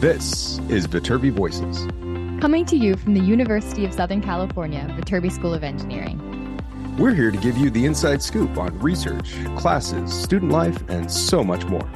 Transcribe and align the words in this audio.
This 0.00 0.58
is 0.68 0.86
Viterbi 0.86 1.32
Voices. 1.32 1.86
Coming 2.40 2.64
to 2.66 2.76
you 2.76 2.96
from 2.96 3.14
the 3.14 3.20
University 3.20 3.84
of 3.84 3.92
Southern 3.94 4.20
California, 4.20 4.86
Viterbi 4.98 5.32
School 5.32 5.54
of 5.54 5.64
Engineering. 5.64 6.20
We're 6.98 7.14
here 7.14 7.30
to 7.30 7.38
give 7.38 7.56
you 7.56 7.70
the 7.70 7.86
inside 7.86 8.22
scoop 8.22 8.58
on 8.58 8.78
research, 8.78 9.34
classes, 9.56 10.12
student 10.12 10.52
life, 10.52 10.82
and 10.88 11.10
so 11.10 11.42
much 11.42 11.64
more. 11.64 11.88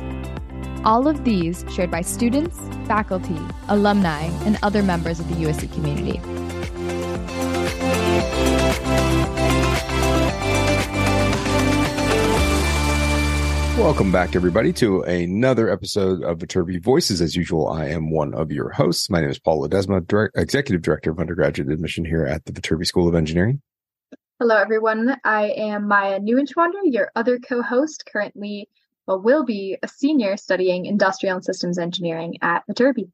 All 0.84 1.06
of 1.06 1.24
these 1.24 1.64
shared 1.70 1.90
by 1.90 2.00
students, 2.00 2.58
faculty, 2.86 3.38
alumni, 3.68 4.22
and 4.46 4.58
other 4.62 4.82
members 4.82 5.20
of 5.20 5.28
the 5.28 5.34
USC 5.44 5.72
community. 5.72 6.20
Welcome 13.78 14.10
back, 14.10 14.34
everybody, 14.34 14.72
to 14.74 15.02
another 15.02 15.70
episode 15.70 16.24
of 16.24 16.38
Viterbi 16.38 16.82
Voices. 16.82 17.20
As 17.20 17.36
usual, 17.36 17.68
I 17.68 17.86
am 17.86 18.10
one 18.10 18.34
of 18.34 18.50
your 18.50 18.70
hosts. 18.70 19.08
My 19.08 19.20
name 19.20 19.30
is 19.30 19.38
Paul 19.38 19.66
Ledesma, 19.66 20.04
Direct, 20.04 20.36
Executive 20.36 20.82
Director 20.82 21.12
of 21.12 21.20
Undergraduate 21.20 21.70
Admission 21.70 22.04
here 22.04 22.26
at 22.26 22.44
the 22.44 22.52
Viterbi 22.52 22.84
School 22.84 23.06
of 23.06 23.14
Engineering. 23.14 23.62
Hello, 24.40 24.56
everyone. 24.56 25.16
I 25.22 25.50
am 25.50 25.86
Maya 25.86 26.18
Neuenschwander, 26.18 26.80
your 26.82 27.12
other 27.14 27.38
co-host, 27.38 28.02
currently, 28.12 28.68
well, 29.06 29.22
will 29.22 29.44
be 29.44 29.78
a 29.80 29.86
senior 29.88 30.36
studying 30.36 30.84
Industrial 30.84 31.36
and 31.36 31.44
Systems 31.44 31.78
Engineering 31.78 32.36
at 32.42 32.64
Viterbi. 32.68 33.10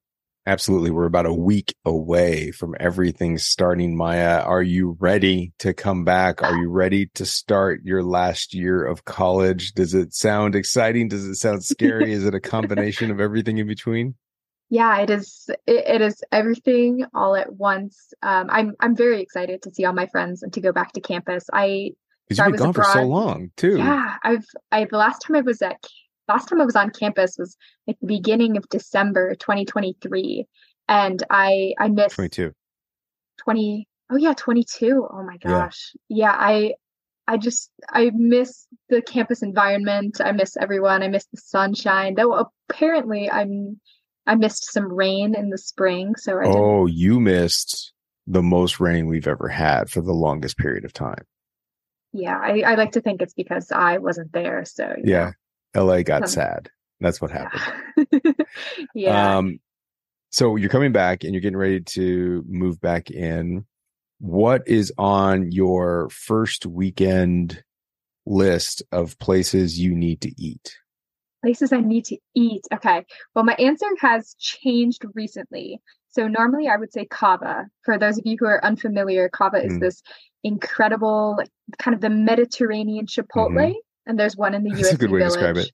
Absolutely. 0.46 0.90
We're 0.90 1.06
about 1.06 1.24
a 1.24 1.32
week 1.32 1.74
away 1.86 2.50
from 2.50 2.74
everything 2.78 3.38
starting. 3.38 3.96
Maya, 3.96 4.40
are 4.40 4.62
you 4.62 4.96
ready 5.00 5.52
to 5.60 5.72
come 5.72 6.04
back? 6.04 6.42
Are 6.42 6.56
you 6.56 6.68
ready 6.68 7.06
to 7.14 7.24
start 7.24 7.80
your 7.82 8.02
last 8.02 8.52
year 8.52 8.84
of 8.84 9.06
college? 9.06 9.72
Does 9.72 9.94
it 9.94 10.12
sound 10.12 10.54
exciting? 10.54 11.08
Does 11.08 11.24
it 11.24 11.36
sound 11.36 11.64
scary? 11.64 12.12
is 12.12 12.26
it 12.26 12.34
a 12.34 12.40
combination 12.40 13.10
of 13.10 13.20
everything 13.20 13.56
in 13.56 13.66
between? 13.66 14.16
Yeah, 14.68 14.98
it 14.98 15.08
is. 15.08 15.48
It, 15.66 15.86
it 15.86 16.00
is 16.02 16.22
everything 16.30 17.06
all 17.14 17.36
at 17.36 17.54
once. 17.54 18.12
Um, 18.22 18.48
I'm 18.50 18.74
I'm 18.80 18.96
very 18.96 19.22
excited 19.22 19.62
to 19.62 19.70
see 19.70 19.84
all 19.84 19.92
my 19.92 20.06
friends 20.06 20.42
and 20.42 20.52
to 20.54 20.60
go 20.60 20.72
back 20.72 20.92
to 20.92 21.00
campus. 21.00 21.44
I 21.52 21.92
because 22.28 22.38
you've 22.38 22.56
been 22.56 22.58
gone 22.58 22.70
abroad. 22.70 22.86
for 22.86 22.92
so 22.92 23.04
long 23.04 23.50
too. 23.56 23.78
Yeah, 23.78 24.16
I've 24.22 24.46
I 24.72 24.84
the 24.84 24.96
last 24.96 25.20
time 25.20 25.36
I 25.36 25.42
was 25.42 25.62
at 25.62 25.80
last 26.28 26.48
time 26.48 26.60
I 26.60 26.64
was 26.64 26.76
on 26.76 26.90
campus 26.90 27.36
was 27.38 27.56
like 27.86 27.98
the 28.00 28.06
beginning 28.06 28.56
of 28.56 28.68
December 28.68 29.34
2023. 29.34 30.46
And 30.88 31.22
I 31.30 31.74
I 31.78 31.88
missed 31.88 32.16
22. 32.16 32.52
20 33.38 33.88
oh 34.10 34.16
yeah, 34.16 34.34
22. 34.36 35.06
Oh 35.10 35.22
my 35.22 35.36
gosh. 35.38 35.92
Yeah. 36.08 36.26
yeah, 36.26 36.36
I 36.36 36.74
I 37.26 37.38
just 37.38 37.70
I 37.88 38.10
miss 38.14 38.66
the 38.88 39.00
campus 39.02 39.42
environment. 39.42 40.20
I 40.22 40.32
miss 40.32 40.56
everyone. 40.56 41.02
I 41.02 41.08
miss 41.08 41.26
the 41.26 41.38
sunshine. 41.38 42.14
Though 42.14 42.48
apparently 42.68 43.30
I'm 43.30 43.80
I 44.26 44.34
missed 44.34 44.72
some 44.72 44.92
rain 44.92 45.34
in 45.34 45.50
the 45.50 45.58
spring. 45.58 46.16
So 46.16 46.38
I 46.38 46.44
Oh, 46.46 46.86
you 46.86 47.20
missed 47.20 47.92
the 48.26 48.42
most 48.42 48.80
rain 48.80 49.06
we've 49.06 49.26
ever 49.26 49.48
had 49.48 49.90
for 49.90 50.00
the 50.00 50.12
longest 50.12 50.56
period 50.56 50.84
of 50.84 50.92
time. 50.92 51.24
Yeah, 52.12 52.38
I, 52.40 52.60
I 52.60 52.74
like 52.76 52.92
to 52.92 53.00
think 53.00 53.20
it's 53.20 53.34
because 53.34 53.72
I 53.72 53.98
wasn't 53.98 54.32
there. 54.32 54.64
So 54.64 54.94
yeah, 55.02 55.32
LA 55.76 56.02
got 56.02 56.28
sad. 56.28 56.70
That's 57.00 57.20
what 57.20 57.30
happened. 57.30 58.36
Yeah. 58.94 59.38
Um, 59.38 59.58
so 60.30 60.56
you're 60.56 60.70
coming 60.70 60.92
back 60.92 61.22
and 61.22 61.32
you're 61.32 61.40
getting 61.40 61.56
ready 61.56 61.80
to 61.80 62.44
move 62.48 62.80
back 62.80 63.10
in. 63.10 63.66
What 64.18 64.62
is 64.66 64.92
on 64.98 65.52
your 65.52 66.08
first 66.10 66.66
weekend 66.66 67.62
list 68.26 68.82
of 68.90 69.18
places 69.18 69.78
you 69.78 69.94
need 69.94 70.20
to 70.22 70.32
eat? 70.36 70.76
Places 71.42 71.72
I 71.72 71.80
need 71.80 72.04
to 72.06 72.16
eat. 72.34 72.64
Okay. 72.72 73.04
Well, 73.34 73.44
my 73.44 73.54
answer 73.54 73.86
has 74.00 74.34
changed 74.38 75.04
recently. 75.14 75.80
So 76.10 76.26
normally 76.26 76.68
I 76.68 76.76
would 76.76 76.92
say 76.92 77.04
Cava. 77.04 77.66
For 77.82 77.98
those 77.98 78.18
of 78.18 78.26
you 78.26 78.36
who 78.38 78.46
are 78.46 78.64
unfamiliar, 78.64 79.28
Cava 79.28 79.64
is 79.64 79.74
mm. 79.74 79.80
this 79.80 80.02
incredible, 80.42 81.38
kind 81.78 81.94
of 81.94 82.00
the 82.00 82.10
Mediterranean 82.10 83.06
Chipotle. 83.06 83.50
Mm-hmm 83.50 83.78
and 84.06 84.18
there's 84.18 84.36
one 84.36 84.54
in 84.54 84.62
the 84.62 84.70
US. 84.70 84.76
That's 84.82 84.92
USC 84.92 84.94
a 84.94 84.98
good 84.98 85.10
way 85.10 85.18
Village. 85.20 85.32
to 85.32 85.38
describe 85.38 85.56
it. 85.56 85.72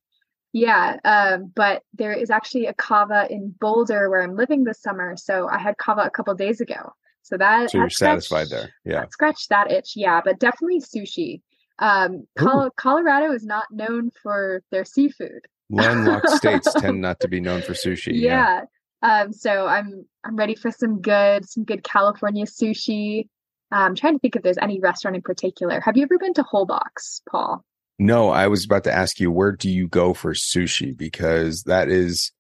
Yeah, 0.52 0.96
um, 1.04 1.52
but 1.54 1.82
there 1.94 2.12
is 2.12 2.30
actually 2.30 2.66
a 2.66 2.74
Cava 2.74 3.26
in 3.30 3.54
Boulder 3.60 4.10
where 4.10 4.20
I'm 4.22 4.34
living 4.34 4.64
this 4.64 4.82
summer. 4.82 5.16
So 5.16 5.48
I 5.48 5.58
had 5.58 5.76
Cava 5.78 6.02
a 6.02 6.10
couple 6.10 6.34
days 6.34 6.60
ago. 6.60 6.92
So 7.22 7.36
that 7.36 7.70
so 7.70 7.78
you're 7.78 7.90
satisfied 7.90 8.48
there. 8.48 8.70
Yeah, 8.84 9.04
scratch 9.10 9.46
that 9.48 9.70
itch. 9.70 9.92
Yeah, 9.94 10.20
but 10.24 10.40
definitely 10.40 10.80
sushi. 10.80 11.42
Um, 11.78 12.26
Col- 12.36 12.70
Colorado 12.76 13.32
is 13.32 13.44
not 13.44 13.66
known 13.70 14.10
for 14.22 14.62
their 14.70 14.84
seafood. 14.84 15.46
Landlocked 15.70 16.28
states 16.36 16.72
tend 16.74 17.00
not 17.00 17.20
to 17.20 17.28
be 17.28 17.40
known 17.40 17.62
for 17.62 17.72
sushi. 17.72 18.12
Yeah. 18.14 18.62
yeah. 19.02 19.20
Um, 19.22 19.32
so 19.32 19.66
I'm 19.66 20.04
I'm 20.24 20.36
ready 20.36 20.56
for 20.56 20.72
some 20.72 21.00
good 21.00 21.48
some 21.48 21.64
good 21.64 21.84
California 21.84 22.46
sushi. 22.46 23.28
I'm 23.70 23.94
trying 23.94 24.14
to 24.14 24.18
think 24.18 24.34
if 24.34 24.42
there's 24.42 24.58
any 24.58 24.80
restaurant 24.80 25.16
in 25.16 25.22
particular. 25.22 25.80
Have 25.80 25.96
you 25.96 26.02
ever 26.02 26.18
been 26.18 26.34
to 26.34 26.42
Holbox, 26.42 27.20
Paul? 27.30 27.64
No, 28.00 28.30
I 28.30 28.46
was 28.46 28.64
about 28.64 28.84
to 28.84 28.92
ask 28.92 29.20
you, 29.20 29.30
where 29.30 29.52
do 29.52 29.68
you 29.68 29.86
go 29.86 30.14
for 30.14 30.32
sushi? 30.32 30.96
Because 30.96 31.64
that 31.64 31.90
is 31.90 32.32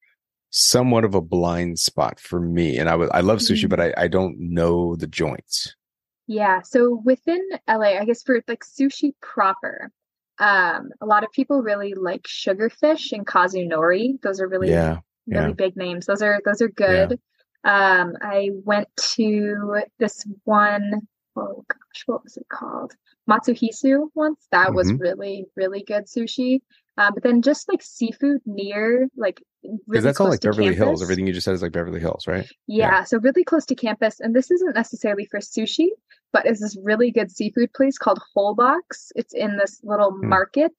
somewhat 0.48 1.04
of 1.04 1.14
a 1.14 1.20
blind 1.20 1.78
spot 1.78 2.18
for 2.18 2.40
me. 2.40 2.78
And 2.78 2.88
I 2.88 2.94
I 2.94 3.20
love 3.20 3.40
sushi, 3.40 3.64
mm-hmm. 3.64 3.68
but 3.68 3.80
I, 3.80 3.94
I 3.98 4.08
don't 4.08 4.38
know 4.38 4.96
the 4.96 5.06
joints. 5.06 5.76
Yeah. 6.26 6.62
So 6.62 7.02
within 7.04 7.46
LA, 7.68 7.98
I 7.98 8.06
guess 8.06 8.22
for 8.22 8.40
like 8.48 8.64
sushi 8.64 9.12
proper, 9.20 9.90
um, 10.38 10.92
a 11.02 11.04
lot 11.04 11.24
of 11.24 11.32
people 11.32 11.60
really 11.62 11.92
like 11.92 12.22
Sugarfish 12.22 13.12
and 13.12 13.26
KazuNori. 13.26 14.18
Those 14.22 14.40
are 14.40 14.48
really, 14.48 14.70
yeah, 14.70 15.00
really 15.26 15.48
yeah. 15.48 15.52
big 15.52 15.76
names. 15.76 16.06
Those 16.06 16.22
are, 16.22 16.40
those 16.42 16.62
are 16.62 16.68
good. 16.68 17.20
Yeah. 17.66 18.00
Um, 18.00 18.14
I 18.22 18.48
went 18.64 18.88
to 19.16 19.82
this 19.98 20.24
one, 20.44 21.06
oh 21.36 21.66
what 22.06 22.24
was 22.24 22.36
it 22.36 22.46
called? 22.48 22.94
Matsuhisa 23.28 24.08
once. 24.14 24.46
That 24.52 24.68
mm-hmm. 24.68 24.76
was 24.76 24.92
really, 24.92 25.46
really 25.56 25.82
good 25.82 26.06
sushi. 26.06 26.60
Um, 26.98 27.14
but 27.14 27.22
then 27.22 27.42
just 27.42 27.68
like 27.68 27.82
seafood 27.82 28.40
near 28.44 29.08
like 29.16 29.42
really 29.86 30.02
that's 30.02 30.20
all 30.20 30.28
like 30.28 30.40
Beverly 30.40 30.64
campus. 30.64 30.78
Hills. 30.78 31.02
Everything 31.02 31.26
you 31.26 31.32
just 31.32 31.44
said 31.44 31.54
is 31.54 31.62
like 31.62 31.72
Beverly 31.72 32.00
Hills, 32.00 32.26
right? 32.26 32.46
Yeah, 32.66 32.90
yeah, 32.90 33.04
so 33.04 33.18
really 33.18 33.44
close 33.44 33.64
to 33.66 33.74
campus. 33.74 34.20
And 34.20 34.34
this 34.34 34.50
isn't 34.50 34.74
necessarily 34.74 35.26
for 35.26 35.40
sushi, 35.40 35.88
but 36.32 36.46
it's 36.46 36.60
this 36.60 36.76
really 36.82 37.10
good 37.10 37.30
seafood 37.30 37.72
place 37.72 37.96
called 37.96 38.20
Holbox. 38.36 39.12
It's 39.14 39.32
in 39.34 39.56
this 39.56 39.80
little 39.82 40.12
mm. 40.12 40.24
market. 40.24 40.74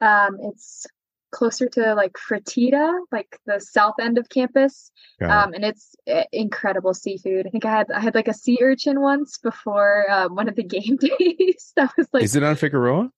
Um, 0.00 0.38
it's 0.40 0.86
closer 1.32 1.68
to 1.70 1.94
like 1.94 2.12
Fertitta, 2.12 3.00
like 3.10 3.38
the 3.46 3.58
south 3.58 3.94
end 4.00 4.18
of 4.18 4.28
campus. 4.28 4.92
Um, 5.20 5.54
and 5.54 5.64
it's 5.64 5.94
uh, 6.12 6.24
incredible 6.32 6.94
seafood. 6.94 7.46
I 7.46 7.50
think 7.50 7.64
I 7.64 7.70
had 7.70 7.90
I 7.90 8.00
had 8.00 8.14
like 8.14 8.28
a 8.28 8.34
sea 8.34 8.58
urchin 8.60 9.00
once 9.00 9.38
before 9.38 10.10
um, 10.10 10.34
one 10.34 10.48
of 10.48 10.54
the 10.54 10.62
game 10.76 10.96
days. 10.96 11.72
that 11.76 11.92
was 11.96 12.06
like. 12.12 12.22
Is 12.22 12.36
it 12.36 12.42
on 12.42 12.56
Figueroa? 12.56 13.10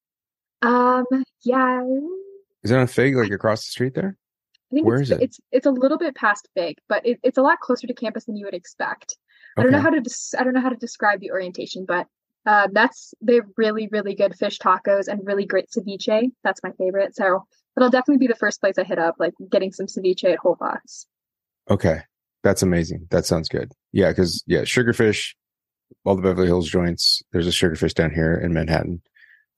Um. 0.63 1.05
Yeah. 1.43 1.83
Is 2.63 2.71
it 2.71 2.79
on 2.79 2.87
Fig 2.87 3.17
like 3.17 3.31
across 3.31 3.61
the 3.61 3.71
street 3.71 3.95
there? 3.95 4.17
I 4.73 4.75
think 4.75 4.87
Where 4.87 5.01
it's, 5.01 5.11
is 5.11 5.17
it? 5.19 5.23
It's 5.23 5.41
it's 5.53 5.67
a 5.67 5.71
little 5.71 5.99
bit 5.99 6.15
past 6.15 6.49
Fig, 6.55 6.79
but 6.89 7.05
it, 7.07 7.21
it's 7.23 7.39
a 7.39 7.43
lot 7.43 7.61
closer 7.61 7.87
to 7.87 7.95
campus 7.95 8.25
than 8.25 8.37
you 8.37 8.47
would 8.47 8.55
expect. 8.55 9.17
Okay. 9.57 9.61
I 9.61 9.63
don't 9.63 9.73
know 9.73 9.81
how 9.81 9.91
to 9.91 10.01
des- 10.01 10.39
I 10.39 10.45
don't 10.45 10.55
know 10.55 10.61
how 10.61 10.71
to 10.71 10.77
describe 10.77 11.21
the 11.21 11.31
orientation, 11.33 11.85
but 11.87 12.07
uh, 12.47 12.69
that's 12.73 13.15
they 13.21 13.37
have 13.37 13.47
really 13.57 13.89
really 13.91 14.15
good 14.15 14.35
fish 14.35 14.59
tacos 14.59 15.09
and 15.09 15.21
really 15.25 15.47
great 15.47 15.71
ceviche. 15.71 16.31
That's 16.43 16.63
my 16.63 16.71
favorite. 16.79 17.15
So 17.15 17.45
it'll 17.77 17.91
definitely 17.91 18.19
be 18.19 18.27
the 18.27 18.39
first 18.39 18.61
place 18.61 18.79
I 18.79 18.85
hit 18.85 18.99
up, 18.99 19.17
like 19.19 19.35
getting 19.51 19.73
some 19.73 19.87
ceviche 19.87 20.25
at 20.25 20.39
Holbox. 20.39 21.07
Okay, 21.71 22.01
that's 22.43 22.63
amazing. 22.63 23.07
That 23.11 23.27
sounds 23.27 23.49
good. 23.49 23.73
Yeah, 23.93 24.11
because 24.11 24.43
yeah, 24.47 24.63
Sugarfish, 24.63 25.35
all 26.05 26.17
the 26.17 26.23
Beverly 26.23 26.47
Hills 26.47 26.69
joints. 26.69 27.23
There's 27.33 27.47
a 27.47 27.51
Sugarfish 27.51 27.95
down 27.95 28.13
here 28.13 28.35
in 28.35 28.53
Manhattan, 28.53 29.03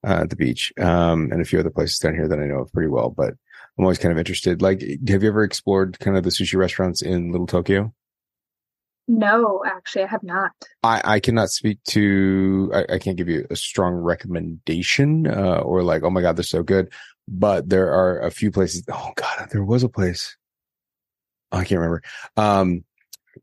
uh, 0.06 0.21
at 0.22 0.31
the 0.31 0.37
beach, 0.37 0.72
um, 0.78 1.31
and 1.32 1.41
a 1.41 1.44
few 1.44 1.59
other 1.59 1.71
places 1.71 1.99
down 1.99 2.15
here 2.15 2.28
that 2.28 2.38
I 2.38 2.47
know 2.47 2.60
of 2.60 2.72
pretty 2.72 2.88
well. 2.88 3.10
But 3.10 3.34
I'm 3.78 3.84
always 3.84 3.99
kind 3.99 4.12
of 4.12 4.19
interested. 4.19 4.62
Like, 4.62 4.81
have 5.09 5.22
you 5.22 5.28
ever 5.28 5.43
explored 5.43 5.98
kind 5.98 6.16
of 6.16 6.22
the 6.22 6.31
sushi 6.31 6.56
restaurants 6.56 7.03
in 7.03 7.33
Little 7.33 7.47
Tokyo? 7.47 7.92
No, 9.09 9.62
actually, 9.65 10.03
I 10.03 10.09
have 10.09 10.24
not. 10.24 10.51
I, 10.83 11.01
I 11.04 11.21
cannot 11.21 11.51
speak 11.51 11.78
to. 11.89 12.72
I, 12.74 12.95
I 12.95 12.98
can't 12.98 13.16
give 13.16 13.28
you 13.28 13.47
a 13.51 13.57
strong 13.57 13.95
recommendation, 13.95 15.28
uh, 15.28 15.59
or 15.59 15.83
like, 15.83 16.03
oh 16.03 16.10
my 16.10 16.22
god, 16.22 16.36
they're 16.36 16.42
so 16.42 16.62
good. 16.62 16.92
But 17.28 17.68
there 17.68 17.92
are 17.92 18.20
a 18.20 18.30
few 18.30 18.50
places. 18.50 18.84
Oh 18.90 19.12
god, 19.16 19.48
there 19.50 19.64
was 19.64 19.82
a 19.82 19.88
place. 19.88 20.36
Oh, 21.52 21.58
I 21.58 21.64
can't 21.64 21.80
remember. 21.80 22.02
Um, 22.36 22.84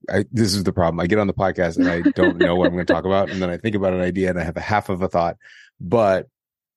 I, 0.10 0.26
this 0.32 0.54
is 0.54 0.64
the 0.64 0.74
problem. 0.74 1.00
I 1.00 1.08
get 1.08 1.20
on 1.20 1.28
the 1.28 1.34
podcast 1.34 1.78
and 1.78 1.88
I 1.88 2.02
don't 2.12 2.38
know 2.38 2.56
what 2.56 2.68
I'm 2.68 2.74
going 2.74 2.86
to 2.86 2.94
talk 2.94 3.06
about, 3.06 3.30
and 3.30 3.42
then 3.42 3.50
I 3.50 3.58
think 3.58 3.76
about 3.76 3.94
an 3.94 4.02
idea 4.02 4.30
and 4.30 4.40
I 4.40 4.44
have 4.44 4.58
a 4.58 4.62
half 4.62 4.90
of 4.90 5.02
a 5.02 5.08
thought. 5.08 5.38
But 5.80 6.28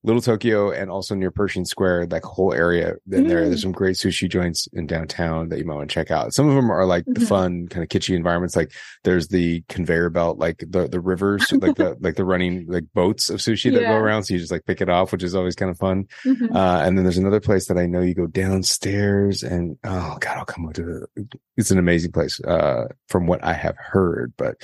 Little 0.07 0.23
Tokyo 0.23 0.71
and 0.71 0.89
also 0.91 1.15
near 1.15 1.31
Pershing 1.31 1.65
Square, 1.65 2.07
that 2.07 2.23
whole 2.25 2.55
area 2.55 2.95
in 3.11 3.25
Mm. 3.25 3.29
there. 3.29 3.49
There's 3.49 3.61
some 3.63 3.73
great 3.73 3.97
sushi 3.97 4.31
joints 4.31 4.69
in 4.73 4.87
downtown 4.87 5.49
that 5.49 5.59
you 5.59 5.65
might 5.65 5.75
want 5.75 5.91
to 5.91 5.95
check 5.95 6.11
out. 6.11 6.33
Some 6.33 6.49
of 6.49 6.55
them 6.55 6.71
are 6.71 6.87
like 6.87 7.05
the 7.07 7.21
Mhm. 7.21 7.27
fun 7.29 7.67
kind 7.69 7.83
of 7.83 7.89
kitschy 7.89 8.15
environments. 8.15 8.55
Like 8.57 8.73
there's 9.05 9.29
the 9.29 9.63
conveyor 9.69 10.11
belt, 10.11 10.39
like 10.39 10.59
the 10.69 10.87
the 10.89 11.01
rivers, 11.01 11.51
like 11.53 11.75
the 11.77 11.97
like 12.01 12.15
the 12.15 12.25
running 12.25 12.67
like 12.69 12.85
boats 12.95 13.29
of 13.31 13.41
sushi 13.41 13.73
that 13.73 13.81
go 13.83 13.97
around. 13.97 14.23
So 14.23 14.35
you 14.35 14.41
just 14.41 14.53
like 14.53 14.65
pick 14.65 14.81
it 14.81 14.89
off, 14.89 15.11
which 15.13 15.25
is 15.25 15.35
always 15.35 15.57
kind 15.57 15.71
of 15.71 15.77
fun. 15.79 16.05
Mhm. 16.25 16.55
Uh, 16.55 16.83
and 16.85 16.97
then 16.97 17.05
there's 17.05 17.19
another 17.19 17.41
place 17.41 17.67
that 17.67 17.77
I 17.77 17.87
know 17.87 18.01
you 18.01 18.15
go 18.15 18.27
downstairs 18.29 19.43
and 19.43 19.77
oh 19.85 20.17
god, 20.21 20.39
I'll 20.39 20.45
come 20.45 20.71
to 20.73 21.07
it. 21.17 21.27
It's 21.57 21.71
an 21.71 21.79
amazing 21.79 22.13
place, 22.13 22.41
uh, 22.41 22.87
from 23.09 23.27
what 23.27 23.43
I 23.45 23.55
have 23.55 23.77
heard. 23.77 24.33
But 24.37 24.57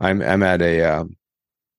I'm 0.00 0.22
I'm 0.22 0.42
at 0.42 0.62
a 0.62 0.82
um, 0.82 1.16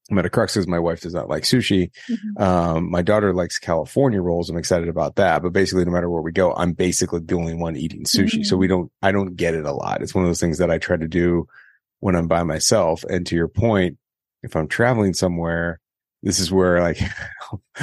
I'm 0.10 0.18
at 0.20 0.26
a 0.26 0.30
crux 0.30 0.54
because 0.54 0.68
my 0.68 0.80
wife 0.80 1.02
does 1.02 1.14
not 1.14 1.28
like 1.28 1.44
sushi. 1.44 1.90
Mhm. 2.10 2.42
Um, 2.42 2.90
my 2.92 3.02
daughter 3.02 3.34
likes 3.34 3.60
California 3.60 4.22
rolls. 4.22 4.50
I'm 4.50 4.58
excited 4.58 4.88
about 4.88 5.16
that. 5.18 5.42
But 5.42 5.52
basically, 5.54 5.84
no 5.86 5.92
matter 5.92 6.10
where 6.10 6.22
we 6.22 6.32
go, 6.32 6.54
I'm 6.54 6.72
basically 6.74 7.20
the 7.22 7.36
only 7.36 7.54
one 7.56 7.76
eating 7.76 8.04
sushi. 8.06 8.46
So 8.46 8.56
Mm. 8.56 8.60
we 8.60 8.68
don't 8.68 8.92
I 9.02 9.12
don't 9.12 9.36
get 9.36 9.54
it 9.56 9.66
a 9.66 9.74
lot. 9.74 10.02
It's 10.02 10.16
one 10.16 10.24
of 10.24 10.30
those 10.30 10.40
things 10.40 10.60
that 10.60 10.72
I 10.72 10.78
try 10.78 10.96
to 10.98 11.08
do 11.08 11.48
when 12.00 12.16
I'm 12.16 12.28
by 12.28 12.44
myself. 12.44 13.04
And 13.10 13.26
to 13.28 13.36
your 13.36 13.48
point, 13.50 13.98
if 14.44 14.56
I'm 14.56 14.68
traveling 14.68 15.14
somewhere, 15.14 15.80
this 16.24 16.40
is 16.40 16.52
where 16.52 16.80
like 16.80 17.00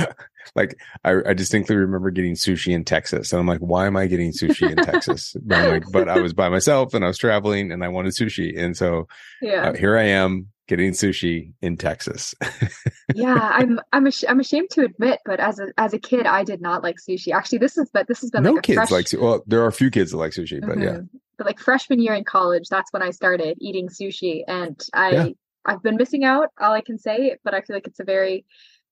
like 0.56 0.78
I, 1.04 1.16
I 1.26 1.34
distinctly 1.34 1.76
remember 1.76 2.10
getting 2.10 2.34
sushi 2.34 2.72
in 2.74 2.84
Texas. 2.84 3.32
And 3.32 3.40
I'm 3.40 3.46
like, 3.46 3.60
why 3.60 3.86
am 3.86 3.96
I 3.96 4.06
getting 4.06 4.32
sushi 4.32 4.70
in 4.70 4.76
Texas? 4.76 5.34
But, 5.46 5.68
like, 5.68 5.84
but 5.92 6.08
I 6.08 6.20
was 6.20 6.32
by 6.32 6.48
myself 6.48 6.94
and 6.94 7.04
I 7.04 7.08
was 7.08 7.18
traveling 7.18 7.70
and 7.72 7.82
I 7.84 7.88
wanted 7.88 8.12
sushi. 8.14 8.58
And 8.58 8.76
so 8.76 9.08
Yeah. 9.42 9.68
uh, 9.70 9.74
here 9.74 9.96
I 9.96 10.04
am 10.04 10.48
getting 10.66 10.92
sushi 10.92 11.52
in 11.60 11.76
Texas. 11.76 12.34
yeah 13.14 13.50
i'm 13.52 13.78
i'm 13.92 14.06
ash- 14.06 14.24
i'm 14.28 14.40
ashamed 14.40 14.70
to 14.70 14.82
admit 14.82 15.20
but 15.26 15.38
as 15.40 15.58
a 15.58 15.66
as 15.76 15.92
a 15.92 15.98
kid 15.98 16.26
i 16.26 16.42
did 16.42 16.60
not 16.60 16.82
like 16.82 16.96
sushi 16.96 17.32
actually 17.32 17.58
this 17.58 17.76
is 17.76 17.90
but 17.92 18.08
this 18.08 18.22
has 18.22 18.30
been 18.30 18.42
no 18.42 18.52
like 18.52 18.58
a 18.60 18.62
kids 18.62 18.76
fresh, 18.76 18.90
like 18.90 19.06
well, 19.20 19.42
there 19.46 19.62
are 19.62 19.66
a 19.66 19.72
few 19.72 19.90
kids 19.90 20.10
that 20.12 20.16
like 20.16 20.32
sushi, 20.32 20.60
but 20.66 20.78
yeah. 20.78 20.84
Mhm. 20.96 21.08
but 21.36 21.46
like 21.46 21.58
freshman 21.58 22.00
year 22.00 22.14
in 22.14 22.24
college 22.24 22.68
that's 22.70 22.92
when 22.92 23.02
i 23.02 23.10
started 23.10 23.58
eating 23.60 23.88
sushi 23.88 24.42
and 24.48 24.80
i 24.94 25.10
Yeah. 25.10 25.28
i've 25.66 25.82
been 25.82 25.96
missing 25.96 26.24
out 26.24 26.48
all 26.58 26.72
i 26.72 26.80
can 26.80 26.98
say 26.98 27.36
but 27.44 27.52
i 27.54 27.60
feel 27.60 27.76
like 27.76 27.86
it's 27.86 28.00
a 28.00 28.04
very 28.04 28.44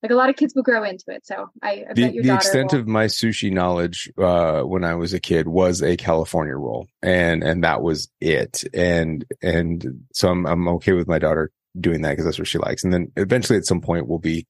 like 0.02 0.10
a 0.10 0.16
lot 0.16 0.28
of 0.30 0.36
kids 0.36 0.52
will 0.54 0.62
grow 0.64 0.82
into 0.84 1.04
it 1.08 1.24
so 1.24 1.48
i, 1.62 1.84
I 1.88 1.94
the, 1.94 2.20
the 2.20 2.34
extent 2.34 2.72
will. 2.72 2.80
of 2.80 2.88
my 2.88 3.06
sushi 3.06 3.50
knowledge 3.52 4.12
uh 4.18 4.60
when 4.62 4.84
i 4.84 4.94
was 4.94 5.14
a 5.14 5.20
kid 5.20 5.48
was 5.48 5.80
a 5.82 5.96
california 5.96 6.54
roll 6.54 6.86
and 7.02 7.42
and 7.42 7.64
that 7.64 7.82
was 7.82 8.08
it 8.20 8.62
and 8.74 9.24
and 9.40 10.04
so 10.12 10.28
i'm 10.28 10.44
i'm 10.46 10.68
okay 10.68 10.92
with 10.92 11.08
my 11.08 11.18
daughter 11.18 11.50
doing 11.80 12.02
that 12.02 12.10
because 12.10 12.24
that's 12.24 12.38
what 12.38 12.48
she 12.48 12.58
likes 12.58 12.84
and 12.84 12.92
then 12.92 13.10
eventually 13.16 13.56
at 13.58 13.64
some 13.64 13.80
point 13.80 14.06
will 14.08 14.18
be 14.18 14.46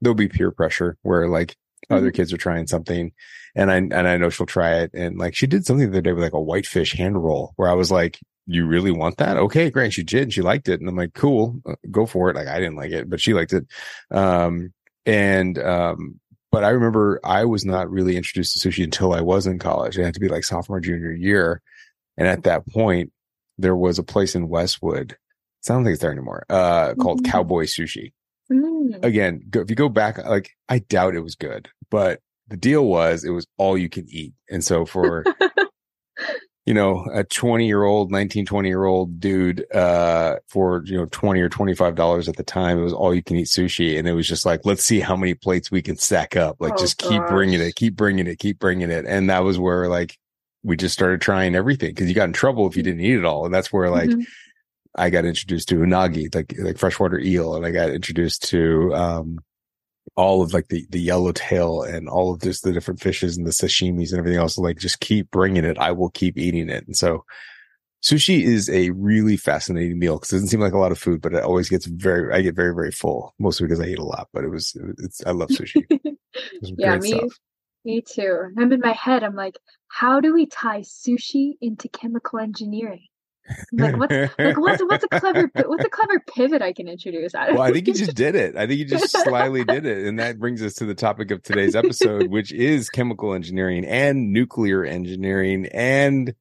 there'll 0.00 0.14
be 0.14 0.28
peer 0.28 0.50
pressure 0.50 0.96
where 1.02 1.28
like 1.28 1.56
other 1.90 2.10
Mhm. 2.10 2.14
kids 2.14 2.32
are 2.32 2.38
trying 2.38 2.66
something 2.66 3.12
and 3.54 3.70
i 3.70 3.76
and 3.76 3.94
i 3.94 4.16
know 4.16 4.30
she'll 4.30 4.46
try 4.46 4.76
it 4.80 4.90
and 4.94 5.18
like 5.18 5.34
she 5.34 5.46
did 5.46 5.66
something 5.66 5.90
the 5.90 5.98
other 5.98 6.00
day 6.02 6.12
with 6.12 6.22
like 6.22 6.32
a 6.32 6.40
whitefish 6.40 6.94
hand 6.94 7.22
roll 7.22 7.52
where 7.56 7.68
i 7.68 7.74
was 7.74 7.90
like 7.90 8.18
you 8.46 8.66
really 8.66 8.90
want 8.90 9.18
that 9.18 9.36
okay 9.36 9.70
great 9.70 9.92
she 9.92 10.02
did 10.02 10.22
and 10.24 10.32
she 10.32 10.40
liked 10.42 10.68
it 10.68 10.80
and 10.80 10.88
i'm 10.88 10.96
like 10.96 11.12
cool 11.14 11.60
uh, 11.66 11.74
go 11.90 12.06
for 12.06 12.30
it 12.30 12.36
like 12.36 12.48
i 12.48 12.58
didn't 12.58 12.76
like 12.76 12.90
it 12.90 13.08
but 13.10 13.20
she 13.20 13.34
liked 13.34 13.52
it 13.52 13.64
um 14.10 14.72
and 15.06 15.58
um 15.58 16.18
but 16.50 16.64
I 16.64 16.68
remember 16.68 17.18
I 17.24 17.46
was 17.46 17.64
not 17.64 17.90
really 17.90 18.14
introduced 18.14 18.60
to 18.60 18.68
sushi 18.68 18.84
until 18.84 19.14
I 19.14 19.22
was 19.22 19.46
in 19.46 19.58
college. 19.58 19.96
It 19.96 20.04
had 20.04 20.12
to 20.12 20.20
be 20.20 20.28
like 20.28 20.44
sophomore, 20.44 20.80
junior 20.80 21.10
year. 21.10 21.62
And 22.18 22.28
at 22.28 22.42
that 22.42 22.66
point, 22.68 23.10
there 23.56 23.74
was 23.74 23.98
a 23.98 24.02
place 24.02 24.34
in 24.34 24.48
Westwood. 24.50 25.16
It 25.62 25.66
sounds 25.66 25.84
like 25.84 25.92
it's 25.92 26.02
there 26.02 26.10
anymore. 26.10 26.44
Uh, 26.50 26.94
called 26.94 27.22
Mhm. 27.22 27.30
Cowboy 27.30 27.64
Sushi. 27.66 28.12
Mm. 28.50 29.04
Again, 29.04 29.42
go, 29.48 29.60
if 29.60 29.70
you 29.70 29.76
go 29.76 29.88
back, 29.88 30.18
like 30.18 30.50
I 30.68 30.80
doubt 30.80 31.14
it 31.14 31.20
was 31.20 31.36
good, 31.36 31.68
but 31.88 32.18
the 32.48 32.56
deal 32.56 32.86
was 32.86 33.22
it 33.24 33.30
was 33.30 33.46
all 33.58 33.78
you 33.78 33.88
can 33.88 34.04
eat. 34.08 34.32
And 34.50 34.64
so 34.64 34.84
for 34.84 35.24
you 36.66 36.74
know, 36.74 37.06
a 37.12 37.22
20 37.24 37.66
year 37.66 37.84
old, 37.84 38.10
19, 38.10 38.44
20 38.44 38.68
year 38.68 38.84
old 38.84 39.20
dude, 39.20 39.64
uh, 39.72 40.36
for, 40.48 40.82
you 40.84 40.96
know, 40.96 41.06
20 41.12 41.40
or 41.40 41.48
$25 41.48 42.28
at 42.28 42.36
the 42.36 42.42
time, 42.42 42.78
it 42.78 42.82
was 42.82 42.92
all 42.92 43.14
you 43.14 43.22
can 43.22 43.36
eat 43.36 43.46
sushi. 43.46 43.98
And 43.98 44.06
it 44.08 44.12
was 44.14 44.26
just 44.28 44.44
like, 44.44 44.60
let's 44.64 44.84
see 44.84 44.98
how 45.00 45.14
many 45.16 45.34
plates 45.34 45.70
we 45.70 45.80
can 45.82 45.96
stack 45.96 46.36
up. 46.36 46.56
Like, 46.60 46.74
Oh, 46.74 46.76
just 46.76 46.98
keep 46.98 47.22
bringing 47.28 47.60
it, 47.60 47.74
keep 47.76 47.94
bringing 47.96 48.26
it, 48.26 48.38
keep 48.40 48.58
bringing 48.58 48.90
it. 48.90 49.06
And 49.06 49.30
that 49.30 49.40
was 49.44 49.58
where 49.60 49.88
like, 49.88 50.18
we 50.64 50.76
just 50.76 50.92
started 50.94 51.20
trying 51.20 51.54
everything 51.56 51.90
because 51.90 52.08
you 52.08 52.14
got 52.14 52.24
in 52.28 52.32
trouble 52.32 52.66
if 52.68 52.76
you 52.76 52.82
didn't 52.84 53.00
eat 53.00 53.16
it 53.16 53.24
all. 53.24 53.44
And 53.44 53.54
that's 53.54 53.72
where 53.72 53.90
like, 53.90 54.10
Mhm. 54.10 54.24
I 54.94 55.10
got 55.10 55.24
introduced 55.24 55.68
to 55.68 55.76
unagi, 55.76 56.34
like, 56.34 56.54
like 56.58 56.78
freshwater 56.78 57.18
eel. 57.18 57.54
And 57.54 57.64
I 57.64 57.70
got 57.70 57.90
introduced 57.90 58.48
to, 58.50 58.94
um, 58.94 59.38
all 60.16 60.42
of 60.42 60.52
like 60.52 60.68
the, 60.68 60.84
the 60.90 61.00
yellowtail 61.00 61.82
and 61.82 62.08
all 62.08 62.34
of 62.34 62.42
just 62.42 62.64
the 62.64 62.72
different 62.72 63.00
fishes 63.00 63.36
and 63.36 63.46
the 63.46 63.50
sashimis 63.52 64.10
and 64.10 64.18
everything 64.18 64.38
else. 64.38 64.58
Like 64.58 64.78
just 64.78 65.00
keep 65.00 65.30
bringing 65.30 65.64
it. 65.64 65.78
I 65.78 65.92
will 65.92 66.10
keep 66.10 66.36
eating 66.36 66.68
it. 66.68 66.86
And 66.86 66.96
so 66.96 67.24
sushi 68.02 68.42
is 68.42 68.68
a 68.68 68.90
really 68.90 69.36
fascinating 69.36 69.98
meal 69.98 70.16
because 70.16 70.32
it 70.32 70.36
doesn't 70.36 70.48
seem 70.48 70.60
like 70.60 70.72
a 70.72 70.78
lot 70.78 70.92
of 70.92 70.98
food, 70.98 71.22
but 71.22 71.32
it 71.32 71.44
always 71.44 71.68
gets 71.68 71.86
very, 71.86 72.34
I 72.34 72.42
get 72.42 72.56
very, 72.56 72.74
very 72.74 72.90
full 72.90 73.34
mostly 73.38 73.66
because 73.66 73.80
I 73.80 73.86
eat 73.86 73.98
a 73.98 74.04
lot, 74.04 74.28
but 74.32 74.44
it 74.44 74.48
was, 74.48 74.76
it's, 74.98 75.24
I 75.24 75.30
love 75.30 75.48
sushi. 75.48 75.84
Yeah, 76.62 76.96
me- 76.96 77.10
stuff. 77.10 77.38
me 77.84 78.00
too 78.00 78.48
i'm 78.56 78.72
in 78.72 78.80
my 78.80 78.92
head 78.92 79.22
i'm 79.22 79.34
like 79.34 79.58
how 79.88 80.20
do 80.20 80.32
we 80.32 80.46
tie 80.46 80.80
sushi 80.80 81.52
into 81.60 81.88
chemical 81.88 82.38
engineering 82.38 83.06
like 83.72 83.96
what's 83.96 84.12
like 84.38 84.58
what's 84.58 84.82
what's 84.88 85.04
a 85.04 85.20
clever 85.20 85.50
what's 85.66 85.84
a 85.84 85.88
clever 85.88 86.20
pivot 86.34 86.62
I 86.62 86.72
can 86.72 86.88
introduce? 86.88 87.34
I 87.34 87.52
well, 87.52 87.62
I 87.62 87.72
think 87.72 87.86
you 87.86 87.94
just 87.94 88.14
did 88.14 88.34
it. 88.34 88.56
I 88.56 88.66
think 88.66 88.78
you 88.78 88.84
just 88.84 89.10
slyly 89.10 89.64
did 89.64 89.86
it. 89.86 90.06
And 90.06 90.18
that 90.18 90.38
brings 90.38 90.62
us 90.62 90.74
to 90.74 90.84
the 90.84 90.94
topic 90.94 91.30
of 91.30 91.42
today's 91.42 91.74
episode, 91.74 92.30
which 92.30 92.52
is 92.52 92.90
chemical 92.90 93.34
engineering 93.34 93.84
and 93.84 94.32
nuclear 94.32 94.84
engineering 94.84 95.66
and 95.72 96.34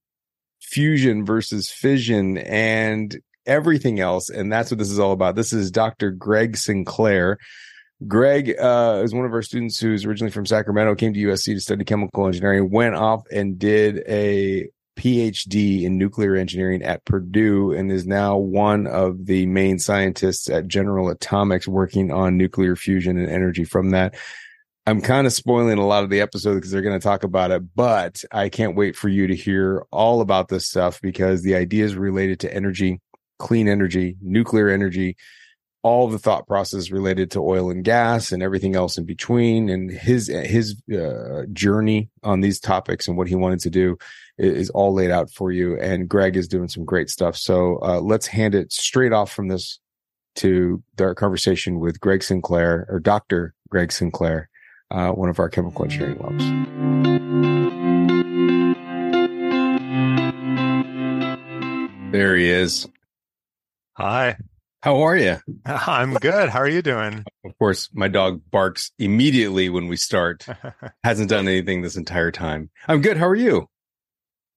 fusion 0.62 1.26
versus 1.26 1.70
fission 1.70 2.38
and 2.38 3.20
everything 3.46 4.00
else. 4.00 4.30
And 4.30 4.52
that's 4.52 4.72
what 4.72 4.78
this 4.78 4.92
is 4.92 5.00
all 5.00 5.12
about. 5.12 5.36
This 5.36 5.54
is 5.54 5.72
Dr. 5.72 6.12
Greg 6.12 6.56
Sinclair. 6.58 7.38
Greg 8.08 8.56
uh, 8.60 9.02
is 9.04 9.14
one 9.14 9.26
of 9.26 9.34
our 9.34 9.44
students 9.44 9.80
who's 9.80 10.06
originally 10.06 10.32
from 10.32 10.46
Sacramento, 10.46 10.96
came 10.96 11.14
to 11.14 11.20
USC 11.20 11.54
to 11.54 11.60
study 11.60 11.86
chemical 11.86 12.26
engineering, 12.26 12.72
went 12.72 12.96
off 12.96 13.22
and 13.32 13.60
did 13.60 14.04
a 14.08 14.70
PhD 14.96 15.84
in 15.84 15.98
nuclear 15.98 16.36
engineering 16.36 16.84
at 16.84 17.06
Purdue 17.06 17.72
and 17.72 17.92
is 17.92 18.06
now 18.06 18.38
one 18.38 18.88
of 18.88 19.26
the 19.26 19.46
main 19.46 19.80
scientists 19.80 20.50
at 20.50 20.68
General 20.68 21.10
Atomics 21.10 21.68
working 21.68 22.12
on 22.12 22.38
nuclear 22.38 22.76
fusion 22.76 23.18
and 23.18 23.30
energy 23.30 23.64
from 23.64 23.92
that. 23.92 24.16
I'm 24.88 25.02
kind 25.02 25.28
of 25.28 25.34
spoiling 25.34 25.78
a 25.78 25.86
lot 25.86 26.04
of 26.04 26.10
the 26.10 26.22
episode 26.22 26.56
because 26.56 26.72
they're 26.72 26.82
going 26.82 27.00
to 27.00 27.04
talk 27.04 27.24
about 27.24 27.52
it, 27.52 27.64
but 27.76 28.24
I 28.32 28.50
can't 28.50 28.76
wait 28.76 28.96
for 28.96 29.10
you 29.10 29.28
to 29.28 29.36
hear 29.36 29.86
all 29.92 30.22
about 30.22 30.48
this 30.48 30.68
stuff 30.68 31.00
because 31.02 31.44
the 31.44 31.56
ideas 31.56 31.96
related 31.96 32.40
to 32.42 32.54
energy, 32.54 33.00
clean 33.38 33.68
energy, 33.68 34.18
nuclear 34.22 34.70
energy, 34.70 35.18
all 35.84 36.08
the 36.08 36.20
thought 36.20 36.48
process 36.48 36.92
related 36.92 37.32
to 37.32 37.40
oil 37.40 37.70
and 37.70 37.84
gas 37.84 38.32
and 38.32 38.44
everything 38.44 38.76
else 38.76 38.98
in 38.98 39.06
between 39.06 39.70
and 39.70 39.90
his 39.92 40.28
his 40.28 40.82
uh, 40.94 41.44
journey 41.54 42.10
on 42.24 42.42
these 42.42 42.60
topics 42.60 43.08
and 43.08 43.18
what 43.18 43.28
he 43.28 43.36
wanted 43.36 43.60
to 43.60 43.70
do 43.70 43.98
is, 44.42 44.54
is 44.54 44.70
all 44.72 44.94
laid 44.94 45.12
out 45.12 45.32
for 45.32 45.52
you 45.52 45.78
and 45.80 46.10
greg 46.10 46.36
is 46.36 46.48
doing 46.48 46.68
some 46.68 46.84
great 46.84 47.10
stuff 47.10 47.36
so 47.38 47.80
uh, 47.82 48.00
let's 48.02 48.28
hand 48.28 48.56
it 48.56 48.72
straight 48.72 49.14
off 49.14 49.32
from 49.32 49.48
this 49.48 49.80
to 50.36 50.82
our 51.00 51.16
conversation 51.16 51.80
with 51.80 52.00
greg 52.00 52.24
sinclair 52.24 52.86
or 52.90 53.00
dr 53.00 53.54
greg 53.70 53.92
sinclair 53.92 54.50
uh, 54.90 55.12
one 55.12 55.30
of 55.30 55.40
our 55.40 55.50
chemical 55.50 55.86
engineering 55.86 56.18
lumps 56.20 56.44
there 62.12 62.36
he 62.36 62.50
is 62.50 62.88
Hi. 63.98 64.36
how 64.82 65.02
are 65.02 65.16
you 65.16 65.38
I'm 65.66 66.14
good. 66.16 66.50
How 66.50 66.60
are 66.60 66.68
you 66.70 66.82
doing? 66.82 67.24
Of 67.46 67.58
course, 67.58 67.90
my 67.94 68.08
dog 68.08 68.42
barks 68.52 68.92
immediately 69.00 69.70
when 69.70 69.88
we 69.88 69.96
start. 69.96 70.46
Hasn't 71.04 71.30
done 71.30 71.48
anything 71.48 71.82
this 71.82 71.96
entire 71.96 72.32
time. 72.32 72.70
I'm 72.88 73.02
good. 73.02 73.18
How 73.18 73.28
are 73.28 73.36
you? 73.36 73.68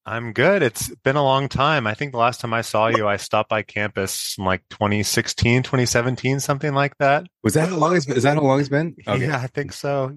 I'm 0.06 0.32
good. 0.32 0.62
It's 0.62 0.94
been 0.96 1.16
a 1.16 1.23
long 1.23 1.49
time. 1.49 1.87
I 1.87 1.94
think 1.94 2.12
the 2.12 2.18
last 2.18 2.40
time 2.40 2.52
I 2.52 2.61
saw 2.61 2.88
you, 2.88 3.08
I 3.08 3.16
stopped 3.16 3.49
by 3.49 3.62
campus 3.62 4.37
in 4.38 4.44
like 4.44 4.62
2016, 4.68 5.62
2017, 5.62 6.40
something 6.40 6.75
like 6.75 6.96
that. 6.99 7.26
Was 7.42 7.54
that 7.54 7.70
how 7.70 7.76
long 7.76 7.96
it's 7.96 8.04
been? 8.04 8.16
Is 8.16 8.25
that 8.25 8.34
how 8.34 8.42
long 8.42 8.61
it's 8.61 8.68
been? 8.68 8.96
Okay. 9.08 9.26
Yeah, 9.26 9.38
I 9.38 9.46
think 9.46 9.73
so. 9.73 10.14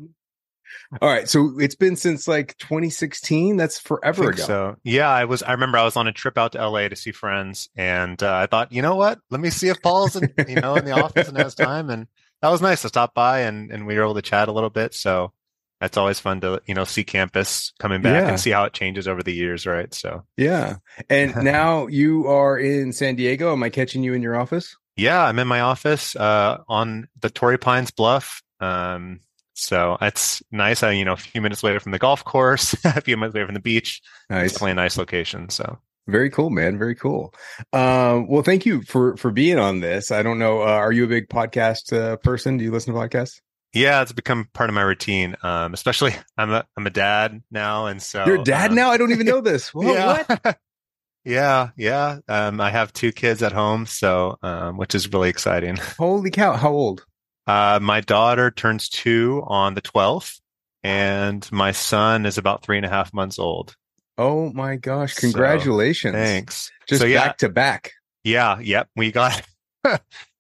All 1.02 1.10
right. 1.10 1.28
So 1.30 1.54
it's 1.60 1.76
been 1.76 1.96
since 1.96 2.28
like 2.28 2.58
2016. 2.58 3.56
That's 3.56 3.80
forever 3.80 4.30
ago. 4.30 4.44
so. 4.44 4.76
Yeah, 4.84 5.10
I 5.10 5.24
was. 5.26 5.42
I 5.42 5.54
remember 5.54 5.78
I 5.78 5.86
was 5.86 5.96
on 5.96 6.08
a 6.08 6.14
trip 6.14 6.38
out 6.38 6.52
to 6.54 6.70
LA 6.70 6.90
to 6.90 6.96
see 6.96 7.12
friends, 7.12 7.70
and 7.76 8.22
uh, 8.22 8.36
I 8.36 8.48
thought, 8.48 8.74
you 8.74 8.82
know 8.82 8.96
what? 8.96 9.20
Let 9.30 9.40
me 9.40 9.50
see 9.50 9.70
if 9.70 9.82
Paul's 9.82 10.18
in, 10.18 10.34
you 10.48 10.56
know, 10.56 10.76
in 10.76 10.84
the 10.84 10.92
office 10.92 11.30
and 11.30 11.38
has 11.38 11.56
time, 11.56 11.90
and 11.90 12.08
that 12.42 12.50
was 12.50 12.62
nice 12.62 12.82
to 12.84 12.90
stop 12.90 13.14
by 13.14 13.42
and 13.42 13.72
and 13.72 13.88
we 13.88 13.96
were 13.96 14.04
able 14.04 14.16
to 14.16 14.22
chat 14.22 14.50
a 14.50 14.52
little 14.52 14.70
bit. 14.70 14.94
So 14.94 15.32
that's 15.80 15.98
always 15.98 16.20
fun 16.20 16.42
to 16.42 16.62
you 16.66 16.74
know 16.74 16.84
see 16.86 17.04
campus 17.04 17.74
coming 17.80 18.02
back 18.02 18.24
Yeah. 18.24 18.30
and 18.30 18.40
see 18.40 18.52
how 18.52 18.64
it 18.66 18.74
changes 18.74 19.08
over 19.08 19.22
the 19.24 19.34
years, 19.34 19.66
right? 19.66 19.94
So 19.94 20.24
Yeah. 20.38 20.78
And 21.10 21.36
now 21.44 21.88
you 21.88 22.28
are 22.28 22.58
in 22.58 22.94
San 22.94 23.16
Diego. 23.16 23.52
Am 23.54 23.64
I 23.64 23.70
catching 23.70 24.04
you 24.04 24.14
in 24.14 24.22
your 24.22 24.36
office? 24.40 24.76
yeah, 24.96 25.24
I'm 25.24 25.38
in 25.38 25.48
my 25.48 25.62
office 25.62 26.16
uh, 26.16 26.58
on 26.68 27.08
the 27.22 27.30
Torrey 27.30 27.60
Pines 27.60 27.92
Bluff. 27.92 28.42
Um, 28.60 29.20
So 29.54 29.98
it's 30.02 30.42
nice. 30.52 30.82
I, 30.84 30.92
you 30.92 31.06
know, 31.06 31.14
a 31.14 31.18
few 31.18 31.42
minutes 31.42 31.62
away 31.64 31.78
from 31.80 31.92
the 31.92 32.00
golf 32.00 32.24
course, 32.24 32.74
a 32.84 33.02
few 33.02 33.16
minutes 33.18 33.36
away 33.36 33.46
from 33.46 33.54
the 33.56 33.60
beach. 33.62 34.02
Nice. 34.30 34.46
It's 34.46 34.54
definitely 34.54 34.72
a 34.72 34.76
nice 34.76 34.98
location. 34.98 35.50
So 35.50 35.78
Very 36.08 36.30
cool, 36.32 36.50
man. 36.50 36.78
Very 36.80 36.96
cool. 36.96 37.34
Um, 37.74 38.28
well, 38.28 38.42
thank 38.44 38.66
you 38.66 38.82
for 38.84 39.16
for 39.18 39.30
being 39.32 39.60
on 39.60 39.80
this. 39.82 40.10
I 40.12 40.24
don't 40.24 40.40
know. 40.40 40.62
Uh, 40.62 40.66
are 40.66 40.92
you 40.92 41.04
a 41.06 41.08
big 41.08 41.28
podcast 41.30 41.92
uh, 41.92 42.18
person? 42.18 42.58
Do 42.58 42.64
you 42.64 42.72
listen 42.72 42.94
to 42.94 43.00
podcasts? 43.00 43.42
Yeah, 43.74 44.02
it's 44.02 44.12
become 44.12 44.50
part 44.54 44.70
of 44.70 44.74
my 44.74 44.82
routine. 44.82 45.36
Um, 45.44 45.74
especially 45.74 46.16
I'm 46.38 46.52
a 46.52 46.66
I'm 46.78 46.88
a 46.88 46.92
dad 46.92 47.42
now, 47.52 47.88
and 47.88 48.02
so 48.02 48.26
You're 48.26 48.42
a 48.42 48.44
dad 48.44 48.72
um, 48.72 48.76
now. 48.76 48.90
I 48.92 48.98
don't 48.98 49.12
even 49.12 49.26
know 49.26 49.42
this. 49.42 49.74
Whoa, 49.74 49.94
yeah. 49.94 50.24
What? 50.28 50.58
yeah, 51.26 51.70
yeah. 51.78 52.20
Um, 52.28 52.62
I 52.62 52.72
have 52.72 52.94
two 52.94 53.12
kids 53.12 53.44
at 53.44 53.52
home, 53.52 53.86
so 53.86 54.38
um, 54.42 54.78
which 54.78 54.96
is 54.96 55.12
really 55.12 55.30
exciting. 55.30 55.78
Holy 55.98 56.32
cow! 56.32 56.54
How 56.56 56.72
old? 56.72 57.06
Uh, 57.46 57.80
my 57.82 58.02
daughter 58.02 58.52
turns 58.52 58.90
two 58.90 59.42
on 59.48 59.74
the 59.74 59.82
12th, 59.82 60.42
and 60.84 61.50
my 61.50 61.72
son 61.72 62.26
is 62.26 62.38
about 62.38 62.62
three 62.62 62.76
and 62.76 62.86
a 62.86 62.90
half 62.90 63.14
months 63.14 63.40
old. 63.40 63.76
Oh 64.18 64.52
my 64.52 64.76
gosh! 64.76 65.16
So, 65.16 65.22
Congratulations! 65.22 66.14
Thanks. 66.14 66.72
Just 66.88 67.02
so 67.02 67.08
yeah, 67.08 67.28
back 67.28 67.38
to 67.38 67.50
back. 67.50 67.92
yeah, 68.24 68.60
yep. 68.60 68.90
We 68.96 69.12
got 69.12 69.42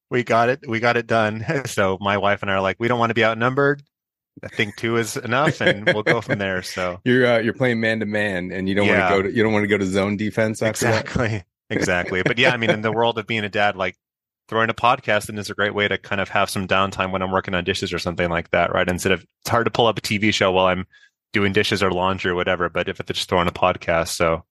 we 0.09 0.23
got 0.23 0.49
it. 0.49 0.67
We 0.67 0.79
got 0.79 0.97
it 0.97 1.07
done. 1.07 1.45
So 1.67 1.97
my 1.99 2.17
wife 2.17 2.41
and 2.41 2.51
I 2.51 2.55
are 2.55 2.61
like, 2.61 2.77
we 2.79 2.87
don't 2.87 2.99
want 2.99 3.09
to 3.09 3.13
be 3.15 3.25
outnumbered. 3.25 3.83
I 4.43 4.49
think 4.49 4.75
two 4.75 4.97
is 4.97 5.17
enough, 5.17 5.61
and 5.61 5.85
we'll 5.85 6.03
go 6.03 6.21
from 6.21 6.37
there. 6.37 6.61
So 6.61 7.01
You're 7.05 7.25
uh, 7.25 7.39
you're 7.39 7.53
playing 7.53 7.79
man 7.79 7.99
to 8.01 8.05
man, 8.05 8.51
and 8.51 8.69
you 8.69 8.75
don't 8.75 8.87
Yeah. 8.87 8.99
want 8.99 9.09
to 9.09 9.15
go 9.23 9.29
to 9.29 9.35
you 9.35 9.43
don't 9.43 9.53
want 9.53 9.63
to 9.63 9.67
go 9.67 9.77
to 9.77 9.85
zone 9.85 10.15
defense 10.17 10.61
exactly, 10.61 11.43
exactly. 11.69 12.21
But 12.23 12.37
yeah, 12.37 12.51
I 12.51 12.57
mean, 12.57 12.69
in 12.69 12.81
the 12.81 12.91
world 12.91 13.17
of 13.17 13.25
being 13.27 13.43
a 13.43 13.49
dad, 13.49 13.75
like 13.75 13.95
throwing 14.47 14.69
a 14.69 14.73
podcast 14.73 15.27
in 15.29 15.37
is 15.37 15.49
a 15.49 15.55
great 15.55 15.73
way 15.73 15.87
to 15.87 15.97
kind 15.97 16.21
of 16.21 16.29
have 16.29 16.49
some 16.49 16.67
downtime 16.67 17.11
when 17.11 17.21
I'm 17.21 17.31
working 17.31 17.53
on 17.55 17.63
dishes 17.63 17.91
or 17.91 17.99
something 17.99 18.29
like 18.29 18.51
that, 18.51 18.71
right? 18.73 18.87
Instead 18.87 19.11
of 19.11 19.25
it's 19.41 19.49
hard 19.49 19.65
to 19.65 19.71
pull 19.71 19.87
up 19.87 19.97
a 19.97 20.01
TV 20.01 20.33
show 20.33 20.51
while 20.51 20.67
I'm 20.67 20.85
doing 21.33 21.51
dishes 21.51 21.81
or 21.83 21.91
laundry 21.91 22.31
or 22.31 22.35
whatever. 22.35 22.69
But 22.69 22.87
if 22.87 22.99
it's 22.99 23.11
just 23.11 23.29
throwing 23.29 23.47
a 23.47 23.51
podcast, 23.51 24.09
so 24.09 24.45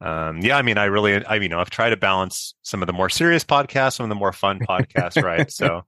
um, 0.00 0.38
yeah, 0.40 0.56
I 0.56 0.62
mean, 0.62 0.78
I 0.78 0.86
really, 0.86 1.24
I 1.24 1.36
you 1.36 1.48
know, 1.48 1.60
I've 1.60 1.70
tried 1.70 1.90
to 1.90 1.96
balance 1.96 2.54
some 2.62 2.82
of 2.82 2.86
the 2.86 2.92
more 2.92 3.10
serious 3.10 3.44
podcasts, 3.44 3.94
some 3.96 4.04
of 4.04 4.08
the 4.08 4.14
more 4.14 4.32
fun 4.32 4.60
podcasts, 4.68 5.20
right? 5.22 5.50
So 5.50 5.82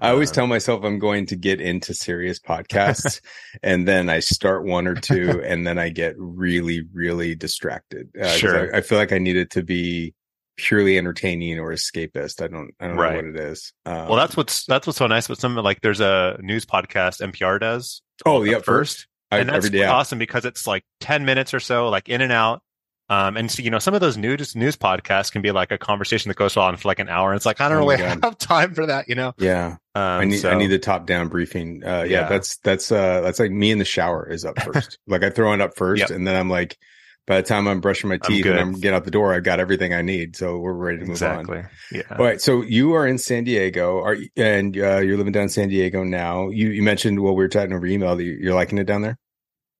I 0.00 0.10
always 0.10 0.30
Um, 0.30 0.34
tell 0.34 0.46
myself 0.46 0.82
I'm 0.84 0.98
going 0.98 1.26
to 1.26 1.36
get 1.36 1.60
into 1.60 1.94
serious 1.94 2.38
podcasts, 2.38 3.20
and 3.62 3.86
then 3.86 4.08
I 4.08 4.20
start 4.20 4.64
one 4.64 4.86
or 4.86 4.96
two, 4.96 5.42
and 5.44 5.66
then 5.66 5.78
I 5.78 5.90
get 5.90 6.14
really, 6.18 6.82
really 6.92 7.34
distracted. 7.34 8.08
Uh, 8.20 8.26
Sure. 8.26 8.74
I, 8.74 8.78
I 8.78 8.80
feel 8.80 8.98
like 8.98 9.12
I 9.12 9.18
need 9.18 9.36
it 9.36 9.50
to 9.52 9.62
be 9.62 10.14
purely 10.56 10.98
entertaining 10.98 11.58
or 11.58 11.70
escapist. 11.72 12.42
I 12.42 12.48
don't, 12.48 12.70
I 12.80 12.88
don't 12.88 12.96
Right. 12.96 13.10
know 13.10 13.16
what 13.16 13.24
it 13.26 13.36
is. 13.36 13.72
Um, 13.86 14.08
well, 14.08 14.16
that's 14.16 14.36
what's 14.36 14.64
that's 14.66 14.86
what's 14.86 14.98
so 14.98 15.06
nice 15.06 15.28
But 15.28 15.38
some 15.38 15.54
like 15.56 15.80
there's 15.82 16.00
a 16.00 16.38
news 16.42 16.64
podcast 16.66 17.20
NPR 17.20 17.58
does. 17.58 18.02
oh 18.26 18.42
yeah, 18.42 18.58
first. 18.58 19.06
I, 19.30 19.38
and 19.38 19.48
that's 19.48 19.66
every 19.66 19.70
day. 19.70 19.84
awesome 19.86 20.18
because 20.18 20.44
it's 20.44 20.66
like 20.66 20.84
10 21.00 21.24
minutes 21.24 21.54
or 21.54 21.60
so 21.60 21.88
like 21.88 22.08
in 22.08 22.20
and 22.20 22.32
out 22.32 22.62
um, 23.10 23.36
and 23.36 23.50
so, 23.50 23.62
you 23.62 23.70
know 23.70 23.78
some 23.78 23.92
of 23.92 24.00
those 24.00 24.16
news 24.16 24.56
news 24.56 24.76
podcasts 24.76 25.30
can 25.30 25.42
be 25.42 25.50
like 25.50 25.70
a 25.70 25.76
conversation 25.76 26.30
that 26.30 26.36
goes 26.36 26.56
on 26.56 26.76
for 26.76 26.88
like 26.88 26.98
an 26.98 27.08
hour 27.10 27.30
and 27.30 27.36
it's 27.36 27.44
like 27.44 27.60
i 27.60 27.68
don't 27.68 27.78
Oh 27.78 27.86
really 27.86 27.98
have 28.22 28.38
time 28.38 28.72
for 28.74 28.86
that 28.86 29.08
you 29.08 29.14
know 29.14 29.34
Yeah, 29.38 29.76
um, 29.94 30.02
I 30.02 30.24
need, 30.24 30.44
I 30.46 30.54
need 30.56 30.68
the 30.68 30.78
top 30.78 31.06
down 31.06 31.28
briefing. 31.28 31.82
Uh, 31.84 32.04
yeah, 32.08 32.20
Yeah. 32.22 32.28
that's 32.28 32.56
that's 32.58 32.90
uh, 32.90 33.20
that's 33.20 33.38
like 33.38 33.50
me 33.50 33.70
in 33.70 33.78
the 33.78 33.84
shower 33.84 34.26
is 34.30 34.44
up 34.46 34.58
first. 34.62 34.98
like 35.06 35.22
I 35.22 35.28
throw 35.30 35.52
it 35.52 35.60
up 35.60 35.76
first, 35.76 36.00
Yep. 36.00 36.10
and 36.10 36.26
then 36.26 36.36
I'm 36.36 36.48
like, 36.48 36.78
by 37.26 37.36
the 37.36 37.46
time 37.46 37.68
I'm 37.68 37.80
brushing 37.80 38.08
my 38.08 38.14
I'm 38.14 38.20
teeth 38.20 38.46
and. 38.46 38.58
I'm 38.58 38.72
getting 38.72 38.94
out 38.96 39.04
the 39.04 39.10
door, 39.10 39.34
I've 39.34 39.44
got 39.44 39.60
everything 39.60 39.92
I 39.94 40.02
need. 40.02 40.36
So 40.36 40.58
we're 40.58 40.72
ready 40.72 40.98
to 40.98 41.04
move 41.04 41.22
on. 41.22 41.40
exactly 41.40 41.62
yeah 41.92 42.02
All 42.18 42.24
right, 42.24 42.40
so 42.40 42.62
you 42.62 42.92
are 42.94 43.06
in 43.06 43.18
San 43.18 43.44
Diego, 43.44 44.00
are 44.02 44.16
and 44.36 44.76
uh, 44.76 44.98
you're 44.98 45.16
living 45.16 45.32
down 45.32 45.44
in 45.44 45.48
San 45.48 45.68
Diego 45.68 46.02
now. 46.04 46.48
You 46.48 46.68
you 46.70 46.82
mentioned 46.82 47.20
while 47.20 47.34
we 47.34 47.42
were 47.44 47.48
chatting 47.48 47.72
over 47.74 47.86
email 47.86 48.14
that 48.16 48.22
you- 48.24 48.38
you're 48.40 48.54
liking 48.54 48.78
it 48.78 48.84
down 48.84 49.02
there. 49.02 49.18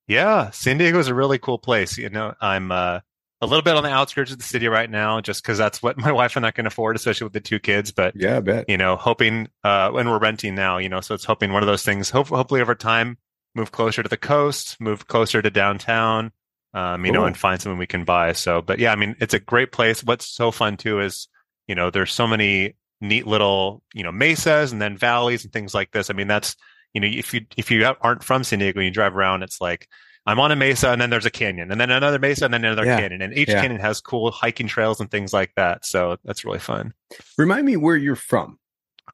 yeah 0.09 0.51
san 0.51 0.77
diego 0.79 0.99
is 0.99 1.07
a 1.09 1.15
really 1.15 1.39
cool 1.39 1.59
place 1.59 1.97
you 1.99 2.09
know 2.11 2.35
i'm 2.41 2.73
uh, 2.73 2.99
a 3.40 3.47
little 3.47 3.62
bit 3.62 3.75
on 3.76 3.82
the 3.82 3.90
outskirts 3.90 4.30
of 4.32 4.38
the 4.38 4.44
city 4.44 4.68
right 4.68 4.90
now 4.90 5.20
just 5.20 5.42
because 5.42 5.56
that's 5.59 5.82
what 5.82 5.97
my 6.06 6.12
wife 6.12 6.37
and 6.37 6.44
i 6.47 6.50
can 6.50 6.66
afford 6.66 6.97
especially 6.97 7.25
with 7.25 7.32
the 7.32 7.40
two 7.40 7.59
kids 7.59 7.90
but 7.92 8.14
Yeah, 8.16 8.37
I 8.38 8.40
bet. 8.40 8.68
you 8.68 8.76
know, 8.76 8.97
hoping 8.97 9.49
uh 9.64 9.90
when 9.90 10.09
we're 10.09 10.18
renting 10.18 10.54
now, 10.54 10.78
you 10.78 10.88
know, 10.88 11.00
so 11.00 11.14
it's 11.14 11.25
hoping 11.25 11.52
one 11.52 11.62
of 11.62 11.66
those 11.66 11.82
things, 11.82 12.11
hope, 12.11 12.28
hopefully 12.28 12.61
over 12.61 12.75
time, 12.75 13.18
move 13.54 13.73
closer 13.73 14.02
to 14.02 14.09
the 14.09 14.16
coast, 14.16 14.80
move 14.80 15.06
closer 15.09 15.42
to 15.42 15.50
downtown, 15.50 16.32
um, 16.75 17.04
you 17.04 17.11
know, 17.12 17.25
and 17.25 17.37
find 17.37 17.61
something 17.61 17.78
we 17.78 17.87
can 17.87 18.04
buy. 18.04 18.32
So, 18.32 18.62
but 18.62 18.78
yeah, 18.78 18.92
I 18.92 18.97
mean, 18.97 19.16
it's 19.20 19.35
a 19.35 19.40
great 19.40 19.73
place. 19.73 20.04
What's 20.04 20.26
so 20.28 20.50
fun 20.52 20.76
too 20.76 21.00
is, 21.00 21.26
you 21.66 21.75
know, 21.75 21.90
there's 21.90 22.12
so 22.12 22.26
many 22.28 22.76
neat 23.00 23.26
little, 23.26 23.82
you 23.94 24.04
know, 24.04 24.12
mesas 24.12 24.70
and 24.73 24.80
then 24.80 24.97
valleys 24.97 25.44
and 25.44 25.52
things 25.52 25.75
like 25.75 25.90
this. 25.90 26.11
I 26.11 26.12
mean, 26.12 26.28
that's, 26.28 26.54
you 26.92 27.00
know, 27.00 27.09
if 27.11 27.32
you, 27.35 27.40
if 27.56 27.70
you 27.70 27.85
aren't 28.00 28.23
from 28.23 28.44
San 28.44 28.59
Diego 28.61 28.78
and 28.78 28.85
you 28.87 28.92
drive 28.92 29.16
around, 29.16 29.42
it's 29.42 29.61
like, 29.61 29.88
I'm 30.27 30.39
on 30.39 30.53
a 30.53 30.57
mesa 30.57 30.91
and 30.91 31.00
then 31.00 31.11
there's 31.11 31.27
a 31.27 31.31
canyon 31.31 31.71
and 31.73 31.81
then 31.81 31.91
another 31.91 32.19
mesa 32.19 32.45
and 32.45 32.55
then 32.55 32.65
another 32.65 32.85
Yeah. 32.85 32.99
canyon 33.00 33.23
and 33.23 33.37
each 33.37 33.49
Yeah. 33.49 33.61
canyon 33.62 33.81
has 33.81 34.00
cool 34.00 34.31
hiking 34.31 34.67
trails 34.69 35.00
and 35.00 35.11
things 35.11 35.33
like 35.33 35.53
that. 35.57 35.85
So 35.85 36.17
that's 36.25 36.45
really 36.45 36.59
fun. 36.59 36.93
Remind 37.39 37.67
me 37.67 37.77
where 37.77 37.97
you're 37.97 38.17
from. 38.17 38.59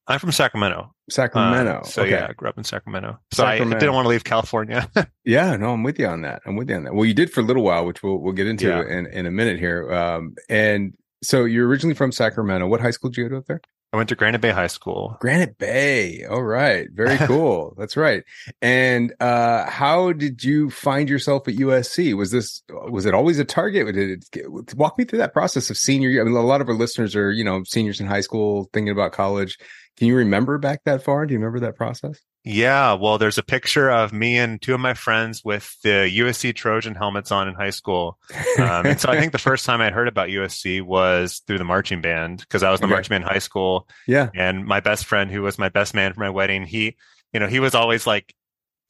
I'm 0.09 0.19
from 0.21 0.31
Sacramento. 0.33 0.93
Sacramento. 1.11 1.79
Um, 1.79 1.85
so 1.85 2.03
okay. 2.03 2.11
yeah, 2.13 2.27
I 2.29 2.33
grew 2.33 2.49
up 2.49 2.59
in 2.59 2.65
Sacramento. 2.65 3.19
So 3.33 3.45
I 3.45 3.59
didn't 3.59 3.93
want 3.95 4.05
to 4.05 4.09
leave 4.09 4.25
California. 4.25 4.89
Yeah, 5.25 5.57
no, 5.57 5.73
I'm 5.73 5.83
with 5.83 5.99
you 5.99 6.07
on 6.07 6.23
that. 6.23 6.43
I'm 6.47 6.55
with 6.55 6.71
you 6.71 6.77
on 6.77 6.85
that. 6.85 6.95
Well, 6.95 7.05
you 7.05 7.15
did 7.15 7.33
for 7.33 7.41
a 7.41 7.43
little 7.43 7.65
while, 7.65 7.85
which 7.85 8.03
we'll 8.05 8.19
we'll 8.19 8.33
get 8.33 8.47
into 8.47 8.69
Yeah. 8.69 8.83
in 8.83 9.07
in 9.07 9.27
a 9.27 9.31
minute 9.33 9.59
here. 9.59 9.93
Um, 9.93 10.37
and 10.49 10.93
so 11.23 11.45
you're 11.45 11.67
originally 11.67 11.95
from 11.95 12.13
Sacramento. 12.13 12.69
What 12.69 12.81
high 12.81 12.91
school 12.93 13.11
did 13.11 13.17
you 13.17 13.25
go 13.25 13.31
to 13.31 13.37
up 13.39 13.47
there? 13.47 13.61
I 13.97 13.99
went 13.99 14.11
to 14.11 14.15
Granite 14.15 14.43
Bay 14.43 14.51
High 14.51 14.67
School. 14.67 15.17
Granite 15.21 15.57
Bay. 15.57 16.27
All 16.27 16.43
right. 16.43 16.87
Very 16.93 17.17
cool. 17.27 17.75
That's 17.79 17.97
right. 17.97 18.25
And 18.61 19.15
uh 19.21 19.71
how 19.71 20.13
did 20.13 20.45
you 20.45 20.69
find 20.69 21.09
yourself 21.09 21.49
at 21.49 21.55
USC? 21.55 22.15
Was 22.15 22.31
this 22.31 22.63
was 22.69 23.07
it 23.07 23.15
always 23.15 23.39
a 23.39 23.45
target? 23.47 23.87
Did 23.95 24.11
it 24.11 24.31
get, 24.31 24.75
walk 24.77 24.99
me 24.99 25.07
through 25.07 25.21
that 25.21 25.33
process 25.33 25.71
of 25.71 25.79
senior 25.79 26.11
year? 26.11 26.21
I 26.21 26.25
mean, 26.27 26.37
a 26.37 26.43
lot 26.43 26.61
of 26.61 26.69
our 26.69 26.75
listeners 26.75 27.17
are, 27.17 27.33
you 27.33 27.43
know, 27.43 27.63
seniors 27.65 27.99
in 27.99 28.07
high 28.07 28.21
school 28.21 28.69
thinking 28.75 28.93
about 28.93 29.13
college. 29.13 29.57
Can 29.97 30.09
you 30.09 30.17
remember 30.17 30.59
back 30.59 30.83
that 30.85 31.03
far? 31.03 31.27
Do 31.27 31.33
you 31.33 31.39
remember 31.39 31.61
that 31.61 31.77
process? 31.77 32.19
Yeah, 32.45 32.93
well, 32.93 33.19
there's 33.19 33.39
a 33.39 33.43
picture 33.43 33.91
of 33.91 34.13
me 34.13 34.37
and 34.39 34.63
two 34.63 34.73
of 34.75 34.79
my 34.79 34.95
friends 34.95 35.45
with 35.45 35.75
the 35.83 36.09
USC 36.19 36.55
Trojan 36.55 36.95
helmets 36.95 37.33
on 37.33 37.49
in 37.49 37.55
high 37.55 37.71
school. 37.71 38.19
Um, 38.59 38.87
and 38.87 39.01
so 39.01 39.09
I 39.09 39.19
think 39.19 39.33
the 39.33 39.39
first 39.39 39.65
time 39.67 39.81
I 39.81 39.91
heard 39.91 40.07
about 40.07 40.29
USC 40.29 40.81
was 40.81 41.43
through 41.47 41.59
the 41.59 41.65
marching 41.65 42.01
band 42.03 42.39
because 42.39 42.63
I 42.63 42.71
was 42.71 42.81
in 42.81 42.83
the 42.83 42.87
Okay. 42.95 42.99
marching 42.99 43.09
band 43.15 43.25
in 43.25 43.29
high 43.31 43.41
school. 43.41 43.89
yeah. 44.07 44.31
And 44.35 44.65
my 44.65 44.79
best 44.79 45.07
friend, 45.07 45.29
who 45.31 45.43
was 45.43 45.59
my 45.59 45.71
best 45.71 45.93
man 45.93 46.13
for 46.13 46.21
my 46.21 46.31
wedding, 46.31 46.67
he, 46.67 46.97
you 47.33 47.41
know, 47.41 47.49
he 47.49 47.59
was 47.59 47.75
always 47.75 48.07
like, 48.07 48.33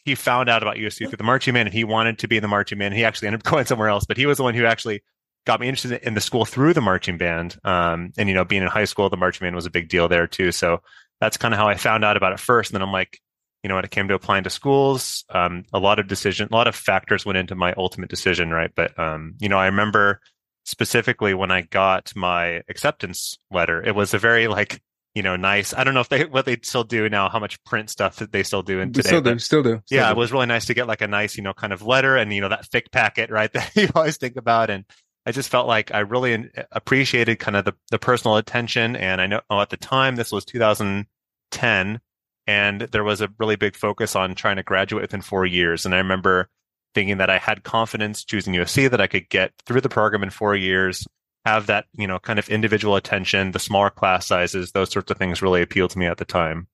he 0.05 0.15
found 0.15 0.49
out 0.51 0.63
about 0.63 0.77
USC 0.77 1.09
through 1.09 1.17
the 1.17 1.25
marching 1.25 1.55
band 1.55 1.69
and 1.69 1.75
he 1.75 1.83
wanted 1.85 2.19
to 2.19 2.29
be 2.29 2.37
in 2.37 2.43
the 2.43 2.49
marching 2.49 2.79
band. 2.79 2.93
He 2.95 3.05
actually 3.05 3.29
ended 3.29 3.41
up 3.41 3.45
going 3.51 3.65
somewhere 3.65 3.89
else, 3.89 4.05
but 4.05 4.19
he 4.19 4.27
was 4.27 4.37
the 4.37 4.43
one 4.45 4.55
who 4.55 4.67
actually 4.67 5.03
got 5.47 5.61
me 5.61 5.69
interested 5.69 6.03
in 6.03 6.15
the 6.15 6.21
school 6.21 6.45
through 6.45 6.75
the 6.75 6.81
marching 6.81 7.17
band. 7.17 7.57
Um, 7.65 8.13
and, 8.19 8.29
you 8.29 8.35
know, 8.35 8.45
being 8.45 8.63
in 8.63 8.69
high 8.69 8.85
school, 8.85 9.09
the 9.09 9.17
marching 9.17 9.47
band 9.47 9.55
was 9.55 9.65
a 9.65 9.71
big 9.71 9.89
deal 9.89 10.09
there 10.09 10.27
too. 10.27 10.53
So 10.53 10.83
that's 11.21 11.37
kind 11.37 11.55
of 11.55 11.59
how 11.59 11.69
I 11.69 11.77
found 11.77 12.05
out 12.05 12.17
about 12.17 12.33
it 12.33 12.41
first. 12.41 12.71
And 12.71 12.75
then 12.75 12.83
I'm 12.83 12.93
like, 12.93 13.21
you 13.63 13.69
know, 13.69 13.77
when 13.77 13.85
it 13.85 13.91
came 13.91 14.09
to 14.09 14.15
applying 14.15 14.45
to 14.45 14.51
schools, 14.51 15.25
um, 15.31 15.65
a 15.73 15.79
lot 15.79 15.99
of 15.99 16.09
decision, 16.09 16.49
a 16.51 16.55
lot 16.55 16.69
of 16.69 16.75
factors 16.75 17.25
went 17.25 17.39
into 17.39 17.55
my 17.55 17.73
ultimate 17.77 18.11
decision, 18.11 18.51
right? 18.51 18.71
But, 18.75 18.99
um, 18.99 19.35
you 19.39 19.49
know, 19.49 19.59
I 19.59 19.67
remember 19.67 20.21
specifically 20.65 21.33
when 21.33 21.51
I 21.51 21.63
got 21.63 22.13
my 22.15 22.63
acceptance 22.69 23.39
letter, 23.51 23.83
it 23.83 23.95
was 23.95 24.15
a 24.15 24.19
very 24.19 24.49
like, 24.49 24.83
you 25.15 25.23
know, 25.23 25.37
nice. 25.37 25.73
I 25.73 25.85
don't 25.85 25.95
know 25.95 26.01
if 26.01 26.11
they 26.11 26.27
what 26.27 26.45
they 26.45 26.59
still 26.63 26.85
do 26.85 27.09
now, 27.09 27.31
how 27.31 27.39
much 27.39 27.63
print 27.65 27.89
stuff 27.89 28.17
that 28.17 28.33
they 28.33 28.43
still 28.43 28.63
do 28.63 28.81
in 28.81 28.93
today. 28.93 29.09
still 29.09 29.23
do, 29.23 29.39
still 29.39 29.63
do. 29.63 29.81
still 29.87 29.99
yeah, 29.99 30.09
do. 30.09 30.13
it 30.13 30.19
was 30.19 30.31
really 30.31 30.45
nice 30.45 30.67
to 30.67 30.75
get 30.75 30.87
like 30.87 31.01
a 31.01 31.09
nice, 31.09 31.39
you 31.39 31.43
know, 31.43 31.55
kind 31.55 31.73
of 31.73 31.81
letter 31.81 32.17
and 32.17 32.33
you 32.35 32.43
know 32.43 32.51
that 32.51 32.67
thick 32.67 32.91
packet, 32.91 33.31
right? 33.31 33.51
That 33.55 33.75
you 33.75 33.89
always 33.95 34.19
think 34.19 34.37
about, 34.37 34.69
and 34.69 34.85
I 35.27 35.33
just 35.33 35.51
felt 35.51 35.67
like 35.67 35.93
I 35.93 36.01
really 36.01 36.49
appreciated 36.71 37.41
kind 37.41 37.57
of 37.57 37.65
the 37.65 37.75
the 37.91 37.99
personal 37.99 38.37
attention. 38.37 38.95
And 38.97 39.21
I 39.21 39.27
know 39.27 39.41
oh, 39.51 39.61
at 39.61 39.71
the 39.71 39.77
time 39.77 40.17
this 40.17 40.31
was 40.31 40.45
2010, 40.45 42.01
and 42.47 42.81
there 42.81 43.05
was 43.05 43.21
a 43.21 43.29
really 43.39 43.57
big 43.57 43.75
focus 43.75 44.15
on 44.15 44.35
trying 44.35 44.57
to 44.57 44.63
graduate 44.63 45.03
within 45.03 45.23
four 45.23 45.45
years. 45.45 45.85
And 45.85 45.95
I 45.95 45.99
remember 45.99 46.49
thinking 46.95 47.19
that 47.19 47.29
I 47.29 47.39
had 47.39 47.65
confidence 47.65 48.25
choosing 48.25 48.55
USC 48.55 48.89
that 48.89 49.01
I 49.01 49.09
could 49.09 49.29
get 49.29 49.53
through 49.67 49.81
the 49.81 49.89
program 49.89 50.23
in 50.23 50.31
four 50.31 50.55
years, 50.55 51.07
have 51.45 51.67
that 51.67 51.87
you 51.93 52.07
know 52.07 52.21
kind 52.21 52.39
of 52.39 52.49
individual 52.49 52.95
attention, 52.95 53.51
the 53.51 53.59
smaller 53.59 53.91
class 53.91 54.27
sizes, 54.27 54.73
those 54.73 54.91
sorts 54.91 55.11
of 55.11 55.19
things 55.19 55.43
really 55.43 55.61
appealed 55.61 55.91
to 55.91 55.99
me 55.99 56.07
at 56.07 56.19
the 56.19 56.25
time, 56.25 56.69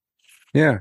Yeah. 0.52 0.80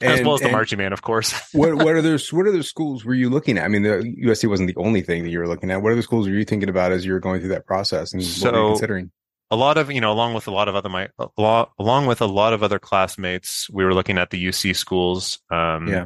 As 0.00 0.18
And- 0.18 0.26
well 0.26 0.34
as 0.36 0.40
the 0.40 0.50
marching 0.50 0.78
man, 0.78 0.92
of 0.92 1.02
course. 1.02 1.32
what 1.52 1.74
what 1.74 1.96
other 1.96 2.18
what 2.32 2.46
other 2.46 2.62
schools 2.62 3.04
were 3.04 3.14
you 3.14 3.30
looking 3.30 3.58
at? 3.58 3.64
I 3.64 3.68
mean, 3.68 3.82
the 3.82 4.14
USC 4.26 4.48
wasn't 4.48 4.68
the 4.74 4.80
only 4.80 5.02
thing 5.02 5.22
that 5.24 5.30
you 5.30 5.38
were 5.38 5.48
looking 5.48 5.70
at. 5.70 5.82
What 5.82 5.92
other 5.92 6.02
schools 6.02 6.28
were 6.28 6.34
you 6.34 6.44
thinking 6.44 6.68
about 6.68 6.92
as 6.92 7.04
you 7.06 7.12
were 7.12 7.20
going 7.20 7.40
through 7.40 7.50
that 7.50 7.66
process, 7.66 8.12
and 8.12 8.22
what 8.22 8.26
were 8.26 8.48
you 8.48 8.64
So- 8.64 8.68
considering? 8.70 9.10
a 9.52 9.56
lot 9.56 9.76
of 9.78 9.90
you 9.90 10.00
know 10.00 10.12
along 10.12 10.32
with 10.34 10.46
a 10.46 10.50
lot 10.52 10.68
of 10.68 10.76
other 10.76 10.88
my 10.88 11.08
lot, 11.36 11.72
along 11.78 12.06
with 12.06 12.20
a 12.20 12.26
lot 12.26 12.52
of 12.52 12.62
other 12.62 12.78
classmates 12.78 13.68
we 13.72 13.84
were 13.84 13.92
looking 13.94 14.16
at 14.16 14.30
the 14.30 14.46
uc 14.46 14.76
schools 14.76 15.40
um 15.50 15.88
Yeah. 15.88 16.04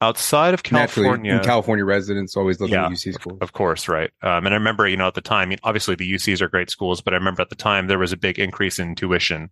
outside 0.00 0.54
of 0.54 0.62
california 0.62 1.40
California 1.42 1.84
residents 1.84 2.36
always 2.36 2.60
looking 2.60 2.74
Yeah, 2.74 2.84
at 2.86 2.92
UC 2.92 3.14
schools. 3.14 3.38
of 3.40 3.52
course 3.52 3.88
right 3.88 4.12
um 4.22 4.46
and 4.46 4.54
i 4.54 4.58
remember 4.58 4.86
you 4.86 4.96
know 4.96 5.08
at 5.08 5.14
the 5.14 5.20
time 5.20 5.42
I 5.42 5.50
mean, 5.50 5.58
obviously 5.64 5.96
the 5.96 6.08
ucs 6.12 6.40
are 6.40 6.46
great 6.48 6.70
schools 6.70 7.00
but 7.00 7.14
i 7.14 7.16
remember 7.16 7.42
at 7.42 7.48
the 7.48 7.56
time 7.56 7.88
there 7.88 7.98
was 7.98 8.12
a 8.12 8.16
big 8.16 8.38
increase 8.38 8.78
in 8.78 8.94
tuition 8.94 9.50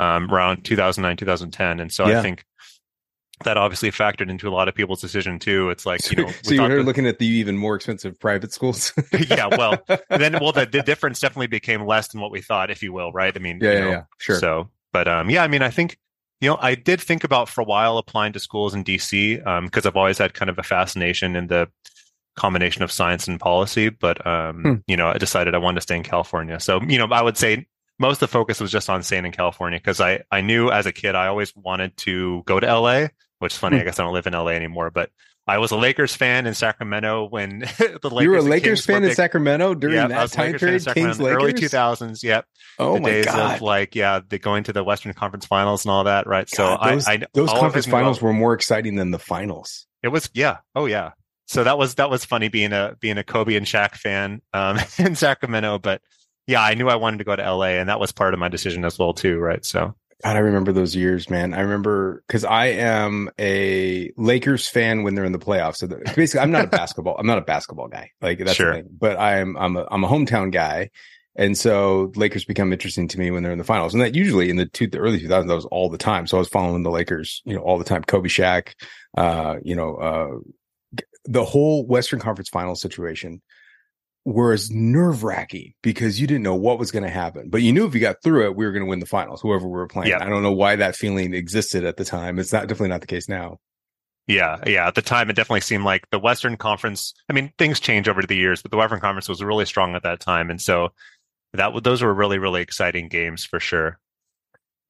um 0.00 0.28
around 0.28 0.64
2009 0.64 1.16
2010 1.16 1.78
and 1.78 1.92
so 1.92 2.08
Yeah. 2.08 2.18
i 2.18 2.22
think 2.22 2.44
that 3.44 3.56
obviously 3.56 3.90
factored 3.90 4.28
into 4.28 4.48
a 4.48 4.50
lot 4.50 4.68
of 4.68 4.74
people's 4.74 5.00
decision 5.00 5.38
too. 5.38 5.70
It's 5.70 5.86
like, 5.86 6.08
you 6.10 6.24
know, 6.24 6.30
so 6.42 6.54
you're 6.54 6.78
the, 6.78 6.82
looking 6.82 7.06
at 7.06 7.18
the 7.18 7.26
even 7.26 7.56
more 7.56 7.74
expensive 7.74 8.18
private 8.18 8.52
schools. 8.52 8.92
yeah. 9.28 9.46
Well, 9.46 9.78
then, 10.10 10.38
well, 10.40 10.52
the, 10.52 10.66
the 10.66 10.82
difference 10.82 11.20
definitely 11.20 11.46
became 11.46 11.86
less 11.86 12.08
than 12.08 12.20
what 12.20 12.30
we 12.30 12.42
thought, 12.42 12.70
if 12.70 12.82
you 12.82 12.92
will. 12.92 13.12
Right. 13.12 13.34
I 13.34 13.40
mean, 13.40 13.58
yeah, 13.60 13.72
yeah, 13.72 13.80
know, 13.80 13.90
yeah, 13.90 14.02
sure. 14.18 14.38
So, 14.38 14.68
but, 14.92 15.08
um, 15.08 15.30
yeah, 15.30 15.42
I 15.42 15.48
mean, 15.48 15.62
I 15.62 15.70
think, 15.70 15.98
you 16.40 16.50
know, 16.50 16.58
I 16.60 16.74
did 16.74 17.00
think 17.00 17.24
about 17.24 17.48
for 17.48 17.62
a 17.62 17.64
while 17.64 17.98
applying 17.98 18.32
to 18.34 18.40
schools 18.40 18.74
in 18.74 18.84
DC, 18.84 19.46
um, 19.46 19.68
cause 19.68 19.86
I've 19.86 19.96
always 19.96 20.18
had 20.18 20.34
kind 20.34 20.50
of 20.50 20.58
a 20.58 20.62
fascination 20.62 21.36
in 21.36 21.46
the 21.46 21.68
combination 22.36 22.82
of 22.82 22.92
science 22.92 23.26
and 23.28 23.40
policy, 23.40 23.88
but, 23.88 24.24
um, 24.26 24.62
hmm. 24.62 24.74
you 24.86 24.96
know, 24.96 25.08
I 25.08 25.18
decided 25.18 25.54
I 25.54 25.58
wanted 25.58 25.76
to 25.76 25.82
stay 25.82 25.96
in 25.96 26.02
California. 26.02 26.60
So, 26.60 26.80
you 26.82 26.98
know, 26.98 27.06
I 27.06 27.22
would 27.22 27.36
say 27.36 27.66
most 27.98 28.16
of 28.16 28.20
the 28.20 28.28
focus 28.28 28.60
was 28.60 28.72
just 28.72 28.88
on 28.88 29.02
staying 29.02 29.26
in 29.26 29.32
California 29.32 29.78
because 29.78 30.00
I, 30.00 30.22
I 30.30 30.40
knew 30.40 30.70
as 30.70 30.86
a 30.86 30.92
kid 30.92 31.14
I 31.14 31.26
always 31.26 31.54
wanted 31.54 31.96
to 31.98 32.42
go 32.46 32.58
to 32.58 32.66
LA 32.66 33.08
which 33.40 33.52
is 33.54 33.58
funny. 33.58 33.76
Hmm. 33.76 33.82
I 33.82 33.84
guess 33.84 33.98
I 33.98 34.04
don't 34.04 34.14
live 34.14 34.26
in 34.26 34.32
LA 34.32 34.48
anymore, 34.48 34.90
but 34.90 35.10
I 35.46 35.58
was 35.58 35.72
a 35.72 35.76
Lakers 35.76 36.14
fan 36.14 36.46
in 36.46 36.54
Sacramento 36.54 37.26
when 37.28 37.58
the 37.78 37.98
Lakers. 38.04 38.22
You 38.22 38.30
were 38.30 38.36
a 38.36 38.42
Lakers 38.42 38.84
fan 38.84 39.02
in 39.02 39.14
Sacramento 39.14 39.74
during 39.74 40.08
that 40.08 40.30
time 40.30 40.54
period. 40.54 40.86
Kings 40.86 41.20
early 41.20 41.52
two 41.52 41.68
thousands. 41.68 42.22
Yep. 42.22 42.46
Oh 42.78 42.94
the 42.94 43.00
my 43.00 43.08
days 43.10 43.24
god! 43.26 43.56
Of 43.56 43.62
like 43.62 43.96
yeah, 43.96 44.20
the 44.26 44.38
going 44.38 44.64
to 44.64 44.72
the 44.72 44.84
Western 44.84 45.12
Conference 45.12 45.46
Finals 45.46 45.84
and 45.84 45.90
all 45.90 46.04
that. 46.04 46.26
Right. 46.26 46.48
God, 46.54 46.80
so 46.80 46.88
those, 46.88 47.08
I, 47.08 47.12
I 47.14 47.26
those 47.34 47.50
conference 47.50 47.86
finals 47.86 48.22
were 48.22 48.32
more 48.32 48.54
exciting 48.54 48.94
than 48.94 49.10
the 49.10 49.18
finals. 49.18 49.86
It 50.02 50.08
was 50.08 50.30
yeah. 50.34 50.58
Oh 50.76 50.86
yeah. 50.86 51.12
So 51.46 51.64
that 51.64 51.78
was 51.78 51.96
that 51.96 52.10
was 52.10 52.24
funny 52.24 52.48
being 52.48 52.72
a 52.72 52.94
being 53.00 53.18
a 53.18 53.24
Kobe 53.24 53.56
and 53.56 53.66
Shaq 53.66 53.96
fan 53.96 54.42
um, 54.52 54.78
in 54.98 55.16
Sacramento, 55.16 55.78
but 55.80 56.00
yeah, 56.46 56.62
I 56.62 56.74
knew 56.74 56.88
I 56.88 56.96
wanted 56.96 57.18
to 57.18 57.24
go 57.24 57.34
to 57.34 57.54
LA, 57.54 57.78
and 57.78 57.88
that 57.88 57.98
was 57.98 58.12
part 58.12 58.34
of 58.34 58.40
my 58.40 58.48
decision 58.48 58.84
as 58.84 58.98
well 58.98 59.14
too. 59.14 59.38
Right. 59.38 59.64
So 59.64 59.94
God, 60.22 60.36
I 60.36 60.40
remember 60.40 60.72
those 60.72 60.94
years, 60.94 61.30
man. 61.30 61.54
I 61.54 61.60
remember 61.60 62.22
because 62.26 62.44
I 62.44 62.66
am 62.66 63.30
a 63.38 64.10
Lakers 64.16 64.68
fan 64.68 65.02
when 65.02 65.14
they're 65.14 65.24
in 65.24 65.32
the 65.32 65.38
playoffs. 65.38 65.76
So 65.76 65.86
the, 65.86 65.96
basically, 66.14 66.40
I'm 66.40 66.50
not 66.50 66.64
a 66.64 66.68
basketball. 66.78 67.16
I'm 67.18 67.26
not 67.26 67.38
a 67.38 67.42
basketball 67.42 67.88
guy. 67.88 68.10
Like 68.20 68.38
that's 68.38 68.54
sure. 68.54 68.68
the 68.68 68.82
thing. 68.82 68.88
But 68.98 69.18
I'm 69.18 69.56
I'm 69.56 69.76
a 69.76 69.86
I'm 69.90 70.04
a 70.04 70.08
hometown 70.08 70.52
guy, 70.52 70.90
and 71.36 71.56
so 71.56 72.12
Lakers 72.16 72.44
become 72.44 72.72
interesting 72.72 73.08
to 73.08 73.18
me 73.18 73.30
when 73.30 73.42
they're 73.42 73.52
in 73.52 73.58
the 73.58 73.64
finals. 73.64 73.94
And 73.94 74.02
that 74.02 74.14
usually 74.14 74.50
in 74.50 74.56
the 74.56 74.66
two 74.66 74.86
the 74.86 74.98
early 74.98 75.20
2000s, 75.20 75.48
that 75.48 75.54
was 75.54 75.64
all 75.66 75.88
the 75.88 75.98
time. 75.98 76.26
So 76.26 76.36
I 76.36 76.40
was 76.40 76.48
following 76.48 76.82
the 76.82 76.90
Lakers, 76.90 77.40
you 77.46 77.54
know, 77.54 77.62
all 77.62 77.78
the 77.78 77.84
time. 77.84 78.04
Kobe, 78.04 78.28
Shaq, 78.28 78.74
uh, 79.16 79.56
you 79.62 79.74
know, 79.74 79.94
uh, 79.96 81.02
the 81.24 81.44
whole 81.44 81.86
Western 81.86 82.20
Conference 82.20 82.50
Finals 82.50 82.82
situation 82.82 83.40
was 84.30 84.70
nerve 84.70 85.24
wracking 85.24 85.74
because 85.82 86.20
you 86.20 86.26
didn't 86.26 86.42
know 86.42 86.54
what 86.54 86.78
was 86.78 86.90
going 86.90 87.02
to 87.02 87.10
happen, 87.10 87.50
but 87.50 87.62
you 87.62 87.72
knew 87.72 87.86
if 87.86 87.94
you 87.94 88.00
got 88.00 88.22
through 88.22 88.46
it, 88.46 88.56
we 88.56 88.64
were 88.64 88.72
going 88.72 88.84
to 88.84 88.88
win 88.88 89.00
the 89.00 89.06
finals, 89.06 89.40
whoever 89.40 89.66
we 89.66 89.72
were 89.72 89.88
playing. 89.88 90.14
I 90.14 90.28
don't 90.28 90.42
know 90.42 90.52
why 90.52 90.76
that 90.76 90.94
feeling 90.94 91.34
existed 91.34 91.84
at 91.84 91.96
the 91.96 92.04
time. 92.04 92.38
It's 92.38 92.52
not 92.52 92.68
definitely 92.68 92.90
not 92.90 93.00
the 93.00 93.06
case 93.06 93.28
now. 93.28 93.58
Yeah, 94.26 94.58
yeah. 94.66 94.86
At 94.86 94.94
the 94.94 95.02
time, 95.02 95.28
it 95.28 95.36
definitely 95.36 95.62
seemed 95.62 95.84
like 95.84 96.08
the 96.10 96.20
Western 96.20 96.56
Conference. 96.56 97.14
I 97.28 97.32
mean, 97.32 97.52
things 97.58 97.80
change 97.80 98.08
over 98.08 98.22
the 98.22 98.36
years, 98.36 98.62
but 98.62 98.70
the 98.70 98.76
Western 98.76 99.00
Conference 99.00 99.28
was 99.28 99.42
really 99.42 99.66
strong 99.66 99.96
at 99.96 100.04
that 100.04 100.20
time, 100.20 100.50
and 100.50 100.60
so 100.60 100.90
that 101.54 101.82
those 101.82 102.02
were 102.02 102.14
really, 102.14 102.38
really 102.38 102.62
exciting 102.62 103.08
games 103.08 103.44
for 103.44 103.58
sure. 103.58 103.98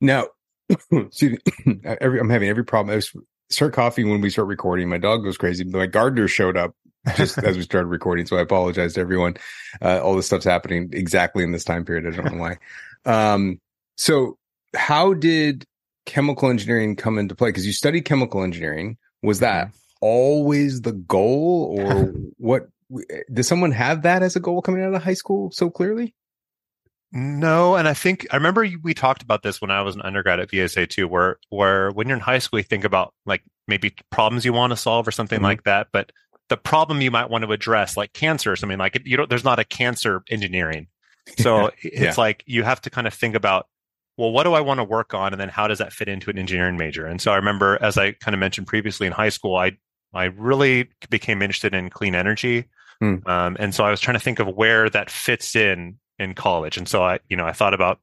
Now, 0.02 0.26
excuse 0.92 1.38
me, 1.64 1.80
every, 1.84 2.20
I'm 2.20 2.28
having 2.28 2.50
every 2.50 2.64
problem. 2.64 2.96
I 2.96 3.00
start 3.48 3.72
coughing 3.72 4.10
when 4.10 4.20
we 4.20 4.28
start 4.28 4.48
recording. 4.48 4.90
My 4.90 4.98
dog 4.98 5.24
goes 5.24 5.38
crazy. 5.38 5.64
My 5.64 5.86
gardener 5.86 6.28
showed 6.28 6.58
up 6.58 6.74
just 7.16 7.38
as 7.38 7.56
we 7.56 7.62
started 7.62 7.88
recording. 7.88 8.26
So 8.26 8.36
I 8.36 8.42
apologize 8.42 8.94
to 8.94 9.00
everyone. 9.00 9.36
Uh, 9.80 10.00
all 10.02 10.16
this 10.16 10.26
stuff's 10.26 10.44
happening 10.44 10.90
exactly 10.92 11.42
in 11.42 11.52
this 11.52 11.64
time 11.64 11.84
period. 11.84 12.06
I 12.06 12.16
don't 12.16 12.34
know 12.34 12.40
why. 12.40 12.58
Um, 13.06 13.60
so 13.96 14.36
how 14.74 15.14
did 15.14 15.64
chemical 16.06 16.50
engineering 16.50 16.96
come 16.96 17.18
into 17.18 17.34
play? 17.34 17.48
Because 17.48 17.66
you 17.66 17.72
studied 17.72 18.04
chemical 18.04 18.42
engineering. 18.42 18.98
Was 19.22 19.40
that 19.40 19.68
mm-hmm. 19.68 19.76
always 20.00 20.82
the 20.82 20.92
goal, 20.92 21.76
or 21.78 22.14
what? 22.36 22.68
Does 23.32 23.46
someone 23.46 23.72
have 23.72 24.02
that 24.02 24.22
as 24.22 24.36
a 24.36 24.40
goal 24.40 24.62
coming 24.62 24.82
out 24.82 24.94
of 24.94 25.02
high 25.02 25.14
school 25.14 25.50
so 25.52 25.70
clearly? 25.70 26.14
No, 27.12 27.74
and 27.74 27.88
I 27.88 27.94
think 27.94 28.26
I 28.30 28.36
remember 28.36 28.66
we 28.82 28.94
talked 28.94 29.22
about 29.22 29.42
this 29.42 29.60
when 29.60 29.70
I 29.70 29.82
was 29.82 29.96
an 29.96 30.02
undergrad 30.02 30.38
at 30.38 30.50
VSA 30.50 30.88
too, 30.88 31.08
where 31.08 31.38
where 31.48 31.90
when 31.90 32.08
you're 32.08 32.16
in 32.16 32.22
high 32.22 32.38
school, 32.38 32.60
you 32.60 32.64
think 32.64 32.84
about 32.84 33.14
like 33.26 33.42
maybe 33.66 33.94
problems 34.10 34.44
you 34.44 34.52
want 34.52 34.70
to 34.72 34.76
solve 34.76 35.08
or 35.08 35.10
something 35.10 35.38
mm-hmm. 35.38 35.44
like 35.44 35.64
that, 35.64 35.88
but 35.92 36.12
the 36.50 36.56
problem 36.56 37.00
you 37.00 37.10
might 37.10 37.30
want 37.30 37.44
to 37.44 37.52
address, 37.52 37.96
like 37.96 38.12
cancer 38.12 38.52
or 38.52 38.56
something 38.56 38.76
like 38.76 39.00
you 39.06 39.16
don't, 39.16 39.30
there's 39.30 39.44
not 39.44 39.58
a 39.58 39.64
cancer 39.64 40.22
engineering. 40.28 40.88
So 41.38 41.70
yeah. 41.84 42.08
it's 42.08 42.18
like 42.18 42.42
you 42.46 42.64
have 42.64 42.80
to 42.80 42.90
kind 42.90 43.06
of 43.06 43.14
think 43.14 43.36
about, 43.36 43.68
well, 44.16 44.32
what 44.32 44.44
do 44.44 44.54
I 44.54 44.62
want 44.62 44.78
to 44.78 44.84
work 44.84 45.14
on? 45.14 45.32
And 45.32 45.40
then 45.40 45.48
how 45.48 45.68
does 45.68 45.78
that 45.78 45.92
fit 45.92 46.08
into 46.08 46.28
an 46.28 46.38
engineering 46.38 46.76
major? 46.76 47.06
And 47.06 47.20
so 47.20 47.30
I 47.30 47.36
remember, 47.36 47.78
as 47.80 47.96
I 47.96 48.12
kind 48.12 48.34
of 48.34 48.40
mentioned 48.40 48.66
previously 48.66 49.06
in 49.06 49.12
high 49.12 49.28
school, 49.28 49.54
I, 49.54 49.72
I 50.12 50.24
really 50.24 50.88
became 51.08 51.40
interested 51.40 51.72
in 51.72 51.88
clean 51.88 52.16
energy. 52.16 52.64
Hmm. 52.98 53.16
Um, 53.26 53.56
and 53.60 53.72
so 53.72 53.84
I 53.84 53.90
was 53.90 54.00
trying 54.00 54.16
to 54.16 54.20
think 54.20 54.40
of 54.40 54.48
where 54.48 54.90
that 54.90 55.08
fits 55.08 55.54
in 55.54 55.98
in 56.18 56.34
college. 56.34 56.76
And 56.78 56.88
so 56.88 57.04
I, 57.04 57.20
you 57.28 57.36
know, 57.36 57.46
I 57.46 57.52
thought 57.52 57.74
about 57.74 58.00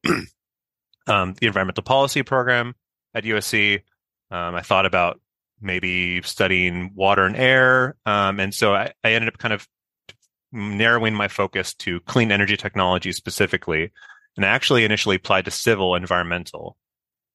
um, 1.08 1.34
the 1.42 1.48
environmental 1.48 1.84
policy 1.84 2.24
program 2.24 2.76
at 3.14 3.26
USC. 3.26 3.82
Um, 4.32 4.56
I 4.56 4.62
thought 4.62 4.86
about 4.86 5.20
maybe 5.62 6.22
studying 6.22 6.92
water 6.96 7.26
and 7.26 7.36
air. 7.36 7.96
Um, 8.06 8.40
and 8.40 8.54
so 8.54 8.74
I, 8.76 8.94
I, 9.04 9.14
ended 9.14 9.30
up 9.30 9.38
kind 9.38 9.54
of 9.54 9.68
narrowing 10.52 11.14
my 11.14 11.28
focus 11.28 11.74
to 11.76 12.00
clean 12.02 12.32
energy 12.32 12.58
technology 12.58 13.12
specifically. 13.12 13.92
And 14.36 14.46
I 14.46 14.50
actually 14.50 14.86
initially 14.86 15.16
applied 15.16 15.46
to 15.46 15.52
civil 15.52 15.96
environmental. 15.96 16.78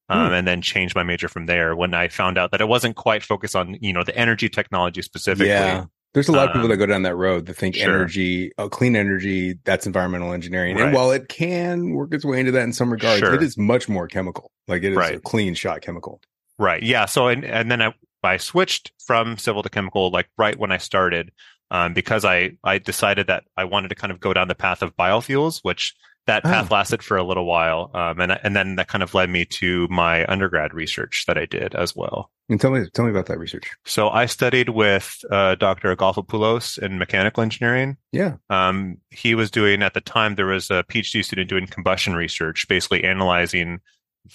Um, 0.08 0.26
hmm. 0.26 0.34
and 0.34 0.48
then 0.48 0.62
changed 0.62 0.96
my 0.96 1.04
major 1.04 1.28
from 1.28 1.46
there 1.46 1.76
when 1.76 1.94
I 1.94 2.08
found 2.08 2.36
out 2.36 2.50
that 2.50 2.60
it 2.60 2.66
wasn't 2.66 2.96
quite 2.96 3.22
focused 3.22 3.54
on, 3.54 3.78
you 3.80 3.92
know, 3.92 4.02
the 4.02 4.14
energy 4.16 4.48
technology 4.48 5.00
specifically. 5.00 5.48
Yeah. 5.48 5.84
There's 6.12 6.28
a 6.28 6.32
lot 6.32 6.48
of 6.48 6.52
people 6.52 6.68
that 6.68 6.74
um, 6.74 6.78
go 6.80 6.86
down 6.86 7.02
that 7.04 7.16
road 7.16 7.46
that 7.46 7.54
think 7.54 7.76
sure. 7.76 7.84
energy, 7.84 8.52
oh, 8.58 8.68
clean 8.68 8.96
energy, 8.96 9.58
that's 9.64 9.86
environmental 9.86 10.32
engineering. 10.32 10.76
Right. 10.76 10.86
And 10.86 10.94
while 10.94 11.10
it 11.12 11.28
can 11.28 11.94
work 11.94 12.12
its 12.12 12.24
way 12.24 12.40
into 12.40 12.52
that 12.52 12.64
in 12.64 12.74
some 12.74 12.92
regards, 12.92 13.20
sure. 13.20 13.32
it 13.32 13.42
is 13.42 13.56
much 13.56 13.88
more 13.88 14.08
chemical. 14.08 14.50
Like 14.68 14.82
it 14.82 14.92
is 14.92 14.98
right. 14.98 15.14
a 15.14 15.20
clean 15.20 15.54
shot 15.54 15.80
chemical. 15.80 16.20
Right. 16.58 16.82
Yeah. 16.82 17.06
So, 17.06 17.28
and, 17.28 17.44
and 17.44 17.70
then 17.70 17.80
I, 17.80 17.94
I 18.24 18.36
switched 18.36 18.92
from 19.04 19.38
civil 19.38 19.62
to 19.62 19.68
chemical 19.68 20.10
like 20.10 20.28
right 20.36 20.58
when 20.58 20.72
I 20.72 20.78
started 20.78 21.32
um, 21.72 21.94
because 21.94 22.24
I 22.24 22.52
I 22.62 22.78
decided 22.78 23.26
that 23.26 23.44
I 23.56 23.64
wanted 23.64 23.88
to 23.88 23.94
kind 23.94 24.12
of 24.12 24.20
go 24.20 24.32
down 24.32 24.48
the 24.48 24.54
path 24.54 24.82
of 24.82 24.96
biofuels, 24.96 25.60
which 25.62 25.94
that 26.26 26.44
path 26.44 26.68
oh. 26.70 26.74
lasted 26.74 27.02
for 27.02 27.16
a 27.16 27.24
little 27.24 27.46
while, 27.46 27.90
um, 27.94 28.20
and 28.20 28.38
and 28.44 28.54
then 28.54 28.76
that 28.76 28.88
kind 28.88 29.02
of 29.02 29.14
led 29.14 29.30
me 29.30 29.46
to 29.46 29.88
my 29.90 30.24
undergrad 30.26 30.74
research 30.74 31.24
that 31.26 31.38
I 31.38 31.46
did 31.46 31.74
as 31.74 31.96
well. 31.96 32.30
And 32.48 32.60
tell 32.60 32.70
me 32.70 32.86
tell 32.92 33.06
me 33.06 33.10
about 33.10 33.26
that 33.26 33.38
research. 33.38 33.70
So 33.86 34.10
I 34.10 34.26
studied 34.26 34.68
with 34.68 35.18
uh, 35.30 35.54
Dr. 35.54 35.96
Egolfopoulos 35.96 36.78
in 36.78 36.98
mechanical 36.98 37.42
engineering. 37.42 37.96
Yeah, 38.12 38.36
um, 38.50 38.98
he 39.10 39.34
was 39.34 39.50
doing 39.50 39.82
at 39.82 39.94
the 39.94 40.02
time 40.02 40.34
there 40.34 40.46
was 40.46 40.70
a 40.70 40.84
PhD 40.84 41.24
student 41.24 41.48
doing 41.48 41.66
combustion 41.66 42.14
research, 42.14 42.68
basically 42.68 43.02
analyzing 43.02 43.80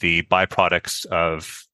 the 0.01 0.23
byproducts 0.23 1.05
of 1.05 1.66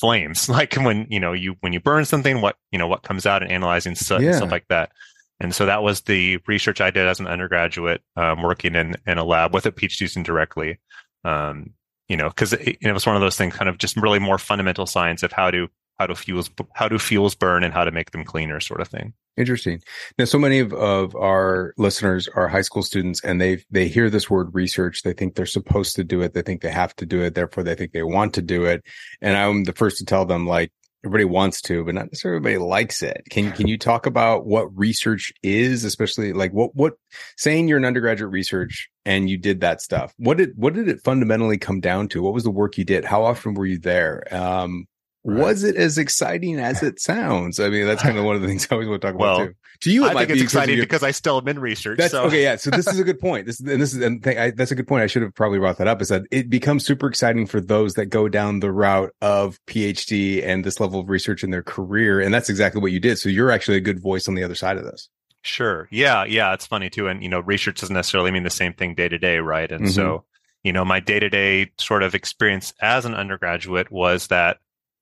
flames. 0.00 0.48
Like 0.56 0.74
when 0.74 1.06
you 1.10 1.20
know 1.20 1.32
you 1.32 1.56
when 1.60 1.72
you 1.72 1.80
burn 1.80 2.04
something 2.04 2.40
what 2.40 2.56
you 2.70 2.78
know 2.78 2.86
what 2.86 3.02
comes 3.02 3.26
out 3.26 3.42
and 3.42 3.52
analyzing 3.52 3.94
soot 3.94 4.20
yeah. 4.20 4.28
and 4.28 4.36
stuff 4.36 4.50
like 4.50 4.66
that. 4.68 4.90
And 5.38 5.54
so 5.54 5.66
that 5.66 5.82
was 5.82 6.02
the 6.02 6.38
research 6.46 6.80
i 6.80 6.90
did 6.90 7.06
as 7.06 7.20
an 7.20 7.26
undergraduate 7.26 8.02
um, 8.16 8.42
working 8.42 8.74
in 8.74 8.94
in 9.06 9.18
a 9.18 9.24
lab 9.24 9.52
with 9.52 9.66
a 9.66 9.72
phd 9.72 10.08
student 10.08 10.26
directly. 10.26 10.78
Um, 11.24 11.74
you 12.08 12.16
know 12.16 12.28
because 12.28 12.52
it, 12.52 12.78
it, 12.80 12.92
was 12.92 13.06
one 13.06 13.16
of 13.16 13.22
those 13.22 13.36
things 13.36 13.54
kind 13.54 13.68
of 13.68 13.78
just 13.78 13.96
really 13.96 14.18
more 14.18 14.38
fundamental 14.38 14.86
science 14.86 15.22
of 15.22 15.32
how 15.32 15.50
to 15.50 15.68
how 15.98 16.06
do 16.06 16.14
fuels 16.14 16.50
how 16.74 16.88
do 16.88 16.98
fuels 16.98 17.34
burn 17.34 17.64
and 17.64 17.72
how 17.72 17.84
to 17.84 17.90
make 17.90 18.10
them 18.10 18.24
cleaner 18.24 18.60
sort 18.60 18.80
of 18.80 18.88
thing 18.88 19.14
Interesting. 19.36 19.82
Now, 20.18 20.24
so 20.24 20.38
many 20.38 20.60
of, 20.60 20.72
of 20.72 21.14
our 21.14 21.74
listeners 21.76 22.26
are 22.26 22.48
high 22.48 22.62
school 22.62 22.82
students 22.82 23.22
and 23.22 23.38
they, 23.38 23.62
they 23.70 23.86
hear 23.86 24.08
this 24.08 24.30
word 24.30 24.54
research. 24.54 25.02
They 25.02 25.12
think 25.12 25.34
they're 25.34 25.44
supposed 25.44 25.94
to 25.96 26.04
do 26.04 26.22
it. 26.22 26.32
They 26.32 26.40
think 26.40 26.62
they 26.62 26.70
have 26.70 26.96
to 26.96 27.06
do 27.06 27.20
it. 27.22 27.34
Therefore, 27.34 27.62
they 27.62 27.74
think 27.74 27.92
they 27.92 28.02
want 28.02 28.32
to 28.34 28.42
do 28.42 28.64
it. 28.64 28.82
And 29.20 29.36
I'm 29.36 29.64
the 29.64 29.74
first 29.74 29.98
to 29.98 30.06
tell 30.06 30.24
them 30.24 30.46
like, 30.46 30.72
everybody 31.04 31.24
wants 31.24 31.60
to, 31.62 31.84
but 31.84 31.94
not 31.94 32.06
necessarily 32.06 32.38
everybody 32.38 32.58
likes 32.66 33.02
it. 33.02 33.22
Can, 33.30 33.52
can 33.52 33.68
you 33.68 33.78
talk 33.78 34.06
about 34.06 34.46
what 34.46 34.76
research 34.76 35.32
is, 35.42 35.84
especially 35.84 36.32
like 36.32 36.52
what, 36.52 36.74
what 36.74 36.94
saying 37.36 37.68
you're 37.68 37.78
an 37.78 37.84
undergraduate 37.84 38.32
research 38.32 38.88
and 39.04 39.28
you 39.28 39.36
did 39.36 39.60
that 39.60 39.82
stuff? 39.82 40.14
What 40.16 40.38
did, 40.38 40.52
what 40.56 40.72
did 40.72 40.88
it 40.88 41.04
fundamentally 41.04 41.58
come 41.58 41.80
down 41.80 42.08
to? 42.08 42.22
What 42.22 42.34
was 42.34 42.42
the 42.42 42.50
work 42.50 42.78
you 42.78 42.84
did? 42.84 43.04
How 43.04 43.24
often 43.24 43.54
were 43.54 43.66
you 43.66 43.78
there? 43.78 44.24
Um, 44.34 44.86
Right. 45.26 45.42
Was 45.42 45.64
it 45.64 45.74
as 45.74 45.98
exciting 45.98 46.60
as 46.60 46.84
it 46.84 47.00
sounds? 47.00 47.58
I 47.58 47.68
mean, 47.68 47.84
that's 47.84 48.00
kind 48.00 48.16
of 48.16 48.24
one 48.24 48.36
of 48.36 48.42
the 48.42 48.46
things 48.46 48.68
I 48.70 48.76
always 48.76 48.86
want 48.86 49.02
to 49.02 49.08
talk 49.08 49.18
well, 49.18 49.36
about 49.36 49.48
too. 49.48 49.54
To 49.80 49.92
you, 49.92 50.06
it 50.06 50.10
I 50.10 50.14
think 50.14 50.30
it's 50.30 50.42
exciting 50.42 50.78
because 50.78 51.02
I 51.02 51.10
still 51.10 51.36
am 51.38 51.48
in 51.48 51.58
research. 51.58 51.98
That's 51.98 52.12
so. 52.12 52.26
okay. 52.26 52.44
Yeah. 52.44 52.54
So 52.54 52.70
this 52.70 52.86
is 52.86 53.00
a 53.00 53.04
good 53.10 53.18
point. 53.18 53.46
This 53.46 53.58
and 53.58 53.82
this 53.82 53.92
is 53.92 54.00
and 54.02 54.22
th- 54.22 54.36
I, 54.36 54.50
that's 54.52 54.70
a 54.70 54.76
good 54.76 54.86
point. 54.86 55.02
I 55.02 55.08
should 55.08 55.22
have 55.22 55.34
probably 55.34 55.58
brought 55.58 55.78
that 55.78 55.88
up. 55.88 56.00
Is 56.00 56.10
that 56.10 56.22
it 56.30 56.48
becomes 56.48 56.86
super 56.86 57.08
exciting 57.08 57.46
for 57.46 57.60
those 57.60 57.94
that 57.94 58.06
go 58.06 58.28
down 58.28 58.60
the 58.60 58.70
route 58.70 59.10
of 59.20 59.58
PhD 59.66 60.46
and 60.46 60.64
this 60.64 60.78
level 60.78 61.00
of 61.00 61.08
research 61.08 61.42
in 61.42 61.50
their 61.50 61.64
career, 61.64 62.20
and 62.20 62.32
that's 62.32 62.48
exactly 62.48 62.80
what 62.80 62.92
you 62.92 63.00
did. 63.00 63.18
So 63.18 63.28
you're 63.28 63.50
actually 63.50 63.78
a 63.78 63.82
good 63.82 64.00
voice 64.00 64.28
on 64.28 64.36
the 64.36 64.44
other 64.44 64.54
side 64.54 64.76
of 64.76 64.84
this. 64.84 65.08
Sure. 65.42 65.88
Yeah. 65.90 66.24
Yeah. 66.24 66.54
It's 66.54 66.66
funny 66.66 66.88
too, 66.88 67.08
and 67.08 67.20
you 67.20 67.28
know, 67.28 67.40
research 67.40 67.80
doesn't 67.80 67.94
necessarily 67.94 68.30
mean 68.30 68.44
the 68.44 68.50
same 68.50 68.74
thing 68.74 68.94
day 68.94 69.08
to 69.08 69.18
day, 69.18 69.38
right? 69.38 69.72
And 69.72 69.86
mm-hmm. 69.86 69.92
so 69.92 70.24
you 70.62 70.72
know, 70.72 70.84
my 70.84 71.00
day 71.00 71.18
to 71.18 71.28
day 71.28 71.72
sort 71.78 72.04
of 72.04 72.14
experience 72.14 72.72
as 72.80 73.04
an 73.04 73.14
undergraduate 73.14 73.90
was 73.90 74.28
that 74.28 74.58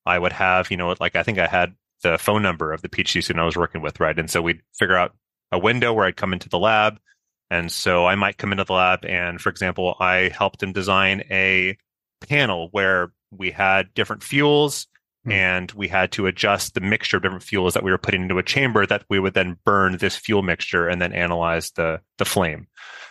I 0.06 0.18
would 0.18 0.32
have, 0.32 0.70
you 0.70 0.76
know, 0.76 0.94
like 1.00 1.16
I 1.16 1.22
think 1.22 1.38
I 1.38 1.46
had 1.46 1.74
the 2.02 2.18
phone 2.18 2.42
number 2.42 2.72
of 2.72 2.82
the 2.82 2.88
PhD 2.88 3.22
student 3.22 3.42
I 3.42 3.46
was 3.46 3.56
working 3.56 3.80
with, 3.80 4.00
right? 4.00 4.18
And 4.18 4.30
so 4.30 4.42
we'd 4.42 4.60
figure 4.78 4.96
out 4.96 5.14
a 5.50 5.58
window 5.58 5.92
where 5.92 6.06
I'd 6.06 6.16
come 6.16 6.32
into 6.32 6.48
the 6.48 6.58
lab. 6.58 6.98
And 7.50 7.70
so 7.70 8.06
I 8.06 8.14
might 8.14 8.38
come 8.38 8.52
into 8.52 8.64
the 8.64 8.72
lab 8.72 9.04
and, 9.04 9.40
for 9.40 9.48
example, 9.48 9.96
I 10.00 10.30
helped 10.36 10.62
him 10.62 10.72
design 10.72 11.22
a 11.30 11.76
panel 12.20 12.68
where 12.72 13.12
we 13.30 13.50
had 13.50 13.92
different 13.94 14.22
fuels 14.22 14.86
mm. 15.26 15.32
and 15.32 15.70
we 15.72 15.88
had 15.88 16.12
to 16.12 16.26
adjust 16.26 16.74
the 16.74 16.80
mixture 16.80 17.16
of 17.16 17.22
different 17.22 17.42
fuels 17.42 17.74
that 17.74 17.82
we 17.82 17.90
were 17.90 17.98
putting 17.98 18.22
into 18.22 18.38
a 18.38 18.42
chamber 18.42 18.86
that 18.86 19.04
we 19.08 19.18
would 19.18 19.34
then 19.34 19.56
burn 19.64 19.98
this 19.98 20.16
fuel 20.16 20.42
mixture 20.42 20.88
and 20.88 21.00
then 21.00 21.12
analyze 21.12 21.70
the 21.72 22.00
the 22.18 22.24
flame. 22.24 22.66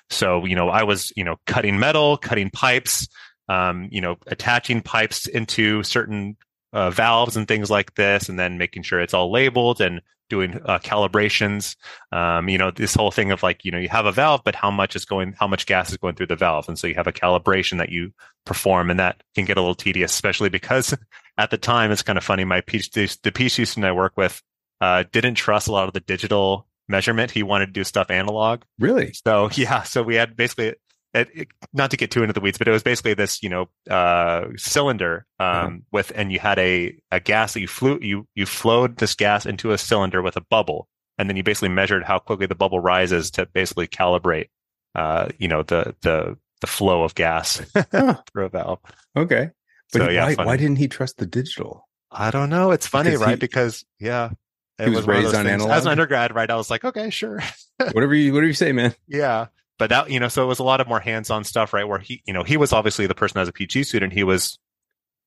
So, 0.10 0.45
you 0.45 0.56
know, 0.56 0.69
I 0.69 0.84
was, 0.84 1.12
you 1.15 1.23
know, 1.23 1.38
cutting 1.47 1.79
metal, 1.79 2.17
cutting 2.17 2.49
pipes, 2.49 3.08
um, 3.49 3.88
you 3.91 4.01
know, 4.01 4.17
attaching 4.27 4.82
pipes 4.82 5.27
into 5.27 5.84
certain 5.84 6.38
uh, 6.74 6.90
valves 6.90 7.38
and 7.38 7.48
things 7.48 7.70
like 7.70 7.96
this, 7.96 8.28
and 8.28 8.38
then 8.38 8.58
making 8.58 8.84
sure 8.84 9.00
it's 9.00 9.14
all 9.14 9.32
labeled 9.32 9.80
and 9.80 10.02
doing 10.30 10.60
uh, 10.66 10.80
calibrations. 10.80 11.76
Um, 12.12 12.50
you 12.50 12.58
know, 12.58 12.72
this 12.72 12.96
whole 12.96 13.12
thing 13.12 13.32
of 13.32 13.44
like, 13.44 13.64
you 13.64 13.72
know, 13.72 13.78
you 13.78 13.90
have 13.90 14.06
a 14.06 14.12
valve, 14.12 14.42
but 14.44 14.56
how 14.56 14.72
much 14.72 14.96
is 14.96 15.06
going, 15.06 15.34
how 15.40 15.48
much 15.48 15.66
gas 15.66 15.92
is 15.92 15.98
going 15.98 16.16
through 16.16 16.28
the 16.28 16.36
valve, 16.36 16.68
and 16.68 16.78
so 16.78 16.88
you 16.88 16.96
have 16.96 17.08
a 17.08 17.14
calibration 17.14 17.78
that 17.78 17.90
you 17.90 18.12
perform, 18.46 18.90
and 18.90 19.00
that 19.00 19.22
can 19.36 19.46
get 19.46 19.58
a 19.58 19.62
little 19.62 19.76
tedious, 19.76 20.12
especially 20.12 20.50
because 20.50 20.94
at 21.38 21.52
the 21.52 21.58
time 21.58 21.92
it's 21.92 22.04
kind 22.04 22.18
of 22.18 22.24
funny. 22.24 22.44
My 22.44 22.62
PhD, 22.62 23.22
the 23.22 23.32
PhD 23.32 23.68
student 23.68 23.86
I 23.86 23.92
work 23.92 24.18
with, 24.18 24.42
uh, 24.82 25.04
didn't 25.12 25.36
trust 25.36 25.68
a 25.68 25.72
lot 25.72 25.88
of 25.88 25.94
the 25.94 26.00
digital 26.00 26.68
measurement. 26.88 27.32
He 27.32 27.44
wanted 27.44 27.68
to 27.68 27.72
do 27.72 27.84
stuff 27.84 28.10
analog. 28.10 28.64
Really? 28.80 29.14
So 29.14 29.50
yeah, 29.54 29.84
so 29.84 30.04
we 30.04 30.16
had 30.16 30.36
basically 30.36 30.74
it, 31.13 31.30
it, 31.34 31.47
not 31.73 31.91
to 31.91 31.97
get 31.97 32.12
too 32.12 32.23
into 32.23 32.34
the 32.34 32.39
weeds, 32.39 32.58
but 32.58 32.67
it 32.67 32.71
was 32.71 32.84
basically 32.84 33.13
this, 33.13 33.43
you 33.43 33.49
know, 33.49 33.69
uh, 33.89 34.47
cylinder 34.58 35.26
um, 35.39 35.47
mm-hmm. 35.47 35.78
with, 35.91 36.12
and 36.15 36.32
you 36.32 36.39
had 36.39 36.58
a, 36.58 36.97
a 37.12 37.19
gas 37.19 37.54
that 37.54 37.62
you 37.62 37.67
flew, 37.67 37.99
you 38.02 38.28
you 38.34 38.45
flowed 38.45 38.97
this 38.97 39.13
gas 39.13 39.45
into 39.45 39.71
a 39.71 39.78
cylinder 39.78 40.21
with 40.21 40.36
a 40.38 40.41
bubble, 40.41 40.88
and 41.17 41.30
then 41.30 41.38
you 41.38 41.43
basically 41.43 41.69
measured 41.69 42.04
how 42.04 42.17
quickly 42.17 42.47
the 42.47 42.56
bubble 42.56 42.80
rises 42.80 43.30
to 43.32 43.45
basically 43.45 43.88
calibrate, 43.88 44.49
uh, 44.95 45.30
you 45.38 45.47
know, 45.47 45.62
the 45.62 45.95
the 46.02 46.38
the 46.62 46.67
flow 46.67 47.04
of 47.04 47.13
gas 47.13 47.58
through 48.32 48.45
a 48.45 48.49
valve. 48.49 48.80
Okay, 49.15 49.52
but 49.91 49.99
so, 49.99 50.10
yeah, 50.10 50.34
why, 50.34 50.45
why, 50.45 50.58
didn't 50.58 50.78
he 50.78 50.88
trust 50.88 51.17
the 51.17 51.28
digital? 51.28 51.88
I 52.12 52.32
don't 52.32 52.49
know. 52.49 52.71
It's 52.71 52.88
funny, 52.88 53.12
because 53.12 53.21
right? 53.21 53.32
He, 53.32 53.36
because 53.36 53.86
yeah, 53.99 54.32
it 54.80 54.89
was, 54.89 54.97
was 54.97 55.08
raised 55.08 55.36
on 55.36 55.45
analog. 55.45 55.69
As 55.69 55.86
an 55.86 55.91
undergrad, 55.91 56.34
right? 56.34 56.49
I 56.49 56.56
was 56.56 56.71
like, 56.71 56.84
okay, 56.84 57.12
sure. 57.12 57.39
whatever 57.91 58.15
you 58.15 58.34
whatever 58.34 58.47
you 58.47 58.54
say, 58.54 58.71
man. 58.71 58.95
Yeah 59.08 59.47
but 59.80 59.90
that 59.90 60.10
you 60.10 60.20
know 60.20 60.28
so 60.28 60.44
it 60.44 60.48
was 60.48 60.60
a 60.60 60.64
lot 60.64 60.82
of 60.82 60.88
more 60.88 61.00
hands-on 61.00 61.44
stuff 61.44 61.74
right 61.74 61.88
where 61.88 62.00
he 62.00 62.22
you 62.26 62.34
know 62.34 62.44
he 62.44 62.58
was 62.58 62.74
obviously 62.74 63.08
the 63.08 63.16
person 63.16 63.40
as 63.40 63.48
a 63.48 63.54
phd 63.54 63.86
student 63.86 64.14
he 64.14 64.24
was 64.24 64.60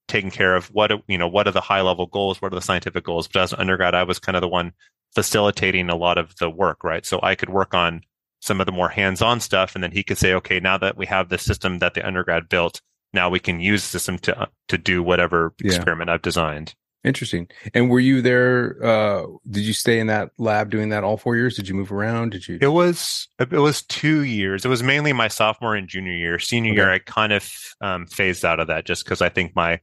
taking 0.08 0.30
care 0.30 0.54
of 0.54 0.66
what 0.68 0.92
you 1.08 1.18
know 1.18 1.28
what 1.28 1.46
are 1.46 1.52
the 1.52 1.60
high 1.60 1.80
level 1.80 2.06
goals 2.06 2.40
what 2.40 2.52
are 2.52 2.56
the 2.56 2.62
scientific 2.62 3.04
goals 3.04 3.28
but 3.28 3.42
as 3.42 3.52
an 3.52 3.60
undergrad 3.60 3.94
i 3.94 4.02
was 4.02 4.18
kind 4.18 4.36
of 4.36 4.40
the 4.40 4.48
one 4.48 4.72
facilitating 5.14 5.88
a 5.88 5.96
lot 5.96 6.18
of 6.18 6.36
the 6.36 6.50
work 6.50 6.84
right 6.84 7.06
so 7.06 7.18
i 7.22 7.34
could 7.34 7.50
work 7.50 7.74
on 7.74 8.00
some 8.40 8.60
of 8.60 8.66
the 8.66 8.72
more 8.72 8.88
hands-on 8.88 9.40
stuff 9.40 9.74
and 9.74 9.82
then 9.82 9.90
he 9.90 10.02
could 10.02 10.18
say 10.18 10.32
okay 10.34 10.60
now 10.60 10.78
that 10.78 10.96
we 10.96 11.06
have 11.06 11.28
the 11.28 11.38
system 11.38 11.78
that 11.78 11.94
the 11.94 12.06
undergrad 12.06 12.48
built 12.48 12.80
now 13.12 13.28
we 13.30 13.40
can 13.40 13.60
use 13.60 13.82
the 13.82 13.98
system 13.98 14.18
to 14.18 14.38
uh, 14.38 14.46
to 14.68 14.78
do 14.78 15.02
whatever 15.02 15.52
yeah. 15.60 15.74
experiment 15.74 16.10
i've 16.10 16.22
designed 16.22 16.74
Interesting. 17.06 17.46
And 17.72 17.88
were 17.88 18.00
you 18.00 18.20
there? 18.20 18.84
Uh, 18.84 19.26
did 19.48 19.62
you 19.62 19.72
stay 19.72 20.00
in 20.00 20.08
that 20.08 20.32
lab 20.38 20.70
doing 20.70 20.88
that 20.88 21.04
all 21.04 21.16
four 21.16 21.36
years? 21.36 21.54
Did 21.54 21.68
you 21.68 21.74
move 21.74 21.92
around? 21.92 22.30
Did 22.30 22.48
you? 22.48 22.58
It 22.60 22.66
was 22.68 23.28
it 23.38 23.52
was 23.52 23.82
two 23.82 24.24
years. 24.24 24.64
It 24.64 24.68
was 24.68 24.82
mainly 24.82 25.12
my 25.12 25.28
sophomore 25.28 25.76
and 25.76 25.88
junior 25.88 26.12
year. 26.12 26.40
Senior 26.40 26.72
okay. 26.72 26.80
year, 26.80 26.90
I 26.90 26.98
kind 26.98 27.32
of 27.32 27.48
um, 27.80 28.06
phased 28.06 28.44
out 28.44 28.58
of 28.58 28.66
that 28.66 28.86
just 28.86 29.04
because 29.04 29.22
I 29.22 29.28
think 29.28 29.54
my 29.54 29.80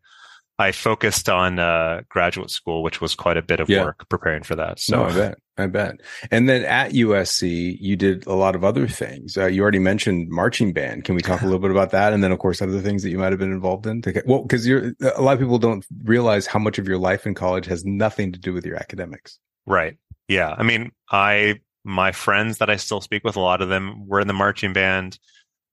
I 0.59 0.73
focused 0.73 1.29
on 1.29 1.59
uh, 1.59 2.01
graduate 2.09 2.51
school, 2.51 2.83
which 2.83 2.99
was 2.99 3.15
quite 3.15 3.37
a 3.37 3.41
bit 3.41 3.61
of 3.61 3.69
yeah. 3.69 3.85
work 3.85 4.07
preparing 4.09 4.43
for 4.43 4.55
that. 4.55 4.79
So 4.79 5.07
no, 5.07 5.33
I 5.55 5.67
bet, 5.67 6.01
And 6.31 6.49
then 6.49 6.65
at 6.65 6.93
USC, 6.93 7.77
you 7.79 7.95
did 7.95 8.25
a 8.25 8.33
lot 8.33 8.55
of 8.55 8.63
other 8.63 8.87
things. 8.87 9.37
Uh, 9.37 9.45
you 9.45 9.61
already 9.61 9.77
mentioned 9.77 10.29
marching 10.29 10.73
band. 10.73 11.03
Can 11.03 11.13
we 11.13 11.21
talk 11.21 11.41
a 11.41 11.45
little 11.45 11.59
bit 11.59 11.69
about 11.69 11.91
that? 11.91 12.11
And 12.11 12.23
then, 12.23 12.31
of 12.31 12.39
course, 12.39 12.59
other 12.59 12.79
things 12.79 13.03
that 13.03 13.11
you 13.11 13.19
might 13.19 13.31
have 13.31 13.39
been 13.39 13.51
involved 13.51 13.85
in. 13.85 14.01
To, 14.01 14.23
well, 14.25 14.41
because 14.41 14.65
you're 14.67 14.93
a 15.15 15.21
lot 15.21 15.33
of 15.33 15.39
people 15.39 15.59
don't 15.59 15.85
realize 16.03 16.47
how 16.47 16.57
much 16.57 16.79
of 16.79 16.87
your 16.87 16.97
life 16.97 17.27
in 17.27 17.35
college 17.35 17.67
has 17.67 17.85
nothing 17.85 18.31
to 18.31 18.39
do 18.39 18.51
with 18.51 18.65
your 18.65 18.77
academics. 18.77 19.37
Right. 19.67 19.97
Yeah. 20.27 20.55
I 20.57 20.63
mean, 20.63 20.91
I 21.11 21.59
my 21.83 22.11
friends 22.11 22.57
that 22.57 22.69
I 22.69 22.77
still 22.77 23.01
speak 23.01 23.23
with, 23.23 23.35
a 23.35 23.41
lot 23.41 23.61
of 23.61 23.69
them 23.69 24.07
were 24.07 24.19
in 24.19 24.27
the 24.27 24.33
marching 24.33 24.73
band. 24.73 25.19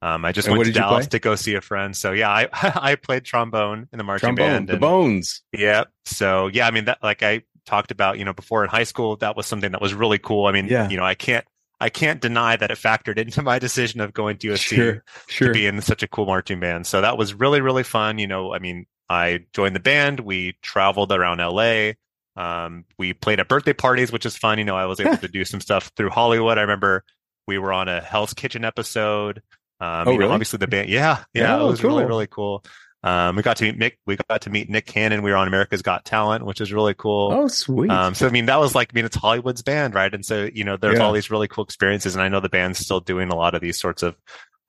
Um, 0.02 0.24
I 0.24 0.32
just 0.32 0.48
and 0.48 0.56
went 0.56 0.66
to 0.66 0.72
Dallas 0.72 1.06
to 1.08 1.18
go 1.18 1.36
see 1.36 1.54
a 1.54 1.60
friend. 1.60 1.94
So 1.94 2.12
yeah, 2.12 2.30
I 2.30 2.48
I 2.52 2.94
played 2.96 3.24
trombone 3.24 3.88
in 3.92 3.98
the 3.98 4.04
marching 4.04 4.28
trombone, 4.28 4.46
band. 4.46 4.56
And, 4.56 4.68
the 4.68 4.80
bones. 4.80 5.42
Yeah. 5.52 5.84
So 6.04 6.48
yeah, 6.48 6.66
I 6.66 6.70
mean 6.70 6.86
that 6.86 6.98
like 7.02 7.22
I 7.22 7.42
talked 7.64 7.90
about, 7.90 8.18
you 8.18 8.24
know, 8.24 8.32
before 8.32 8.64
in 8.64 8.70
high 8.70 8.84
school, 8.84 9.16
that 9.16 9.36
was 9.36 9.46
something 9.46 9.72
that 9.72 9.80
was 9.80 9.94
really 9.94 10.18
cool. 10.18 10.46
I 10.46 10.52
mean, 10.52 10.66
yeah. 10.66 10.88
you 10.88 10.96
know, 10.96 11.04
I 11.04 11.14
can't 11.14 11.44
I 11.80 11.88
can't 11.88 12.20
deny 12.20 12.56
that 12.56 12.70
it 12.70 12.78
factored 12.78 13.18
into 13.18 13.42
my 13.44 13.58
decision 13.58 14.00
of 14.00 14.12
going 14.12 14.36
to 14.38 14.48
USC 14.48 14.76
sure, 14.76 15.04
sure. 15.28 15.48
to 15.48 15.54
be 15.54 15.66
in 15.66 15.80
such 15.80 16.02
a 16.02 16.08
cool 16.08 16.26
marching 16.26 16.60
band. 16.60 16.86
So 16.86 17.00
that 17.00 17.16
was 17.16 17.34
really, 17.34 17.60
really 17.60 17.82
fun. 17.82 18.18
You 18.18 18.26
know, 18.26 18.52
I 18.52 18.58
mean, 18.58 18.86
I 19.08 19.46
joined 19.52 19.74
the 19.74 19.80
band. 19.80 20.20
We 20.20 20.56
traveled 20.62 21.10
around 21.10 21.38
LA. 21.38 21.92
Um, 22.36 22.84
we 22.98 23.12
played 23.12 23.40
at 23.40 23.48
birthday 23.48 23.72
parties, 23.72 24.12
which 24.12 24.26
is 24.26 24.36
fun. 24.36 24.58
You 24.58 24.64
know, 24.64 24.76
I 24.76 24.86
was 24.86 25.00
able 25.00 25.16
to 25.18 25.28
do 25.28 25.44
some 25.44 25.60
stuff 25.60 25.90
through 25.96 26.10
Hollywood. 26.10 26.58
I 26.58 26.62
remember 26.62 27.04
we 27.46 27.58
were 27.58 27.72
on 27.72 27.88
a 27.88 28.00
Hell's 28.00 28.34
Kitchen 28.34 28.64
episode. 28.64 29.42
Um, 29.80 30.08
oh, 30.08 30.12
you 30.12 30.18
know, 30.18 30.24
really? 30.24 30.32
obviously 30.32 30.58
the 30.58 30.68
band. 30.68 30.90
Yeah, 30.90 31.24
yeah, 31.32 31.56
oh, 31.56 31.66
it 31.66 31.70
was 31.70 31.80
cool. 31.80 31.90
really 31.90 32.04
really 32.04 32.26
cool. 32.26 32.62
Um, 33.02 33.36
we 33.36 33.42
got 33.42 33.56
to 33.58 33.64
meet 33.64 33.78
Nick. 33.78 33.98
We 34.06 34.16
got 34.28 34.42
to 34.42 34.50
meet 34.50 34.68
Nick 34.68 34.86
Cannon. 34.86 35.22
We 35.22 35.30
were 35.30 35.36
on 35.36 35.48
America's 35.48 35.80
Got 35.80 36.04
Talent, 36.04 36.44
which 36.44 36.60
is 36.60 36.72
really 36.72 36.92
cool. 36.92 37.32
Oh, 37.32 37.48
sweet. 37.48 37.90
Um, 37.90 38.14
so 38.14 38.26
I 38.26 38.30
mean, 38.30 38.46
that 38.46 38.60
was 38.60 38.74
like, 38.74 38.90
I 38.92 38.94
mean, 38.94 39.06
it's 39.06 39.16
Hollywood's 39.16 39.62
band, 39.62 39.94
right? 39.94 40.12
And 40.12 40.24
so 40.24 40.50
you 40.52 40.64
know, 40.64 40.76
there's 40.76 40.98
yeah. 40.98 41.04
all 41.04 41.12
these 41.12 41.30
really 41.30 41.48
cool 41.48 41.64
experiences, 41.64 42.14
and 42.14 42.22
I 42.22 42.28
know 42.28 42.40
the 42.40 42.50
band's 42.50 42.78
still 42.78 43.00
doing 43.00 43.30
a 43.30 43.36
lot 43.36 43.54
of 43.54 43.62
these 43.62 43.80
sorts 43.80 44.02
of 44.02 44.16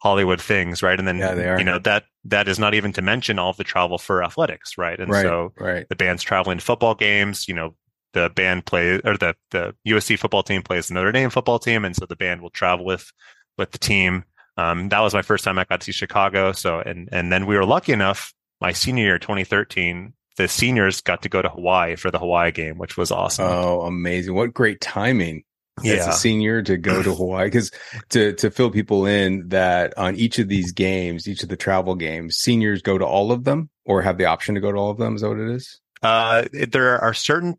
Hollywood 0.02 0.41
things, 0.41 0.82
right? 0.82 0.98
And 0.98 1.08
then 1.08 1.17
yeah, 1.17 1.36
they 1.36 1.48
are. 1.48 1.60
you 1.60 1.65
know 1.65 1.78
that 1.80 2.06
that 2.26 2.48
is 2.48 2.58
not 2.58 2.74
even 2.74 2.94
to 2.94 3.02
mention 3.02 3.38
all 3.38 3.52
of 3.52 3.58
the 3.58 3.63
travel 3.63 3.98
for 3.98 4.24
athletics, 4.24 4.78
right? 4.78 5.00
And 5.00 5.12
right, 5.12 5.22
so 5.22 5.54
right. 5.60 5.88
the 5.89 5.96
band's 5.96 6.24
traveling 6.24 6.58
to 6.58 6.63
football 6.63 6.96
games. 6.96 7.48
You 7.48 7.54
know, 7.54 7.76
the 8.13 8.30
band 8.30 8.65
plays 8.65 9.02
or 9.06 9.17
the 9.17 9.36
the 9.52 9.76
USC 9.88 10.17
football 10.17 10.44
team 10.44 10.63
plays 10.63 10.88
the 10.88 10.96
Notre 10.96 11.12
Dame 11.12 11.30
football 11.30 11.60
team, 11.60 11.86
and 11.86 11.96
so 11.96 12.06
the 12.06 12.15
band 12.15 12.41
will 12.41 12.50
travel 12.50 12.86
with 12.86 13.12
with 13.58 13.72
the 13.72 13.78
team. 13.78 14.24
Um, 14.62 14.89
that 14.89 15.00
was 15.00 15.13
my 15.13 15.21
first 15.21 15.43
time 15.43 15.58
I 15.58 15.65
got 15.65 15.82
to 15.82 15.86
see 15.86 15.91
Chicago. 15.91 16.52
So, 16.52 16.80
and, 16.80 17.10
and 17.12 17.32
then 17.32 17.45
we 17.45 17.56
were 17.56 17.65
lucky 17.65 17.93
enough, 17.93 18.34
my 18.60 18.74
senior 18.74 19.06
year, 19.06 19.19
2013, 19.19 20.13
the 20.38 20.47
seniors 20.47 21.02
got 21.02 21.24
to 21.24 21.30
go 21.30 21.41
to 21.41 21.50
Hawaii 21.50 21.95
for 21.95 22.12
the 22.12 22.19
Hawaii 22.19 22.52
game, 22.52 22.78
which 22.78 22.97
was 22.97 23.12
awesome. 23.12 23.45
Oh, 23.47 23.82
amazing. 23.82 24.34
What 24.34 24.54
great 24.54 24.82
timing. 24.82 25.43
Yeah. 25.84 25.93
As 25.95 26.08
a 26.08 26.13
senior 26.13 26.62
to 26.63 26.78
go 26.78 27.02
to 27.02 27.15
Hawaii. 27.15 27.50
Cause 27.50 27.71
to, 28.10 28.34
to 28.34 28.52
fill 28.52 28.69
people 28.69 29.06
in 29.06 29.47
that 29.50 29.97
on 29.97 30.15
each 30.15 30.38
of 30.38 30.47
these 30.47 30.74
games, 30.74 31.28
each 31.28 31.43
of 31.43 31.50
the 31.50 31.58
travel 31.58 31.95
games, 31.95 32.38
seniors 32.38 32.82
go 32.82 32.97
to 32.97 33.06
all 33.06 33.32
of 33.32 33.45
them 33.45 33.69
or 33.86 34.02
have 34.02 34.17
the 34.17 34.26
option 34.26 34.56
to 34.56 34.62
go 34.62 34.71
to 34.71 34.78
all 34.78 34.91
of 34.91 34.97
them. 34.97 35.15
Is 35.15 35.21
that 35.21 35.30
what 35.30 35.39
it 35.39 35.50
is? 35.50 35.80
Uh, 36.04 36.43
there 36.52 37.00
are 37.00 37.13
certain 37.13 37.56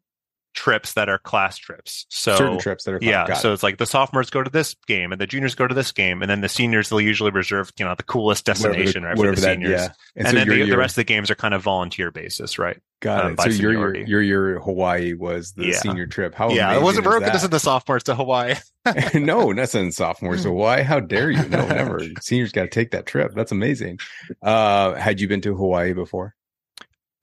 trips 0.54 0.94
that 0.94 1.08
are 1.08 1.18
class 1.18 1.56
trips. 1.56 2.06
So 2.08 2.36
certain 2.36 2.58
trips 2.58 2.84
that 2.84 2.94
are 2.94 2.98
yeah. 3.00 3.34
So 3.34 3.50
it. 3.50 3.54
it's 3.54 3.62
like 3.62 3.78
the 3.78 3.86
sophomores 3.86 4.30
go 4.30 4.42
to 4.42 4.50
this 4.50 4.74
game 4.86 5.12
and 5.12 5.20
the 5.20 5.26
juniors 5.26 5.54
go 5.54 5.66
to 5.66 5.74
this 5.74 5.92
game, 5.92 6.22
and 6.22 6.30
then 6.30 6.40
the 6.40 6.48
seniors 6.48 6.90
will 6.90 7.00
usually 7.00 7.30
reserve 7.30 7.72
you 7.78 7.84
know 7.84 7.94
the 7.94 8.02
coolest 8.02 8.44
destination 8.44 9.02
whatever 9.02 9.22
right, 9.22 9.30
for 9.30 9.34
the 9.36 9.40
that, 9.42 9.54
seniors. 9.54 9.70
Yeah. 9.70 9.84
And, 10.16 10.26
and 10.26 10.28
so 10.28 10.34
then 10.36 10.48
the, 10.48 10.70
the, 10.70 10.76
rest 10.76 10.92
of 10.92 10.96
the 10.96 11.04
games 11.04 11.30
are 11.30 11.34
kind 11.34 11.54
of 11.54 11.62
volunteer 11.62 12.10
basis, 12.10 12.58
right? 12.58 12.80
Got 13.00 13.24
um, 13.24 13.32
it. 13.32 13.40
So 13.40 13.48
your, 13.48 13.96
your 13.96 14.22
your 14.22 14.60
Hawaii 14.60 15.14
was 15.14 15.52
the 15.52 15.66
yeah. 15.66 15.78
senior 15.78 16.06
trip. 16.06 16.34
How 16.34 16.50
yeah, 16.50 16.74
it 16.74 16.82
wasn't 16.82 17.04
broken. 17.04 17.32
This 17.32 17.42
is 17.42 17.48
the 17.48 17.58
sophomores 17.58 18.04
to 18.04 18.14
Hawaii. 18.14 18.54
no, 19.14 19.52
that's 19.54 19.74
in 19.74 19.92
sophomores 19.92 20.42
to 20.42 20.48
Hawaii. 20.48 20.82
How 20.82 21.00
dare 21.00 21.30
you? 21.30 21.42
No, 21.48 21.66
never. 21.66 22.00
Seniors 22.20 22.52
got 22.52 22.62
to 22.62 22.68
take 22.68 22.90
that 22.92 23.06
trip. 23.06 23.32
That's 23.34 23.52
amazing. 23.52 23.98
Uh, 24.42 24.94
had 24.94 25.20
you 25.20 25.28
been 25.28 25.40
to 25.42 25.54
Hawaii 25.54 25.92
before? 25.92 26.34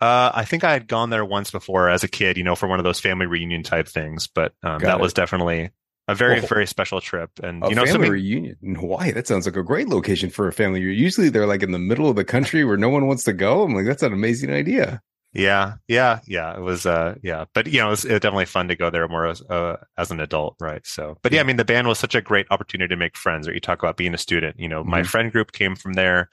Uh, 0.01 0.31
I 0.33 0.45
think 0.45 0.63
I 0.63 0.71
had 0.71 0.87
gone 0.87 1.09
there 1.09 1.25
once 1.25 1.51
before 1.51 1.89
as 1.89 2.03
a 2.03 2.07
kid, 2.07 2.37
you 2.37 2.43
know, 2.43 2.55
for 2.55 2.67
one 2.67 2.79
of 2.79 2.85
those 2.85 2.99
family 2.99 3.25
reunion 3.25 3.63
type 3.63 3.87
things, 3.87 4.27
but 4.27 4.53
um, 4.63 4.79
that 4.79 4.97
it. 4.97 5.01
was 5.01 5.13
definitely 5.13 5.71
a 6.07 6.15
very, 6.15 6.39
very 6.39 6.65
special 6.65 7.01
trip. 7.01 7.29
And 7.43 7.63
you 7.63 7.75
know, 7.75 7.85
family 7.85 7.91
something... 7.91 8.11
reunion 8.11 8.55
in 8.63 8.75
Hawaii, 8.75 9.11
that 9.11 9.27
sounds 9.27 9.45
like 9.45 9.57
a 9.57 9.63
great 9.63 9.89
location 9.89 10.29
for 10.29 10.47
a 10.47 10.53
family 10.53 10.79
reunion. 10.79 11.03
Usually 11.03 11.29
they're 11.29 11.45
like 11.45 11.63
in 11.63 11.71
the 11.71 11.79
middle 11.79 12.09
of 12.09 12.15
the 12.15 12.23
country 12.23 12.63
where 12.63 12.77
no 12.77 12.89
one 12.89 13.07
wants 13.07 13.25
to 13.25 13.33
go. 13.33 13.63
I'm 13.63 13.75
like, 13.75 13.85
that's 13.85 14.01
an 14.01 14.13
amazing 14.13 14.51
idea. 14.51 15.01
Yeah, 15.33 15.75
yeah, 15.87 16.21
yeah. 16.25 16.55
It 16.57 16.61
was, 16.61 16.87
uh, 16.87 17.15
yeah, 17.21 17.45
but 17.53 17.67
you 17.67 17.79
know, 17.79 17.87
it 17.87 17.91
was, 17.91 18.05
it 18.05 18.13
was 18.13 18.21
definitely 18.21 18.45
fun 18.45 18.69
to 18.69 18.75
go 18.75 18.89
there 18.89 19.07
more 19.07 19.27
as, 19.27 19.41
uh, 19.43 19.75
as 19.97 20.09
an 20.09 20.19
adult, 20.19 20.55
right? 20.59 20.81
So, 20.87 21.17
but 21.21 21.31
yeah, 21.31 21.41
I 21.41 21.43
mean, 21.43 21.57
the 21.57 21.65
band 21.65 21.87
was 21.87 21.99
such 21.99 22.15
a 22.15 22.21
great 22.21 22.47
opportunity 22.49 22.87
to 22.87 22.97
make 22.97 23.15
friends. 23.15 23.47
Or 23.47 23.51
right? 23.51 23.55
you 23.55 23.61
talk 23.61 23.77
about 23.83 23.97
being 23.97 24.15
a 24.15 24.17
student. 24.17 24.59
You 24.59 24.69
know, 24.69 24.81
mm-hmm. 24.81 24.89
my 24.89 25.03
friend 25.03 25.31
group 25.31 25.51
came 25.51 25.75
from 25.75 25.93
there 25.93 26.29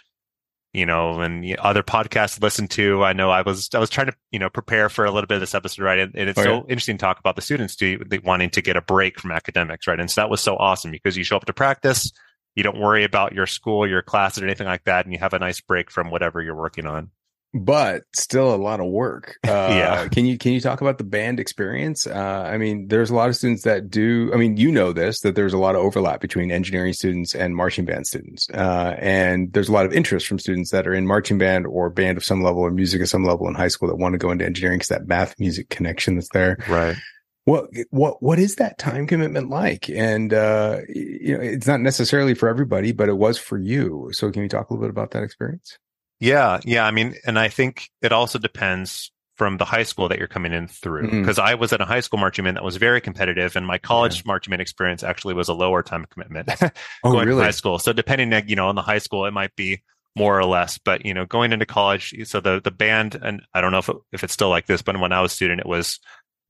you 0.77 0.85
know, 0.85 1.21
and 1.23 1.57
other 1.57 1.83
podcasts 1.83 2.35
to 2.35 2.43
listen 2.43 2.69
to. 2.69 3.03
I 3.03 3.15
know 3.15 3.31
I 3.31 3.41
was 3.41 3.71
I 3.75 3.79
was 3.79 3.89
trying 3.89 4.09
to 4.09 4.15
you 4.31 4.39
know 4.39 4.51
prepare 4.51 4.91
for 4.91 5.07
a 5.07 5.11
little 5.11 5.27
bit 5.27 5.37
of 5.37 5.41
this 5.41 5.55
episode, 5.55 5.83
right? 5.83 5.99
And, 5.99 6.15
and 6.15 6.29
it's 6.29 6.39
oh, 6.39 6.45
so 6.45 6.67
interesting 6.69 6.99
to 6.99 7.01
talk 7.01 7.19
about 7.19 7.35
the 7.35 7.41
students 7.41 7.77
to, 7.77 7.99
wanting 8.23 8.51
to 8.51 8.61
get 8.61 8.77
a 8.77 8.83
break 8.83 9.19
from 9.19 9.33
academics, 9.33 9.87
right? 9.87 9.99
And 9.99 10.11
so 10.11 10.21
that 10.21 10.29
was 10.29 10.43
so 10.43 10.55
awesome 10.57 10.91
because 10.91 11.17
you 11.17 11.25
show 11.25 11.37
up 11.37 11.47
to 11.47 11.55
practice, 11.55 12.13
you 12.55 12.63
don't 12.63 12.79
worry 12.79 13.05
about 13.05 13.33
your 13.33 13.47
school, 13.47 13.89
your 13.89 14.03
classes, 14.03 14.43
or 14.43 14.47
anything 14.47 14.67
like 14.67 14.85
that, 14.85 15.07
and 15.07 15.15
you 15.15 15.19
have 15.19 15.33
a 15.33 15.39
nice 15.39 15.63
break 15.63 15.91
from 15.91 16.11
whatever 16.11 16.43
you're 16.43 16.55
working 16.55 16.85
on. 16.85 17.11
But 17.65 18.03
still 18.15 18.55
a 18.55 18.57
lot 18.57 18.81
of 18.81 18.87
work. 18.87 19.37
Uh, 19.47 19.69
Yeah. 19.71 20.09
Can 20.09 20.27
you 20.27 20.39
can 20.39 20.53
you 20.53 20.61
talk 20.61 20.81
about 20.81 20.99
the 20.99 21.05
band 21.05 21.39
experience? 21.41 22.07
Uh, 22.07 22.49
I 22.53 22.59
mean, 22.59 22.89
there's 22.89 23.11
a 23.11 23.15
lot 23.15 23.29
of 23.29 23.37
students 23.37 23.63
that 23.63 23.89
do. 23.91 24.31
I 24.35 24.37
mean, 24.37 24.57
you 24.57 24.73
know 24.73 24.93
this 24.93 25.21
that 25.21 25.35
there's 25.35 25.53
a 25.53 25.59
lot 25.59 25.77
of 25.77 25.83
overlap 25.83 26.21
between 26.21 26.51
engineering 26.51 26.93
students 26.93 27.35
and 27.35 27.55
marching 27.55 27.85
band 27.85 28.07
students, 28.07 28.51
uh, 28.51 28.97
and 28.99 29.53
there's 29.53 29.69
a 29.69 29.73
lot 29.73 29.87
of 29.87 29.93
interest 29.93 30.27
from 30.27 30.39
students 30.39 30.71
that 30.73 30.87
are 30.87 30.95
in 30.95 31.07
marching 31.07 31.39
band 31.39 31.67
or 31.67 31.91
band 31.91 32.19
of 32.19 32.25
some 32.25 32.43
level 32.43 32.61
or 32.61 32.71
music 32.71 33.01
of 33.01 33.09
some 33.09 33.25
level 33.25 33.47
in 33.49 33.55
high 33.55 33.69
school 33.69 33.89
that 33.89 33.97
want 33.97 34.13
to 34.13 34.19
go 34.19 34.31
into 34.31 34.45
engineering 34.45 34.79
because 34.79 34.89
that 34.89 35.07
math 35.07 35.39
music 35.39 35.69
connection 35.69 36.17
that's 36.17 36.31
there. 36.31 36.59
Right. 36.69 36.97
What 37.45 37.71
what 37.91 38.21
what 38.21 38.41
is 38.41 38.57
that 38.57 38.79
time 38.79 39.07
commitment 39.07 39.49
like? 39.49 39.89
And 39.89 40.35
uh, 40.35 40.81
you 40.89 41.37
know, 41.37 41.43
it's 41.43 41.67
not 41.67 41.81
necessarily 41.81 42.35
for 42.35 42.49
everybody, 42.49 42.91
but 42.91 43.09
it 43.09 43.17
was 43.17 43.39
for 43.39 43.59
you. 43.59 44.11
So, 44.13 44.31
can 44.33 44.43
you 44.43 44.49
talk 44.49 44.69
a 44.69 44.75
little 44.75 44.85
bit 44.85 44.91
about 44.91 45.13
that 45.13 45.23
experience? 45.23 45.79
Yeah, 46.21 46.61
yeah. 46.65 46.85
I 46.87 46.91
mean, 46.91 47.15
and 47.27 47.39
I 47.39 47.49
think 47.49 47.91
it 48.03 48.13
also 48.13 48.39
depends 48.39 49.11
from 49.37 49.59
the 49.59 49.67
high 49.67 49.83
school 49.83 50.09
that 50.09 50.19
you're 50.19 50.29
coming 50.29 50.53
in 50.53 50.67
through. 50.67 51.11
Because 51.21 51.39
I 51.39 51.55
was 51.55 51.73
at 51.73 51.81
a 51.81 51.85
high 51.85 52.01
school 52.01 52.19
marching 52.19 52.45
band 52.45 52.57
that 52.57 52.65
was 52.65 52.77
very 52.77 53.01
competitive, 53.01 53.55
and 53.55 53.67
my 53.67 53.79
college 53.79 54.25
marching 54.25 54.51
band 54.51 54.63
experience 54.63 55.03
actually 55.03 55.35
was 55.35 55.49
a 55.49 55.55
lower 55.55 55.83
time 55.83 56.07
commitment 56.11 56.49
Oh, 57.05 57.13
going 57.13 57.29
to 57.29 57.37
high 57.37 57.51
school. 57.51 57.79
So 57.79 57.93
depending, 57.93 58.33
on, 58.33 58.49
you 58.49 58.57
know, 58.57 58.69
on 58.69 58.75
the 58.75 58.83
high 58.83 58.99
school, 58.99 59.27
it 59.27 59.33
might 59.33 59.55
be 59.57 59.83
more 60.17 60.39
or 60.39 60.47
less. 60.47 60.79
But 60.79 61.05
you 61.05 61.13
know, 61.13 61.27
going 61.27 61.53
into 61.53 61.67
college, 61.67 62.15
so 62.25 62.41
the 62.41 62.61
the 62.61 62.71
band, 62.71 63.19
and 63.23 63.43
I 63.53 63.61
don't 63.61 63.73
know 63.73 63.79
if 63.79 63.89
it, 63.89 63.97
if 64.13 64.25
it's 64.25 64.33
still 64.33 64.49
like 64.49 64.67
this, 64.67 64.83
but 64.83 64.99
when 64.99 65.13
I 65.13 65.21
was 65.21 65.33
a 65.33 65.37
student, 65.37 65.61
it 65.61 65.67
was 65.67 66.01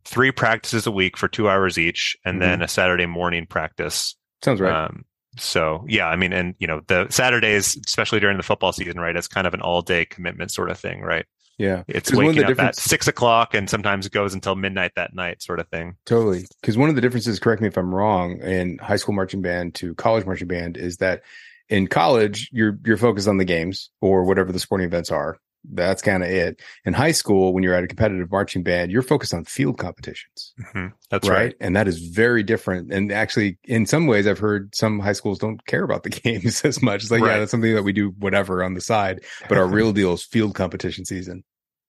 three 0.04 0.30
practices 0.30 0.86
a 0.86 0.92
week 0.92 1.16
for 1.16 1.26
two 1.26 1.48
hours 1.48 1.78
each, 1.78 2.16
and 2.24 2.40
then 2.40 2.62
a 2.62 2.68
Saturday 2.68 3.06
morning 3.06 3.46
practice. 3.46 4.16
Sounds 4.44 4.60
right. 4.60 4.84
Um, 4.84 5.04
so 5.38 5.84
yeah, 5.88 6.06
I 6.06 6.16
mean, 6.16 6.32
and 6.32 6.54
you 6.58 6.66
know, 6.66 6.80
the 6.86 7.06
Saturdays, 7.10 7.78
especially 7.86 8.20
during 8.20 8.36
the 8.36 8.42
football 8.42 8.72
season, 8.72 9.00
right? 9.00 9.16
It's 9.16 9.28
kind 9.28 9.46
of 9.46 9.54
an 9.54 9.60
all 9.60 9.82
day 9.82 10.04
commitment 10.04 10.50
sort 10.50 10.70
of 10.70 10.78
thing, 10.78 11.00
right? 11.00 11.26
yeah. 11.58 11.84
it's 11.88 12.12
waking 12.12 12.42
the 12.42 12.52
up 12.52 12.58
at 12.58 12.76
six 12.76 13.08
o'clock 13.08 13.54
and 13.54 13.68
sometimes 13.68 14.06
it 14.06 14.12
goes 14.12 14.34
until 14.34 14.54
midnight 14.54 14.92
that 14.96 15.14
night 15.14 15.42
sort 15.42 15.58
of 15.58 15.68
thing. 15.68 15.96
Totally. 16.04 16.44
Because 16.60 16.76
one 16.76 16.88
of 16.88 16.94
the 16.94 17.00
differences, 17.00 17.38
correct 17.38 17.62
me 17.62 17.68
if 17.68 17.76
I'm 17.76 17.94
wrong, 17.94 18.40
in 18.40 18.78
high 18.78 18.96
school 18.96 19.14
marching 19.14 19.42
band 19.42 19.74
to 19.76 19.94
college 19.94 20.26
marching 20.26 20.48
band 20.48 20.76
is 20.76 20.98
that 20.98 21.22
in 21.68 21.86
college 21.86 22.50
you're 22.52 22.78
you're 22.84 22.96
focused 22.96 23.28
on 23.28 23.38
the 23.38 23.44
games 23.44 23.90
or 24.00 24.24
whatever 24.24 24.52
the 24.52 24.58
sporting 24.58 24.86
events 24.86 25.10
are. 25.10 25.38
That's 25.72 26.02
kind 26.02 26.22
of 26.22 26.30
it. 26.30 26.60
In 26.84 26.92
high 26.94 27.12
school, 27.12 27.52
when 27.52 27.62
you're 27.64 27.74
at 27.74 27.82
a 27.84 27.88
competitive 27.88 28.30
marching 28.30 28.62
band, 28.62 28.90
you're 28.92 29.02
focused 29.02 29.34
on 29.34 29.44
field 29.44 29.78
competitions, 29.78 30.54
Mhm. 30.72 30.92
That's 31.10 31.28
right? 31.28 31.36
right. 31.36 31.54
And 31.60 31.74
that 31.76 31.88
is 31.88 31.98
very 31.98 32.42
different. 32.42 32.92
And 32.92 33.10
actually, 33.10 33.58
in 33.64 33.86
some 33.86 34.06
ways, 34.06 34.26
I've 34.26 34.38
heard 34.38 34.74
some 34.74 35.00
high 35.00 35.12
schools 35.14 35.38
don't 35.38 35.64
care 35.66 35.82
about 35.84 36.02
the 36.04 36.10
games 36.22 36.62
as 36.64 36.80
much. 36.82 37.02
It's 37.02 37.10
like, 37.10 37.22
yeah, 37.22 37.38
that's 37.38 37.50
something 37.50 37.74
that 37.74 37.82
we 37.82 37.92
do 37.92 38.10
whatever 38.18 38.62
on 38.62 38.74
the 38.74 38.80
side, 38.80 39.20
but 39.48 39.58
our 39.58 39.66
real 39.66 39.92
deal 39.94 40.12
is 40.14 40.22
field 40.24 40.54
competition 40.54 41.04
season. 41.04 41.44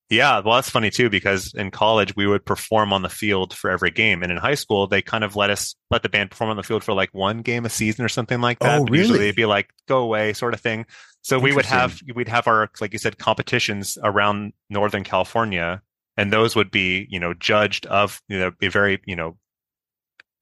Yeah, 0.10 0.40
well, 0.40 0.56
that's 0.56 0.70
funny 0.70 0.90
too 0.90 1.10
because 1.10 1.54
in 1.54 1.70
college 1.70 2.16
we 2.16 2.26
would 2.28 2.46
perform 2.46 2.94
on 2.94 3.02
the 3.02 3.10
field 3.10 3.54
for 3.54 3.70
every 3.70 3.92
game, 3.92 4.24
and 4.24 4.32
in 4.32 4.38
high 4.38 4.56
school 4.56 4.88
they 4.88 5.02
kind 5.02 5.26
of 5.26 5.36
let 5.36 5.50
us 5.50 5.76
let 5.92 6.02
the 6.02 6.08
band 6.08 6.32
perform 6.32 6.50
on 6.50 6.56
the 6.56 6.64
field 6.64 6.82
for 6.82 6.94
like 6.94 7.14
one 7.14 7.40
game 7.42 7.66
a 7.66 7.70
season 7.70 8.06
or 8.06 8.08
something 8.10 8.40
like 8.40 8.60
that. 8.60 8.80
Oh, 8.80 8.86
But 8.86 8.94
Usually 8.94 9.18
really? 9.18 9.28
it'd 9.28 9.36
be 9.36 9.46
like 9.46 9.70
go 9.86 9.98
away 9.98 10.32
sort 10.32 10.54
of 10.54 10.62
thing. 10.62 10.86
So 11.28 11.38
we 11.38 11.52
would 11.52 11.66
have 11.66 12.00
we'd 12.16 12.30
have 12.30 12.48
our 12.48 12.70
like 12.80 12.94
you 12.94 13.00
said 13.00 13.18
competitions 13.18 13.98
around 14.02 14.54
Northern 14.70 15.04
California, 15.04 15.82
and 16.16 16.32
those 16.32 16.56
would 16.56 16.72
be 16.72 17.06
you 17.10 17.20
know 17.20 17.34
judged 17.34 17.86
of 17.88 18.22
you 18.30 18.40
know 18.40 18.54
a 18.62 18.70
very 18.70 19.02
you 19.06 19.18
know 19.18 19.38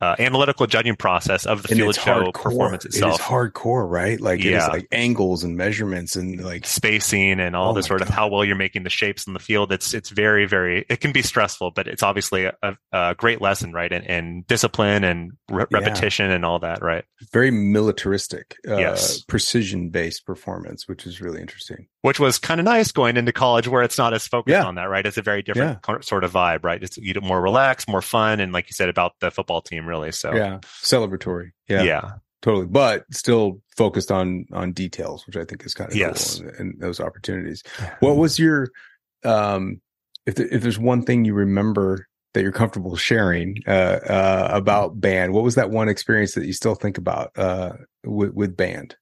uh, 0.01 0.15
analytical 0.19 0.67
judging 0.67 0.95
process 0.95 1.45
of 1.45 1.63
the 1.63 1.69
And 1.69 1.77
field 1.79 1.95
show 1.95 2.23
hardcore. 2.31 2.33
performance 2.33 2.85
It 2.85 2.89
is 2.89 2.95
itself. 2.97 3.21
hardcore, 3.21 3.89
right? 3.89 4.19
Like 4.19 4.39
it 4.41 4.47
is 4.47 4.51
Yeah. 4.51 4.67
like 4.67 4.87
angles 4.91 5.43
and 5.43 5.55
measurements 5.55 6.15
and 6.17 6.43
like 6.43 6.65
spacing 6.65 7.39
and 7.39 7.55
all 7.55 7.71
Oh 7.71 7.73
this 7.73 7.85
sort 7.85 8.01
of 8.01 8.09
how 8.09 8.27
well 8.27 8.43
you're 8.43 8.55
making 8.57 8.83
the 8.83 8.89
shapes 8.89 9.25
in 9.25 9.33
the 9.33 9.39
field. 9.39 9.71
It's 9.71 9.93
it's 9.93 10.09
very 10.09 10.45
very 10.45 10.85
it 10.89 10.99
can 10.99 11.11
be 11.13 11.21
stressful, 11.21 11.71
but 11.71 11.87
it's 11.87 12.03
obviously 12.03 12.45
a, 12.45 12.77
a 12.91 13.15
great 13.15 13.39
lesson, 13.41 13.71
right? 13.71 13.91
And, 13.91 14.05
and 14.05 14.47
discipline 14.47 15.03
and 15.05 15.31
re- 15.49 15.65
Yeah. 15.71 15.77
repetition 15.79 16.29
and 16.29 16.43
all 16.45 16.59
that, 16.59 16.81
right? 16.81 17.05
very 17.31 17.49
militaristic, 17.51 18.55
uh, 18.67 18.77
Yes. 18.77 19.23
precision 19.23 19.89
based 19.89 20.25
performance, 20.25 20.87
which 20.87 21.05
is 21.07 21.21
really 21.21 21.39
interesting. 21.41 21.87
Which 22.05 22.19
was 22.19 22.37
kind 22.37 22.59
of 22.59 22.65
nice 22.65 22.91
going 22.91 23.17
into 23.17 23.31
college 23.31 23.67
where 23.67 23.81
it's 23.81 23.97
not 23.97 24.13
as 24.13 24.27
focused 24.27 24.51
Yeah. 24.51 24.63
on 24.63 24.75
that, 24.75 24.83
right? 24.89 25.05
It's 25.05 25.17
a 25.17 25.21
very 25.23 25.41
different 25.41 25.81
co- 25.81 26.01
sort 26.01 26.23
of 26.23 26.31
vibe, 26.33 26.63
right? 26.63 26.81
It's 26.81 26.99
more 27.21 27.41
relaxed, 27.41 27.87
more 27.89 28.01
fun, 28.01 28.39
and 28.39 28.53
like 28.53 28.67
you 28.69 28.73
said 28.73 28.89
about 28.89 29.13
the 29.21 29.31
football 29.31 29.61
team, 29.61 29.87
really. 29.87 30.11
So 30.11 30.35
Yeah, 30.35 30.59
celebratory. 30.83 31.51
Yeah, 31.67 31.81
yeah, 31.81 32.11
totally. 32.43 32.67
But 32.67 33.05
still 33.11 33.61
focused 33.75 34.11
on 34.11 34.45
on 34.53 34.71
details, 34.71 35.25
which 35.25 35.35
I 35.35 35.45
think 35.45 35.65
is 35.65 35.73
kind 35.73 35.89
of 35.89 35.95
Yes. 35.97 36.39
cool. 36.39 36.47
And, 36.49 36.59
and 36.59 36.79
those 36.79 36.99
opportunities. 36.99 37.63
What 38.01 38.17
was 38.17 38.37
your, 38.37 38.69
um, 39.23 39.81
if 40.27 40.35
there, 40.35 40.47
if 40.47 40.61
there's 40.61 40.77
one 40.79 41.01
thing 41.03 41.25
you 41.25 41.33
remember 41.33 42.07
that 42.35 42.43
you're 42.43 42.51
comfortable 42.51 42.95
sharing 42.95 43.57
uh, 43.67 43.71
uh, 43.71 44.49
about 44.51 44.99
band, 45.01 45.33
what 45.33 45.43
was 45.43 45.55
that 45.55 45.71
one 45.71 45.89
experience 45.89 46.35
that 46.35 46.45
you 46.45 46.53
still 46.53 46.75
think 46.75 46.97
about 46.97 47.31
uh, 47.35 47.73
with 48.03 48.33
with 48.33 48.55
band? 48.55 48.95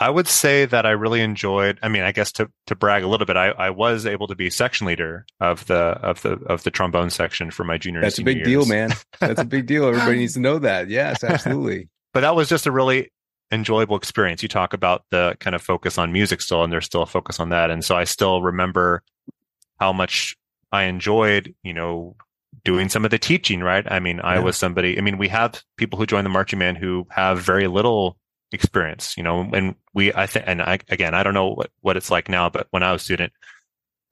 I 0.00 0.08
would 0.08 0.26
say 0.26 0.64
that 0.64 0.86
I 0.86 0.92
really 0.92 1.20
enjoyed. 1.20 1.78
I 1.82 1.88
mean, 1.88 2.02
I 2.02 2.12
guess 2.12 2.32
to 2.32 2.50
to 2.66 2.74
brag 2.74 3.02
a 3.02 3.06
little 3.06 3.26
bit, 3.26 3.36
I, 3.36 3.48
I 3.50 3.70
was 3.70 4.06
able 4.06 4.26
to 4.28 4.34
be 4.34 4.48
section 4.48 4.86
leader 4.86 5.26
of 5.40 5.66
the 5.66 5.74
of 5.76 6.22
the 6.22 6.32
of 6.46 6.62
the 6.62 6.70
trombone 6.70 7.10
section 7.10 7.50
for 7.50 7.64
my 7.64 7.76
junior. 7.76 8.00
That's 8.00 8.18
a 8.18 8.24
big 8.24 8.42
deal, 8.42 8.64
man. 8.64 8.90
That's 9.20 9.42
a 9.42 9.44
big 9.44 9.66
deal. 9.66 9.86
Everybody 9.86 10.18
needs 10.18 10.34
to 10.34 10.40
know 10.40 10.58
that. 10.60 10.88
Yes, 10.88 11.22
absolutely. 11.22 11.88
but 12.14 12.20
that 12.22 12.34
was 12.34 12.48
just 12.48 12.66
a 12.66 12.72
really 12.72 13.12
enjoyable 13.52 13.96
experience. 13.96 14.42
You 14.42 14.48
talk 14.48 14.72
about 14.72 15.04
the 15.10 15.36
kind 15.38 15.54
of 15.54 15.60
focus 15.60 15.98
on 15.98 16.12
music 16.12 16.40
still, 16.40 16.64
and 16.64 16.72
there's 16.72 16.86
still 16.86 17.02
a 17.02 17.06
focus 17.06 17.38
on 17.38 17.50
that. 17.50 17.70
And 17.70 17.84
so 17.84 17.94
I 17.94 18.04
still 18.04 18.40
remember 18.42 19.02
how 19.78 19.92
much 19.92 20.34
I 20.72 20.84
enjoyed, 20.84 21.54
you 21.62 21.74
know, 21.74 22.16
doing 22.64 22.88
some 22.88 23.04
of 23.04 23.10
the 23.10 23.18
teaching, 23.18 23.60
right? 23.60 23.84
I 23.90 24.00
mean, 24.00 24.20
I 24.20 24.34
Yeah. 24.34 24.40
was 24.40 24.56
somebody, 24.56 24.96
I 24.96 25.00
mean, 25.02 25.18
we 25.18 25.28
have 25.28 25.62
people 25.76 25.98
who 25.98 26.06
join 26.06 26.24
the 26.24 26.30
marching 26.30 26.58
band 26.58 26.78
who 26.78 27.06
have 27.10 27.40
very 27.40 27.66
little 27.66 28.16
experience, 28.52 29.16
you 29.16 29.22
know, 29.22 29.48
and 29.52 29.74
we, 29.94 30.12
I 30.14 30.26
think, 30.26 30.44
and 30.48 30.60
I, 30.62 30.78
again, 30.88 31.14
I 31.14 31.22
don't 31.22 31.34
know 31.34 31.50
what, 31.54 31.70
what 31.80 31.96
it's 31.96 32.10
like 32.10 32.28
now, 32.28 32.48
but 32.50 32.66
when 32.70 32.82
I 32.82 32.92
was 32.92 33.02
a 33.02 33.04
student, 33.04 33.32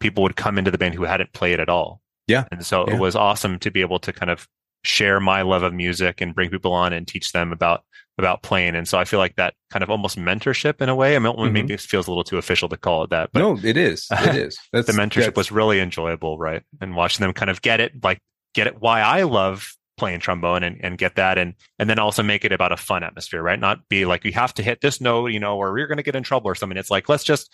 people 0.00 0.22
would 0.22 0.36
come 0.36 0.58
into 0.58 0.70
the 0.70 0.78
band 0.78 0.94
who 0.94 1.04
hadn't 1.04 1.32
played 1.32 1.60
at 1.60 1.68
all. 1.68 2.00
Yeah. 2.26 2.44
And 2.52 2.64
so 2.64 2.86
Yeah. 2.86 2.94
it 2.94 3.00
was 3.00 3.16
awesome 3.16 3.58
to 3.60 3.70
be 3.70 3.80
able 3.80 3.98
to 4.00 4.12
kind 4.12 4.30
of 4.30 4.46
share 4.84 5.18
my 5.18 5.42
love 5.42 5.62
of 5.64 5.74
music 5.74 6.20
and 6.20 6.34
bring 6.34 6.50
people 6.50 6.72
on 6.72 6.92
and 6.92 7.06
teach 7.06 7.32
them 7.32 7.52
about 7.52 7.82
about 8.16 8.42
playing. 8.42 8.74
And 8.74 8.88
so 8.88 8.98
I 8.98 9.04
feel 9.04 9.20
like 9.20 9.36
that 9.36 9.54
kind 9.70 9.84
of 9.84 9.90
almost 9.90 10.18
mentorship 10.18 10.80
in 10.80 10.88
a 10.88 10.94
way. 10.96 11.14
I 11.14 11.20
mean, 11.20 11.32
Mhm. 11.36 11.52
maybe 11.52 11.74
it 11.74 11.80
feels 11.80 12.08
a 12.08 12.10
little 12.10 12.24
too 12.24 12.36
official 12.36 12.68
to 12.68 12.76
call 12.76 13.04
it 13.04 13.10
that, 13.10 13.30
but 13.32 13.38
no, 13.38 13.56
it 13.62 13.76
is. 13.76 14.08
It 14.10 14.34
is. 14.34 14.58
That's 14.72 14.88
the 14.88 14.92
mentorship 14.92 15.14
that's- 15.26 15.36
was 15.36 15.52
really 15.52 15.78
enjoyable, 15.78 16.36
right? 16.36 16.62
And 16.80 16.96
watching 16.96 17.22
them 17.24 17.32
kind 17.32 17.48
of 17.48 17.62
get 17.62 17.78
it, 17.80 17.92
like 18.02 18.18
get 18.54 18.66
it 18.66 18.80
why 18.80 19.02
I 19.02 19.22
love 19.22 19.72
playing 19.98 20.20
trombone 20.20 20.62
and, 20.62 20.82
and 20.82 20.96
get 20.96 21.16
that 21.16 21.36
and 21.36 21.54
and 21.78 21.90
then 21.90 21.98
also 21.98 22.22
make 22.22 22.44
it 22.44 22.52
about 22.52 22.72
a 22.72 22.76
fun 22.76 23.02
atmosphere, 23.02 23.42
right? 23.42 23.60
Not 23.60 23.88
be 23.88 24.04
like 24.06 24.24
you 24.24 24.32
have 24.32 24.54
to 24.54 24.62
hit 24.62 24.80
this 24.80 25.00
note, 25.00 25.26
you 25.26 25.40
know, 25.40 25.56
or 25.58 25.78
you're 25.78 25.88
gonna 25.88 26.02
get 26.02 26.16
in 26.16 26.22
trouble 26.22 26.48
or 26.48 26.54
something. 26.54 26.78
It's 26.78 26.90
like 26.90 27.08
let's 27.08 27.24
just 27.24 27.52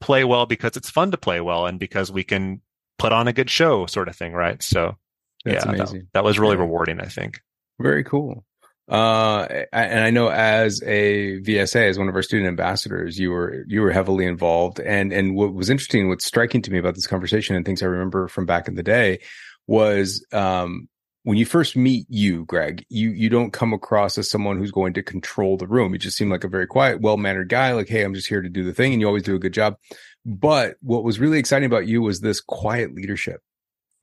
play 0.00 0.24
well 0.24 0.46
because 0.46 0.76
it's 0.76 0.90
fun 0.90 1.10
to 1.10 1.16
play 1.16 1.40
well 1.40 1.66
and 1.66 1.80
because 1.80 2.12
we 2.12 2.22
can 2.22 2.60
put 2.98 3.12
on 3.12 3.26
a 3.28 3.32
good 3.32 3.50
show 3.50 3.86
sort 3.86 4.08
of 4.08 4.16
thing, 4.16 4.32
right? 4.32 4.62
So 4.62 4.96
That's 5.44 5.64
yeah, 5.66 5.72
that-. 5.72 6.06
That, 6.14 6.24
was 6.24 6.38
really 6.38 6.56
Yeah. 6.56 6.62
rewarding, 6.62 7.00
I 7.00 7.06
think. 7.06 7.40
Very 7.80 8.04
cool. 8.04 8.44
Uh, 8.88 9.64
and 9.72 10.04
I 10.04 10.10
know 10.10 10.28
as 10.28 10.80
a 10.84 11.40
VSA, 11.40 11.88
as 11.88 11.98
one 11.98 12.08
of 12.08 12.14
our 12.14 12.22
student 12.22 12.46
ambassadors, 12.48 13.18
you 13.18 13.30
were 13.30 13.64
you 13.66 13.80
were 13.80 13.90
heavily 13.90 14.26
involved. 14.26 14.78
And 14.78 15.12
and 15.12 15.34
what 15.34 15.52
was 15.54 15.70
interesting, 15.70 16.08
what's 16.08 16.24
striking 16.24 16.62
to 16.62 16.70
me 16.70 16.78
about 16.78 16.94
this 16.94 17.06
conversation 17.08 17.56
and 17.56 17.64
things 17.64 17.82
I 17.82 17.86
remember 17.86 18.28
from 18.28 18.46
back 18.46 18.68
in 18.68 18.76
the 18.76 18.84
day 18.84 19.20
was 19.66 20.24
um, 20.32 20.88
when 21.26 21.36
you 21.36 21.44
first 21.44 21.74
meet 21.74 22.06
you, 22.08 22.44
Greg, 22.44 22.86
you 22.88 23.10
you 23.10 23.28
don't 23.28 23.52
come 23.52 23.72
across 23.72 24.16
as 24.16 24.30
someone 24.30 24.58
who's 24.58 24.70
going 24.70 24.92
to 24.92 25.02
control 25.02 25.56
the 25.56 25.66
room. 25.66 25.92
You 25.92 25.98
just 25.98 26.16
seem 26.16 26.30
like 26.30 26.44
a 26.44 26.48
very 26.48 26.68
quiet, 26.68 27.00
well 27.00 27.16
mannered 27.16 27.48
guy. 27.48 27.72
Like, 27.72 27.88
hey, 27.88 28.04
I'm 28.04 28.14
just 28.14 28.28
here 28.28 28.40
to 28.40 28.48
do 28.48 28.62
the 28.62 28.72
thing, 28.72 28.92
and 28.92 29.00
you 29.00 29.08
always 29.08 29.24
do 29.24 29.34
a 29.34 29.40
good 29.40 29.52
job. 29.52 29.74
But 30.24 30.76
what 30.82 31.02
was 31.02 31.18
really 31.18 31.40
exciting 31.40 31.66
about 31.66 31.88
you 31.88 32.00
was 32.00 32.20
this 32.20 32.40
quiet 32.40 32.94
leadership 32.94 33.40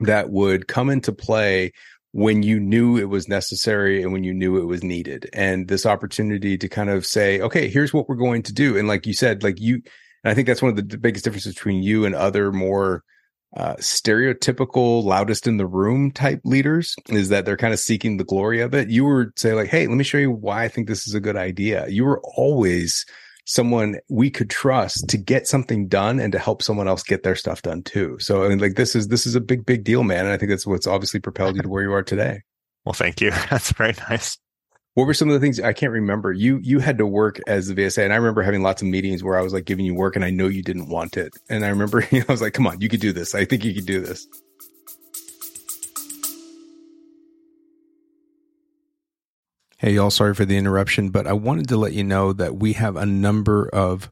that 0.02 0.32
would 0.32 0.68
come 0.68 0.90
into 0.90 1.14
play 1.14 1.72
when 2.12 2.44
you 2.44 2.60
knew 2.60 2.98
it 2.98 3.08
was 3.08 3.30
necessary 3.30 4.04
and 4.04 4.12
when 4.12 4.26
you 4.26 4.34
knew 4.34 4.58
it 4.58 4.66
was 4.66 4.84
needed 4.84 5.30
and 5.32 5.70
this 5.70 5.86
opportunity 5.86 6.58
to 6.58 6.68
kind 6.68 6.90
of 6.90 7.06
say 7.06 7.40
okay 7.40 7.70
here's 7.70 7.94
what 7.94 8.08
we're 8.08 8.16
going 8.16 8.44
to 8.44 8.54
do 8.54 8.78
and 8.78 8.88
like 8.88 9.08
you 9.08 9.14
said 9.14 9.42
like 9.42 9.60
you 9.60 9.76
and 10.24 10.32
i 10.32 10.34
think 10.36 10.46
that's 10.46 10.62
one 10.62 10.70
of 10.70 10.76
the 10.76 10.98
biggest 10.98 11.26
differences 11.26 11.56
between 11.56 11.82
you 11.82 12.06
and 12.06 12.14
other 12.14 12.52
more 12.52 13.04
uh, 13.56 13.76
stereotypical 13.76 15.04
loudest 15.04 15.46
in 15.48 15.58
the 15.58 15.66
room 15.66 16.12
type 16.12 16.42
leaders 16.44 16.96
is 17.10 17.30
that 17.30 17.46
they're 17.46 17.58
kind 17.58 17.74
of 17.74 17.80
seeking 17.80 18.18
the 18.18 18.24
glory 18.24 18.62
of 18.62 18.74
it 18.74 18.90
you 18.90 19.06
were 19.06 19.32
say 19.36 19.54
like 19.54 19.70
hey 19.70 19.86
let 19.86 19.96
me 19.96 20.04
show 20.04 20.18
you 20.18 20.32
why 20.32 20.64
i 20.64 20.68
think 20.68 20.88
this 20.88 21.08
is 21.08 21.14
a 21.14 21.20
good 21.20 21.36
idea 21.36 21.88
you 21.88 22.04
were 22.04 22.20
always 22.36 23.06
someone 23.46 23.98
we 24.10 24.30
could 24.30 24.50
trust 24.50 25.10
to 25.10 25.18
get 25.18 25.48
something 25.48 25.88
done 25.88 26.20
and 26.20 26.32
to 26.32 26.40
help 26.40 26.62
someone 26.62 26.88
else 26.88 27.04
get 27.04 27.24
their 27.24 27.36
stuff 27.36 27.62
done 27.62 27.84
too. 27.84 28.18
So 28.20 28.44
I 28.44 28.50
mean, 28.50 28.60
like 28.60 28.76
this 28.76 28.96
is 28.96 29.10
this 29.10 29.26
is 29.26 29.36
a 29.36 29.42
big 29.42 29.66
big 29.66 29.84
deal, 29.84 30.04
man. 30.04 30.26
And 30.26 30.34
I 30.34 30.38
think 30.38 30.50
that's 30.50 30.68
what's 30.68 30.88
obviously 30.88 31.20
propelled 31.20 31.56
you 31.56 31.62
to 31.62 31.70
where 31.70 31.84
you 31.84 31.94
are 31.94 32.04
today. 32.04 32.42
Well, 32.86 32.92
thank 32.92 33.22
you. 33.22 33.32
That's 33.50 33.72
very 33.72 33.94
nice. 34.10 34.38
What 34.96 35.08
were 35.08 35.16
some 35.16 35.28
of 35.28 35.34
the 35.34 35.40
things 35.40 35.60
I 35.60 35.74
can't 35.74 35.92
remember? 35.92 36.32
You 36.32 36.60
you 36.62 36.80
had 36.80 37.00
to 37.00 37.08
work 37.08 37.40
as 37.48 37.68
the 37.68 37.74
VSA, 37.74 38.04
and 38.04 38.14
I 38.14 38.18
remember 38.18 38.44
having 38.44 38.62
lots 38.62 38.84
of 38.84 38.88
meetings 38.88 39.24
where 39.24 39.38
I 39.38 39.42
was 39.42 39.52
like 39.52 39.66
giving 39.66 39.86
you 39.86 39.96
work, 39.96 40.16
and 40.16 40.24
I 40.24 40.30
know 40.30 40.48
you 40.48 40.62
didn't 40.62 40.88
want 40.88 41.18
it, 41.18 41.36
and 41.50 41.66
I 41.66 41.70
remember 41.70 42.08
you 42.12 42.20
know, 42.20 42.26
I 42.30 42.32
was 42.32 42.42
like, 42.42 42.54
"Come 42.54 42.68
on, 42.68 42.80
you 42.80 42.90
could 42.90 43.00
do 43.00 43.12
this. 43.12 43.34
I 43.34 43.46
think 43.46 43.66
you 43.66 43.74
could 43.74 43.88
do 43.88 44.02
this." 44.02 44.28
Hey, 49.80 49.96
y'all, 49.96 50.12
sorry 50.12 50.36
for 50.36 50.46
the 50.46 50.58
interruption, 50.58 51.10
but 51.10 51.28
I 51.28 51.34
wanted 51.34 51.68
to 51.70 51.78
let 51.78 51.94
you 51.94 52.04
know 52.04 52.32
that 52.32 52.56
we 52.56 52.74
have 52.74 52.96
a 52.96 53.06
number 53.06 53.68
of 53.70 54.12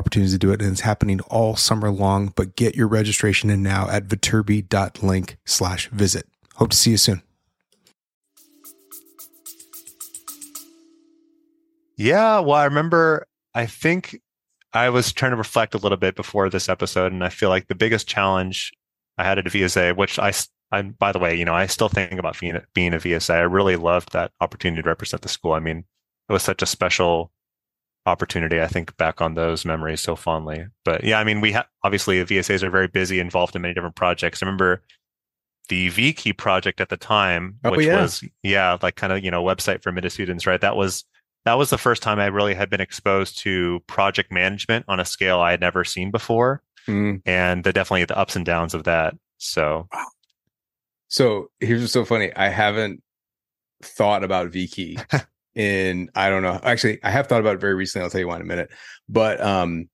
opportunities 0.00 0.32
to 0.32 0.38
do 0.38 0.50
it 0.50 0.62
and 0.62 0.72
it's 0.72 0.80
happening 0.80 1.20
all 1.28 1.54
summer 1.56 1.90
long, 1.90 2.32
but 2.34 2.56
get 2.56 2.74
your 2.74 2.88
registration 2.88 3.50
in 3.50 3.62
now 3.62 3.88
at 3.90 4.08
viterbi.link 4.08 5.36
slash 5.44 5.88
visit. 5.88 6.26
Hope 6.56 6.70
to 6.70 6.76
see 6.76 6.92
you 6.92 6.96
soon. 6.96 7.22
Yeah, 11.96 12.38
well, 12.38 12.56
I 12.56 12.64
remember, 12.64 13.26
I 13.54 13.66
think 13.66 14.18
I 14.72 14.88
was 14.88 15.12
trying 15.12 15.32
to 15.32 15.36
reflect 15.36 15.74
a 15.74 15.78
little 15.78 15.98
bit 15.98 16.16
before 16.16 16.48
this 16.48 16.70
episode, 16.70 17.12
and 17.12 17.22
I 17.22 17.28
feel 17.28 17.50
like 17.50 17.68
the 17.68 17.74
biggest 17.74 18.08
challenge 18.08 18.72
I 19.18 19.24
had 19.24 19.38
at 19.38 19.44
VSA, 19.44 19.96
which 19.96 20.18
I, 20.18 20.32
I'm 20.72 20.92
by 20.92 21.12
the 21.12 21.18
way, 21.18 21.36
you 21.36 21.44
know, 21.44 21.52
I 21.52 21.66
still 21.66 21.90
think 21.90 22.18
about 22.18 22.40
being, 22.40 22.58
being 22.72 22.94
a 22.94 22.98
VSA. 22.98 23.34
I 23.34 23.40
really 23.40 23.76
loved 23.76 24.12
that 24.12 24.32
opportunity 24.40 24.80
to 24.80 24.88
represent 24.88 25.20
the 25.20 25.28
school. 25.28 25.52
I 25.52 25.60
mean, 25.60 25.84
it 26.28 26.32
was 26.32 26.42
such 26.42 26.62
a 26.62 26.66
special 26.66 27.32
opportunity. 28.06 28.60
I 28.60 28.66
think 28.66 28.96
back 28.96 29.20
on 29.20 29.34
those 29.34 29.64
memories 29.64 30.00
so 30.00 30.16
fondly. 30.16 30.66
But 30.84 31.04
yeah, 31.04 31.18
I 31.18 31.24
mean, 31.24 31.40
we 31.40 31.52
have 31.52 31.66
obviously 31.84 32.22
the 32.22 32.36
VSAs 32.36 32.62
are 32.62 32.70
very 32.70 32.88
busy, 32.88 33.20
involved 33.20 33.54
in 33.56 33.62
many 33.62 33.74
different 33.74 33.96
projects. 33.96 34.42
I 34.42 34.46
remember 34.46 34.82
the 35.68 35.88
VKey 35.90 36.36
project 36.36 36.80
at 36.80 36.88
the 36.88 36.96
time, 36.96 37.56
Oh, 37.64 37.70
which 37.72 37.86
yeah. 37.86 38.00
was 38.02 38.24
yeah, 38.42 38.76
like 38.82 38.96
kind 38.96 39.12
of 39.12 39.22
you 39.24 39.30
know 39.30 39.42
website 39.44 39.82
for 39.82 39.92
MIDA 39.92 40.10
students, 40.10 40.46
right? 40.46 40.60
That 40.60 40.76
was 40.76 41.04
that 41.44 41.54
was 41.54 41.70
the 41.70 41.78
first 41.78 42.02
time 42.02 42.18
I 42.18 42.26
really 42.26 42.54
had 42.54 42.68
been 42.70 42.80
exposed 42.80 43.38
to 43.38 43.80
project 43.86 44.30
management 44.32 44.84
on 44.88 45.00
a 45.00 45.04
scale 45.04 45.40
I 45.40 45.52
had 45.52 45.60
never 45.60 45.84
seen 45.84 46.10
before, 46.10 46.62
Mm. 46.88 47.22
and 47.26 47.62
the 47.64 47.72
definitely 47.72 48.04
the 48.06 48.16
ups 48.18 48.34
and 48.36 48.44
downs 48.44 48.74
of 48.74 48.84
that. 48.84 49.14
So 49.38 49.88
So 51.08 51.50
here's 51.60 51.80
what's 51.80 51.92
so 51.92 52.04
funny. 52.04 52.32
I 52.34 52.48
haven't 52.48 53.02
thought 53.82 54.24
about 54.24 54.50
Vkey 54.50 55.02
in 55.54 56.10
I 56.14 56.30
don't 56.30 56.42
know. 56.42 56.60
Actually, 56.62 57.02
I 57.02 57.10
have 57.10 57.26
thought 57.26 57.40
about 57.40 57.54
it 57.56 57.60
very 57.60 57.74
recently. 57.74 58.04
I'll 58.04 58.10
tell 58.10 58.20
you 58.20 58.28
why 58.28 58.36
in 58.36 58.42
a 58.42 58.44
minute. 58.44 58.70
But 59.08 59.40
um, 59.40 59.88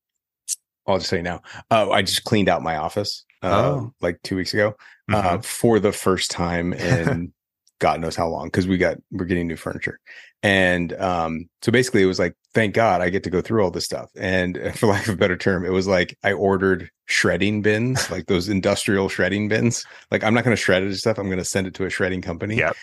I'll 0.86 0.98
just 0.98 1.10
tell 1.10 1.18
you 1.18 1.22
now. 1.22 1.42
Uh, 1.70 1.90
I 1.90 2.02
just 2.02 2.24
cleaned 2.24 2.48
out 2.48 2.62
my 2.62 2.76
office 2.76 3.24
uh, 3.42 3.48
Oh. 3.76 3.92
like 4.00 4.20
two 4.22 4.36
weeks 4.36 4.54
ago 4.54 4.74
uh, 5.10 5.38
mhm. 5.38 5.44
for 5.44 5.78
the 5.78 5.92
first 5.92 6.30
time 6.30 6.72
in 6.72 7.32
God 7.78 8.00
knows 8.00 8.16
how 8.16 8.28
long 8.28 8.46
because 8.46 8.66
we 8.66 8.78
got 8.78 8.96
we're 9.10 9.26
getting 9.26 9.46
new 9.46 9.56
furniture, 9.56 10.00
and 10.42 10.94
um, 10.94 11.48
so 11.60 11.70
basically 11.70 12.02
it 12.02 12.06
was 12.06 12.18
like 12.18 12.34
thank 12.54 12.74
God 12.74 13.02
I 13.02 13.10
get 13.10 13.22
to 13.24 13.30
go 13.30 13.42
through 13.42 13.62
all 13.62 13.70
this 13.70 13.84
stuff. 13.84 14.10
And 14.16 14.56
uh, 14.56 14.72
for 14.74 14.86
lack 14.86 15.06
of 15.08 15.14
a 15.14 15.16
better 15.18 15.36
term, 15.36 15.64
it 15.66 15.72
was 15.72 15.86
like 15.86 16.16
I 16.24 16.32
ordered 16.32 16.88
shredding 17.04 17.60
bins, 17.60 18.10
like 18.10 18.26
those 18.26 18.48
industrial 18.48 19.10
shredding 19.10 19.48
bins. 19.48 19.84
Like 20.10 20.24
I'm 20.24 20.32
not 20.32 20.44
going 20.44 20.56
to 20.56 20.62
shred 20.62 20.82
it 20.82 20.86
and 20.86 20.96
stuff. 20.96 21.18
I'm 21.18 21.26
going 21.26 21.38
to 21.38 21.44
send 21.44 21.66
it 21.66 21.74
to 21.74 21.84
a 21.84 21.90
shredding 21.90 22.22
company. 22.22 22.56
Yep. 22.56 22.76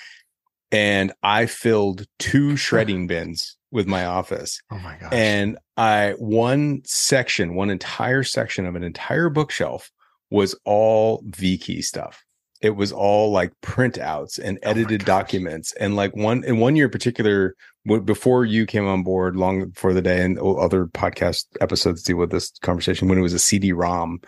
And 0.74 1.14
I 1.22 1.46
filled 1.46 2.06
two 2.20 2.58
shredding 2.66 3.08
bins 3.08 3.56
with 3.72 3.88
my 3.88 4.06
office 4.06 4.60
oh 4.72 4.78
my 4.80 4.98
gosh, 5.00 5.14
and 5.14 5.58
I 5.78 6.16
one 6.18 6.82
section, 6.86 7.56
one 7.56 7.70
entire 7.70 8.24
section 8.24 8.66
of 8.66 8.76
an 8.76 8.84
entire 8.84 9.30
bookshelf 9.30 9.90
was 10.30 10.56
all 10.66 11.24
V 11.28 11.58
key 11.58 11.82
stuff. 11.82 12.24
It 12.62 12.76
was 12.76 12.92
all 12.92 13.32
like 13.32 13.52
printouts 13.62 14.40
and 14.40 14.58
Oh 14.64 14.70
edited 14.70 15.02
gosh. 15.02 15.06
documents, 15.08 15.74
and 15.80 15.96
like 15.96 16.16
one 16.16 16.44
in 16.44 16.60
one 16.60 16.76
year 16.76 16.86
in 16.86 16.92
particular, 16.92 17.56
before 18.06 18.46
you 18.46 18.66
came 18.66 18.88
on 18.88 19.04
board, 19.04 19.36
long 19.36 19.70
before 19.70 19.94
the 19.94 20.02
day, 20.02 20.24
and 20.24 20.40
other 20.40 20.86
podcast 20.86 21.46
episodes 21.62 22.04
deal 22.04 22.18
with 22.18 22.32
this 22.32 22.52
conversation 22.62 23.08
when 23.10 23.18
it 23.18 23.22
was 23.22 23.34
a 23.34 23.40
CD-ROM. 23.40 24.22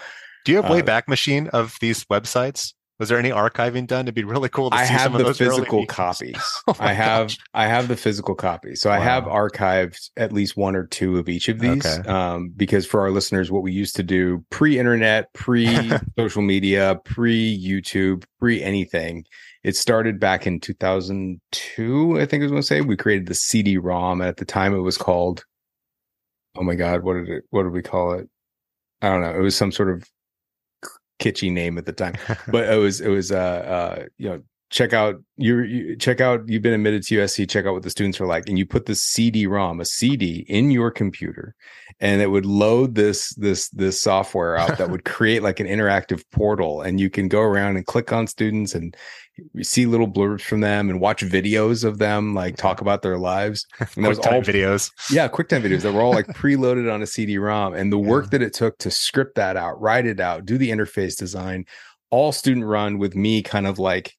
do 0.44 0.52
you 0.52 0.62
have 0.62 0.70
uh, 0.70 0.74
Wayback 0.74 1.08
Machine 1.08 1.48
of 1.50 1.78
these 1.82 2.04
websites? 2.06 2.74
Was 2.98 3.10
there 3.10 3.18
any 3.18 3.30
archiving 3.30 3.88
done? 3.88 4.06
It'd 4.06 4.16
be 4.16 4.24
really 4.24 4.48
cool 4.48 4.70
to 4.70 4.76
I 4.76 4.86
see 4.86 4.94
have 4.94 5.02
some 5.02 5.14
of 5.16 5.18
the 5.20 5.26
those 5.26 5.38
physical 5.38 5.86
copies. 5.86 6.38
Oh 6.68 6.76
I 6.80 6.94
have 6.94 7.28
gosh. 7.28 7.38
I 7.54 7.68
have 7.68 7.88
the 7.88 7.96
physical 7.96 8.36
copy. 8.36 8.76
So 8.76 8.90
I 8.90 9.00
have 9.00 9.26
archived 9.26 10.10
at 10.18 10.32
least 10.32 10.58
one 10.58 10.76
or 10.76 10.86
two 10.88 11.18
of 11.18 11.30
each 11.30 11.50
of 11.50 11.60
these. 11.60 11.86
Okay. 11.86 12.10
Um, 12.10 12.50
because 12.56 12.86
for 12.86 13.02
our 13.02 13.12
listeners, 13.12 13.52
what 13.52 13.62
we 13.64 13.72
used 13.72 13.96
to 13.98 14.04
do 14.04 14.44
pre-internet, 14.50 15.32
pre-social 15.34 16.42
media, 16.42 17.00
pre-YouTube, 17.04 18.24
pre-anything, 18.40 19.26
it 19.64 19.76
started 19.76 20.20
back 20.20 20.48
in 20.48 20.60
2002, 20.60 22.20
I 22.20 22.26
think 22.26 22.42
I 22.42 22.46
was 22.46 22.52
going 22.52 22.62
to 22.62 22.68
say. 22.68 22.82
We 22.82 22.98
created 22.98 23.28
the 23.28 23.36
CD-ROM. 23.36 24.22
At 24.22 24.38
the 24.38 24.46
time, 24.46 24.74
it 24.74 24.80
was 24.80 24.98
called. 24.98 25.44
Oh 26.58 26.64
my 26.64 26.76
God, 26.76 27.04
what 27.04 27.16
did 27.16 27.30
it? 27.30 27.44
What 27.50 27.64
did 27.64 27.74
we 27.74 27.82
call 27.82 28.14
it? 28.14 28.30
I 29.02 29.10
don't 29.10 29.22
know. 29.22 29.36
It 29.36 29.42
was 29.42 29.56
some 29.56 29.72
sort 29.72 29.92
of 29.92 30.10
kitschy 31.19 31.51
name 31.51 31.78
at 31.78 31.86
the 31.86 31.93
time. 31.93 32.15
But 32.47 32.69
it 32.69 32.78
was 32.78 33.01
it 33.01 33.10
was 33.10 33.32
uh 33.32 33.38
uh 33.38 34.06
you 34.17 34.30
know 34.30 34.41
check 34.71 34.93
out 34.93 35.15
you, 35.38 35.62
you 35.62 35.95
check 35.95 36.19
out 36.19 36.41
you've 36.47 36.62
been 36.63 36.73
admitted 36.73 37.04
to 37.04 37.15
USC 37.19 37.47
check 37.47 37.65
out 37.65 37.73
what 37.73 37.84
the 37.84 37.89
students 37.89 38.19
are 38.19 38.25
like 38.25 38.49
and 38.49 38.58
you 38.58 38.65
put 38.65 38.88
the 38.88 38.95
CD-ROM 38.95 39.80
a 39.80 39.86
CD 39.86 40.45
in 40.49 40.71
your 40.71 40.89
computer 40.89 41.56
and 41.99 42.19
it 42.21 42.28
would 42.28 42.45
load 42.47 42.95
this 42.95 43.30
this 43.36 43.69
this 43.69 44.01
software 44.01 44.58
out 44.58 44.78
that 44.80 44.89
would 44.89 45.06
create 45.15 45.43
like 45.43 45.60
an 45.60 45.67
interactive 45.67 46.23
portal 46.32 46.82
and 46.82 46.99
you 46.99 47.10
can 47.10 47.28
go 47.28 47.41
around 47.41 47.78
and 47.78 47.86
click 47.86 48.12
on 48.12 48.25
students 48.28 48.73
and 48.73 48.97
see 49.62 49.86
little 49.86 50.08
blurbs 50.08 50.41
from 50.41 50.62
them 50.62 50.89
and 50.89 50.99
watch 50.99 51.21
videos 51.21 51.84
of 51.84 51.97
them 51.99 52.34
like 52.34 52.56
talk 52.58 52.82
about 52.82 53.01
their 53.01 53.17
lives 53.17 53.67
and 53.80 53.88
QuickTime 54.06 54.32
all 54.34 54.41
videos. 54.41 54.89
yeah, 55.12 55.28
QuickTime 55.28 55.62
videos 55.62 55.82
that 55.82 55.93
were 55.93 56.01
all 56.01 56.13
like 56.13 56.28
preloaded 56.36 56.91
on 56.91 57.01
a 57.01 57.06
CD-ROM, 57.08 57.73
and 57.73 57.91
the 57.91 57.99
work 57.99 58.25
Yeah. 58.25 58.30
that 58.32 58.41
it 58.41 58.54
took 58.54 58.78
to 58.80 58.89
script 58.89 59.36
that 59.36 59.58
out, 59.58 59.80
write 59.82 60.06
it 60.06 60.19
out, 60.21 60.45
do 60.45 60.58
the 60.58 60.69
interface 60.71 61.17
design, 61.17 61.65
all 62.12 62.32
student 62.32 62.65
run 62.65 62.97
with 62.97 63.13
me, 63.15 63.41
kind 63.41 63.67
of 63.67 63.78
like, 63.78 64.15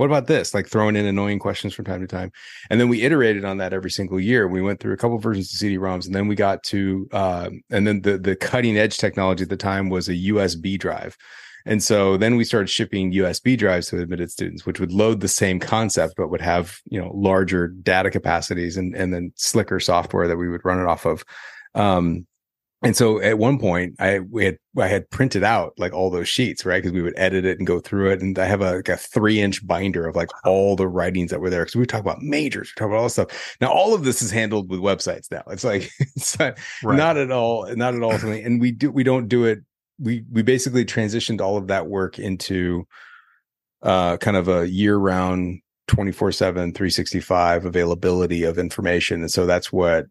what 0.00 0.06
about 0.06 0.28
this? 0.28 0.54
Like 0.54 0.66
throwing 0.66 0.96
in 0.96 1.04
annoying 1.04 1.38
questions 1.38 1.74
from 1.74 1.84
time 1.84 2.00
to 2.00 2.06
time, 2.06 2.32
and 2.70 2.80
then 2.80 2.88
we 2.88 3.02
iterated 3.02 3.44
on 3.44 3.58
that 3.58 3.74
every 3.74 3.90
single 3.90 4.18
year. 4.18 4.48
We 4.48 4.62
went 4.62 4.80
through 4.80 4.94
a 4.94 4.96
couple 4.96 5.18
versions 5.18 5.52
of 5.52 5.58
CD-ROMs, 5.58 6.06
and 6.06 6.14
then 6.14 6.26
we 6.26 6.36
got 6.36 6.62
to, 6.64 7.06
um, 7.12 7.60
and 7.68 7.86
then 7.86 8.00
the 8.00 8.16
the 8.16 8.34
cutting 8.34 8.78
edge 8.78 8.96
technology 8.96 9.42
at 9.42 9.50
the 9.50 9.58
time 9.58 9.90
was 9.90 10.08
a 10.08 10.14
USB 10.14 10.78
drive. 10.78 11.18
And 11.66 11.82
so 11.82 12.16
then 12.16 12.36
we 12.36 12.44
started 12.44 12.70
shipping 12.70 13.12
USB 13.12 13.58
drives 13.58 13.88
to 13.88 13.98
admitted 13.98 14.30
students, 14.30 14.64
which 14.64 14.80
would 14.80 14.90
load 14.90 15.20
the 15.20 15.28
same 15.28 15.60
concept, 15.60 16.14
but 16.16 16.30
would 16.30 16.40
have, 16.40 16.78
you 16.86 16.98
know, 16.98 17.12
larger 17.14 17.68
data 17.68 18.10
capacities 18.10 18.78
and, 18.78 18.96
and 18.96 19.12
then 19.12 19.34
slicker 19.36 19.80
software 19.80 20.26
that 20.28 20.38
we 20.38 20.48
would 20.48 20.64
run 20.64 20.80
it 20.80 20.86
off 20.86 21.04
of. 21.04 21.26
Um, 21.74 22.26
and 22.82 22.96
so 22.96 23.20
at 23.20 23.38
one 23.38 23.58
point 23.58 23.94
I, 23.98 24.20
we 24.20 24.44
had, 24.46 24.56
I 24.78 24.86
had 24.88 25.10
printed 25.10 25.44
out 25.44 25.74
like 25.76 25.92
all 25.92 26.08
those 26.10 26.28
sheets, 26.28 26.64
right? 26.64 26.82
Cause 26.82 26.92
we 26.92 27.02
would 27.02 27.12
edit 27.18 27.44
it 27.44 27.58
and 27.58 27.66
go 27.66 27.78
through 27.78 28.10
it. 28.10 28.22
And 28.22 28.38
I 28.38 28.46
have 28.46 28.62
a, 28.62 28.76
like 28.76 28.88
a 28.88 28.96
three 28.96 29.40
inch 29.40 29.66
binder 29.66 30.06
of 30.08 30.16
like 30.16 30.30
all 30.46 30.76
the 30.76 30.88
writings 30.88 31.30
that 31.30 31.40
were 31.40 31.50
there. 31.50 31.64
Cause 31.64 31.76
we 31.76 31.84
talk 31.84 32.00
about 32.00 32.22
majors, 32.22 32.72
we 32.74 32.78
talk 32.80 32.88
about 32.88 32.96
all 32.98 33.02
this 33.04 33.12
stuff. 33.14 33.56
Now, 33.60 33.70
all 33.70 33.94
of 33.94 34.04
this 34.04 34.22
is 34.22 34.30
handled 34.30 34.70
with 34.70 34.80
websites 34.80 35.30
now. 35.30 35.42
It's 35.48 35.64
like, 35.64 35.90
it's 35.98 36.38
not, 36.38 36.58
Right. 36.82 36.96
not 36.96 37.16
at 37.18 37.30
all 37.30 37.66
not 37.76 37.94
at 37.94 38.02
all 38.02 38.18
something 38.18 38.42
and 38.44 38.60
we 38.60 38.72
do 38.72 38.90
we 38.90 39.04
don't 39.04 39.28
do 39.28 39.44
it 39.44 39.58
we 39.98 40.24
we 40.32 40.40
basically 40.42 40.84
transitioned 40.86 41.42
all 41.42 41.58
of 41.58 41.66
that 41.66 41.86
work 41.88 42.18
into 42.18 42.86
uh 43.82 44.16
kind 44.16 44.36
of 44.38 44.48
a 44.48 44.66
year 44.68 44.96
round 44.96 45.60
24 45.88 46.32
7 46.32 46.72
365 46.72 47.66
availability 47.66 48.44
of 48.44 48.58
information 48.58 49.20
and 49.20 49.30
so 49.30 49.44
that's 49.44 49.70
what 49.72 50.06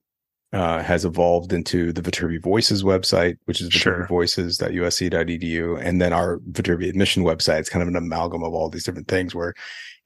uh, 0.51 0.81
has 0.81 1.05
evolved 1.05 1.53
into 1.53 1.93
the 1.93 2.01
Viterbi 2.01 2.41
Voices 2.41 2.83
website, 2.83 3.37
which 3.45 3.61
is 3.61 3.71
Sure. 3.71 4.07
viterbivoices.usc.edu, 4.09 5.79
and 5.83 6.01
then 6.01 6.11
our 6.13 6.39
Viterbi 6.51 6.89
admission 6.89 7.23
website. 7.23 7.59
It's 7.59 7.69
kind 7.69 7.83
of 7.83 7.87
an 7.87 7.95
amalgam 7.95 8.43
of 8.43 8.53
all 8.53 8.69
these 8.69 8.83
different 8.83 9.07
things 9.07 9.35
where 9.35 9.53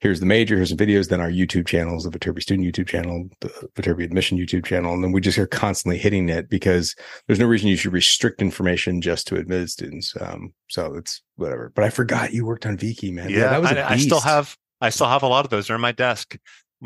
here's 0.00 0.20
the 0.20 0.26
major, 0.26 0.56
here's 0.56 0.68
some 0.68 0.76
videos, 0.76 1.08
then 1.08 1.20
our 1.20 1.30
YouTube 1.30 1.66
channels, 1.66 2.04
the 2.04 2.10
Viterbi 2.10 2.42
student 2.42 2.66
YouTube 2.68 2.86
channel, 2.86 3.26
the 3.40 3.48
Viterbi 3.74 4.04
admission 4.04 4.36
YouTube 4.36 4.66
channel. 4.66 4.92
And 4.92 5.02
then 5.02 5.12
we 5.12 5.20
just 5.22 5.38
are 5.38 5.46
constantly 5.46 5.98
hitting 5.98 6.28
it 6.28 6.50
because 6.50 6.94
there's 7.26 7.38
no 7.40 7.46
reason 7.46 7.68
you 7.68 7.76
should 7.76 7.94
restrict 7.94 8.42
information 8.42 9.00
just 9.00 9.26
to 9.28 9.36
admitted 9.36 9.70
students. 9.70 10.14
Um, 10.20 10.52
so 10.68 10.94
it's 10.94 11.22
whatever. 11.36 11.72
But 11.74 11.84
I 11.84 11.90
forgot 11.90 12.34
you 12.34 12.44
worked 12.44 12.66
on 12.66 12.76
Viki, 12.76 13.12
man. 13.14 13.30
Yeah, 13.30 13.48
that 13.48 13.62
was 13.62 13.70
a 13.70 13.80
I, 13.80 13.92
I 13.92 13.96
still 13.96 14.20
have 14.20 14.56
I 14.82 14.90
still 14.90 15.08
have 15.08 15.22
a 15.22 15.28
lot 15.28 15.46
of 15.46 15.50
those. 15.50 15.68
They're 15.68 15.76
on 15.76 15.80
my 15.80 15.92
desk. 15.92 16.36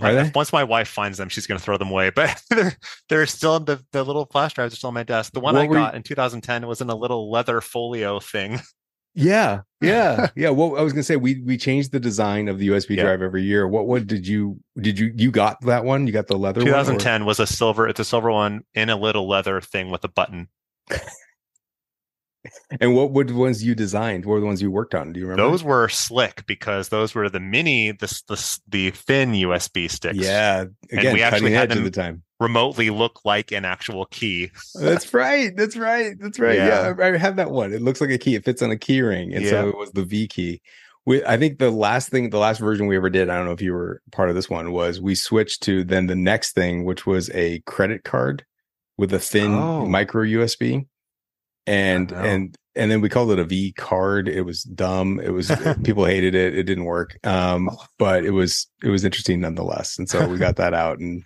They? 0.00 0.30
once 0.34 0.52
my 0.52 0.64
wife 0.64 0.88
finds 0.88 1.18
them, 1.18 1.28
she's 1.28 1.46
going 1.46 1.58
to 1.58 1.64
throw 1.64 1.76
them 1.76 1.90
away. 1.90 2.10
But 2.14 2.40
they're 2.50 2.72
they're 3.08 3.26
still 3.26 3.60
the 3.60 3.84
the 3.92 4.04
little 4.04 4.26
flash 4.26 4.54
drives 4.54 4.72
are 4.74 4.76
still 4.76 4.88
on 4.88 4.94
my 4.94 5.02
desk. 5.04 5.32
The 5.32 5.40
one 5.40 5.54
What 5.54 5.64
I 5.64 5.66
were 5.68 5.74
you- 5.76 5.80
got 5.82 5.94
in 5.94 6.02
2010 6.02 6.66
was 6.66 6.80
in 6.80 6.88
a 6.90 6.94
little 6.96 7.30
leather 7.30 7.60
folio 7.60 8.20
thing. 8.20 8.60
Yeah, 9.14 9.62
yeah, 9.80 10.28
yeah. 10.36 10.50
Well, 10.50 10.76
I 10.76 10.82
was 10.82 10.92
gonna 10.92 11.02
say 11.02 11.16
we 11.16 11.40
we 11.42 11.56
changed 11.56 11.90
the 11.90 11.98
design 11.98 12.46
of 12.46 12.58
the 12.60 12.68
USB 12.68 12.94
Yeah. 12.94 13.02
drive 13.04 13.20
every 13.22 13.42
year. 13.42 13.66
What 13.66 13.88
what 13.88 14.06
did 14.06 14.28
you 14.28 14.60
did 14.80 14.96
you 14.96 15.12
you 15.16 15.32
got 15.32 15.60
that 15.62 15.84
one? 15.84 16.06
You 16.06 16.12
got 16.12 16.28
the 16.28 16.38
leather 16.38 16.60
one, 16.60 16.68
or- 16.68 16.72
2010 16.72 17.24
was 17.24 17.40
a 17.40 17.46
silver. 17.46 17.88
It's 17.88 17.98
a 17.98 18.04
silver 18.04 18.30
one 18.30 18.62
in 18.74 18.90
a 18.90 18.96
little 18.96 19.26
leather 19.26 19.60
thing 19.60 19.90
with 19.90 20.04
a 20.04 20.08
button. 20.08 20.46
And 22.80 22.94
what 22.94 23.12
were 23.12 23.24
the 23.24 23.34
ones 23.34 23.64
you 23.64 23.74
designed? 23.74 24.24
What 24.24 24.34
were 24.34 24.40
the 24.40 24.46
ones 24.46 24.60
you 24.62 24.70
worked 24.70 24.94
on? 24.94 25.12
Do 25.12 25.20
you 25.20 25.26
remember? 25.26 25.50
Those 25.50 25.62
were 25.62 25.88
slick 25.88 26.44
because 26.46 26.88
those 26.88 27.14
were 27.14 27.28
the 27.28 27.40
mini, 27.40 27.92
the 27.92 28.06
the 28.28 28.58
the 28.68 28.90
thin 28.90 29.32
USB 29.32 29.90
sticks. 29.90 30.16
Yeah, 30.18 30.64
again, 30.92 31.14
we 31.14 31.22
actually 31.22 31.52
had 31.52 31.70
them- 31.70 31.84
the 31.84 31.90
time. 31.90 32.22
remotely 32.40 32.90
look 32.90 33.20
like 33.24 33.50
an 33.52 33.64
actual 33.64 34.06
key. 34.06 34.50
That's 34.74 35.12
right. 35.12 35.56
That's 35.56 35.76
right. 35.76 36.14
That's 36.20 36.38
right. 36.38 36.56
Yeah, 36.56 36.94
Yeah. 36.98 37.04
I, 37.04 37.08
I 37.14 37.16
have 37.16 37.36
that 37.36 37.50
one. 37.50 37.72
It 37.72 37.82
looks 37.82 38.00
like 38.00 38.10
a 38.10 38.18
key. 38.18 38.34
It 38.36 38.44
fits 38.44 38.62
on 38.62 38.70
a 38.70 38.76
key 38.76 39.00
ring, 39.02 39.34
and 39.34 39.46
so 39.46 39.68
it 39.68 39.76
was 39.76 39.90
the 39.92 40.04
V 40.04 40.28
key. 40.28 40.60
We, 41.06 41.24
I 41.24 41.38
think 41.38 41.58
the 41.58 41.70
last 41.70 42.10
thing, 42.10 42.28
the 42.28 42.38
last 42.38 42.58
version 42.60 42.86
we 42.86 42.94
ever 42.96 43.08
did, 43.08 43.30
I 43.30 43.36
don't 43.36 43.46
know 43.46 43.52
if 43.52 43.62
you 43.62 43.72
were 43.72 44.02
part 44.12 44.28
of 44.28 44.34
this 44.34 44.50
one, 44.50 44.72
was 44.72 45.00
we 45.00 45.14
switched 45.14 45.62
to 45.62 45.82
then 45.82 46.06
the 46.06 46.14
next 46.14 46.52
thing, 46.52 46.84
which 46.84 47.06
was 47.06 47.30
a 47.30 47.60
credit 47.60 48.04
card 48.04 48.44
with 48.98 49.12
a 49.14 49.18
thin 49.18 49.54
Oh. 49.54 49.86
micro 49.86 50.22
USB, 50.24 50.86
and 51.68 52.12
and 52.12 52.56
and 52.74 52.90
then 52.90 53.00
we 53.00 53.08
called 53.08 53.30
it 53.32 53.38
a 53.38 53.44
V 53.44 53.72
card. 53.72 54.28
It 54.28 54.42
was 54.42 54.62
dumb. 54.62 55.20
It 55.20 55.30
was 55.30 55.50
people 55.84 56.04
hated 56.04 56.34
it. 56.34 56.56
It 56.56 56.62
didn't 56.64 56.84
work. 56.84 57.18
Um, 57.24 57.70
but 57.98 58.24
it 58.24 58.30
was 58.30 58.66
it 58.82 58.88
was 58.88 59.04
interesting 59.04 59.40
nonetheless, 59.40 59.98
and 59.98 60.08
so 60.08 60.26
we 60.28 60.38
got 60.38 60.56
that 60.56 60.74
out 60.74 60.98
and. 60.98 61.22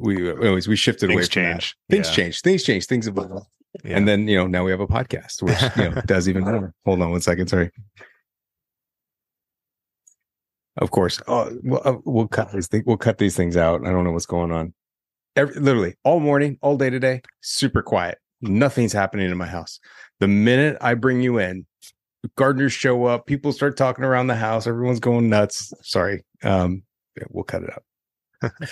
We 0.00 0.30
anyways 0.30 0.66
we 0.66 0.76
shifted 0.76 1.10
away 1.10 1.16
Things 1.24 1.28
that. 1.28 1.32
change. 1.34 1.76
Things 1.90 2.08
Yeah. 2.08 2.14
change. 2.14 2.40
Things 2.40 2.62
change. 2.64 2.86
Things 2.86 3.06
evolve. 3.06 3.44
Yeah. 3.84 3.98
And 3.98 4.08
then, 4.08 4.26
you 4.28 4.38
know, 4.38 4.46
now 4.46 4.64
we 4.64 4.70
have 4.70 4.80
a 4.80 4.86
podcast, 4.86 5.42
which, 5.42 5.60
you 5.76 5.90
know, 5.90 6.00
does 6.06 6.26
even 6.26 6.42
more. 6.42 6.72
Hold 6.86 7.02
on 7.02 7.10
one 7.10 7.20
second. 7.20 7.48
Sorry. 7.48 7.70
Of 10.78 10.90
course. 10.90 11.20
Oh, 11.28 11.50
we'll, 11.62 11.82
uh, 11.84 11.96
we'll 12.06 12.28
cut 12.28 12.50
these 12.52 12.66
things. 12.66 12.84
We'll 12.86 12.96
cut 12.96 13.18
these 13.18 13.36
things 13.36 13.58
out. 13.58 13.86
I 13.86 13.90
don't 13.90 14.04
know 14.04 14.12
what's 14.12 14.24
going 14.24 14.50
on. 14.52 14.72
Every, 15.36 15.54
literally 15.60 15.96
all 16.02 16.18
morning, 16.18 16.56
all 16.62 16.78
day 16.78 16.88
today, 16.88 17.20
super 17.42 17.82
quiet. 17.82 18.16
Nothing's 18.40 18.92
happening 18.92 19.30
in 19.30 19.36
my 19.36 19.46
house. 19.46 19.80
The 20.20 20.28
minute 20.28 20.76
I 20.80 20.94
bring 20.94 21.20
you 21.20 21.38
in, 21.38 21.66
gardeners 22.36 22.72
show 22.72 23.04
up, 23.06 23.26
people 23.26 23.52
start 23.52 23.76
talking 23.76 24.04
around 24.04 24.26
the 24.26 24.36
house. 24.36 24.66
Everyone's 24.66 25.00
going 25.00 25.28
nuts. 25.28 25.72
Sorry. 25.82 26.24
Um, 26.42 26.82
yeah, 27.16 27.24
we'll 27.30 27.44
cut 27.44 27.62
it 27.62 27.70
up. 27.70 28.52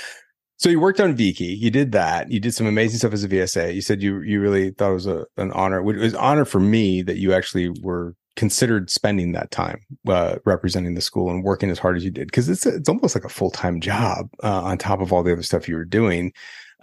So 0.63 0.69
you 0.69 0.79
worked 0.79 1.01
on 1.01 1.17
Viki. 1.17 1.59
You 1.59 1.73
did 1.73 1.91
that. 1.91 2.31
You 2.31 2.39
did 2.39 2.55
some 2.55 2.69
amazing 2.69 2.99
stuff 2.99 3.13
as 3.13 3.25
a 3.25 3.29
VSA. 3.29 3.75
You 3.75 3.81
said 3.81 4.01
you 4.01 4.21
you 4.21 4.41
really 4.41 4.71
thought 4.71 4.93
it 4.93 4.95
was 4.95 5.09
a, 5.09 5.27
an 5.37 5.51
honor. 5.51 5.81
It 5.81 5.97
was 5.97 6.13
an 6.13 6.21
honor 6.21 6.45
for 6.45 6.61
me 6.61 7.03
that 7.03 7.17
you 7.17 7.33
actually 7.33 7.71
were 7.83 8.15
considered 8.37 8.89
spending 8.89 9.33
that 9.33 9.51
time 9.51 9.81
uh, 10.07 10.37
representing 10.45 10.95
the 10.95 11.01
school 11.01 11.31
and 11.31 11.43
working 11.43 11.69
as 11.69 11.81
hard 11.81 11.97
as 11.97 12.05
you 12.05 12.13
did 12.13 12.29
because 12.29 12.49
it's 12.49 12.65
it's 12.65 12.89
almost 12.89 13.17
like 13.17 13.25
a 13.25 13.29
full 13.29 13.51
time 13.51 13.81
job 13.81 14.29
uh, 14.45 14.63
on 14.63 14.79
top 14.79 15.01
of 15.01 15.13
all 15.13 15.25
the 15.25 15.33
other 15.33 15.43
stuff 15.43 15.69
you 15.69 15.75
were 15.75 15.85
doing. 15.85 16.33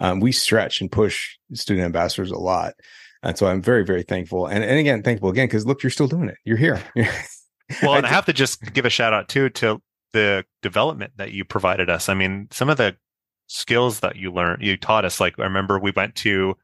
Um, 0.00 0.20
we 0.20 0.32
stretch 0.32 0.80
and 0.80 0.90
push 0.90 1.36
student 1.52 1.84
ambassadors 1.84 2.30
a 2.30 2.38
lot, 2.38 2.74
and 3.22 3.36
so 3.36 3.46
I'm 3.46 3.62
very 3.62 3.84
very 3.84 4.02
thankful. 4.02 4.46
And 4.46 4.64
and 4.64 4.78
again 4.78 5.02
thankful 5.02 5.30
again 5.30 5.46
because 5.46 5.66
look, 5.66 5.82
you're 5.82 5.90
still 5.90 6.08
doing 6.08 6.28
it. 6.28 6.38
You're 6.44 6.56
here. 6.56 6.82
Well, 7.82 7.94
and 7.94 8.04
I 8.04 8.08
have 8.08 8.26
to 8.26 8.32
just 8.32 8.72
give 8.72 8.84
a 8.84 8.90
shout 8.90 9.12
out 9.12 9.28
too 9.28 9.48
to 9.48 9.80
the 10.12 10.44
development 10.62 11.12
that 11.16 11.32
you 11.32 11.44
provided 11.44 11.88
us. 11.88 12.08
I 12.08 12.14
mean, 12.14 12.48
some 12.50 12.68
of 12.68 12.76
the 12.76 12.96
skills 13.46 14.00
that 14.00 14.16
you 14.16 14.32
learned, 14.32 14.62
you 14.62 14.76
taught 14.76 15.04
us. 15.04 15.20
Like 15.20 15.38
I 15.38 15.44
remember 15.44 15.78
we 15.78 15.92
went 15.94 16.14
to 16.16 16.56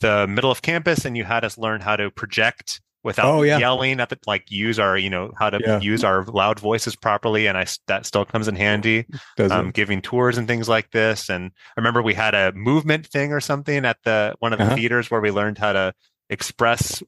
the 0.00 0.26
middle 0.26 0.50
of 0.50 0.62
campus 0.62 1.04
and 1.04 1.16
you 1.16 1.24
had 1.24 1.44
us 1.44 1.58
learn 1.58 1.80
how 1.80 1.96
to 1.96 2.10
project 2.10 2.80
without 3.04 3.38
Oh, 3.38 3.42
yeah. 3.42 3.58
yelling 3.58 4.00
at 4.00 4.08
the 4.08 4.18
like 4.26 4.50
use 4.50 4.78
our 4.78 4.98
you 4.98 5.08
know 5.10 5.32
how 5.38 5.50
to 5.50 5.60
Yeah. 5.60 5.80
use 5.80 6.04
our 6.04 6.24
loud 6.24 6.58
voices 6.58 6.96
properly 6.96 7.46
and 7.46 7.56
i 7.56 7.64
that 7.86 8.04
still 8.06 8.24
comes 8.24 8.48
in 8.48 8.56
handy 8.56 9.06
um, 9.50 9.70
giving 9.70 10.02
tours 10.02 10.36
and 10.36 10.48
things 10.48 10.68
like 10.68 10.90
this 10.90 11.28
and 11.30 11.52
i 11.76 11.80
remember 11.80 12.02
we 12.02 12.14
had 12.14 12.34
a 12.34 12.52
movement 12.52 13.06
thing 13.06 13.32
or 13.32 13.40
something 13.40 13.84
at 13.84 13.98
the 14.04 14.34
one 14.40 14.52
of 14.52 14.58
the 14.58 14.64
Uh-huh. 14.64 14.74
theaters 14.76 15.10
where 15.10 15.20
we 15.20 15.30
learned 15.30 15.58
how 15.58 15.72
to 15.72 15.92
express 16.28 17.02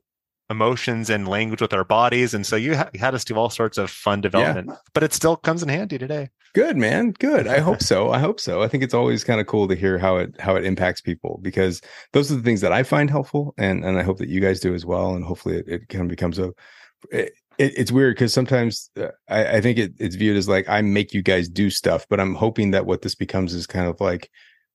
emotions 0.51 1.09
and 1.11 1.29
language 1.29 1.61
with 1.63 1.73
our 1.73 1.85
bodies 1.85 2.35
and 2.35 2.45
so 2.45 2.57
you, 2.57 2.77
ha- 2.77 2.91
you 2.93 2.99
had 3.01 3.15
us 3.15 3.25
do 3.25 3.37
all 3.37 3.49
sorts 3.51 3.79
of 3.79 3.91
fun 3.91 4.21
development 4.21 4.69
but 4.93 5.03
it 5.03 5.13
still 5.13 5.37
comes 5.37 5.63
in 5.63 5.69
handy 5.69 5.97
today 5.99 6.29
Good 6.53 6.77
man, 6.77 7.13
good. 7.13 7.47
I 7.47 7.61
hope 7.61 7.81
so. 7.91 8.11
I 8.11 8.19
hope 8.19 8.41
so. 8.41 8.61
I 8.61 8.67
think 8.67 8.83
it's 8.83 8.93
always 8.93 9.23
kind 9.23 9.41
of 9.41 9.47
cool 9.47 9.69
to 9.69 9.77
hear 9.77 9.99
how 9.99 10.17
it 10.17 10.35
how 10.41 10.57
it 10.57 10.65
impacts 10.65 11.01
people 11.01 11.39
because 11.43 11.81
those 12.13 12.33
are 12.33 12.35
the 12.35 12.43
things 12.43 12.61
that 12.63 12.73
I 12.73 12.83
find 12.83 13.09
helpful, 13.09 13.55
and 13.57 13.85
and 13.85 13.97
I 13.97 14.03
hope 14.03 14.19
that 14.19 14.29
you 14.29 14.41
guys 14.41 14.59
do 14.59 14.75
as 14.75 14.85
well. 14.85 15.15
And 15.15 15.25
hopefully, 15.25 15.59
it, 15.59 15.69
it 15.69 15.89
kind 15.89 16.03
of 16.03 16.09
becomes 16.09 16.41
a. 16.41 16.47
It, 17.13 17.35
it- 17.59 17.79
it's 17.79 17.93
weird 17.93 18.17
because 18.17 18.33
sometimes 18.35 18.91
uh, 18.97 19.11
I, 19.29 19.59
I 19.59 19.61
think 19.61 19.79
it, 19.79 19.93
it's 20.01 20.17
viewed 20.17 20.37
as 20.37 20.49
like 20.49 20.69
I 20.69 20.81
make 20.83 21.15
you 21.15 21.23
guys 21.23 21.49
do 21.49 21.71
stuff, 21.71 22.05
but 22.11 22.19
I'm 22.19 22.35
hoping 22.35 22.73
that 22.73 22.85
what 22.85 23.03
this 23.03 23.15
becomes 23.15 23.55
is 23.55 23.69
kind 23.69 23.87
of 23.87 24.01
like 24.01 24.29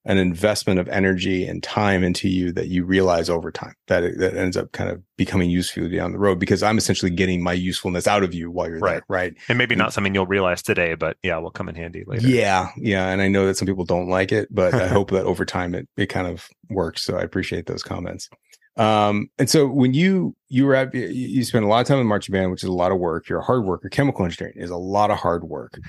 an 0.08 0.18
investment 0.20 0.80
of 0.80 0.88
energy 0.90 1.46
and 1.48 1.64
time 1.64 2.04
into 2.04 2.30
you 2.30 2.52
that 2.52 2.68
you 2.68 2.86
realize 2.86 3.30
over 3.30 3.52
time 3.52 3.74
that 3.88 4.04
it, 4.04 4.20
that 4.20 4.36
ends 4.38 4.56
up 4.56 4.72
kind 4.72 4.90
of 4.90 5.02
becoming 5.18 5.50
useful 5.50 5.90
down 5.90 6.12
the 6.12 6.20
road 6.20 6.38
because 6.40 6.62
I'm 6.62 6.78
essentially 6.78 7.10
getting 7.10 7.42
my 7.42 7.54
usefulness 7.54 8.06
out 8.08 8.22
of 8.24 8.34
you 8.34 8.52
while 8.52 8.70
you're 8.70 8.80
Right. 8.80 8.94
there, 8.96 9.02
right? 9.10 9.34
and 9.50 9.58
maybe 9.58 9.74
Mm. 9.76 9.80
not 9.80 9.94
something 9.94 10.14
you'll 10.14 10.28
realize 10.28 10.62
today 10.62 10.94
but 10.94 11.18
yeah 11.24 11.38
will 11.38 11.50
come 11.52 11.68
in 11.70 11.76
handy 11.76 12.04
later 12.06 12.28
Yeah, 12.28 12.70
yeah, 12.78 13.08
and 13.10 13.22
I 13.22 13.28
know 13.28 13.48
that 13.48 13.58
some 13.58 13.66
people 13.66 13.84
don't 13.86 14.08
like 14.10 14.32
it, 14.32 14.48
but 14.52 14.74
I 14.76 14.88
hope 14.98 15.10
that 15.12 15.26
over 15.26 15.44
time 15.46 15.74
it 15.74 15.88
it 15.98 16.06
kind 16.08 16.28
of 16.28 16.48
works. 16.70 17.02
So 17.04 17.18
I 17.18 17.22
appreciate 17.22 17.66
those 17.66 17.82
comments. 17.84 18.30
Um, 18.78 19.30
and 19.40 19.50
so 19.50 19.68
when 19.68 19.94
you 19.94 20.36
you 20.50 20.66
were 20.66 20.76
at 20.76 20.94
you- 20.94 21.44
spend 21.46 21.64
a 21.66 21.68
lot 21.68 21.80
of 21.82 21.88
time 21.88 21.98
in 22.00 22.08
marching 22.08 22.34
band, 22.34 22.52
which 22.52 22.62
is 22.64 22.70
a 22.70 22.74
lot 22.74 22.92
of 22.92 23.00
work. 23.00 23.30
You're 23.30 23.40
a 23.40 23.44
hard 23.44 23.64
worker. 23.64 23.88
Chemical 23.90 24.26
engineering 24.26 24.56
is 24.58 24.70
a 24.70 24.76
lot 24.78 25.12
of 25.12 25.18
hard 25.18 25.46
work. 25.46 25.80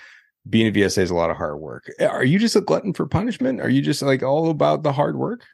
Being 0.49 0.69
a 0.69 0.71
VSA 0.73 0.99
is 0.99 1.11
a 1.11 1.15
lot 1.15 1.31
of 1.31 1.37
hard 1.37 1.59
work. 1.59 1.91
Are 2.01 2.25
you 2.25 2.39
just 2.39 2.57
a 2.57 2.61
glutton 2.61 2.93
for 2.93 3.07
punishment? 3.07 3.61
Are 3.61 3.69
you 3.69 3.83
just 3.83 4.03
like 4.03 4.23
all 4.23 4.51
about 4.51 4.83
the 4.83 4.93
hard 4.93 5.17
work? 5.17 5.45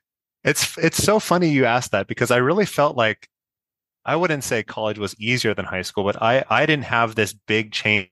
It's 0.45 0.77
it's 0.77 1.03
so 1.03 1.19
funny 1.21 1.49
you 1.49 1.65
asked 1.65 1.93
that 1.93 2.07
because 2.09 2.31
I 2.31 2.39
really 2.39 2.67
felt 2.67 2.97
like 2.97 3.29
I 4.05 4.17
wouldn't 4.17 4.45
say 4.45 4.63
college 4.63 4.99
was 4.99 5.19
easier 5.21 5.55
than 5.55 5.65
high 5.65 5.83
school, 5.83 6.05
but 6.05 6.21
I 6.21 6.45
I 6.51 6.67
didn't 6.67 6.85
have 6.87 7.15
this 7.15 7.33
big 7.33 7.73
change 7.73 8.11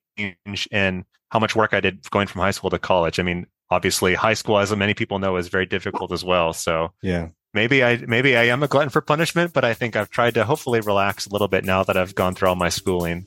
in 0.70 1.04
how 1.30 1.38
much 1.38 1.56
work 1.56 1.74
I 1.74 1.80
did 1.80 2.08
going 2.10 2.26
from 2.28 2.40
high 2.40 2.50
school 2.52 2.70
to 2.70 2.78
college. 2.78 3.18
I 3.18 3.22
mean, 3.24 3.46
obviously 3.70 4.14
high 4.14 4.34
school 4.34 4.58
as 4.58 4.74
many 4.74 4.94
people 4.94 5.18
know 5.18 5.36
is 5.36 5.48
very 5.48 5.66
difficult 5.66 6.12
as 6.12 6.24
well. 6.24 6.52
So 6.52 6.92
Yeah. 7.02 7.28
maybe 7.54 7.82
I 7.84 7.96
maybe 8.06 8.36
I 8.36 8.44
am 8.44 8.62
a 8.62 8.68
glutton 8.68 8.90
for 8.90 9.00
punishment, 9.00 9.52
but 9.52 9.64
I 9.64 9.74
think 9.74 9.96
I've 9.96 10.10
tried 10.10 10.34
to 10.34 10.44
hopefully 10.44 10.80
relax 10.80 11.26
a 11.26 11.30
little 11.30 11.48
bit 11.48 11.64
now 11.64 11.82
that 11.84 11.96
I've 11.96 12.14
gone 12.14 12.34
through 12.34 12.48
all 12.48 12.56
my 12.56 12.68
schooling. 12.68 13.26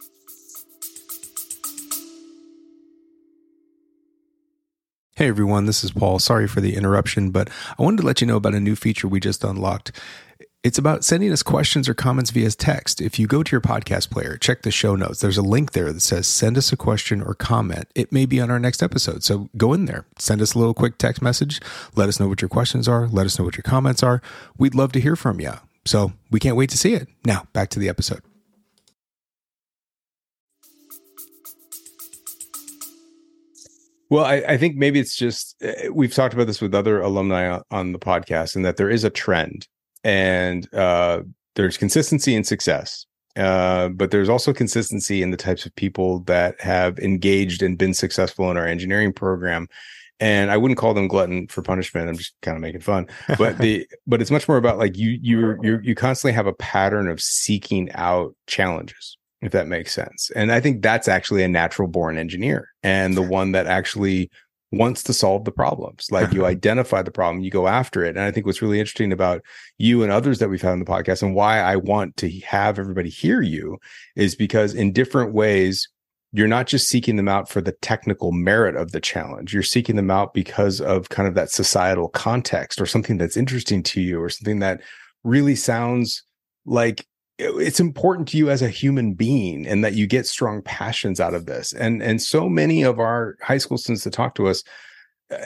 Hey 5.15 5.27
everyone, 5.27 5.67
this 5.67 5.83
is 5.83 5.91
Paul. 5.91 6.17
Sorry 6.17 6.47
for 6.47 6.59
the 6.59 6.75
interruption, 6.75 7.29
but 7.29 7.47
I 7.77 7.83
wanted 7.83 7.97
to 7.97 8.07
let 8.07 8.19
you 8.19 8.25
know 8.25 8.37
about 8.37 8.55
a 8.55 8.59
new 8.59 8.75
feature 8.75 9.07
we 9.07 9.19
just 9.19 9.43
unlocked. 9.43 9.91
It's 10.63 10.79
about 10.79 11.05
sending 11.05 11.31
us 11.31 11.43
questions 11.43 11.87
or 11.87 11.93
comments 11.93 12.31
via 12.31 12.49
text. 12.49 12.99
If 12.99 13.19
you 13.19 13.27
go 13.27 13.43
to 13.43 13.51
your 13.51 13.61
podcast 13.61 14.09
player, 14.09 14.37
check 14.37 14.63
the 14.63 14.71
show 14.71 14.95
notes. 14.95 15.19
There's 15.19 15.37
a 15.37 15.43
link 15.43 15.73
there 15.73 15.93
that 15.93 15.99
says 15.99 16.25
send 16.25 16.57
us 16.57 16.73
a 16.73 16.77
question 16.77 17.21
or 17.21 17.35
comment. 17.35 17.89
It 17.93 18.11
may 18.11 18.25
be 18.25 18.41
on 18.41 18.49
our 18.49 18.57
next 18.57 18.81
episode. 18.81 19.23
So 19.23 19.51
go 19.55 19.71
in 19.71 19.85
there, 19.85 20.07
send 20.17 20.41
us 20.41 20.55
a 20.55 20.57
little 20.57 20.73
quick 20.73 20.97
text 20.97 21.21
message. 21.21 21.61
Let 21.95 22.09
us 22.09 22.19
know 22.19 22.27
what 22.27 22.41
your 22.41 22.49
questions 22.49 22.87
are. 22.87 23.07
Let 23.07 23.27
us 23.27 23.37
know 23.37 23.45
what 23.45 23.55
your 23.55 23.61
comments 23.61 24.01
are. 24.01 24.19
We'd 24.57 24.73
love 24.73 24.93
to 24.93 24.99
hear 24.99 25.15
from 25.15 25.39
you. 25.39 25.53
So 25.85 26.13
we 26.31 26.39
can't 26.39 26.57
wait 26.57 26.71
to 26.71 26.77
see 26.79 26.95
it. 26.95 27.07
Now, 27.23 27.45
back 27.53 27.69
to 27.69 27.79
the 27.79 27.87
episode. 27.87 28.23
Well, 34.13 34.25
I, 34.25 34.43
I 34.47 34.57
think 34.57 34.75
maybe 34.75 34.99
it's 34.99 35.15
just 35.15 35.55
uh, 35.63 35.91
we've 35.91 36.13
talked 36.13 36.35
about 36.35 36.45
this 36.45 36.61
with 36.61 36.75
other 36.75 37.01
alumni 37.01 37.49
on, 37.49 37.63
on 37.71 37.91
the 37.93 37.97
podcast, 37.97 38.55
and 38.55 38.63
that 38.63 38.77
there 38.77 38.91
is 38.91 39.03
a 39.03 39.09
trend, 39.09 39.67
and 40.03 40.71
uh, 40.71 41.23
there's 41.55 41.77
consistency 41.77 42.35
in 42.35 42.43
success, 42.43 43.07
uh, 43.37 43.89
but 43.89 44.11
there's 44.11 44.29
also 44.29 44.53
consistency 44.53 45.23
in 45.23 45.31
the 45.31 45.37
types 45.37 45.65
of 45.65 45.75
people 45.75 46.19
that 46.25 46.61
have 46.61 46.99
engaged 46.99 47.63
and 47.63 47.75
been 47.75 47.95
successful 47.95 48.51
in 48.51 48.57
our 48.57 48.67
engineering 48.67 49.13
program. 49.13 49.67
And 50.19 50.51
I 50.51 50.57
wouldn't 50.57 50.77
call 50.77 50.93
them 50.93 51.07
glutton 51.07 51.47
for 51.47 51.63
punishment. 51.63 52.07
I'm 52.07 52.15
just 52.15 52.35
kind 52.43 52.55
of 52.55 52.61
making 52.61 52.81
fun, 52.81 53.07
but 53.39 53.57
the 53.57 53.87
but 54.05 54.21
it's 54.21 54.29
much 54.29 54.47
more 54.47 54.57
about 54.57 54.77
like 54.77 54.95
you 54.95 55.17
you 55.23 55.57
you 55.63 55.79
you 55.81 55.95
constantly 55.95 56.33
have 56.33 56.45
a 56.45 56.53
pattern 56.53 57.07
of 57.07 57.19
seeking 57.19 57.91
out 57.93 58.35
challenges 58.45 59.17
if 59.43 59.51
that 59.51 59.67
makes 59.67 59.93
sense. 59.93 60.31
And 60.35 60.51
I 60.51 60.59
think 60.59 60.81
that's 60.81 61.07
actually 61.07 61.43
a 61.43 61.47
natural 61.47 61.87
born 61.87 62.17
engineer 62.17 62.69
and 62.81 63.15
the 63.15 63.21
one 63.21 63.51
that 63.51 63.67
actually 63.67 64.31
wants 64.71 65.03
to 65.03 65.13
solve 65.13 65.45
the 65.45 65.51
problems. 65.51 66.07
Like 66.11 66.33
you 66.33 66.45
identify 66.47 67.01
the 67.01 67.11
problem, 67.11 67.43
you 67.43 67.51
go 67.51 67.67
after 67.67 68.03
it. 68.03 68.15
And 68.15 68.21
I 68.21 68.31
think 68.31 68.45
what's 68.45 68.61
really 68.61 68.79
interesting 68.79 69.11
about 69.11 69.41
you 69.77 70.01
and 70.01 70.11
others 70.11 70.39
that 70.39 70.49
we've 70.49 70.61
had 70.61 70.71
on 70.71 70.79
the 70.79 70.85
podcast 70.85 71.21
and 71.21 71.35
why 71.35 71.59
I 71.59 71.75
want 71.75 72.17
to 72.17 72.39
have 72.41 72.79
everybody 72.79 73.09
hear 73.09 73.41
you 73.41 73.77
is 74.15 74.35
because 74.35 74.73
in 74.73 74.93
different 74.93 75.33
ways, 75.33 75.87
you're 76.31 76.47
not 76.47 76.65
just 76.65 76.89
seeking 76.89 77.15
them 77.15 77.27
out 77.27 77.47
for 77.47 77.61
the 77.61 77.73
technical 77.73 78.31
merit 78.31 78.75
of 78.75 78.91
the 78.91 78.99
challenge. 78.99 79.53
You're 79.53 79.61
seeking 79.61 79.95
them 79.95 80.09
out 80.09 80.33
because 80.33 80.81
of 80.81 81.09
kind 81.09 81.27
of 81.27 81.35
that 81.35 81.51
societal 81.51 82.09
context 82.09 82.81
or 82.81 82.87
something 82.87 83.19
that's 83.19 83.37
interesting 83.37 83.83
to 83.83 84.01
you 84.01 84.19
or 84.19 84.29
something 84.29 84.59
that 84.59 84.81
really 85.23 85.55
sounds 85.55 86.23
like 86.65 87.05
it's 87.43 87.79
important 87.79 88.27
to 88.29 88.37
you 88.37 88.49
as 88.49 88.61
a 88.61 88.69
human 88.69 89.13
being 89.13 89.67
and 89.67 89.83
that 89.83 89.93
you 89.93 90.07
get 90.07 90.25
strong 90.25 90.61
passions 90.61 91.19
out 91.19 91.33
of 91.33 91.45
this. 91.45 91.73
And 91.73 92.01
and 92.01 92.21
so 92.21 92.49
many 92.49 92.83
of 92.83 92.99
our 92.99 93.37
high 93.41 93.57
school 93.57 93.77
students 93.77 94.03
that 94.03 94.13
talk 94.13 94.35
to 94.35 94.47
us 94.47 94.63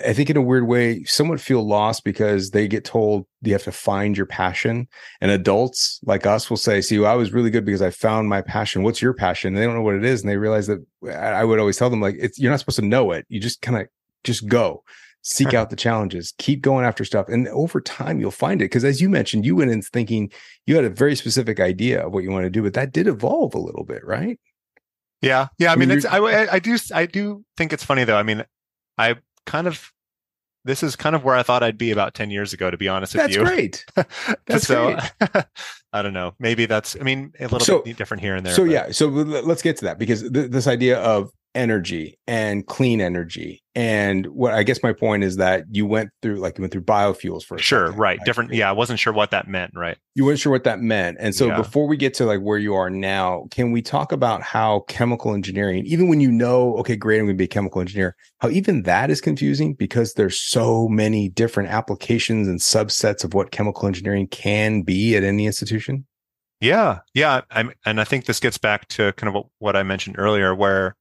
I 0.03 0.13
think 0.13 0.29
in 0.29 0.37
a 0.37 0.41
weird 0.41 0.67
way, 0.67 1.03
somewhat 1.03 1.39
feel 1.39 1.65
lost 1.65 2.03
because 2.03 2.51
they 2.51 2.67
get 2.67 2.83
told 2.83 3.25
you 3.41 3.53
have 3.53 3.63
to 3.63 3.71
find 3.71 4.17
your 4.17 4.25
passion. 4.25 4.87
And 5.21 5.31
adults 5.31 5.99
like 6.03 6.25
us 6.25 6.49
will 6.49 6.57
say, 6.57 6.81
See, 6.81 6.99
well, 6.99 7.11
I 7.11 7.15
was 7.15 7.33
really 7.33 7.49
good 7.49 7.65
because 7.65 7.81
I 7.81 7.89
found 7.89 8.29
my 8.29 8.41
passion. 8.41 8.83
What's 8.83 9.01
your 9.01 9.13
passion? 9.13 9.49
And 9.49 9.57
they 9.57 9.65
don't 9.65 9.75
know 9.75 9.81
what 9.81 9.95
it 9.95 10.05
is. 10.05 10.21
And 10.21 10.29
they 10.29 10.37
realize 10.37 10.67
that 10.67 10.83
I 11.13 11.43
would 11.43 11.59
always 11.59 11.77
tell 11.77 11.89
them, 11.89 12.01
like, 12.01 12.15
you're 12.37 12.51
not 12.51 12.59
supposed 12.59 12.79
to 12.79 12.85
know 12.85 13.11
it. 13.11 13.25
You 13.29 13.39
just 13.39 13.61
kind 13.61 13.79
of 13.79 13.87
just 14.23 14.47
go 14.47 14.83
seek 15.21 15.53
out 15.53 15.69
the 15.69 15.75
challenges, 15.75 16.33
keep 16.37 16.61
going 16.61 16.85
after 16.85 17.03
stuff. 17.03 17.27
And 17.27 17.47
over 17.49 17.81
time, 17.81 18.19
you'll 18.19 18.31
find 18.31 18.61
it. 18.61 18.65
Because 18.65 18.85
as 18.85 19.01
you 19.01 19.09
mentioned, 19.09 19.45
you 19.45 19.55
went 19.55 19.71
in 19.71 19.81
thinking 19.81 20.31
you 20.65 20.75
had 20.75 20.85
a 20.85 20.89
very 20.89 21.15
specific 21.15 21.59
idea 21.59 22.05
of 22.05 22.13
what 22.13 22.23
you 22.23 22.31
want 22.31 22.45
to 22.45 22.49
do, 22.49 22.63
but 22.63 22.73
that 22.75 22.93
did 22.93 23.07
evolve 23.07 23.53
a 23.53 23.59
little 23.59 23.83
bit, 23.83 24.05
right? 24.05 24.39
Yeah. 25.21 25.47
Yeah. 25.57 25.71
I 25.71 25.75
mean, 25.75 25.91
it's, 25.91 26.05
I, 26.05 26.19
I 26.19 26.59
do, 26.59 26.77
I 26.93 27.05
do 27.05 27.43
think 27.57 27.73
it's 27.73 27.83
funny 27.83 28.03
though. 28.03 28.17
I 28.17 28.23
mean, 28.23 28.45
I 28.97 29.15
kind 29.45 29.67
of 29.67 29.91
this 30.67 30.83
is 30.83 30.95
kind 30.97 31.15
of 31.15 31.23
where 31.23 31.35
I 31.35 31.43
thought 31.43 31.63
I'd 31.63 31.77
be 31.77 31.91
about 31.91 32.13
10 32.13 32.29
years 32.29 32.51
ago, 32.51 32.69
to 32.69 32.77
be 32.77 32.89
honest 32.89 33.13
that's 33.13 33.29
with 33.29 33.37
you. 33.37 33.43
Great. 33.45 33.85
That's 34.45 34.67
so, 34.67 34.97
great. 35.21 35.45
I 35.93 36.01
don't 36.01 36.13
know. 36.13 36.33
Maybe 36.39 36.65
that's, 36.65 36.97
I 36.99 37.03
mean, 37.03 37.31
a 37.39 37.43
little 37.43 37.61
So- 37.61 37.81
bit 37.81 37.95
different 37.95 38.21
here 38.21 38.35
and 38.35 38.45
there. 38.45 38.53
So 38.53 38.63
but- 38.65 38.71
yeah, 38.71 38.91
so 38.91 39.07
let's 39.07 39.61
get 39.61 39.77
to 39.77 39.85
that 39.85 39.97
because 39.97 40.29
th- 40.29 40.51
this 40.51 40.67
idea 40.67 40.99
of 40.99 41.31
energy 41.57 42.17
and 42.27 42.65
clean 42.67 43.01
energy 43.01 43.63
and 43.75 44.25
what 44.27 44.53
I 44.53 44.63
guess 44.63 44.81
my 44.83 44.93
point 44.93 45.23
is 45.23 45.37
that 45.37 45.65
you 45.71 45.85
went 45.85 46.11
through 46.21 46.35
like 46.37 46.57
you 46.57 46.61
went 46.61 46.71
through 46.71 46.83
biofuels 46.83 47.43
for 47.43 47.57
Sure. 47.57 47.87
second, 47.87 47.99
Right. 47.99 48.19
Different. 48.25 48.53
Yeah. 48.53 48.69
I 48.69 48.73
wasn't 48.73 48.99
sure 48.99 49.11
what 49.13 49.31
that 49.31 49.47
meant. 49.47 49.71
Right. 49.75 49.97
You 50.15 50.23
weren't 50.25 50.39
sure 50.39 50.51
what 50.51 50.63
that 50.65 50.79
meant, 50.79 51.17
and 51.19 51.33
so 51.35 51.47
Yeah. 51.47 51.57
before 51.57 51.87
we 51.87 51.97
get 51.97 52.13
to 52.15 52.25
like 52.25 52.39
where 52.41 52.57
you 52.59 52.75
are 52.75 52.89
now, 52.89 53.47
can 53.51 53.71
we 53.71 53.81
talk 53.81 54.11
about 54.11 54.41
how 54.43 54.81
chemical 54.87 55.33
engineering, 55.33 55.83
even 55.87 56.07
when 56.07 56.21
you 56.21 56.31
know, 56.31 56.75
okay, 56.77 56.95
great, 56.95 57.19
I'm 57.19 57.25
going 57.25 57.35
to 57.37 57.41
be 57.41 57.45
a 57.45 57.47
chemical 57.47 57.81
engineer, 57.81 58.15
how 58.39 58.49
even 58.49 58.83
that 58.83 59.09
is 59.09 59.19
confusing 59.19 59.73
because 59.73 60.13
there's 60.13 60.39
so 60.39 60.87
many 60.87 61.27
different 61.29 61.69
applications 61.69 62.47
and 62.47 62.59
subsets 62.59 63.23
of 63.23 63.33
what 63.33 63.51
chemical 63.51 63.87
engineering 63.87 64.27
can 64.27 64.83
be 64.83 65.15
at 65.15 65.23
any 65.23 65.45
institution. 65.47 66.05
Yeah, 66.61 66.99
yeah, 67.13 67.41
I'm, 67.51 67.71
and 67.85 68.01
I 68.01 68.03
think 68.03 68.25
this 68.25 68.39
gets 68.39 68.57
back 68.57 68.87
to 68.89 69.13
kind 69.13 69.27
of 69.27 69.35
what, 69.35 69.45
what 69.59 69.75
I 69.75 69.83
mentioned 69.83 70.15
earlier, 70.17 70.55
where 70.55 70.95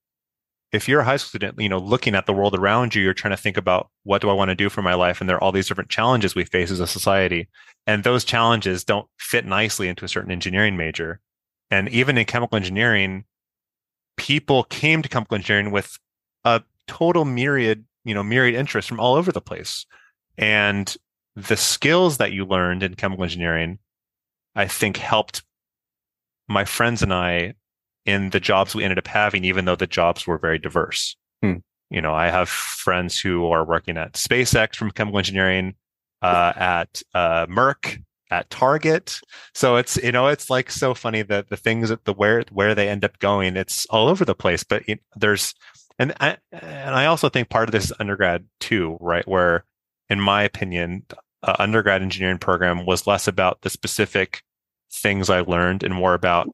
if 0.77 0.89
you're 0.89 1.01
a 1.01 1.05
high 1.05 1.17
school 1.17 1.29
student, 1.29 1.61
you 1.61 1.69
know, 1.69 1.79
looking 1.79 2.15
at 2.15 2.27
the 2.27 2.33
world 2.33 2.55
around 2.55 2.95
you, 2.95 3.03
you're 3.03 3.15
trying 3.15 3.35
to 3.35 3.43
think 3.43 3.57
about 3.57 3.89
what 4.05 4.21
do 4.21 4.31
I 4.31 4.35
want 4.35 4.51
to 4.51 4.55
do 4.55 4.69
for 4.69 4.83
my 4.83 4.95
life, 4.95 5.21
and 5.21 5.29
there 5.29 5.37
are 5.37 5.43
all 5.43 5.53
these 5.53 5.67
different 5.67 5.91
challenges 5.91 6.35
we 6.35 6.45
face 6.45 6.71
as 6.71 6.81
a 6.81 6.87
society, 6.87 7.49
and 7.87 8.05
those 8.05 8.25
challenges 8.25 8.85
don't 8.85 9.09
fit 9.19 9.45
nicely 9.45 9.89
into 9.89 10.05
a 10.05 10.09
certain 10.09 10.31
engineering 10.31 10.77
major, 10.77 11.21
and 11.71 11.89
even 11.89 12.19
in 12.19 12.27
chemical 12.27 12.57
engineering, 12.57 13.25
people 14.17 14.65
came 14.65 15.03
to 15.03 15.09
chemical 15.09 15.35
engineering 15.35 15.73
with 15.73 15.99
a 16.45 16.63
total 16.87 17.25
myriad, 17.25 17.85
you 18.05 18.15
know, 18.15 18.23
myriad 18.23 18.55
interests 18.55 18.89
from 18.89 19.01
all 19.01 19.15
over 19.15 19.33
the 19.33 19.41
place, 19.41 19.87
and 20.39 20.97
the 21.35 21.57
skills 21.57 22.19
that 22.19 22.33
you 22.33 22.45
learned 22.45 22.83
in 22.83 22.95
chemical 22.95 23.25
engineering 23.25 23.79
I 24.57 24.67
think 24.67 24.97
helped 24.97 25.43
my 26.49 26.65
friends 26.65 27.03
and 27.03 27.13
I 27.13 27.55
in 28.07 28.31
the 28.31 28.41
jobs 28.41 28.75
we 28.75 28.85
ended 28.85 28.99
up 28.99 29.07
having, 29.07 29.45
even 29.45 29.65
though 29.65 29.77
the 29.77 29.87
jobs 29.87 30.27
were 30.27 30.39
very 30.39 30.59
diverse. 30.59 31.17
Hmm. 31.43 31.57
You 31.91 32.01
know, 32.01 32.15
I 32.15 32.29
have 32.29 32.49
friends 32.49 33.21
who 33.21 33.47
are 33.47 33.65
working 33.65 33.97
at 33.97 34.15
SpaceX 34.15 34.75
from 34.75 34.91
chemical 34.91 35.19
engineering, 35.19 35.75
uh, 36.23 36.53
at 36.57 37.03
uh, 37.15 37.47
Merck, 37.47 38.03
at 38.31 38.51
Target. 38.51 39.21
So 39.55 39.77
it's 39.77 39.97
you 39.97 40.13
know 40.13 40.27
it's 40.29 40.51
like 40.51 40.71
so 40.71 40.95
funny 40.95 41.23
that 41.23 41.49
the 41.49 41.57
things 41.57 41.89
that 41.91 42.05
the 42.05 42.13
where 42.13 42.45
where 42.51 42.75
they 42.75 42.89
end 42.89 43.05
up 43.05 43.19
going, 43.19 43.57
it's 43.57 43.87
all 43.87 44.09
over 44.09 44.25
the 44.25 44.35
place. 44.35 44.65
But 44.65 44.83
it, 44.89 45.01
there's 45.15 45.55
and 45.99 46.13
I 46.21 46.39
and 46.53 46.95
I 46.95 47.07
also 47.07 47.29
think 47.29 47.49
part 47.49 47.69
of 47.69 47.73
this 47.73 47.87
is 47.87 47.93
undergrad 47.99 48.47
too, 48.61 48.99
right? 49.01 49.27
Where, 49.27 49.65
in 50.09 50.21
my 50.21 50.43
opinion, 50.43 51.05
uh, 51.43 51.55
undergrad 51.59 52.03
engineering 52.03 52.39
program 52.39 52.85
was 52.87 53.07
less 53.07 53.29
about 53.29 53.63
the 53.63 53.71
specific 53.71 54.43
things 54.93 55.31
I 55.31 55.41
learned 55.41 55.83
and 55.83 55.95
more 55.95 56.15
about 56.15 56.49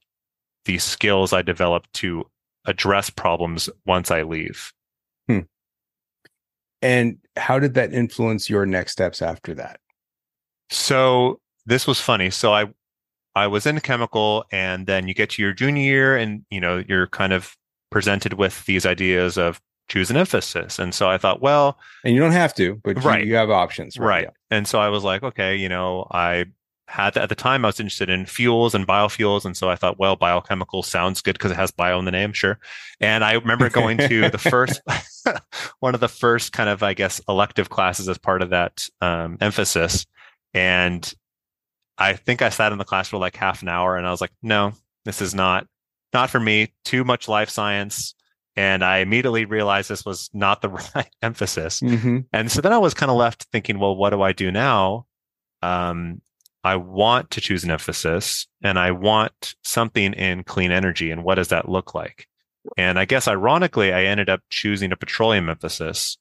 the 0.64 0.78
skills 0.78 1.32
I 1.32 1.42
developed 1.42 1.92
to 1.94 2.24
address 2.66 3.10
problems 3.10 3.68
once 3.86 4.10
I 4.10 4.22
leave. 4.22 4.72
Hmm. 5.28 5.40
And 6.80 7.18
how 7.36 7.58
did 7.58 7.74
that 7.74 7.92
influence 7.92 8.50
your 8.50 8.66
next 8.66 8.92
steps 8.92 9.22
after 9.22 9.54
that? 9.54 9.80
So 10.70 11.40
this 11.66 11.86
was 11.86 12.00
funny. 12.00 12.30
So 12.30 12.52
I 12.52 12.66
I 13.34 13.46
was 13.46 13.66
in 13.66 13.80
chemical 13.80 14.44
and 14.52 14.86
then 14.86 15.08
you 15.08 15.14
get 15.14 15.30
to 15.30 15.42
your 15.42 15.52
junior 15.52 15.82
year 15.82 16.16
and 16.16 16.44
you 16.50 16.60
know 16.60 16.82
you're 16.86 17.06
kind 17.06 17.32
of 17.32 17.56
presented 17.90 18.34
with 18.34 18.64
these 18.66 18.86
ideas 18.86 19.36
of 19.38 19.60
choose 19.88 20.10
an 20.10 20.16
emphasis. 20.16 20.78
And 20.78 20.94
so 20.94 21.10
I 21.10 21.18
thought, 21.18 21.42
well, 21.42 21.78
And 22.04 22.14
you 22.14 22.20
don't 22.20 22.32
have 22.32 22.54
to, 22.54 22.76
but 22.84 22.96
you- 22.96 23.02
Right. 23.02 23.26
you, 23.26 23.34
have 23.34 23.50
options, 23.50 23.98
Right. 23.98 24.28
And 24.50 24.66
so 24.66 24.80
I 24.80 24.88
was 24.88 25.04
like, 25.04 25.22
okay, 25.22 25.54
you 25.56 25.68
know, 25.68 26.06
I 26.10 26.46
had 26.88 27.16
at 27.16 27.28
the 27.28 27.34
time 27.34 27.64
I 27.64 27.68
was 27.68 27.80
interested 27.80 28.10
in 28.10 28.26
fuels 28.26 28.74
and 28.74 28.86
biofuels. 28.86 29.44
And 29.44 29.56
so 29.56 29.70
I 29.70 29.76
thought, 29.76 29.98
well, 29.98 30.16
biochemical 30.16 30.82
sounds 30.82 31.22
good 31.22 31.34
because 31.34 31.50
it 31.50 31.56
has 31.56 31.70
bio 31.70 31.98
in 31.98 32.04
the 32.04 32.10
name, 32.10 32.32
sure. 32.32 32.58
And 33.00 33.24
I 33.24 33.32
remember 33.32 33.70
going 33.70 33.98
to 33.98 34.28
the 34.28 34.38
first, 34.50 34.80
one 35.80 35.94
of 35.94 36.00
the 36.00 36.08
first 36.08 36.52
kind 36.52 36.68
of, 36.68 36.82
I 36.82 36.94
guess, 36.94 37.20
elective 37.28 37.70
classes 37.70 38.08
as 38.08 38.18
part 38.18 38.42
of 38.42 38.50
that 38.50 38.88
um, 39.00 39.38
emphasis. 39.40 40.06
And 40.52 41.12
I 41.98 42.14
think 42.14 42.42
I 42.42 42.48
sat 42.48 42.72
in 42.72 42.78
the 42.78 42.84
class 42.84 43.08
for 43.08 43.16
like 43.16 43.36
half 43.36 43.62
an 43.62 43.68
hour 43.68 43.96
and 43.96 44.06
I 44.06 44.10
was 44.10 44.20
like, 44.20 44.32
no, 44.42 44.72
this 45.04 45.22
is 45.22 45.34
not, 45.34 45.66
not 46.12 46.30
for 46.30 46.40
me. 46.40 46.72
Too 46.84 47.04
much 47.04 47.28
life 47.28 47.48
science. 47.48 48.14
And 48.54 48.84
I 48.84 48.98
immediately 48.98 49.46
realized 49.46 49.88
this 49.88 50.04
was 50.04 50.28
not 50.34 50.60
the 50.60 50.68
right 50.94 51.10
emphasis. 51.22 51.80
hmm 51.80 52.20
And 52.32 52.50
so 52.50 52.60
then 52.60 52.72
I 52.72 52.78
was 52.78 52.92
kind 52.92 53.10
of 53.10 53.16
left 53.16 53.44
thinking, 53.44 53.78
well, 53.78 53.96
what 53.96 54.10
do 54.10 54.20
I 54.20 54.32
do 54.32 54.50
now? 54.50 55.06
Um, 55.62 56.20
I 56.64 56.76
want 56.76 57.30
to 57.32 57.40
choose 57.40 57.64
an 57.64 57.70
emphasis 57.70 58.46
and 58.62 58.78
I 58.78 58.92
want 58.92 59.54
something 59.62 60.12
in 60.14 60.44
clean 60.44 60.70
energy. 60.70 61.10
And 61.10 61.24
what 61.24 61.34
does 61.34 61.48
that 61.48 61.68
look 61.68 61.94
like? 61.94 62.28
And 62.76 62.98
I 62.98 63.04
guess 63.04 63.26
ironically, 63.26 63.92
I 63.92 64.04
ended 64.04 64.28
up 64.28 64.40
choosing 64.50 64.92
a 64.92 64.96
petroleum 64.96 65.48
emphasis. 65.48 66.18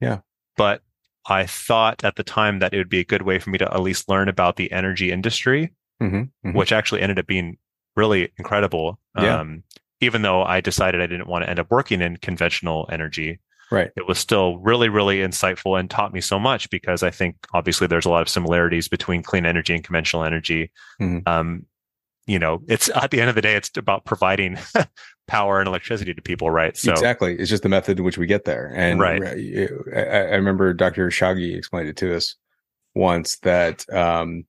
Yeah. 0.00 0.20
But 0.56 0.82
I 1.26 1.46
thought 1.46 2.04
at 2.04 2.16
the 2.16 2.22
time 2.22 2.60
that 2.60 2.72
it 2.72 2.78
would 2.78 2.88
be 2.88 3.00
a 3.00 3.04
good 3.04 3.22
way 3.22 3.38
for 3.38 3.50
me 3.50 3.58
to 3.58 3.72
at 3.72 3.82
least 3.82 4.08
learn 4.08 4.28
about 4.28 4.56
the 4.56 4.70
energy 4.72 5.10
industry, 5.12 5.72
hmm 5.98 6.22
which 6.42 6.72
actually 6.72 7.02
ended 7.02 7.18
up 7.18 7.26
being 7.26 7.58
really 7.96 8.32
incredible. 8.38 8.98
Yeah. 9.16 9.40
Um, 9.40 9.64
even 10.00 10.22
though 10.22 10.42
I 10.42 10.60
decided 10.60 11.00
I 11.00 11.06
didn't 11.06 11.28
want 11.28 11.44
to 11.44 11.50
end 11.50 11.58
up 11.58 11.70
working 11.70 12.00
in 12.00 12.16
conventional 12.16 12.88
energy, 12.90 13.38
Right. 13.70 13.90
it 13.96 14.06
was 14.08 14.18
still 14.18 14.58
really, 14.58 14.88
really 14.88 15.18
insightful 15.18 15.78
and 15.78 15.88
taught 15.88 16.12
me 16.12 16.20
so 16.20 16.38
much 16.38 16.68
because 16.70 17.02
I 17.02 17.10
think 17.10 17.36
obviously 17.54 17.86
there's 17.86 18.06
a 18.06 18.10
lot 18.10 18.22
of 18.22 18.28
similarities 18.28 18.88
between 18.88 19.22
clean 19.22 19.46
energy 19.46 19.74
and 19.74 19.84
conventional 19.84 20.24
energy. 20.24 20.70
Mhm. 21.00 21.26
Um, 21.28 21.66
you 22.26 22.38
know, 22.38 22.62
it's 22.68 22.88
at 22.94 23.10
the 23.10 23.20
end 23.20 23.28
of 23.28 23.34
the 23.34 23.42
day, 23.42 23.56
it's 23.56 23.70
about 23.76 24.04
providing 24.04 24.58
power 25.26 25.58
and 25.60 25.66
electricity 25.68 26.14
to 26.14 26.22
people, 26.22 26.50
right? 26.50 26.76
So, 26.76 26.92
exactly. 26.92 27.36
It's 27.36 27.50
just 27.50 27.62
the 27.62 27.68
method 27.68 27.98
in 27.98 28.04
which 28.04 28.18
we 28.18 28.26
get 28.26 28.44
there. 28.44 28.72
And 28.74 29.00
Right. 29.00 29.22
I, 29.24 29.98
I 29.98 30.34
remember 30.34 30.72
Dr. 30.74 31.08
Ershaghi 31.08 31.56
explained 31.56 31.88
it 31.88 31.96
to 31.98 32.14
us 32.14 32.36
once 32.94 33.38
that 33.38 33.88
um, 33.92 34.44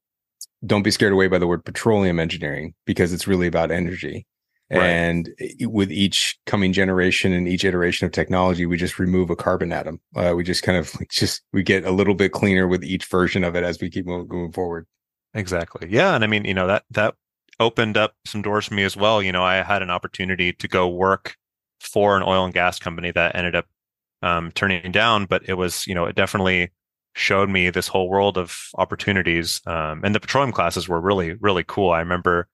don't 0.66 0.84
be 0.84 0.92
scared 0.92 1.14
away 1.14 1.28
by 1.28 1.38
the 1.40 1.48
word 1.48 1.64
petroleum 1.66 2.20
engineering 2.20 2.74
because 2.86 3.14
it's 3.14 3.28
really 3.28 3.48
about 3.48 3.72
energy. 3.72 4.28
Right. 4.72 4.86
And 4.86 5.30
with 5.62 5.92
each 5.92 6.40
coming 6.46 6.72
generation 6.72 7.34
and 7.34 7.48
each 7.48 7.66
iteration 7.66 8.06
of 8.06 8.14
technology, 8.14 8.66
we 8.66 8.78
just 8.78 9.00
remove 9.00 9.30
a 9.30 9.36
carbon 9.36 9.74
atom. 9.74 10.00
Uh, 10.16 10.34
we 10.36 10.44
just 10.44 10.64
kind 10.64 10.78
of 10.78 10.96
just 11.10 11.42
we 11.52 11.62
get 11.62 11.84
a 11.84 11.92
little 11.92 12.14
bit 12.14 12.32
cleaner 12.32 12.68
with 12.68 12.84
each 12.84 13.06
version 13.06 13.44
of 13.44 13.56
it 13.56 13.64
as 13.66 13.82
we 13.82 13.90
keep 13.90 14.06
moving, 14.06 14.52
forward. 14.54 14.88
Exactly. 15.34 15.90
Yeah. 15.90 16.16
And 16.16 16.24
I 16.24 16.28
mean, 16.28 16.46
you 16.46 16.54
know, 16.54 16.68
that 16.68 16.86
that 16.92 17.16
opened 17.60 17.98
up 17.98 18.16
some 18.26 18.42
doors 18.42 18.66
for 18.68 18.74
me 18.74 18.84
as 18.84 18.96
well. 18.96 19.22
You 19.22 19.32
know, 19.32 19.44
I 19.44 19.56
had 19.56 19.82
an 19.82 19.90
opportunity 19.90 20.54
to 20.54 20.68
go 20.68 20.88
work 20.88 21.36
for 21.82 22.16
an 22.16 22.24
oil 22.24 22.46
and 22.46 22.54
gas 22.54 22.80
company 22.80 23.12
that 23.12 23.36
ended 23.36 23.56
up 23.56 23.66
um, 24.22 24.52
turning 24.54 24.92
down, 24.92 25.26
but 25.26 25.42
it 25.48 25.56
was, 25.56 25.86
you 25.86 25.96
know, 25.96 26.06
it 26.06 26.16
definitely 26.16 26.70
showed 27.14 27.50
me 27.50 27.70
this 27.70 27.88
whole 27.88 28.08
world 28.08 28.38
of 28.38 28.70
opportunities. 28.78 29.62
Um, 29.66 30.02
and 30.04 30.16
the 30.16 30.20
petroleum 30.20 30.54
classes 30.54 30.88
were 30.88 31.02
really, 31.02 31.34
really 31.42 31.66
cool. 31.68 31.92
I 31.92 32.00
remember 32.00 32.48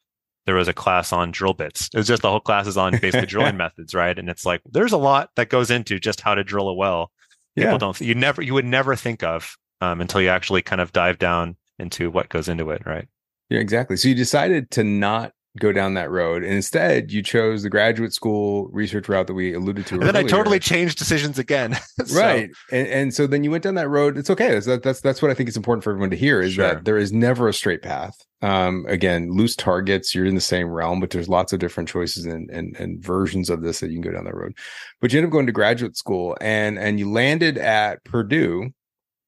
there 0.47 0.55
was 0.55 0.67
a 0.67 0.73
class 0.73 1.13
on 1.13 1.29
drill 1.29 1.53
bits. 1.53 1.89
It 1.93 1.97
was 1.97 2.07
just 2.07 2.23
the 2.23 2.29
whole 2.31 2.39
class 2.39 2.65
is 2.65 2.77
on 2.77 2.93
basically 2.97 3.25
drilling 3.27 3.57
methods, 3.57 3.93
right? 3.93 4.17
And 4.17 4.27
it's 4.29 4.45
like 4.45 4.61
there's 4.71 4.93
a 4.93 4.97
lot 4.97 5.29
that 5.35 5.49
goes 5.49 5.69
into 5.69 5.99
just 5.99 6.21
how 6.21 6.33
to 6.33 6.43
drill 6.43 6.69
a 6.69 6.73
well. 6.73 7.11
People 7.55 7.73
Yeah. 7.73 7.77
don't 7.77 8.01
you 8.01 8.15
never 8.15 8.41
you 8.41 8.55
would 8.55 8.65
never 8.65 8.95
think 8.95 9.21
of 9.23 9.55
um, 9.81 10.01
until 10.01 10.21
you 10.21 10.29
actually 10.29 10.63
kind 10.63 10.81
of 10.81 10.91
dive 10.91 11.19
down 11.19 11.55
into 11.77 12.09
what 12.09 12.29
goes 12.29 12.47
into 12.47 12.71
it, 12.71 12.81
right? 12.87 13.07
Yeah, 13.49 13.59
exactly. 13.59 13.97
So 13.97 14.07
you 14.07 14.15
decided 14.15 14.71
to 14.71 14.83
not 14.83 15.33
go 15.59 15.71
down 15.71 15.93
that 15.95 16.09
road. 16.09 16.43
And 16.43 16.53
instead, 16.53 17.11
you 17.11 17.21
chose 17.21 17.63
the 17.63 17.69
graduate 17.69 18.13
school 18.13 18.69
research 18.71 19.09
route 19.09 19.27
that 19.27 19.33
we 19.33 19.53
alluded 19.53 19.85
to. 19.87 19.95
And 19.95 20.03
then 20.03 20.15
I 20.15 20.23
totally 20.23 20.59
changed 20.59 20.97
decisions 20.97 21.37
again. 21.39 21.77
So- 22.05 22.21
right 22.21 22.49
and, 22.71 22.87
and 22.87 23.13
so 23.13 23.27
then 23.27 23.43
you 23.43 23.51
went 23.51 23.63
down 23.63 23.75
that 23.75 23.89
road 23.89 24.17
it's 24.17 24.29
okay 24.29 24.51
that's 24.59 24.65
that's 24.81 25.01
that's 25.01 25.21
what 25.21 25.29
i 25.29 25.33
think 25.33 25.49
is 25.49 25.57
important 25.57 25.83
for 25.83 25.89
everyone 25.89 26.09
to 26.11 26.15
hear 26.15 26.39
is 26.41 26.53
Sure. 26.53 26.65
that 26.75 26.85
there 26.85 26.97
is 26.97 27.11
never 27.11 27.47
a 27.49 27.53
straight 27.53 27.81
path 27.81 28.15
um 28.43 28.85
again 28.87 29.29
loose 29.31 29.55
targets 29.55 30.13
you're 30.15 30.25
in 30.25 30.35
the 30.35 30.39
same 30.41 30.67
realm 30.69 30.99
but 31.01 31.09
there's 31.09 31.27
lots 31.27 31.51
of 31.53 31.59
different 31.59 31.89
choices 31.89 32.25
and 32.25 32.49
and, 32.51 32.75
and 32.77 33.03
versions 33.03 33.49
of 33.49 33.61
this 33.61 33.79
that 33.81 33.87
you 33.89 33.95
can 33.95 34.01
go 34.09 34.11
down 34.11 34.23
that 34.25 34.35
road 34.35 34.53
but 35.01 35.11
you 35.11 35.17
end 35.19 35.25
up 35.25 35.31
going 35.31 35.47
to 35.47 35.51
graduate 35.51 35.97
school 35.97 36.37
and 36.39 36.77
and 36.79 36.97
you 36.99 37.11
landed 37.11 37.57
at 37.57 38.01
purdue 38.05 38.69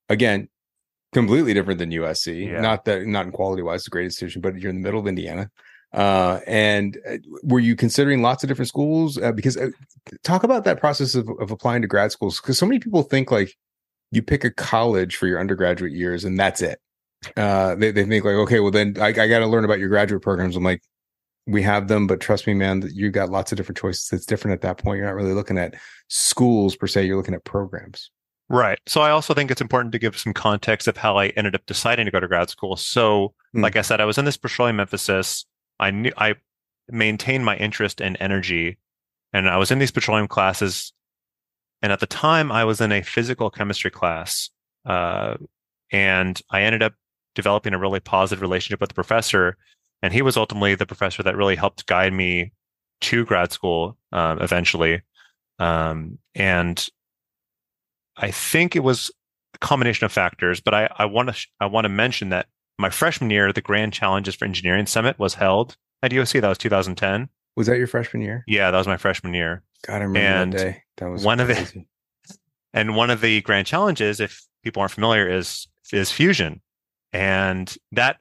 again 0.09 0.47
completely 1.11 1.53
different 1.53 1.79
than 1.79 1.89
usc 1.91 2.27
Yeah. 2.47 2.61
not 2.61 2.85
that 2.85 3.05
not 3.07 3.25
in 3.25 3.31
quality 3.31 3.61
wise 3.63 3.85
a 3.87 3.89
great 3.89 4.05
institution 4.05 4.41
but 4.41 4.55
you're 4.57 4.69
in 4.69 4.75
the 4.77 4.83
middle 4.83 4.99
of 4.99 5.07
indiana 5.07 5.49
uh 5.93 6.39
and 6.45 6.97
uh, 7.09 7.17
were 7.43 7.59
you 7.59 7.75
considering 7.75 8.21
lots 8.21 8.43
of 8.43 8.47
different 8.47 8.67
schools 8.67 9.17
uh, 9.17 9.31
because 9.31 9.57
uh, 9.57 9.69
talk 10.23 10.43
about 10.43 10.63
that 10.63 10.79
process 10.79 11.15
of, 11.15 11.27
of 11.39 11.49
applying 11.49 11.81
to 11.81 11.87
grad 11.87 12.11
schools 12.11 12.39
because 12.39 12.57
so 12.57 12.65
many 12.65 12.79
people 12.79 13.01
think 13.01 13.31
like 13.31 13.55
you 14.11 14.21
pick 14.21 14.43
a 14.43 14.51
college 14.51 15.15
for 15.15 15.25
your 15.25 15.39
undergraduate 15.39 15.91
years 15.91 16.23
and 16.25 16.39
that's 16.39 16.61
it 16.61 16.79
uh 17.37 17.73
they, 17.75 17.91
they 17.91 18.03
think 18.05 18.23
like 18.23 18.35
okay 18.35 18.59
well 18.59 18.71
then 18.71 18.95
i, 19.01 19.07
I 19.07 19.27
got 19.27 19.39
to 19.39 19.47
learn 19.47 19.65
about 19.65 19.79
your 19.79 19.89
graduate 19.89 20.21
programs 20.21 20.55
i'm 20.55 20.63
like 20.63 20.83
we 21.47 21.63
have 21.63 21.87
them 21.87 22.05
but 22.05 22.19
trust 22.19 22.45
me 22.45 22.53
man 22.53 22.81
that 22.81 22.93
you 22.93 23.09
got 23.09 23.29
lots 23.29 23.51
of 23.51 23.57
different 23.57 23.79
choices 23.79 24.13
it's 24.13 24.27
different 24.27 24.53
at 24.53 24.61
that 24.61 24.77
point 24.77 24.97
you're 24.97 25.07
not 25.07 25.15
really 25.15 25.33
looking 25.33 25.57
at 25.57 25.73
schools 26.07 26.75
per 26.75 26.85
se 26.85 27.05
you're 27.05 27.17
looking 27.17 27.33
at 27.33 27.43
programs 27.43 28.11
Right. 28.51 28.79
So 28.87 29.01
I 29.01 29.11
also 29.11 29.35
think 29.35 29.51
it's 29.51 29.61
important 29.61 29.91
to 29.91 29.99
give 29.99 30.17
some 30.17 30.33
context 30.33 30.87
of 30.87 30.97
how 30.97 31.17
I 31.17 31.27
ended 31.27 31.53
up 31.53 31.67
deciding 31.67 32.05
to 32.05 32.11
go 32.11 32.19
to 32.19 32.27
grad 32.27 32.49
school. 32.49 32.75
So, 32.75 33.33
Hmm. 33.53 33.61
like 33.61 33.75
I 33.75 33.81
said, 33.83 34.01
I 34.01 34.05
was 34.05 34.17
in 34.17 34.25
this 34.25 34.37
petroleum 34.37 34.79
emphasis. 34.79 35.45
I 35.79 35.91
knew 35.91 36.11
I 36.17 36.35
maintained 36.89 37.45
my 37.45 37.55
interest 37.57 38.01
in 38.01 38.15
energy, 38.17 38.77
and 39.33 39.49
I 39.49 39.57
was 39.57 39.71
in 39.71 39.79
these 39.79 39.91
petroleum 39.91 40.27
classes. 40.27 40.93
And 41.81 41.91
at 41.91 41.99
the 41.99 42.07
time, 42.07 42.51
I 42.51 42.65
was 42.65 42.81
in 42.81 42.91
a 42.91 43.01
physical 43.01 43.49
chemistry 43.49 43.91
class, 43.91 44.49
uh, 44.85 45.35
and 45.91 46.41
I 46.51 46.63
ended 46.63 46.83
up 46.83 46.93
developing 47.35 47.73
a 47.73 47.79
really 47.79 47.99
positive 47.99 48.41
relationship 48.41 48.81
with 48.81 48.89
the 48.89 48.95
professor. 48.95 49.57
And 50.01 50.13
he 50.13 50.21
was 50.21 50.37
ultimately 50.37 50.75
the 50.75 50.85
professor 50.85 51.23
that 51.23 51.35
really 51.35 51.55
helped 51.55 51.85
guide 51.85 52.13
me 52.13 52.51
to 53.01 53.25
grad 53.25 53.51
school 53.51 53.97
um, 54.11 54.41
eventually. 54.41 55.01
Um, 55.57 56.17
and 56.35 56.85
I 58.17 58.31
think 58.31 58.75
it 58.75 58.83
was 58.83 59.11
a 59.53 59.57
combination 59.59 60.05
of 60.05 60.11
factors, 60.11 60.59
but 60.59 60.73
I, 60.73 60.89
I 60.97 61.05
want 61.05 61.29
to 61.29 61.47
I 61.59 61.65
want 61.65 61.85
to 61.85 61.89
mention 61.89 62.29
that 62.29 62.47
my 62.79 62.89
freshman 62.89 63.29
year, 63.29 63.51
the 63.53 63.61
Grand 63.61 63.93
Challenges 63.93 64.35
for 64.35 64.45
Engineering 64.45 64.85
Summit 64.87 65.19
was 65.19 65.35
held 65.35 65.75
at 66.01 66.11
USC. 66.11 66.41
That 66.41 66.47
was 66.49 66.57
2010. 66.57 67.29
was 67.55 67.67
that 67.67 67.77
your 67.77 67.87
freshman 67.87 68.21
year 68.23 68.43
Yeah, 68.47 68.71
that 68.71 68.77
was 68.77 68.87
my 68.87 68.97
freshman 68.97 69.33
year. 69.33 69.61
god 69.85 69.95
i 70.01 70.05
remember 70.05 70.19
And 70.19 70.53
that 70.53 70.57
day 70.57 70.83
that 70.97 71.09
was 71.09 71.23
one 71.23 71.39
of 71.39 71.47
the- 71.49 71.85
And 72.73 72.95
one 72.95 73.09
of 73.09 73.21
the 73.21 73.41
grand 73.41 73.65
challenges, 73.67 74.19
if 74.19 74.45
people 74.63 74.81
aren't 74.81 74.91
familiar, 74.91 75.27
is 75.27 75.67
is 75.91 76.11
fusion, 76.11 76.61
and 77.13 77.75
that 77.93 78.17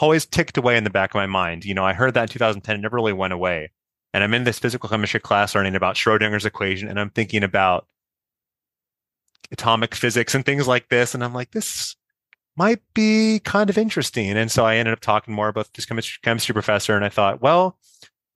always 0.00 0.24
ticked 0.24 0.56
away 0.56 0.76
in 0.76 0.84
the 0.84 0.90
back 0.90 1.10
of 1.10 1.14
my 1.16 1.26
mind. 1.26 1.64
You 1.64 1.74
know, 1.74 1.84
I 1.84 1.94
heard 1.94 2.14
that 2.14 2.22
in 2.22 2.28
2010, 2.28 2.76
it 2.76 2.78
never 2.78 2.94
really 2.94 3.12
went 3.12 3.32
away. 3.32 3.72
And 4.14 4.22
I'm 4.22 4.34
in 4.34 4.44
this 4.44 4.60
physical 4.60 4.88
chemistry 4.88 5.18
class 5.18 5.52
learning 5.54 5.74
about 5.74 5.96
Schrodinger's 5.96 6.46
equation, 6.46 6.88
and 6.88 7.00
I'm 7.00 7.10
thinking 7.10 7.42
about 7.42 7.88
atomic 9.50 9.94
physics 9.96 10.34
and 10.34 10.44
things 10.46 10.68
like 10.68 10.88
this, 10.88 11.14
and 11.14 11.24
I'm 11.24 11.34
like, 11.34 11.50
this 11.50 11.96
might 12.58 12.82
be 12.92 13.40
kind 13.44 13.70
of 13.70 13.78
interesting. 13.78 14.36
And 14.36 14.50
so 14.50 14.66
I 14.66 14.76
ended 14.76 14.92
up 14.92 15.00
talking 15.00 15.32
more 15.32 15.48
about 15.48 15.72
this 15.74 15.86
chemistry 15.86 16.52
professor, 16.52 16.96
and 16.96 17.04
I 17.04 17.08
thought, 17.08 17.40
well, 17.40 17.78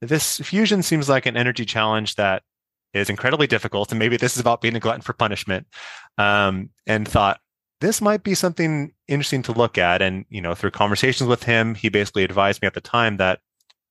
this 0.00 0.38
fusion 0.38 0.82
seems 0.82 1.08
like 1.08 1.26
an 1.26 1.36
energy 1.36 1.64
challenge 1.64 2.14
that 2.14 2.44
is 2.94 3.10
incredibly 3.10 3.48
difficult, 3.48 3.90
and 3.90 3.98
maybe 3.98 4.16
this 4.16 4.36
is 4.36 4.40
about 4.40 4.60
being 4.60 4.76
a 4.76 4.80
glutton 4.80 5.02
for 5.02 5.12
punishment. 5.12 5.66
Um, 6.18 6.70
and 6.86 7.06
thought 7.06 7.40
this 7.80 8.00
might 8.00 8.22
be 8.22 8.34
something 8.34 8.92
interesting 9.08 9.42
to 9.42 9.52
look 9.52 9.76
at. 9.76 10.00
And 10.00 10.24
you 10.28 10.40
know, 10.40 10.54
through 10.54 10.70
conversations 10.70 11.28
with 11.28 11.42
him, 11.42 11.74
he 11.74 11.88
basically 11.88 12.22
advised 12.22 12.62
me 12.62 12.66
at 12.66 12.74
the 12.74 12.80
time 12.80 13.16
that 13.16 13.40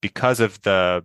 because 0.01 0.39
of 0.39 0.61
the 0.61 1.03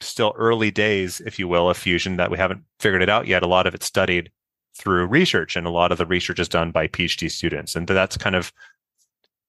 still 0.00 0.34
early 0.36 0.70
days, 0.70 1.20
if 1.20 1.38
you 1.38 1.48
will, 1.48 1.70
of 1.70 1.78
fusion, 1.78 2.18
that 2.18 2.30
we 2.30 2.36
haven't 2.36 2.62
figured 2.78 3.02
it 3.02 3.08
out 3.08 3.26
yet. 3.26 3.42
A 3.42 3.48
lot 3.48 3.66
of 3.66 3.74
it's 3.74 3.86
studied 3.86 4.30
through 4.76 5.06
research, 5.06 5.56
and 5.56 5.66
a 5.66 5.70
lot 5.70 5.92
of 5.92 5.98
the 5.98 6.06
research 6.06 6.38
is 6.38 6.48
done 6.48 6.70
by 6.70 6.88
PhD 6.88 7.30
students, 7.30 7.74
and 7.74 7.86
that's 7.86 8.16
kind 8.16 8.36
of 8.36 8.52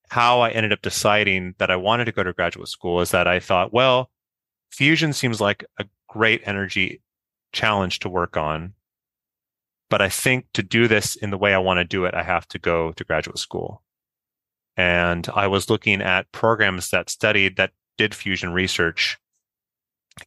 how 0.09 0.41
I 0.41 0.49
ended 0.49 0.73
up 0.73 0.81
deciding 0.81 1.55
that 1.59 1.69
I 1.69 1.75
wanted 1.75 2.05
to 2.05 2.11
go 2.11 2.23
to 2.23 2.33
graduate 2.33 2.67
school. 2.67 3.01
Is 3.01 3.11
that 3.11 3.27
I 3.27 3.39
thought, 3.39 3.73
well, 3.73 4.09
fusion 4.71 5.13
seems 5.13 5.39
like 5.39 5.63
a 5.77 5.85
great 6.07 6.41
energy 6.45 7.01
challenge 7.51 7.99
to 7.99 8.09
work 8.09 8.37
on. 8.37 8.73
But 9.89 10.01
I 10.01 10.09
think 10.09 10.45
to 10.53 10.61
do 10.61 10.87
this 10.87 11.15
in 11.15 11.31
the 11.31 11.37
way 11.37 11.53
I 11.53 11.59
want 11.59 11.79
to 11.79 11.83
do 11.83 12.05
it, 12.05 12.13
I 12.13 12.23
have 12.23 12.47
to 12.49 12.59
go 12.59 12.91
to 12.91 13.03
graduate 13.03 13.39
school. 13.39 13.81
And 14.77 15.27
I 15.33 15.47
was 15.47 15.69
looking 15.69 16.01
at 16.01 16.31
programs 16.31 16.91
that 16.91 17.09
studied 17.09 17.57
that 17.57 17.71
did 17.97 18.13
fusion 18.13 18.53
research. 18.53 19.17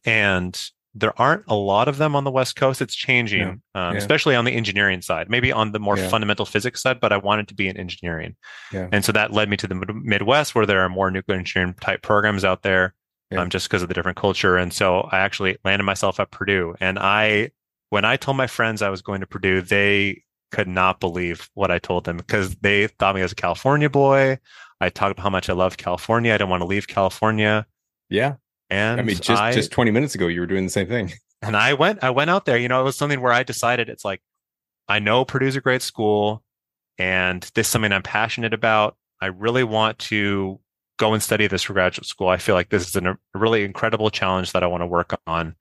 And 0.05 0.59
there 0.95 1.19
aren't 1.19 1.43
a 1.47 1.55
lot 1.55 1.87
of 1.87 1.97
them 1.97 2.15
on 2.15 2.23
the 2.23 2.29
West 2.31 2.55
Coast. 2.55 2.81
It's 2.81 2.93
changing, 2.93 3.41
Yeah. 3.41 3.87
Um, 3.89 3.93
Yeah. 3.93 3.97
especially 3.97 4.35
on 4.35 4.45
the 4.45 4.51
engineering 4.53 5.01
side, 5.01 5.29
maybe 5.29 5.51
on 5.51 5.71
the 5.71 5.79
more 5.79 5.97
Yeah. 5.97 6.07
fundamental 6.07 6.45
physics 6.45 6.81
side, 6.83 6.99
but 6.99 7.11
I 7.11 7.17
wanted 7.17 7.47
to 7.47 7.55
be 7.55 7.67
in 7.67 7.77
engineering. 7.77 8.35
Yeah. 8.71 8.89
And 8.91 9.03
so 9.03 9.11
that 9.13 9.31
led 9.33 9.49
me 9.49 9.57
to 9.57 9.67
the 9.67 9.75
Midwest 10.03 10.53
where 10.53 10.65
there 10.67 10.81
are 10.81 10.89
more 10.89 11.09
nuclear 11.09 11.37
engineering 11.37 11.73
type 11.81 12.01
programs 12.03 12.45
out 12.45 12.61
there 12.61 12.93
um, 13.35 13.49
just 13.49 13.67
because 13.67 13.81
of 13.81 13.87
the 13.87 13.95
different 13.95 14.17
culture. 14.17 14.55
And 14.57 14.71
so 14.71 15.09
I 15.11 15.17
actually 15.17 15.57
landed 15.65 15.83
myself 15.85 16.19
at 16.19 16.29
Purdue. 16.29 16.75
And 16.79 16.99
I, 16.99 17.49
when 17.89 18.05
I 18.05 18.15
told 18.15 18.37
my 18.37 18.45
friends 18.45 18.83
I 18.83 18.89
was 18.89 19.01
going 19.01 19.21
to 19.21 19.25
Purdue, 19.27 19.61
they 19.61 20.21
could 20.51 20.67
not 20.67 20.99
believe 20.99 21.49
what 21.55 21.71
I 21.71 21.79
told 21.79 22.03
them 22.03 22.17
because 22.17 22.55
they 22.57 22.85
thought 22.85 23.15
me 23.15 23.21
as 23.21 23.31
a 23.31 23.35
California 23.35 23.89
boy. 23.89 24.37
I 24.79 24.89
talked 24.89 25.13
about 25.13 25.23
how 25.23 25.31
much 25.31 25.49
I 25.49 25.53
love 25.53 25.77
California. 25.77 26.31
I 26.31 26.37
didn't 26.37 26.51
want 26.51 26.61
to 26.61 26.65
leave 26.67 26.87
California. 26.87 27.65
yeah 28.09 28.35
And 28.69 28.99
i 28.99 29.03
mean 29.03 29.17
just 29.17 29.41
I, 29.41 29.51
just 29.51 29.71
20 29.71 29.91
minutes 29.91 30.15
ago 30.15 30.27
you 30.27 30.39
were 30.39 30.47
doing 30.47 30.63
the 30.63 30.71
same 30.71 30.87
thing 30.87 31.11
and 31.43 31.57
I 31.57 31.73
went, 31.73 32.03
I 32.03 32.09
went 32.09 32.29
out 32.29 32.45
there. 32.45 32.57
You 32.57 32.69
know, 32.69 32.81
it 32.81 32.85
was 32.85 32.95
something 32.95 33.21
where 33.21 33.33
I 33.33 33.43
decided 33.43 33.89
it's 33.89 34.05
like, 34.05 34.21
I 34.87 34.99
know 34.99 35.25
Purdue's 35.25 35.55
a 35.55 35.61
great 35.61 35.81
school, 35.81 36.43
and 36.97 37.43
this 37.53 37.67
is 37.67 37.71
something 37.71 37.91
I'm 37.91 38.03
passionate 38.03 38.53
about. 38.53 38.95
I 39.21 39.27
really 39.27 39.63
want 39.63 39.99
to 39.99 40.59
go 40.97 41.13
and 41.13 41.21
study 41.21 41.47
this 41.47 41.63
for 41.63 41.73
graduate 41.73 42.05
school. 42.05 42.29
I 42.29 42.37
feel 42.37 42.55
like 42.55 42.69
this 42.69 42.87
is 42.87 42.95
an, 42.95 43.07
a 43.07 43.17
really 43.33 43.63
incredible 43.63 44.09
challenge 44.09 44.51
that 44.53 44.63
I 44.63 44.67
want 44.67 44.81
to 44.81 44.87
work 44.87 45.19
on. 45.27 45.55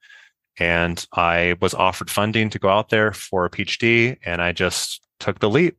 And 0.59 1.05
I 1.15 1.57
was 1.61 1.75
offered 1.75 2.11
funding 2.11 2.51
to 2.51 2.59
go 2.59 2.69
out 2.69 2.91
there 2.91 3.13
for 3.13 3.45
a 3.45 3.51
PhD, 3.51 4.19
and 4.25 4.41
I 4.41 4.53
just 4.53 5.03
took 5.19 5.41
the 5.41 5.51
leap. 5.51 5.79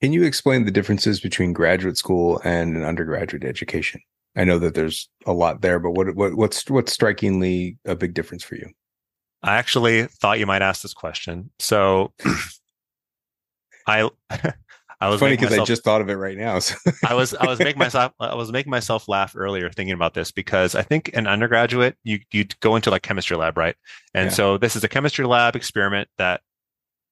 Can 0.00 0.12
you 0.12 0.22
explain 0.22 0.64
the 0.64 0.70
differences 0.70 1.20
between 1.20 1.52
graduate 1.52 1.96
school 1.96 2.40
and 2.44 2.76
an 2.76 2.84
undergraduate 2.84 3.44
education? 3.44 4.00
I 4.38 4.44
know 4.44 4.58
that 4.60 4.74
there's 4.74 5.08
a 5.26 5.32
lot 5.32 5.60
there, 5.62 5.80
but 5.80 5.90
what 5.90 6.14
what 6.14 6.34
what's 6.34 6.70
what's 6.70 6.92
strikingly 6.92 7.76
a 7.84 7.96
big 7.96 8.14
difference 8.14 8.44
for 8.44 8.54
you? 8.54 8.70
I 9.42 9.56
actually 9.56 10.04
thought 10.04 10.38
you 10.38 10.46
might 10.46 10.62
ask 10.62 10.82
this 10.82 10.94
question. 10.94 11.50
So 11.58 12.12
I 13.86 14.08
I 15.00 15.08
was 15.08 15.20
Funny 15.20 15.36
because 15.36 15.56
I 15.56 15.64
just 15.64 15.84
thought 15.84 16.00
of 16.00 16.08
it 16.08 16.14
right 16.14 16.36
now. 16.36 16.58
So. 16.60 16.74
I 17.04 17.14
was 17.14 17.34
I 17.34 17.46
was 17.46 17.58
making 17.58 17.78
myself 17.78 18.12
I 18.20 18.34
was 18.34 18.50
making 18.52 18.70
myself 18.70 19.08
laugh 19.08 19.34
earlier 19.36 19.70
thinking 19.70 19.92
about 19.92 20.14
this 20.14 20.30
because 20.30 20.74
I 20.74 20.82
think 20.82 21.10
an 21.14 21.26
undergraduate 21.26 21.96
you 22.04 22.20
you 22.32 22.44
go 22.60 22.76
into 22.76 22.90
like 22.90 23.02
chemistry 23.02 23.36
lab 23.36 23.56
right 23.56 23.76
and 24.14 24.26
Yeah. 24.26 24.32
so 24.34 24.58
this 24.58 24.76
is 24.76 24.84
a 24.84 24.88
chemistry 24.88 25.24
lab 25.24 25.54
experiment 25.54 26.08
that 26.18 26.42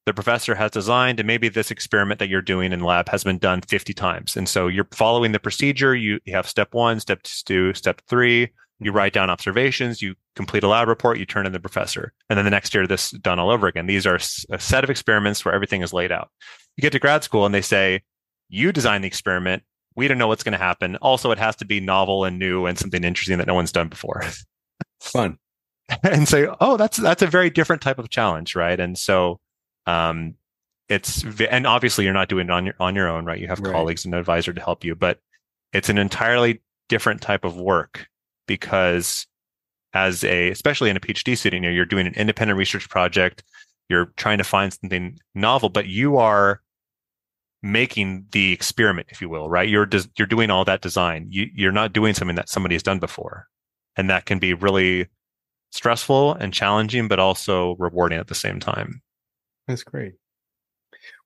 the 0.07 0.15
professor 0.15 0.55
has 0.55 0.71
designed 0.71 1.21
and 1.21 1.27
maybe 1.27 1.49
this 1.49 1.71
experiment 1.71 2.19
that 2.19 2.29
you're 2.29 2.41
doing 2.41 2.73
in 2.73 2.81
lab 2.81 3.09
has 3.09 3.25
been 3.25 3.39
done 3.39 3.61
50 3.61 3.93
times 3.93 4.37
and 4.37 4.49
so 4.49 4.69
you're 4.69 4.89
following 4.93 5.33
the 5.33 5.41
procedure 5.41 5.95
you, 5.95 6.19
you 6.25 6.35
have 6.35 6.49
step 6.49 6.73
one 6.73 7.01
step 7.01 7.23
two 7.23 7.75
step 7.75 8.01
three 8.09 8.49
you 8.79 8.93
write 8.93 9.13
down 9.13 9.31
observations 9.31 10.01
you 10.01 10.15
complete 10.35 10.63
a 10.63 10.69
lab 10.69 10.89
report 10.89 11.19
you 11.19 11.27
turn 11.27 11.47
in 11.47 11.53
the 11.53 11.61
professor 11.61 12.13
and 12.31 12.37
then 12.39 12.45
the 12.45 12.51
next 12.51 12.73
year 12.75 12.87
this 12.87 13.13
is 13.13 13.19
done 13.21 13.39
all 13.39 13.51
over 13.51 13.67
again 13.67 13.87
these 13.87 14.07
are 14.07 14.19
a 14.51 14.59
set 14.59 14.85
of 14.85 14.91
experiments 14.91 15.45
where 15.45 15.55
everything 15.55 15.83
is 15.83 15.93
laid 15.93 16.13
out 16.13 16.31
you 16.77 16.83
get 16.83 16.93
to 16.93 16.99
grad 16.99 17.25
school 17.25 17.45
and 17.45 17.55
they 17.55 17.63
say 17.63 18.03
you 18.49 18.73
design 18.73 19.03
the 19.03 19.09
experiment. 19.09 19.63
We 19.95 20.09
don't 20.09 20.19
know 20.19 20.29
what's 20.29 20.43
going 20.43 20.53
to 20.53 20.59
happen. 20.59 20.97
Also, 20.97 21.31
it 21.31 21.39
has 21.39 21.57
to 21.57 21.65
be 21.65 21.81
novel 21.81 22.25
and 22.25 22.39
new 22.39 22.67
and 22.67 22.79
something 22.79 23.03
interesting 23.03 23.39
that 23.39 23.47
no 23.47 23.55
one's 23.55 23.73
done 23.73 23.89
before. 23.89 24.23
Fun. 25.01 25.39
and 26.03 26.29
say, 26.29 26.49
oh, 26.61 26.77
that's 26.77 26.97
that's 26.97 27.23
a 27.23 27.29
very 27.29 27.49
different 27.49 27.81
type 27.81 27.99
of 27.99 28.11
challenge, 28.11 28.57
right? 28.57 28.79
And 28.79 28.99
so, 28.99 29.39
um, 29.87 30.35
it's 30.89 31.25
and 31.41 31.67
obviously 31.67 32.05
you're 32.05 32.15
not 32.15 32.29
doing 32.29 32.47
it 32.47 32.53
on 32.53 32.65
your 32.67 32.75
on 32.79 32.95
your 32.95 33.09
own, 33.09 33.25
right? 33.25 33.41
You 33.41 33.49
have 33.49 33.61
Right. 33.61 33.73
colleagues 33.73 34.05
and 34.05 34.15
an 34.15 34.21
advisor 34.21 34.53
to 34.53 34.61
help 34.61 34.85
you, 34.85 34.95
but 34.95 35.19
it's 35.73 35.89
an 35.89 35.99
entirely 35.99 36.63
different 36.89 37.21
type 37.21 37.45
of 37.45 37.57
work 37.57 38.07
because 38.47 39.27
as 39.95 40.23
a 40.25 40.51
especially 40.51 40.91
in 40.91 40.97
a 40.97 41.01
PhD 41.01 41.37
student, 41.37 41.63
you 41.65 41.69
know, 41.71 41.75
you're 41.75 41.85
doing 41.85 42.07
an 42.07 42.15
independent 42.15 42.57
research 42.59 42.89
project, 42.89 43.43
you're 43.89 44.13
trying 44.17 44.39
to 44.39 44.45
find 44.45 44.73
something 44.73 45.19
novel, 45.35 45.69
but 45.69 45.87
you 45.87 46.19
are 46.19 46.61
making 47.63 48.27
the 48.31 48.53
experiment, 48.53 49.09
if 49.11 49.21
you 49.21 49.29
will, 49.29 49.49
right? 49.49 49.69
You're 49.69 49.87
des- 49.87 50.09
you're 50.19 50.27
doing 50.27 50.51
all 50.51 50.65
that 50.67 50.83
design. 50.83 51.27
You, 51.31 51.49
you're 51.55 51.73
not 51.73 51.93
doing 51.93 52.15
something 52.15 52.37
that 52.37 52.49
somebody 52.49 52.75
has 52.75 52.83
done 52.83 53.01
before, 53.01 53.49
and 53.97 54.09
that 54.11 54.27
can 54.27 54.39
be 54.39 54.55
really 54.55 55.09
stressful 55.73 56.35
and 56.35 56.53
challenging, 56.55 57.09
but 57.09 57.19
also 57.19 57.75
rewarding 57.79 58.19
at 58.19 58.29
the 58.29 58.35
same 58.35 58.61
time. 58.61 59.03
That's 59.67 59.83
great. 59.83 60.15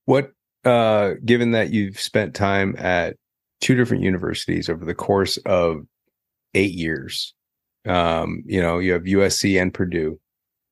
What, 0.04 0.32
uh, 0.64 1.12
given 1.24 1.52
that 1.52 1.70
you've 1.72 1.98
spent 2.00 2.34
time 2.34 2.74
at 2.78 3.16
two 3.60 3.74
different 3.74 4.02
universities 4.02 4.68
over 4.68 4.84
the 4.84 4.94
course 4.94 5.36
of 5.46 5.86
eight 6.54 6.72
years, 6.72 7.34
um, 7.86 8.42
you 8.46 8.60
know, 8.60 8.78
you 8.78 8.92
have 8.92 9.02
USC 9.02 9.60
and 9.60 9.72
Purdue, 9.72 10.18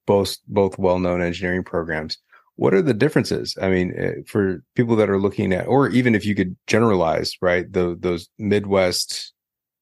both 0.06 0.38
both 0.46 0.78
well-known 0.78 1.22
engineering 1.22 1.64
programs. 1.64 2.18
What 2.56 2.74
are 2.74 2.82
the 2.82 2.94
differences? 2.94 3.56
I 3.62 3.68
mean, 3.68 3.94
eh, 3.96 4.12
for 4.26 4.64
people 4.74 4.96
that 4.96 5.08
are 5.08 5.20
looking 5.20 5.52
at, 5.52 5.68
or 5.68 5.88
even 5.90 6.14
if 6.14 6.26
you 6.26 6.34
could 6.34 6.56
generalize, 6.66 7.36
right? 7.40 7.72
The, 7.72 7.96
those 7.98 8.28
Midwest 8.38 9.32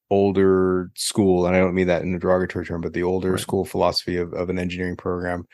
older 0.09 0.91
school, 0.95 1.47
and 1.47 1.55
I 1.55 1.59
don't 1.59 1.73
mean 1.73 1.87
that 1.87 2.03
in 2.03 2.13
a 2.13 2.19
derogatory 2.19 2.65
term, 2.65 2.81
but 2.81 2.93
the 2.93 3.03
older 3.03 3.31
right. 3.31 3.39
school 3.39 3.65
philosophy 3.65 4.17
of, 4.17 4.33
of 4.33 4.49
an 4.49 4.59
engineering 4.59 4.95
program 4.95 5.45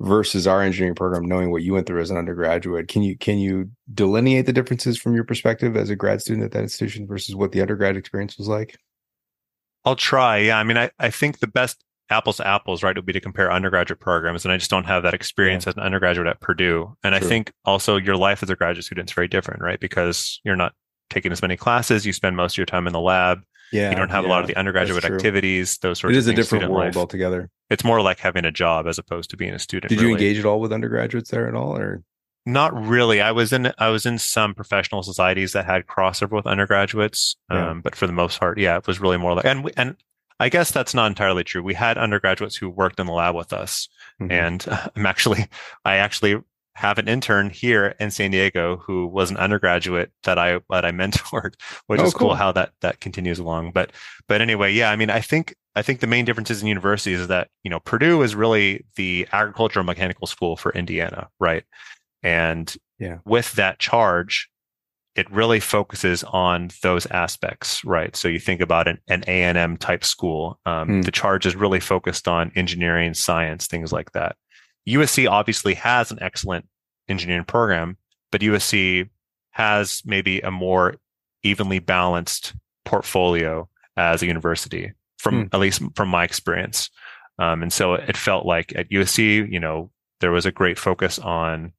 versus 0.00 0.46
our 0.46 0.62
engineering 0.62 0.94
program, 0.94 1.24
knowing 1.24 1.50
what 1.50 1.62
you 1.62 1.72
went 1.72 1.86
through 1.86 2.00
as 2.00 2.10
an 2.10 2.16
undergraduate. 2.16 2.88
Can 2.88 3.02
you 3.02 3.16
can 3.16 3.38
you 3.38 3.70
delineate 3.92 4.46
the 4.46 4.52
differences 4.52 4.98
from 4.98 5.14
your 5.14 5.24
perspective 5.24 5.76
as 5.76 5.90
a 5.90 5.96
grad 5.96 6.20
student 6.20 6.44
at 6.44 6.52
that 6.52 6.62
institution 6.62 7.06
versus 7.06 7.34
what 7.34 7.52
the 7.52 7.60
undergrad 7.60 7.96
experience 7.96 8.36
was 8.36 8.48
like? 8.48 8.76
I'll 9.84 9.96
try. 9.96 10.38
Yeah. 10.38 10.58
I 10.58 10.64
mean, 10.64 10.76
I, 10.76 10.90
I 10.98 11.10
think 11.10 11.38
the 11.38 11.46
best 11.46 11.82
apples 12.10 12.38
to 12.38 12.46
apples, 12.46 12.82
right, 12.82 12.96
would 12.96 13.06
be 13.06 13.12
to 13.12 13.20
compare 13.20 13.50
undergraduate 13.50 14.00
programs. 14.00 14.44
And 14.44 14.52
I 14.52 14.56
just 14.56 14.70
don't 14.70 14.84
have 14.84 15.04
that 15.04 15.14
experience 15.14 15.64
yeah. 15.64 15.70
as 15.70 15.76
an 15.76 15.82
undergraduate 15.82 16.26
at 16.26 16.40
Purdue. 16.40 16.96
And 17.04 17.14
True. 17.14 17.24
I 17.24 17.28
think 17.28 17.52
also 17.64 17.96
your 17.96 18.16
life 18.16 18.42
as 18.42 18.50
a 18.50 18.56
graduate 18.56 18.84
student 18.84 19.08
is 19.08 19.14
very 19.14 19.28
different, 19.28 19.62
right? 19.62 19.78
Because 19.78 20.40
you're 20.44 20.56
not 20.56 20.74
taking 21.08 21.32
as 21.32 21.40
many 21.40 21.56
classes. 21.56 22.04
You 22.04 22.12
spend 22.12 22.36
most 22.36 22.54
of 22.54 22.58
your 22.58 22.66
time 22.66 22.86
in 22.86 22.92
the 22.92 23.00
lab. 23.00 23.42
Yeah, 23.72 23.90
you 23.90 23.96
don't 23.96 24.10
have 24.10 24.24
yeah, 24.24 24.28
a 24.28 24.32
lot 24.32 24.42
of 24.42 24.46
the 24.46 24.56
undergraduate 24.56 25.04
activities. 25.04 25.78
Those 25.78 25.98
sorts. 25.98 26.16
Of 26.16 26.24
things. 26.24 26.28
It 26.28 26.38
is 26.38 26.48
a 26.48 26.56
different 26.56 26.72
world 26.72 26.86
life. 26.86 26.96
altogether. 26.96 27.50
It's 27.70 27.84
more 27.84 28.00
like 28.00 28.18
having 28.18 28.44
a 28.44 28.52
job 28.52 28.86
as 28.86 28.98
opposed 28.98 29.30
to 29.30 29.36
being 29.36 29.54
a 29.54 29.58
student. 29.58 29.88
Did 29.88 30.00
really. 30.00 30.08
you 30.08 30.14
engage 30.14 30.38
at 30.38 30.44
all 30.44 30.60
with 30.60 30.72
undergraduates 30.72 31.30
there 31.30 31.48
at 31.48 31.54
all, 31.54 31.76
or 31.76 32.02
not 32.44 32.72
really? 32.86 33.20
I 33.20 33.32
was 33.32 33.52
in 33.52 33.72
I 33.78 33.88
was 33.88 34.06
in 34.06 34.18
some 34.18 34.54
professional 34.54 35.02
societies 35.02 35.52
that 35.52 35.66
had 35.66 35.86
crossover 35.86 36.32
with 36.32 36.46
undergraduates, 36.46 37.36
yeah. 37.50 37.70
um, 37.70 37.80
but 37.80 37.96
for 37.96 38.06
the 38.06 38.12
most 38.12 38.38
part, 38.38 38.58
yeah, 38.58 38.76
it 38.76 38.86
was 38.86 39.00
really 39.00 39.16
more 39.16 39.34
like 39.34 39.44
and 39.44 39.70
and 39.76 39.96
I 40.38 40.48
guess 40.48 40.70
that's 40.70 40.94
not 40.94 41.06
entirely 41.06 41.44
true. 41.44 41.62
We 41.62 41.74
had 41.74 41.98
undergraduates 41.98 42.56
who 42.56 42.68
worked 42.68 43.00
in 43.00 43.06
the 43.06 43.12
lab 43.12 43.34
with 43.34 43.52
us, 43.52 43.88
mm-hmm. 44.20 44.30
and 44.30 44.64
I'm 44.96 45.06
actually 45.06 45.46
I 45.84 45.96
actually 45.96 46.40
have 46.76 46.98
an 46.98 47.08
intern 47.08 47.48
here 47.48 47.94
in 47.98 48.10
San 48.10 48.30
Diego 48.30 48.76
who 48.76 49.06
was 49.06 49.30
an 49.30 49.38
undergraduate 49.38 50.12
that 50.24 50.38
I 50.38 50.60
that 50.68 50.84
I 50.84 50.90
mentored, 50.90 51.54
which 51.86 52.00
oh, 52.00 52.04
is 52.04 52.12
cool. 52.12 52.28
cool. 52.28 52.34
how 52.34 52.52
that 52.52 52.72
that 52.82 53.00
continues 53.00 53.38
along. 53.38 53.72
But 53.72 53.92
but 54.28 54.42
anyway, 54.42 54.72
yeah, 54.72 54.90
I 54.90 54.96
mean, 54.96 55.08
I 55.08 55.20
think 55.20 55.54
I 55.74 55.80
think 55.80 56.00
the 56.00 56.06
main 56.06 56.26
differences 56.26 56.60
in 56.60 56.68
universities 56.68 57.20
is 57.20 57.28
that 57.28 57.48
you 57.64 57.70
know 57.70 57.80
Purdue 57.80 58.22
is 58.22 58.34
really 58.34 58.84
the 58.96 59.26
agricultural 59.32 59.84
mechanical 59.86 60.26
school 60.26 60.54
for 60.56 60.70
Indiana, 60.72 61.28
right? 61.40 61.64
And 62.22 62.74
yeah, 62.98 63.18
with 63.24 63.52
that 63.54 63.78
charge, 63.78 64.50
it 65.14 65.30
really 65.30 65.60
focuses 65.60 66.24
on 66.24 66.68
those 66.82 67.06
aspects, 67.06 67.82
right? 67.86 68.14
So 68.14 68.28
you 68.28 68.38
think 68.38 68.60
about 68.60 68.86
an, 68.86 68.98
an 69.08 69.24
A&M 69.26 69.78
type 69.78 70.04
school. 70.04 70.60
Um, 70.66 70.88
mm. 70.88 71.04
The 71.06 71.10
charge 71.10 71.46
is 71.46 71.56
really 71.56 71.80
focused 71.80 72.28
on 72.28 72.52
engineering, 72.54 73.14
science, 73.14 73.66
things 73.66 73.92
like 73.94 74.12
that. 74.12 74.36
USC 74.88 75.28
obviously 75.28 75.74
has 75.74 76.10
an 76.10 76.18
excellent 76.20 76.66
engineering 77.08 77.44
program, 77.44 77.96
but 78.30 78.40
USC 78.40 79.08
has 79.50 80.02
maybe 80.04 80.40
a 80.40 80.50
more 80.50 80.96
evenly 81.42 81.78
balanced 81.78 82.54
portfolio 82.84 83.68
as 83.96 84.22
a 84.22 84.26
university 84.26 84.92
from 85.18 85.44
mm. 85.46 85.48
at 85.54 85.60
least 85.60 85.82
from 85.94 86.08
my 86.08 86.24
experience. 86.24 86.90
Um, 87.38 87.62
and 87.62 87.72
so 87.72 87.94
it 87.94 88.16
felt 88.16 88.46
like 88.46 88.72
at 88.76 88.90
USC, 88.90 89.50
you 89.50 89.60
know, 89.60 89.90
there 90.20 90.30
was 90.30 90.46
a 90.46 90.52
great 90.52 90.78
focus 90.78 91.18
on 91.18 91.72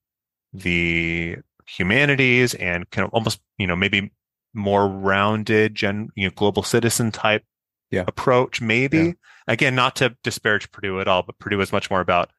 the 0.54 1.38
humanities 1.68 2.54
and 2.56 2.90
kind 2.92 3.06
of 3.06 3.14
almost, 3.14 3.40
you 3.58 3.68
know, 3.68 3.76
maybe 3.76 4.12
more 4.54 4.88
rounded 4.88 5.76
gen, 5.76 6.10
you 6.16 6.28
know, 6.28 6.34
global 6.36 6.64
citizen 6.64 7.12
type 7.12 7.44
yeah. 7.92 8.04
approach, 8.08 8.62
maybe. 8.62 8.98
Yeah. 8.98 9.12
Again, 9.48 9.76
not 9.76 9.96
to 9.98 10.16
disparage 10.24 10.72
Purdue 10.72 11.00
at 11.00 11.08
all, 11.08 11.24
but 11.24 11.40
Purdue 11.40 11.62
is 11.62 11.72
much 11.72 11.90
more 11.90 12.02
about 12.02 12.30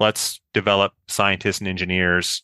let's 0.00 0.40
develop 0.54 0.92
scientists 1.08 1.58
and 1.58 1.68
engineers 1.68 2.42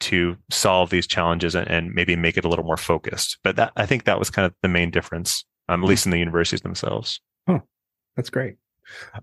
to 0.00 0.36
solve 0.50 0.90
these 0.90 1.06
challenges 1.06 1.54
and, 1.54 1.68
and, 1.68 1.92
maybe 1.92 2.14
make 2.14 2.36
it 2.36 2.44
a 2.44 2.48
little 2.48 2.64
more 2.64 2.76
focused. 2.76 3.38
But 3.42 3.56
that 3.56 3.72
I 3.76 3.84
think 3.84 4.04
that 4.04 4.18
was 4.18 4.30
kind 4.30 4.46
of 4.46 4.54
the 4.62 4.68
main 4.68 4.90
difference, 4.90 5.44
um, 5.68 5.82
at 5.82 5.88
least 5.88 6.06
in 6.06 6.12
the 6.12 6.18
universities 6.18 6.60
themselves. 6.60 7.20
Oh, 7.48 7.62
that's 8.16 8.30
great. 8.30 8.56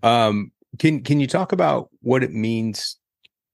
Um, 0.03 0.51
can 0.78 1.01
can 1.01 1.20
you 1.20 1.28
talk 1.28 1.53
about 1.53 1.89
what 2.01 2.24
it 2.24 2.34
means, 2.34 2.97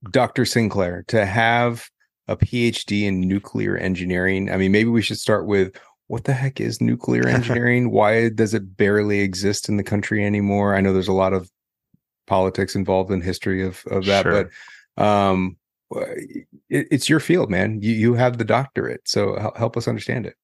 Dr. 0.10 0.46
Sinclair, 0.46 1.04
to 1.10 1.26
have 1.26 1.88
a 2.28 2.36
PhD 2.36 3.04
in 3.04 3.22
nuclear 3.22 3.78
engineering? 3.78 4.52
I 4.52 4.58
mean, 4.58 4.72
maybe 4.72 4.90
we 4.90 5.04
should 5.04 5.20
start 5.20 5.46
with 5.46 5.78
what 6.12 6.26
the 6.26 6.34
heck 6.34 6.60
is 6.60 6.82
nuclear 6.82 7.26
engineering? 7.28 7.90
Why 7.90 8.30
does 8.30 8.54
it 8.54 8.76
barely 8.76 9.22
exist 9.22 9.70
in 9.70 9.78
the 9.78 9.84
country 9.84 10.26
anymore? 10.26 10.76
I 10.76 10.82
know 10.82 10.92
there's 10.92 11.08
a 11.08 11.14
lot 11.14 11.34
of 11.34 11.50
politics 12.28 12.76
involved 12.76 13.12
in 13.12 13.22
history 13.22 13.64
of 13.66 13.84
of 13.90 14.06
that, 14.06 14.24
sure. 14.24 14.50
but 14.98 15.04
um, 15.04 15.58
it, 16.70 16.88
it's 16.92 17.10
your 17.10 17.20
field, 17.20 17.50
man. 17.50 17.82
You 17.82 17.94
you 17.94 18.14
have 18.14 18.38
the 18.38 18.46
doctorate, 18.46 19.02
so 19.08 19.52
help, 19.56 19.78
us 19.78 19.88
understand 19.88 20.26
it. 20.26 20.36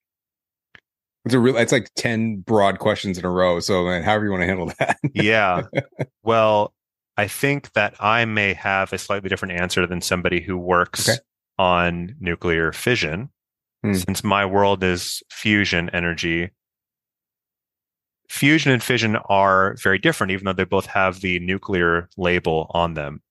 It's 1.25 1.34
a 1.34 1.39
real. 1.39 1.57
It's 1.57 1.71
like 1.71 1.91
ten 1.95 2.38
broad 2.38 2.80
questions 2.80 3.17
in 3.17 3.25
a 3.25 3.30
row. 3.30 3.59
So, 3.59 3.86
man, 3.86 4.03
however 4.03 4.25
you 4.25 4.32
want 4.32 4.41
to 4.41 4.47
handle 4.47 4.71
that. 4.80 4.97
yeah. 5.13 5.63
Well, 6.23 6.73
I 7.15 7.28
think 7.28 7.71
that 7.71 7.95
I 8.01 8.25
may 8.25 8.53
have 8.53 8.91
a 8.91 8.97
slightly 8.97 9.30
different 9.30 9.53
answer 9.53 9.88
than 9.88 10.01
somebody 10.01 10.41
who 10.41 10.57
works 10.57 11.07
okay. 11.07 11.19
on 11.57 12.15
nuclear 12.19 12.73
fission, 12.73 13.30
hmm. 13.82 13.93
since 13.93 14.25
my 14.25 14.45
world 14.45 14.84
is 14.84 15.23
fusion 15.30 15.89
energy 15.91 16.51
fusion 18.30 18.71
and 18.71 18.84
fission 18.84 19.15
are 19.30 19.75
very 19.82 19.97
different, 19.97 20.32
even 20.32 20.45
though 20.45 20.53
they 20.53 20.63
both 20.63 20.86
have 20.88 21.21
the 21.21 21.39
nuclear 21.39 22.09
label 22.17 22.69
on 22.71 22.93
them. 22.93 23.21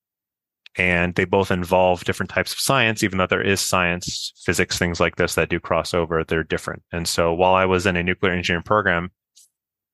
And 0.75 1.15
they 1.15 1.25
both 1.25 1.49
involve 1.49 2.03
different 2.03 2.29
types 2.29 2.53
of 2.53 2.59
science, 2.59 3.01
even 3.01 3.17
though 3.17 3.25
there 3.25 3.41
is 3.41 3.59
science, 3.59 4.31
physics, 4.45 4.77
things 4.77 4.99
like 4.99 5.15
this 5.15 5.33
that 5.33 5.49
do 5.49 5.59
cross 5.59 5.93
over, 5.93 6.23
they're 6.23 6.43
different. 6.43 6.83
And 6.91 7.07
so 7.07 7.33
while 7.33 7.55
I 7.55 7.65
was 7.65 7.87
in 7.87 7.95
a 7.95 8.03
nuclear 8.03 8.31
engineering 8.31 8.63
program, 8.63 9.09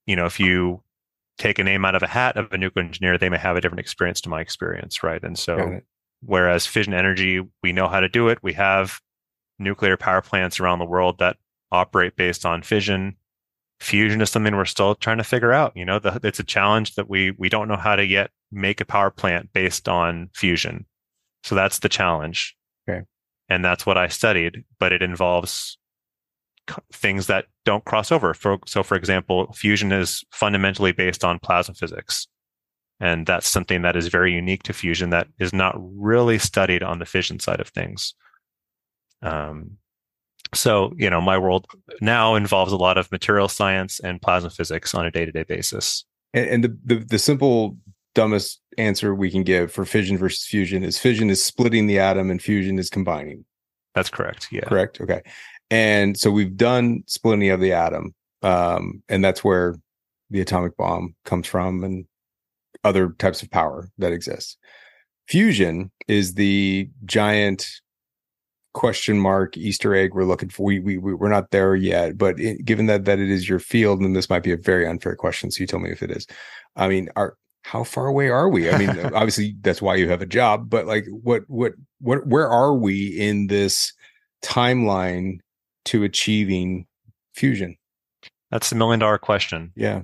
you 0.05 0.17
know, 0.17 0.25
if 0.25 0.41
you 0.41 0.83
take 1.37 1.57
a 1.57 1.63
name 1.63 1.85
out 1.85 1.95
of 1.95 2.03
a 2.03 2.07
hat 2.07 2.35
of 2.35 2.51
a 2.51 2.57
nuclear 2.57 2.85
engineer, 2.85 3.17
they 3.17 3.29
may 3.29 3.37
have 3.37 3.55
a 3.55 3.61
different 3.61 3.79
experience 3.79 4.19
to 4.21 4.29
my 4.29 4.41
experience, 4.41 5.03
right? 5.03 5.23
And 5.23 5.39
so 5.39 5.55
whereas 6.21 6.67
fission 6.67 6.93
energy, 6.93 7.39
we 7.61 7.71
know 7.71 7.87
how 7.87 8.01
to 8.01 8.09
do 8.09 8.27
it. 8.27 8.39
We 8.41 8.53
have 8.53 8.99
nuclear 9.59 9.95
power 9.95 10.21
plants 10.21 10.59
around 10.59 10.79
the 10.79 10.85
world 10.85 11.19
that 11.19 11.37
operate 11.71 12.17
based 12.17 12.45
on 12.45 12.61
fission 12.61 13.15
fusion 13.79 14.21
is 14.21 14.29
something 14.29 14.55
we're 14.55 14.65
still 14.65 14.95
trying 14.95 15.17
to 15.17 15.23
figure 15.23 15.53
out. 15.53 15.73
You 15.75 15.85
know, 15.85 15.99
the, 15.99 16.19
it's 16.23 16.39
a 16.39 16.43
challenge 16.43 16.95
that 16.95 17.09
we 17.09 17.31
we 17.31 17.49
don't 17.49 17.67
know 17.67 17.77
how 17.77 17.95
to 17.95 18.05
yet 18.05 18.31
make 18.51 18.81
a 18.81 18.85
power 18.85 19.09
plant 19.09 19.51
based 19.53 19.89
on 19.89 20.29
fusion. 20.33 20.85
So 21.43 21.55
that's 21.55 21.79
the 21.79 21.89
challenge. 21.89 22.55
Okay. 22.87 23.03
And 23.49 23.63
that's 23.63 23.85
what 23.85 23.97
I 23.97 24.07
studied, 24.07 24.63
but 24.79 24.93
it 24.93 25.01
involves 25.01 25.77
things 26.93 27.27
that 27.27 27.45
don't 27.65 27.83
cross 27.83 28.11
over. 28.11 28.33
For, 28.33 28.59
so, 28.65 28.83
for 28.83 28.95
example, 28.95 29.51
fusion 29.53 29.91
is 29.91 30.23
fundamentally 30.31 30.93
based 30.93 31.25
on 31.25 31.39
plasma 31.39 31.75
physics. 31.75 32.27
And 32.99 33.25
that's 33.25 33.49
something 33.49 33.81
that 33.81 33.97
is 33.97 34.07
very 34.07 34.33
unique 34.33 34.63
to 34.63 34.73
fusion 34.73 35.09
that 35.09 35.27
is 35.39 35.51
not 35.51 35.75
really 35.77 36.39
studied 36.39 36.83
on 36.83 36.99
the 36.99 37.05
fission 37.05 37.39
side 37.39 37.59
of 37.59 37.67
things. 37.67 38.13
Um, 39.21 39.77
so, 40.53 40.93
you 40.97 41.09
know, 41.09 41.21
my 41.21 41.37
world 41.37 41.67
now 42.01 42.35
involves 42.35 42.71
a 42.71 42.77
lot 42.77 42.97
of 42.97 43.11
material 43.11 43.47
science 43.47 43.99
and 43.99 44.21
plasma 44.21 44.49
physics 44.49 44.93
on 44.93 45.05
a 45.05 45.11
day 45.11 45.25
to 45.25 45.31
day 45.31 45.43
basis. 45.43 46.05
And, 46.33 46.49
and 46.49 46.63
the, 46.63 46.77
the, 46.85 47.05
the 47.05 47.19
simple, 47.19 47.77
dumbest 48.15 48.61
answer 48.77 49.15
we 49.15 49.31
can 49.31 49.43
give 49.43 49.71
for 49.71 49.85
fission 49.85 50.17
versus 50.17 50.45
fusion 50.45 50.83
is 50.83 50.97
fission 50.97 51.29
is 51.29 51.43
splitting 51.43 51.87
the 51.87 51.99
atom 51.99 52.29
and 52.29 52.41
fusion 52.41 52.77
is 52.77 52.89
combining. 52.89 53.45
That's 53.95 54.09
correct. 54.09 54.47
Yeah. 54.51 54.65
Correct. 54.65 55.01
Okay. 55.01 55.21
And 55.69 56.17
so 56.17 56.31
we've 56.31 56.55
done 56.55 57.03
splitting 57.07 57.49
of 57.49 57.59
the 57.59 57.73
atom. 57.73 58.13
Um, 58.41 59.01
and 59.09 59.23
that's 59.23 59.43
where 59.43 59.75
the 60.29 60.41
atomic 60.41 60.75
bomb 60.77 61.15
comes 61.25 61.47
from 61.47 61.83
and 61.83 62.05
other 62.83 63.09
types 63.19 63.41
of 63.41 63.49
power 63.49 63.89
that 63.97 64.11
exists. 64.11 64.57
Fusion 65.27 65.91
is 66.07 66.33
the 66.33 66.89
giant 67.05 67.69
question 68.73 69.19
mark 69.19 69.55
Easter 69.55 69.95
egg 69.95 70.13
we're 70.13 70.25
looking 70.25 70.49
for. 70.49 70.65
We 70.65 70.79
we 70.79 70.97
we're 70.97 71.29
not 71.29 71.51
there 71.51 71.75
yet, 71.75 72.17
but 72.17 72.39
it, 72.39 72.65
given 72.65 72.87
that 72.87 73.05
that 73.05 73.19
it 73.19 73.29
is 73.29 73.47
your 73.47 73.59
field, 73.59 74.01
and 74.01 74.15
this 74.15 74.29
might 74.29 74.43
be 74.43 74.51
a 74.51 74.57
very 74.57 74.87
unfair 74.87 75.15
question, 75.15 75.51
so 75.51 75.61
you 75.61 75.67
tell 75.67 75.79
me 75.79 75.91
if 75.91 76.03
it 76.03 76.11
is. 76.11 76.27
I 76.75 76.87
mean, 76.87 77.09
are 77.15 77.37
how 77.63 77.83
far 77.83 78.07
away 78.07 78.29
are 78.29 78.49
we? 78.49 78.69
I 78.69 78.77
mean, 78.77 78.89
obviously 79.13 79.55
that's 79.61 79.81
why 79.81 79.95
you 79.95 80.09
have 80.09 80.21
a 80.21 80.27
job, 80.27 80.69
but 80.69 80.85
like, 80.85 81.05
what 81.09 81.43
what 81.47 81.73
what 82.01 82.25
where 82.27 82.49
are 82.49 82.73
we 82.73 83.07
in 83.07 83.47
this 83.47 83.93
timeline 84.43 85.39
to 85.85 86.03
achieving 86.03 86.85
fusion? 87.33 87.77
That's 88.51 88.69
the 88.69 88.75
million 88.75 88.99
dollar 88.99 89.17
question. 89.17 89.71
Yeah. 89.75 90.01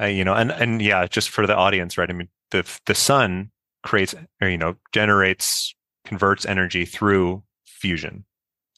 Uh, 0.00 0.06
you 0.06 0.24
know, 0.24 0.34
and 0.34 0.50
and 0.50 0.82
yeah, 0.82 1.06
just 1.06 1.28
for 1.30 1.46
the 1.46 1.56
audience, 1.56 1.98
right? 1.98 2.10
I 2.10 2.12
mean, 2.12 2.28
the 2.50 2.66
the 2.86 2.94
sun 2.94 3.50
creates 3.82 4.14
or 4.40 4.48
you 4.48 4.58
know 4.58 4.76
generates 4.92 5.74
converts 6.04 6.44
energy 6.46 6.84
through 6.84 7.42
fusion. 7.80 8.24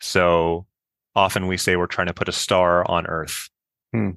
So 0.00 0.66
often 1.14 1.46
we 1.46 1.56
say 1.56 1.76
we're 1.76 1.86
trying 1.86 2.06
to 2.06 2.14
put 2.14 2.28
a 2.28 2.32
star 2.32 2.88
on 2.90 3.06
Earth. 3.06 3.48
Hmm. 3.92 4.12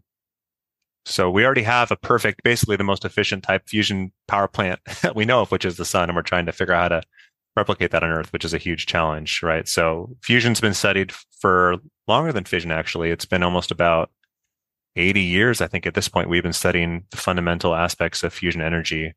So 1.05 1.29
we 1.29 1.45
already 1.45 1.63
have 1.63 1.91
a 1.91 1.95
perfect, 1.95 2.41
basically 2.43 2.77
the 2.77 2.83
most 2.83 3.05
efficient 3.05 3.43
type 3.43 3.67
fusion 3.67 4.11
power 4.27 4.47
plant 4.47 4.79
that 5.01 5.15
we 5.15 5.25
know 5.25 5.41
of, 5.41 5.51
which 5.51 5.65
is 5.65 5.77
the 5.77 5.85
sun, 5.85 6.09
and 6.09 6.15
we're 6.15 6.23
trying 6.23 6.47
to 6.47 6.51
figure 6.51 6.73
out 6.73 6.91
how 6.91 6.99
to 6.99 7.07
replicate 7.55 7.91
that 7.91 8.03
on 8.03 8.09
Earth, 8.09 8.33
which 8.33 8.45
is 8.45 8.53
a 8.53 8.59
huge 8.59 8.85
challenge, 8.85 9.41
right? 9.43 9.67
So 9.67 10.15
fusion's 10.21 10.61
been 10.61 10.73
studied 10.73 11.11
for 11.11 11.77
longer 12.07 12.33
than 12.33 12.43
fission. 12.43 12.71
Actually, 12.71 13.11
it's 13.11 13.25
been 13.25 13.43
almost 13.43 13.71
about 13.71 14.09
80 14.95 15.21
years, 15.21 15.61
I 15.61 15.67
think. 15.67 15.85
At 15.85 15.93
this 15.93 16.09
point, 16.09 16.29
we've 16.29 16.43
been 16.43 16.53
studying 16.53 17.05
the 17.11 17.17
fundamental 17.17 17.75
aspects 17.75 18.23
of 18.23 18.33
fusion 18.33 18.61
energy 18.61 19.13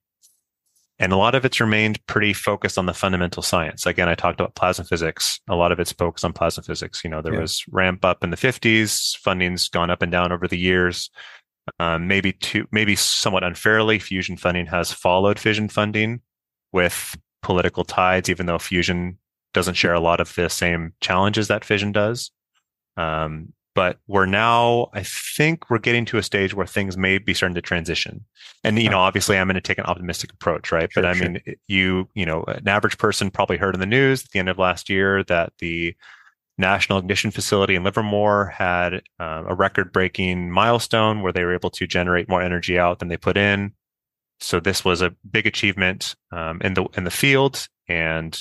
and 0.98 1.12
a 1.12 1.16
lot 1.16 1.34
of 1.34 1.44
it's 1.44 1.60
remained 1.60 2.04
pretty 2.06 2.32
focused 2.32 2.76
on 2.76 2.86
the 2.86 2.94
fundamental 2.94 3.42
science. 3.42 3.86
Again, 3.86 4.08
I 4.08 4.14
talked 4.14 4.40
about 4.40 4.56
plasma 4.56 4.84
physics. 4.84 5.40
A 5.48 5.54
lot 5.54 5.70
of 5.70 5.78
it's 5.78 5.92
focused 5.92 6.24
on 6.24 6.32
plasma 6.32 6.64
physics. 6.64 7.02
You 7.04 7.10
know, 7.10 7.22
there 7.22 7.34
yeah. 7.34 7.40
was 7.40 7.64
ramp 7.70 8.04
up 8.04 8.24
in 8.24 8.30
the 8.30 8.36
50s. 8.36 9.16
Funding's 9.18 9.68
gone 9.68 9.90
up 9.90 10.02
and 10.02 10.10
down 10.10 10.32
over 10.32 10.48
the 10.48 10.58
years. 10.58 11.10
Um, 11.78 12.08
maybe 12.08 12.32
too, 12.32 12.66
maybe 12.72 12.96
somewhat 12.96 13.44
unfairly, 13.44 13.98
fusion 13.98 14.36
funding 14.36 14.66
has 14.66 14.90
followed 14.90 15.38
fission 15.38 15.68
funding 15.68 16.20
with 16.72 17.16
political 17.42 17.84
tides, 17.84 18.28
even 18.28 18.46
though 18.46 18.58
fusion 18.58 19.18
doesn't 19.54 19.74
share 19.74 19.94
a 19.94 20.00
lot 20.00 20.20
of 20.20 20.34
the 20.34 20.48
same 20.48 20.94
challenges 21.00 21.48
that 21.48 21.64
fission 21.64 21.92
does. 21.92 22.30
Um, 22.96 23.52
but 23.78 24.00
we're 24.08 24.26
now 24.26 24.88
i 24.92 25.04
think 25.04 25.70
we're 25.70 25.78
getting 25.78 26.04
to 26.04 26.18
a 26.18 26.22
stage 26.22 26.52
where 26.52 26.66
things 26.66 26.96
may 26.96 27.16
be 27.16 27.32
starting 27.32 27.54
to 27.54 27.62
transition. 27.62 28.24
And 28.64 28.76
you 28.76 28.90
know 28.90 28.98
obviously 28.98 29.38
i'm 29.38 29.46
going 29.46 29.54
to 29.54 29.60
take 29.60 29.78
an 29.78 29.84
optimistic 29.84 30.32
approach 30.32 30.72
right? 30.72 30.92
Sure, 30.92 31.00
but 31.00 31.08
i 31.08 31.12
sure. 31.12 31.28
mean 31.28 31.40
you 31.68 32.08
you 32.14 32.26
know 32.26 32.42
an 32.48 32.66
average 32.66 32.98
person 32.98 33.30
probably 33.30 33.56
heard 33.56 33.74
in 33.74 33.80
the 33.80 33.86
news 33.86 34.24
at 34.24 34.30
the 34.32 34.40
end 34.40 34.48
of 34.48 34.58
last 34.58 34.90
year 34.90 35.22
that 35.24 35.52
the 35.60 35.94
national 36.58 36.98
ignition 36.98 37.30
facility 37.30 37.76
in 37.76 37.84
livermore 37.84 38.46
had 38.46 38.94
uh, 39.20 39.44
a 39.46 39.54
record 39.54 39.92
breaking 39.92 40.50
milestone 40.50 41.22
where 41.22 41.32
they 41.32 41.44
were 41.44 41.54
able 41.54 41.70
to 41.70 41.86
generate 41.86 42.28
more 42.28 42.42
energy 42.42 42.80
out 42.80 42.98
than 42.98 43.06
they 43.06 43.16
put 43.16 43.36
in. 43.36 43.72
So 44.40 44.58
this 44.58 44.84
was 44.84 45.00
a 45.02 45.14
big 45.30 45.46
achievement 45.46 46.16
um, 46.32 46.60
in 46.62 46.74
the 46.74 46.84
in 46.96 47.04
the 47.04 47.12
field 47.12 47.68
and 47.88 48.36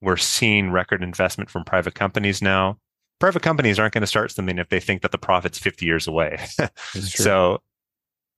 we're 0.00 0.16
seeing 0.16 0.70
record 0.70 1.02
investment 1.02 1.50
from 1.50 1.64
private 1.64 1.94
companies 1.94 2.40
now 2.40 2.78
private 3.24 3.40
companies 3.40 3.78
aren't 3.78 3.94
going 3.94 4.02
to 4.02 4.06
start 4.06 4.30
something 4.30 4.58
if 4.58 4.68
they 4.68 4.78
think 4.78 5.00
that 5.00 5.10
the 5.10 5.16
profit's 5.16 5.58
50 5.58 5.86
years 5.86 6.06
away. 6.06 6.38
so 7.00 7.62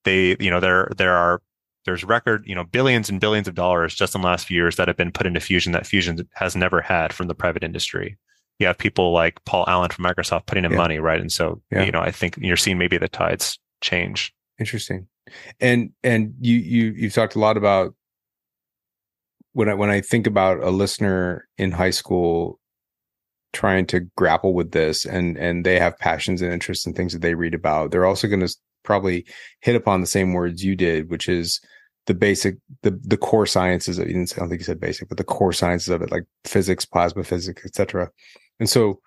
they, 0.04 0.36
you 0.38 0.48
know, 0.48 0.60
there 0.60 0.88
there 0.96 1.16
are 1.16 1.42
there's 1.86 2.04
record, 2.04 2.46
you 2.46 2.54
know, 2.54 2.62
billions 2.62 3.10
and 3.10 3.20
billions 3.20 3.48
of 3.48 3.56
dollars 3.56 3.96
just 3.96 4.14
in 4.14 4.20
the 4.20 4.28
last 4.28 4.46
few 4.46 4.54
years 4.54 4.76
that 4.76 4.86
have 4.86 4.96
been 4.96 5.10
put 5.10 5.26
into 5.26 5.40
fusion 5.40 5.72
that 5.72 5.88
fusion 5.88 6.28
has 6.34 6.54
never 6.54 6.80
had 6.80 7.12
from 7.12 7.26
the 7.26 7.34
private 7.34 7.64
industry. 7.64 8.16
You 8.60 8.68
have 8.68 8.78
people 8.78 9.10
like 9.10 9.44
Paul 9.44 9.64
Allen 9.66 9.90
from 9.90 10.04
Microsoft 10.04 10.46
putting 10.46 10.64
in 10.64 10.70
yeah. 10.70 10.76
money, 10.76 11.00
right? 11.00 11.20
And 11.20 11.32
so, 11.32 11.60
yeah. 11.72 11.82
you 11.82 11.90
know, 11.90 12.00
I 12.00 12.12
think 12.12 12.38
you're 12.40 12.56
seeing 12.56 12.78
maybe 12.78 12.96
the 12.96 13.08
tides 13.08 13.58
change. 13.80 14.32
Interesting. 14.60 15.08
And 15.58 15.90
and 16.04 16.32
you 16.40 16.58
you 16.58 16.92
you've 16.96 17.12
talked 17.12 17.34
a 17.34 17.40
lot 17.40 17.56
about 17.56 17.92
when 19.52 19.68
I 19.68 19.74
when 19.74 19.90
I 19.90 20.00
think 20.00 20.28
about 20.28 20.62
a 20.62 20.70
listener 20.70 21.48
in 21.58 21.72
high 21.72 21.90
school 21.90 22.60
trying 23.56 23.86
to 23.86 24.00
grapple 24.18 24.52
with 24.52 24.72
this 24.72 25.06
and 25.06 25.38
and 25.38 25.64
they 25.64 25.78
have 25.78 25.98
passions 25.98 26.42
and 26.42 26.52
interests 26.52 26.84
and 26.84 26.94
things 26.94 27.14
that 27.14 27.22
they 27.22 27.34
read 27.34 27.54
about 27.54 27.90
they're 27.90 28.04
also 28.04 28.28
going 28.28 28.46
to 28.46 28.54
probably 28.82 29.24
hit 29.60 29.74
upon 29.74 30.02
the 30.02 30.06
same 30.06 30.34
words 30.34 30.62
you 30.62 30.76
did 30.76 31.08
which 31.08 31.26
is 31.26 31.58
the 32.06 32.12
basic 32.12 32.58
the 32.82 32.90
the 33.02 33.16
core 33.16 33.46
sciences 33.46 33.98
of, 33.98 34.06
I 34.06 34.12
don't 34.12 34.26
think 34.50 34.60
you 34.60 34.64
said 34.64 34.78
basic 34.78 35.08
but 35.08 35.16
the 35.16 35.24
core 35.24 35.54
sciences 35.54 35.88
of 35.88 36.02
it 36.02 36.10
like 36.10 36.24
physics 36.44 36.84
plasma 36.84 37.24
physics 37.24 37.64
etc 37.64 38.10
and 38.60 38.68
so 38.68 39.00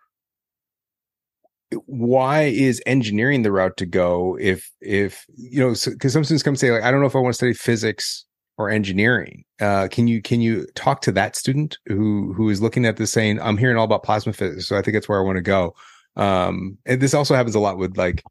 why 1.86 2.46
is 2.46 2.82
engineering 2.88 3.44
the 3.44 3.52
route 3.52 3.78
to 3.78 3.86
go 3.86 4.36
if 4.42 4.72
if 4.82 5.28
you 5.38 5.60
know 5.60 5.70
because 5.70 6.02
so, 6.02 6.10
some 6.10 6.24
students 6.24 6.42
come 6.42 6.56
say 6.56 6.72
like 6.72 6.82
i 6.82 6.90
don't 6.90 7.02
know 7.02 7.06
if 7.06 7.16
i 7.16 7.20
want 7.20 7.34
to 7.34 7.38
study 7.38 7.54
physics 7.54 8.26
or 8.60 8.70
engineering. 8.70 9.46
Uh, 9.62 9.88
can 9.90 10.08
you 10.08 10.22
can 10.22 10.42
you 10.42 10.68
talk 10.76 11.02
to 11.02 11.12
that 11.14 11.36
student 11.36 11.80
who 11.88 12.34
who 12.34 12.50
is 12.50 12.62
looking 12.62 12.86
at 12.86 12.98
this 12.98 13.12
saying, 13.12 13.42
"I'm 13.42 13.58
hearing 13.58 13.78
all 13.78 13.86
about 13.86 14.04
plasma 14.04 14.34
physics, 14.34 14.68
so 14.68 14.78
I 14.78 14.82
think 14.82 14.94
that's 14.94 15.10
where 15.10 15.20
I 15.20 15.24
want 15.24 15.38
to 15.38 15.42
go." 15.42 15.74
Um, 16.18 16.78
and 16.86 17.02
this 17.02 17.14
also 17.14 17.34
happens 17.34 17.56
a 17.56 17.60
lot 17.60 17.78
with 17.78 17.98
like 17.98 18.22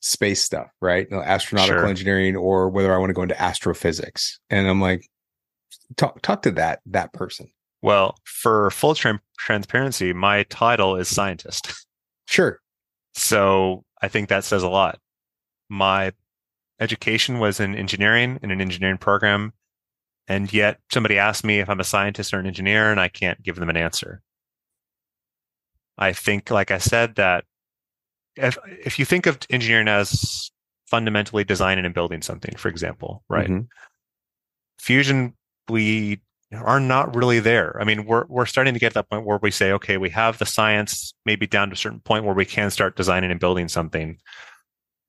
space 0.00 0.42
stuff, 0.42 0.68
right? 0.80 1.08
You 1.10 1.16
know, 1.16 1.22
astronautical 1.22 1.66
sure. 1.66 1.86
engineering, 1.86 2.36
or 2.36 2.68
whether 2.68 2.94
I 2.94 2.98
want 2.98 3.10
to 3.10 3.14
go 3.14 3.22
into 3.22 3.40
astrophysics. 3.40 4.38
And 4.50 4.68
I'm 4.68 4.80
like, 4.80 5.08
talk 5.96 6.20
talk 6.20 6.42
to 6.42 6.50
that 6.52 6.80
that 6.86 7.14
person. 7.14 7.50
Well, 7.80 8.16
for 8.24 8.70
full 8.70 8.94
tra- 8.94 9.22
transparency, 9.38 10.12
my 10.12 10.42
title 10.44 10.96
is 10.96 11.08
scientist. 11.08 11.72
Sure. 12.26 12.60
So 13.14 13.84
I 14.02 14.08
think 14.08 14.28
that 14.28 14.44
says 14.44 14.62
a 14.62 14.68
lot. 14.68 14.98
My 15.70 16.12
education 16.78 17.38
was 17.38 17.58
in 17.58 17.74
engineering 17.74 18.38
in 18.42 18.50
an 18.50 18.60
engineering 18.60 18.98
program 18.98 19.54
and 20.28 20.52
yet 20.52 20.78
somebody 20.92 21.18
asks 21.18 21.42
me 21.42 21.60
if 21.60 21.68
I'm 21.68 21.80
a 21.80 21.84
scientist 21.84 22.34
or 22.34 22.38
an 22.38 22.46
engineer, 22.46 22.90
and 22.90 23.00
I 23.00 23.08
can't 23.08 23.42
give 23.42 23.56
them 23.56 23.70
an 23.70 23.76
answer. 23.76 24.22
I 25.96 26.12
think, 26.12 26.50
like 26.50 26.70
I 26.70 26.78
said, 26.78 27.16
that 27.16 27.44
if, 28.36 28.56
if 28.84 28.98
you 28.98 29.04
think 29.04 29.26
of 29.26 29.38
engineering 29.50 29.88
as 29.88 30.50
fundamentally 30.86 31.44
designing 31.44 31.84
and 31.84 31.94
building 31.94 32.22
something, 32.22 32.54
for 32.56 32.68
example, 32.68 33.24
right? 33.28 33.48
Mm-hmm. 33.48 33.64
Fusion, 34.78 35.34
we 35.68 36.20
are 36.52 36.80
not 36.80 37.14
really 37.14 37.40
there. 37.40 37.76
I 37.80 37.84
mean, 37.84 38.06
we're 38.06 38.24
we're 38.28 38.46
starting 38.46 38.74
to 38.74 38.80
get 38.80 38.90
to 38.90 38.94
that 38.94 39.10
point 39.10 39.26
where 39.26 39.38
we 39.42 39.50
say, 39.50 39.72
okay, 39.72 39.96
we 39.96 40.10
have 40.10 40.38
the 40.38 40.46
science 40.46 41.14
maybe 41.26 41.46
down 41.46 41.68
to 41.70 41.74
a 41.74 41.76
certain 41.76 42.00
point 42.00 42.24
where 42.24 42.34
we 42.34 42.44
can 42.44 42.70
start 42.70 42.96
designing 42.96 43.30
and 43.30 43.40
building 43.40 43.68
something. 43.68 44.18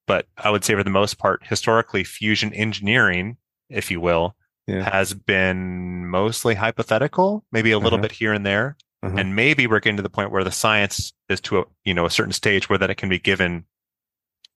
But 0.08 0.26
I 0.38 0.50
would 0.50 0.66
say 0.66 0.74
for 0.74 0.84
the 0.84 0.90
most 0.90 1.20
part, 1.20 1.46
historically, 1.46 2.04
fusion 2.04 2.52
engineering, 2.54 3.38
if 3.70 3.92
you 3.92 4.02
will, 4.02 4.36
yeah. 4.70 4.90
has 4.90 5.14
been 5.14 6.08
mostly 6.08 6.56
hypothetical, 6.56 7.44
maybe 7.52 7.72
a 7.72 7.80
little 7.80 7.98
uh-huh. 7.98 8.04
bit 8.04 8.12
here 8.12 8.34
and 8.34 8.46
there. 8.46 8.78
Uh-huh. 9.02 9.16
And 9.18 9.36
maybe 9.36 9.66
we're 9.66 9.80
getting 9.80 9.98
to 9.98 10.04
the 10.04 10.10
point 10.10 10.32
where 10.32 10.44
the 10.44 10.52
science 10.52 11.14
is 11.30 11.40
to 11.42 11.60
a, 11.60 11.64
you 11.86 11.94
know, 11.94 12.06
a 12.06 12.10
certain 12.10 12.34
stage 12.34 12.70
where 12.70 12.78
that 12.78 12.90
it 12.90 12.96
can 12.96 13.10
be 13.10 13.20
given 13.20 13.66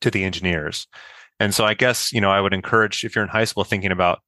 to 0.01 0.11
the 0.11 0.23
engineers. 0.23 0.87
And 1.39 1.55
so 1.55 1.65
I 1.65 1.73
guess, 1.73 2.11
you 2.11 2.21
know, 2.21 2.29
I 2.29 2.41
would 2.41 2.53
encourage 2.53 3.03
if 3.03 3.15
you're 3.15 3.23
in 3.23 3.29
high 3.29 3.45
school 3.45 3.63
thinking 3.63 3.91
about 3.91 4.19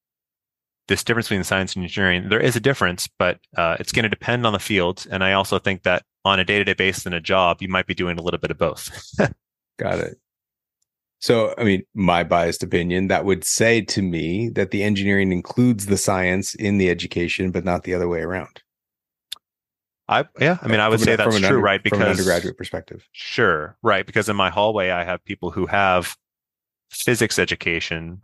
this 0.88 1.04
difference 1.04 1.28
between 1.28 1.44
science 1.44 1.76
and 1.76 1.84
engineering, 1.84 2.30
there 2.30 2.40
is 2.40 2.56
a 2.56 2.60
difference, 2.60 3.10
but 3.20 3.40
uh, 3.58 3.76
it's 3.80 3.92
going 3.92 4.04
to 4.04 4.10
depend 4.10 4.46
on 4.46 4.54
the 4.54 4.60
field. 4.60 5.06
And 5.10 5.24
I 5.24 5.34
also 5.34 5.60
think 5.60 5.84
that 5.84 6.04
on 6.24 6.40
a 6.40 6.46
day 6.46 6.60
to 6.60 6.64
day 6.64 6.74
basis 6.74 7.06
in 7.06 7.14
a 7.14 7.22
job, 7.22 7.62
you 7.62 7.68
might 7.68 7.88
be 7.88 7.94
doing 7.94 8.18
a 8.18 8.22
little 8.22 8.40
bit 8.40 8.52
of 8.52 8.58
both. 8.58 8.90
Got 9.80 10.00
it. 10.00 10.18
So, 11.26 11.56
I 11.58 11.64
mean, 11.64 11.82
my 11.96 12.24
biased 12.24 12.62
opinion 12.62 13.08
that 13.08 13.26
would 13.26 13.44
say 13.44 13.82
to 13.82 14.04
me 14.04 14.50
that 14.50 14.70
the 14.70 14.84
engineering 14.84 15.32
includes 15.32 15.88
the 15.88 15.98
science 15.98 16.54
in 16.54 16.78
the 16.78 16.88
education, 16.88 17.50
but 17.50 17.66
not 17.66 17.84
the 17.84 17.96
other 17.96 18.08
way 18.08 18.20
around. 18.20 18.62
I 20.08 20.26
yeah, 20.40 20.60
I 20.62 20.68
mean, 20.68 20.80
I 20.80 20.88
would 20.88 21.00
from 21.00 21.06
say 21.06 21.16
that's 21.16 21.40
true, 21.40 21.48
under, 21.48 21.60
right? 21.60 21.82
Because 21.82 21.98
from 21.98 22.06
an 22.06 22.12
undergraduate 22.12 22.60
perspective, 22.60 23.10
sure, 23.12 23.76
right? 23.82 24.06
Because 24.06 24.30
in 24.30 24.36
my 24.36 24.52
hallway, 24.52 24.92
I 24.92 25.04
have 25.04 25.26
people 25.26 25.50
who 25.50 25.66
have 25.66 26.16
physics 26.92 27.40
education, 27.40 28.22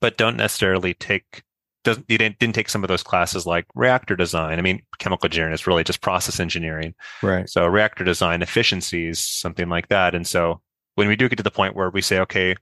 but 0.00 0.16
don't 0.16 0.36
necessarily 0.36 0.94
take 0.94 1.42
doesn't 1.82 2.06
you 2.08 2.16
didn't, 2.16 2.38
didn't 2.38 2.54
take 2.54 2.68
some 2.68 2.84
of 2.84 2.88
those 2.88 3.02
classes 3.02 3.44
like 3.44 3.66
reactor 3.74 4.14
design. 4.14 4.60
I 4.60 4.62
mean, 4.62 4.82
chemical 5.00 5.26
engineering 5.26 5.52
is 5.52 5.66
really 5.66 5.82
just 5.82 6.00
process 6.00 6.38
engineering, 6.38 6.94
right? 7.24 7.48
So 7.48 7.66
reactor 7.66 8.04
design, 8.04 8.40
efficiencies, 8.40 9.18
something 9.18 9.68
like 9.68 9.88
that, 9.88 10.14
and 10.14 10.24
so 10.24 10.60
when 10.98 11.06
we 11.06 11.14
do 11.14 11.28
get 11.28 11.36
to 11.36 11.44
the 11.44 11.50
point 11.52 11.76
where 11.76 11.90
we 11.90 12.02
say, 12.02 12.18
okay, 12.18 12.56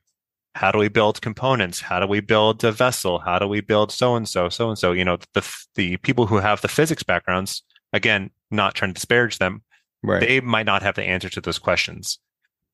how 0.54 0.70
do 0.70 0.78
we 0.78 0.88
build 0.88 1.22
components? 1.22 1.80
How 1.80 1.98
do 2.00 2.06
we 2.06 2.20
build 2.20 2.62
a 2.64 2.70
vessel? 2.70 3.18
How 3.18 3.38
do 3.38 3.48
we 3.48 3.62
build 3.62 3.90
so 3.90 4.14
and 4.14 4.28
so, 4.28 4.50
so 4.50 4.68
and 4.68 4.78
so? 4.78 4.92
You 4.92 5.06
know, 5.06 5.16
the 5.32 5.42
the 5.74 5.96
people 5.96 6.26
who 6.26 6.36
have 6.36 6.60
the 6.60 6.68
physics 6.68 7.02
backgrounds, 7.02 7.62
again, 7.94 8.30
not 8.50 8.74
trying 8.74 8.90
to 8.90 8.94
disparage 8.94 9.38
them, 9.38 9.62
right. 10.02 10.20
they 10.20 10.40
might 10.40 10.66
not 10.66 10.82
have 10.82 10.96
the 10.96 11.02
answer 11.02 11.30
to 11.30 11.40
those 11.40 11.58
questions. 11.58 12.18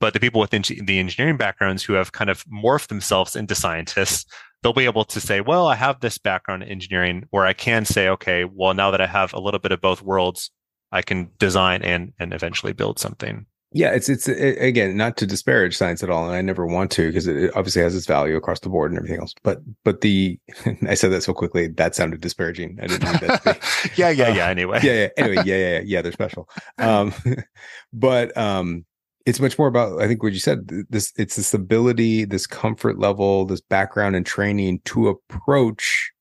But 0.01 0.15
the 0.15 0.21
people 0.21 0.41
with 0.41 0.51
the 0.51 0.99
engineering 0.99 1.37
backgrounds 1.37 1.85
who 1.85 1.93
have 1.93 2.11
kind 2.11 2.29
of 2.29 2.45
morphed 2.47 2.89
themselves 2.89 3.37
into 3.37 3.55
scientists, 3.55 4.27
they'll 4.63 4.73
be 4.73 4.85
able 4.87 5.05
to 5.05 5.21
say, 5.21 5.41
well, 5.41 5.69
I 5.69 5.77
have 5.77 6.01
this 6.01 6.19
background 6.19 6.65
in 6.65 6.71
engineering 6.71 7.27
where 7.31 7.47
I 7.47 7.53
can 7.53 7.85
say, 7.85 8.09
okay, 8.09 8.45
well, 8.45 8.75
now 8.75 8.91
that 8.91 9.01
I 9.01 9.07
have 9.07 9.33
a 9.33 9.41
little 9.41 9.61
bit 9.61 9.71
of 9.71 9.81
both 9.81 10.03
worlds, 10.03 10.51
I 10.91 11.03
can 11.03 11.31
design 11.39 11.83
and 11.83 12.15
and 12.19 12.35
eventually 12.35 12.73
build 12.73 12.99
something. 12.99 13.47
Yeah, 13.75 13.91
it's 13.93 14.09
it's 14.09 14.29
it, 14.29 14.59
again 14.61 14.97
not 14.97 15.17
to 15.17 15.27
disparage 15.27 15.77
science 15.77 16.03
at 16.03 16.11
all, 16.11 16.27
and 16.27 16.35
I 16.35 16.43
never 16.43 16.67
want 16.67 16.91
to 16.93 17.07
because 17.07 17.27
it, 17.27 17.51
obviously 17.57 17.83
has 17.83 17.97
its 17.97 18.07
value 18.07 18.37
across 18.37 18.61
the 18.61 18.69
board 18.69 18.91
and 18.91 18.99
everything 18.99 19.19
else. 19.19 19.35
But 19.43 19.61
but 19.85 20.03
the 20.03 20.39
I 20.89 20.95
said 20.95 21.11
that 21.13 21.23
so 21.23 21.33
quickly 21.33 21.69
that 21.69 21.95
sounded 21.95 22.21
disparaging. 22.21 22.79
I 22.83 22.87
didn't 22.87 23.05
mean 23.05 23.29
that. 23.29 23.43
To 23.43 23.55
be. 23.55 23.91
yeah, 24.01 24.11
yeah, 24.11 24.29
yeah. 24.29 24.49
Anyway, 24.49 24.81
yeah, 24.83 24.93
yeah. 24.93 25.09
Anyway, 25.17 25.43
yeah, 25.47 25.57
yeah, 25.57 25.71
yeah. 25.71 25.83
yeah 25.85 26.03
they're 26.03 26.13
special. 26.13 26.49
Um, 26.79 27.15
but 27.93 28.37
um, 28.37 28.85
it's 29.25 29.41
much 29.41 29.59
more 29.59 29.69
about 29.69 30.03
I 30.03 30.07
think 30.07 30.23
what 30.23 30.35
you 30.35 30.41
said. 30.41 30.71
This 30.91 31.13
it's 31.17 31.37
this 31.37 31.55
ability, 31.55 32.27
this 32.27 32.47
comfort 32.47 32.99
level, 32.99 33.47
this 33.47 33.63
background 33.63 34.17
and 34.17 34.27
training 34.27 34.81
to 34.87 35.09
approach 35.09 36.13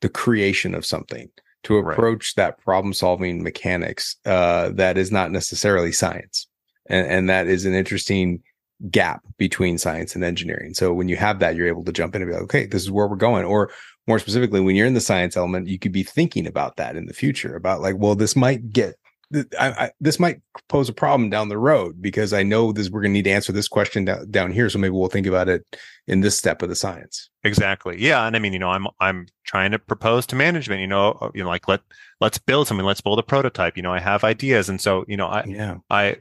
the 0.00 0.08
creation 0.08 0.74
of 0.74 0.86
something 0.86 1.28
to 1.62 1.76
approach 1.76 2.34
right. 2.36 2.42
that 2.42 2.58
problem 2.58 2.94
solving 2.94 3.42
mechanics 3.42 4.16
uh, 4.24 4.70
that 4.70 4.96
is 4.96 5.12
not 5.12 5.30
necessarily 5.30 5.92
science 5.92 6.46
and, 6.90 7.06
and 7.06 7.30
that 7.30 7.46
is 7.46 7.64
an 7.64 7.74
interesting 7.74 8.42
gap 8.90 9.22
between 9.36 9.78
science 9.78 10.14
and 10.14 10.24
engineering. 10.24 10.74
So 10.74 10.92
when 10.92 11.08
you 11.08 11.16
have 11.16 11.38
that, 11.40 11.54
you're 11.54 11.68
able 11.68 11.84
to 11.84 11.92
jump 11.92 12.14
in 12.14 12.22
and 12.22 12.30
be 12.30 12.34
like, 12.34 12.44
okay, 12.44 12.66
this 12.66 12.82
is 12.82 12.90
where 12.90 13.06
we're 13.06 13.16
going. 13.16 13.44
Or 13.44 13.70
more 14.06 14.18
specifically, 14.18 14.60
when 14.60 14.74
you're 14.74 14.86
in 14.86 14.94
the 14.94 15.00
science 15.00 15.36
element, 15.36 15.68
you 15.68 15.78
could 15.78 15.92
be 15.92 16.02
thinking 16.02 16.46
about 16.46 16.76
that 16.76 16.96
in 16.96 17.06
the 17.06 17.12
future 17.12 17.56
about 17.56 17.80
like, 17.80 17.96
well, 17.98 18.14
this 18.14 18.34
might 18.34 18.70
get 18.70 18.96
I, 19.32 19.44
I, 19.58 19.90
this 20.00 20.18
might 20.18 20.40
pose 20.68 20.88
a 20.88 20.92
problem 20.92 21.30
down 21.30 21.48
the 21.48 21.58
road 21.58 22.02
because 22.02 22.32
I 22.32 22.42
know 22.42 22.72
this 22.72 22.90
we're 22.90 23.00
going 23.00 23.12
to 23.12 23.14
need 23.14 23.24
to 23.24 23.30
answer 23.30 23.52
this 23.52 23.68
question 23.68 24.04
down, 24.04 24.28
down 24.30 24.50
here. 24.50 24.68
So 24.68 24.78
maybe 24.78 24.90
we'll 24.90 25.08
think 25.08 25.26
about 25.26 25.48
it 25.48 25.64
in 26.08 26.20
this 26.20 26.36
step 26.36 26.62
of 26.62 26.68
the 26.68 26.74
science. 26.74 27.30
Exactly. 27.44 27.96
Yeah, 28.00 28.26
and 28.26 28.34
I 28.34 28.40
mean, 28.40 28.52
you 28.52 28.58
know, 28.58 28.70
I'm 28.70 28.88
I'm 28.98 29.26
trying 29.44 29.70
to 29.70 29.78
propose 29.78 30.26
to 30.26 30.36
management. 30.36 30.80
You 30.80 30.88
know, 30.88 31.12
uh, 31.20 31.30
you 31.32 31.44
know, 31.44 31.48
like 31.48 31.68
let 31.68 31.80
let's 32.20 32.38
build 32.38 32.66
something. 32.66 32.84
Let's 32.84 33.00
build 33.00 33.20
a 33.20 33.22
prototype. 33.22 33.76
You 33.76 33.84
know, 33.84 33.92
I 33.92 34.00
have 34.00 34.24
ideas, 34.24 34.68
and 34.68 34.80
so 34.80 35.04
you 35.06 35.16
know, 35.16 35.28
I 35.28 35.44
yeah. 35.46 35.76
I 35.88 36.16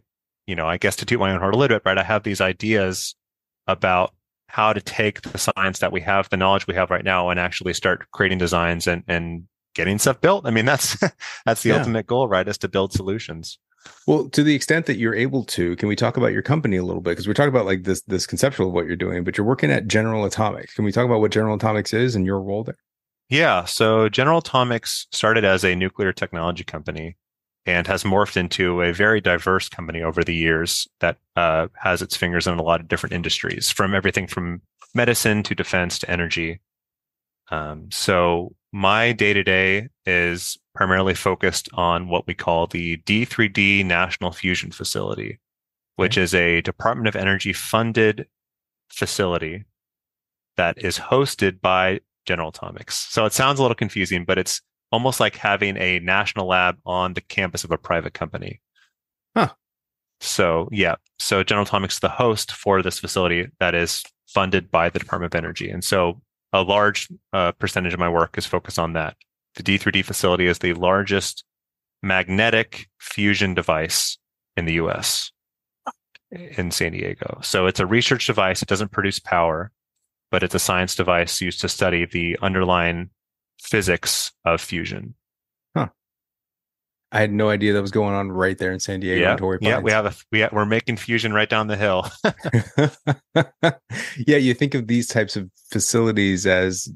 you 0.50 0.56
know, 0.56 0.68
I 0.68 0.78
guess 0.78 0.96
to 0.98 1.06
toot 1.06 1.20
my 1.20 1.32
own 1.32 1.40
horn 1.40 1.54
a 1.54 1.58
little 1.58 1.76
bit, 1.76 1.84
right? 1.86 1.98
I 1.98 2.04
have 2.04 2.24
these 2.24 2.42
ideas 2.42 3.16
about 3.68 4.16
how 4.48 4.74
to 4.74 4.82
take 4.82 5.22
the 5.22 5.38
science 5.38 5.78
that 5.78 5.92
we 5.92 6.02
have, 6.02 6.28
the 6.30 6.38
knowledge 6.38 6.66
we 6.66 6.74
have 6.74 6.90
right 6.90 7.06
now, 7.06 7.30
and 7.30 7.40
actually 7.40 7.76
start 7.76 8.10
creating 8.12 8.40
designs 8.40 8.88
and 8.88 9.04
and 9.08 9.44
getting 9.76 10.00
stuff 10.00 10.20
built. 10.22 10.48
I 10.48 10.50
mean, 10.50 10.66
that's 10.66 10.98
that's 11.46 11.62
the 11.62 11.70
yeah. 11.70 11.78
ultimate 11.78 12.08
goal, 12.08 12.28
right? 12.28 12.48
Is 12.48 12.58
to 12.60 12.68
build 12.68 12.94
solutions. 12.94 13.60
Well, 14.08 14.28
to 14.30 14.44
the 14.44 14.56
extent 14.56 14.88
that 14.88 14.98
you're 14.98 15.14
able 15.14 15.46
to, 15.46 15.76
can 15.76 15.88
we 15.88 15.96
talk 15.96 16.18
about 16.18 16.34
your 16.34 16.42
company 16.42 16.78
a 16.78 16.84
little 16.84 17.02
bit? 17.02 17.12
Because 17.12 17.28
we're 17.28 17.36
talking 17.36 17.54
about 17.54 17.68
like 17.68 17.84
this 17.84 18.02
this 18.08 18.26
conceptual 18.26 18.70
of 18.70 18.74
what 18.74 18.88
you're 18.88 18.96
doing, 18.96 19.24
but 19.24 19.38
you're 19.38 19.46
working 19.46 19.72
at 19.72 19.88
General 19.88 20.26
Atomics. 20.26 20.74
Can 20.74 20.84
we 20.84 20.92
talk 20.92 21.06
about 21.06 21.22
what 21.22 21.32
General 21.32 21.58
Atomics 21.58 21.94
is 21.94 22.16
and 22.16 22.26
your 22.26 22.42
role 22.42 22.64
there? 22.64 22.80
Yeah. 23.30 23.66
So 23.66 24.10
General 24.10 24.40
Atomics 24.40 25.06
started 25.12 25.46
as 25.46 25.64
a 25.64 25.76
nuclear 25.76 26.12
technology 26.12 26.64
company 26.64 27.18
and 27.70 27.88
has 27.88 28.04
morphed 28.04 28.38
into 28.38 28.82
a 28.82 28.94
very 28.94 29.22
diverse 29.22 29.70
company 29.70 30.02
over 30.02 30.24
the 30.24 30.36
years 30.36 30.88
that 31.00 31.18
uh, 31.36 31.68
has 31.76 32.02
its 32.02 32.16
fingers 32.16 32.48
in 32.48 32.58
a 32.58 32.64
lot 32.64 32.82
of 32.82 32.88
different 32.88 33.14
industries, 33.14 33.70
from 33.70 33.94
everything 33.94 34.28
from 34.28 34.62
medicine 34.94 35.44
to 35.44 35.56
defense 35.56 36.00
to 36.00 36.10
energy. 36.10 36.60
Um, 37.52 37.90
so 37.92 38.56
my 38.72 39.12
day 39.12 39.34
to 39.34 39.44
day 39.44 39.90
is 40.06 40.58
primarily 40.76 41.16
focused 41.16 41.70
on 41.74 42.08
what 42.08 42.28
we 42.28 42.34
call 42.34 42.68
the 42.68 42.98
D3D 42.98 43.86
National 43.86 44.32
Fusion 44.32 44.72
Facility, 44.72 45.40
which 45.96 46.18
okay. 46.18 46.24
is 46.24 46.36
a 46.36 46.62
Department 46.62 47.08
of 47.08 47.16
Energy 47.16 47.54
funded 47.54 48.28
facility 48.90 49.66
that 50.58 50.84
is 50.84 51.00
hosted 51.00 51.62
by 51.62 52.00
General 52.26 52.50
Atomics. 52.50 53.08
So 53.10 53.26
it 53.26 53.34
sounds 53.34 53.60
a 53.60 53.62
little 53.62 53.76
confusing, 53.76 54.26
but 54.26 54.38
it's 54.38 54.62
almost 54.92 55.20
like 55.20 55.36
having 55.36 55.78
a 55.78 56.00
national 56.00 56.48
lab 56.48 56.78
on 56.86 57.14
the 57.14 57.22
campus 57.22 57.64
of 57.64 57.72
a 57.72 57.78
private 57.78 58.14
company. 58.14 58.62
Huh. 59.36 59.50
So 60.22 60.70
yeah, 60.72 60.96
so 61.18 61.44
General 61.44 61.66
Atomics 61.66 61.96
is 61.96 62.00
the 62.00 62.10
host 62.10 62.52
for 62.52 62.82
this 62.82 63.00
facility 63.00 63.48
that 63.60 63.76
is 63.76 64.04
funded 64.28 64.70
by 64.70 64.90
the 64.90 65.00
Department 65.00 65.34
of 65.34 65.38
Energy, 65.38 65.70
and 65.70 65.84
so 65.84 66.22
a 66.52 66.62
large 66.62 67.08
uh, 67.32 67.52
percentage 67.54 67.94
of 67.94 68.00
my 68.00 68.10
work 68.10 68.38
is 68.38 68.46
focused 68.46 68.80
on 68.80 68.94
that. 68.94 69.16
The 69.56 69.64
D3D 69.64 70.04
facility 70.04 70.48
is 70.48 70.60
the 70.60 70.74
largest 70.74 71.44
magnetic 72.02 72.88
fusion 73.00 73.54
device 73.54 74.18
in 74.58 74.66
the 74.66 74.74
U.S. 74.74 75.32
in 76.32 76.72
San 76.72 76.92
Diego. 76.94 77.40
So 77.42 77.68
it's 77.68 77.80
a 77.80 77.86
research 77.86 78.28
device. 78.28 78.62
It 78.62 78.68
doesn't 78.68 78.92
produce 78.92 79.20
power, 79.20 79.72
but 80.32 80.44
it's 80.44 80.56
a 80.56 80.60
science 80.60 80.96
device 80.96 81.42
used 81.42 81.62
to 81.62 81.70
study 81.70 82.06
the 82.06 82.38
underlying 82.42 83.10
physics 83.60 84.32
of 84.46 84.62
fusion. 84.62 85.16
Huh. 85.76 85.90
I 87.12 87.20
had 87.20 87.32
no 87.32 87.50
idea 87.50 87.74
that 87.74 87.82
was 87.82 87.92
going 87.92 88.14
on 88.14 88.32
right 88.32 88.58
there 88.58 88.72
in 88.72 88.80
San 88.80 89.00
Diego. 89.00 89.58
Yeah, 89.62 89.70
yeah, 89.70 89.80
we 89.80 89.92
have 89.92 90.06
a 90.06 90.14
we 90.32 90.40
have, 90.40 90.52
we're 90.52 90.66
making 90.66 90.98
fusion 90.98 91.34
right 91.34 91.50
down 91.50 91.68
the 91.68 91.78
hill. 91.78 92.08
yeah, 94.28 94.38
you 94.38 94.54
think 94.54 94.76
of 94.76 94.88
these 94.88 95.08
types 95.08 95.36
of 95.36 95.50
facilities 95.72 96.46
as 96.46 96.90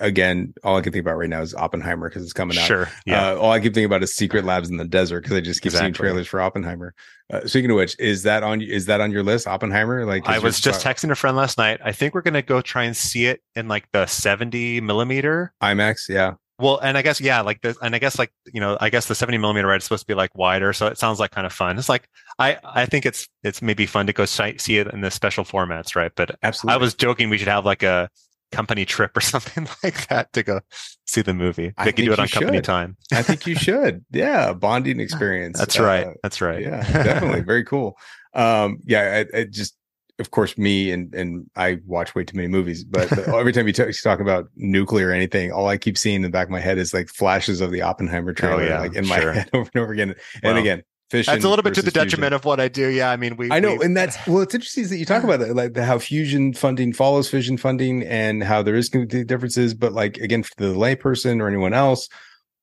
again, 0.00 0.54
all 0.64 0.76
I 0.76 0.80
can 0.80 0.92
think 0.92 1.04
about 1.04 1.16
right 1.16 1.28
now 1.28 1.42
is 1.42 1.54
Oppenheimer 1.54 2.08
because 2.08 2.22
it's 2.22 2.32
coming 2.32 2.58
out. 2.58 2.66
Sure. 2.66 2.88
Yeah. 3.06 3.32
Uh, 3.32 3.36
all 3.36 3.52
I 3.52 3.58
keep 3.58 3.74
thinking 3.74 3.84
about 3.84 4.02
is 4.02 4.14
secret 4.14 4.44
labs 4.44 4.70
in 4.70 4.76
the 4.76 4.84
desert 4.84 5.22
because 5.22 5.36
I 5.36 5.40
just 5.40 5.60
keep 5.60 5.70
exactly. 5.70 5.86
seeing 5.86 5.94
trailers 5.94 6.26
for 6.26 6.40
Oppenheimer. 6.40 6.94
Uh, 7.32 7.46
speaking 7.46 7.70
of 7.70 7.76
which, 7.76 7.98
is 7.98 8.22
that 8.24 8.42
on 8.42 8.60
is 8.62 8.86
that 8.86 9.00
on 9.00 9.10
your 9.10 9.22
list, 9.22 9.46
Oppenheimer? 9.46 10.04
Like 10.04 10.28
I 10.28 10.38
was 10.38 10.60
just 10.60 10.84
texting 10.84 11.10
a 11.10 11.14
friend 11.14 11.36
last 11.36 11.58
night. 11.58 11.80
I 11.84 11.92
think 11.92 12.14
we're 12.14 12.22
gonna 12.22 12.42
go 12.42 12.60
try 12.60 12.84
and 12.84 12.96
see 12.96 13.26
it 13.26 13.42
in 13.54 13.68
like 13.68 13.90
the 13.92 14.06
70 14.06 14.80
millimeter 14.80 15.52
IMAX. 15.62 16.08
Yeah. 16.08 16.34
Well, 16.58 16.78
and 16.78 16.96
I 16.96 17.02
guess 17.02 17.20
yeah, 17.20 17.40
like 17.40 17.60
the 17.62 17.74
and 17.82 17.94
I 17.94 17.98
guess 17.98 18.18
like 18.18 18.32
you 18.52 18.60
know, 18.60 18.76
I 18.80 18.88
guess 18.88 19.06
the 19.06 19.14
70 19.14 19.38
millimeter 19.38 19.66
right 19.66 19.78
is 19.78 19.84
supposed 19.84 20.02
to 20.02 20.06
be 20.06 20.14
like 20.14 20.30
wider, 20.36 20.72
so 20.72 20.86
it 20.86 20.98
sounds 20.98 21.18
like 21.18 21.32
kind 21.32 21.46
of 21.46 21.52
fun. 21.52 21.78
It's 21.78 21.88
like 21.88 22.08
I 22.38 22.58
I 22.64 22.86
think 22.86 23.04
it's 23.04 23.28
it's 23.42 23.60
maybe 23.60 23.84
fun 23.84 24.06
to 24.06 24.12
go 24.12 24.24
see 24.26 24.76
it 24.76 24.86
in 24.86 25.00
the 25.00 25.10
special 25.10 25.44
formats, 25.44 25.96
right? 25.96 26.12
But 26.14 26.36
absolutely, 26.42 26.74
I 26.74 26.76
was 26.76 26.94
joking 26.94 27.30
we 27.30 27.38
should 27.38 27.48
have 27.48 27.64
like 27.64 27.82
a 27.82 28.08
company 28.52 28.84
trip 28.84 29.16
or 29.16 29.20
something 29.34 29.66
like 29.82 30.06
that 30.08 30.32
to 30.34 30.42
go 30.42 30.60
see 31.06 31.22
the 31.22 31.34
movie. 31.34 31.72
They 31.78 31.92
could 31.92 32.04
do 32.04 32.12
it 32.12 32.18
on 32.18 32.28
company 32.28 32.58
should. 32.58 32.64
time. 32.64 32.96
I 33.12 33.22
think 33.22 33.46
you 33.46 33.56
should. 33.56 34.04
Yeah, 34.12 34.52
bonding 34.52 35.00
experience. 35.00 35.58
That's 35.58 35.80
uh, 35.80 35.84
right. 35.84 36.06
That's 36.22 36.40
right. 36.40 36.60
Yeah, 36.62 36.82
definitely. 37.02 37.40
Very 37.40 37.64
cool. 37.64 37.96
Um, 38.34 38.78
yeah, 38.84 39.24
I, 39.34 39.38
I, 39.38 39.44
just, 39.44 39.74
of 40.18 40.30
course, 40.30 40.58
me 40.58 40.90
and 40.90 41.14
and 41.14 41.50
I 41.56 41.78
watch 41.86 42.14
way 42.14 42.24
too 42.24 42.36
many 42.36 42.48
movies, 42.48 42.84
but 42.84 43.10
every 43.28 43.52
time 43.52 43.66
you, 43.66 43.72
t- 43.72 43.84
you 43.84 43.92
talk 43.92 44.20
about 44.20 44.48
nuclear 44.56 45.08
or 45.08 45.12
anything, 45.12 45.50
all 45.50 45.66
I 45.66 45.78
keep 45.78 45.96
seeing 45.96 46.16
in 46.16 46.22
the 46.22 46.30
back 46.30 46.46
of 46.46 46.50
my 46.50 46.60
head 46.60 46.78
is 46.78 46.92
like 46.92 47.08
flashes 47.08 47.60
of 47.60 47.70
the 47.70 47.82
Oppenheimer 47.82 48.30
oh, 48.30 48.34
trailer, 48.34 48.62
oh, 48.62 48.66
yeah, 48.66 48.80
like 48.80 48.94
in 48.94 49.04
sure. 49.04 49.16
my 49.16 49.34
head 49.34 49.50
over 49.54 49.70
and 49.74 49.82
over 49.82 49.92
again. 49.92 50.14
And 50.42 50.58
again, 50.58 50.82
fission. 51.12 51.34
That's 51.34 51.44
a 51.44 51.48
little 51.48 51.62
bit 51.62 51.74
to 51.74 51.82
the 51.82 51.90
detriment 51.90 52.30
fusion. 52.30 52.32
of 52.32 52.44
what 52.44 52.58
I 52.58 52.68
do. 52.68 52.88
Yeah, 52.88 53.10
I 53.10 53.16
mean, 53.16 53.36
we. 53.36 53.52
I 53.52 53.60
know, 53.60 53.76
we, 53.76 53.84
and 53.84 53.96
that's 53.96 54.16
well. 54.26 54.40
It's 54.40 54.54
interesting 54.54 54.88
that 54.88 54.96
you 54.96 55.04
talk 55.04 55.22
about 55.24 55.38
that, 55.40 55.54
like 55.54 55.76
how 55.76 55.98
fusion 55.98 56.54
funding 56.54 56.92
follows 56.92 57.30
fission 57.30 57.56
funding, 57.56 58.02
and 58.02 58.42
how 58.42 58.62
there 58.62 58.74
is 58.74 58.88
differences. 58.88 59.74
But 59.74 59.92
like 59.92 60.16
again, 60.16 60.42
for 60.42 60.54
the 60.56 60.74
layperson 60.74 61.40
or 61.40 61.46
anyone 61.46 61.74
else, 61.74 62.08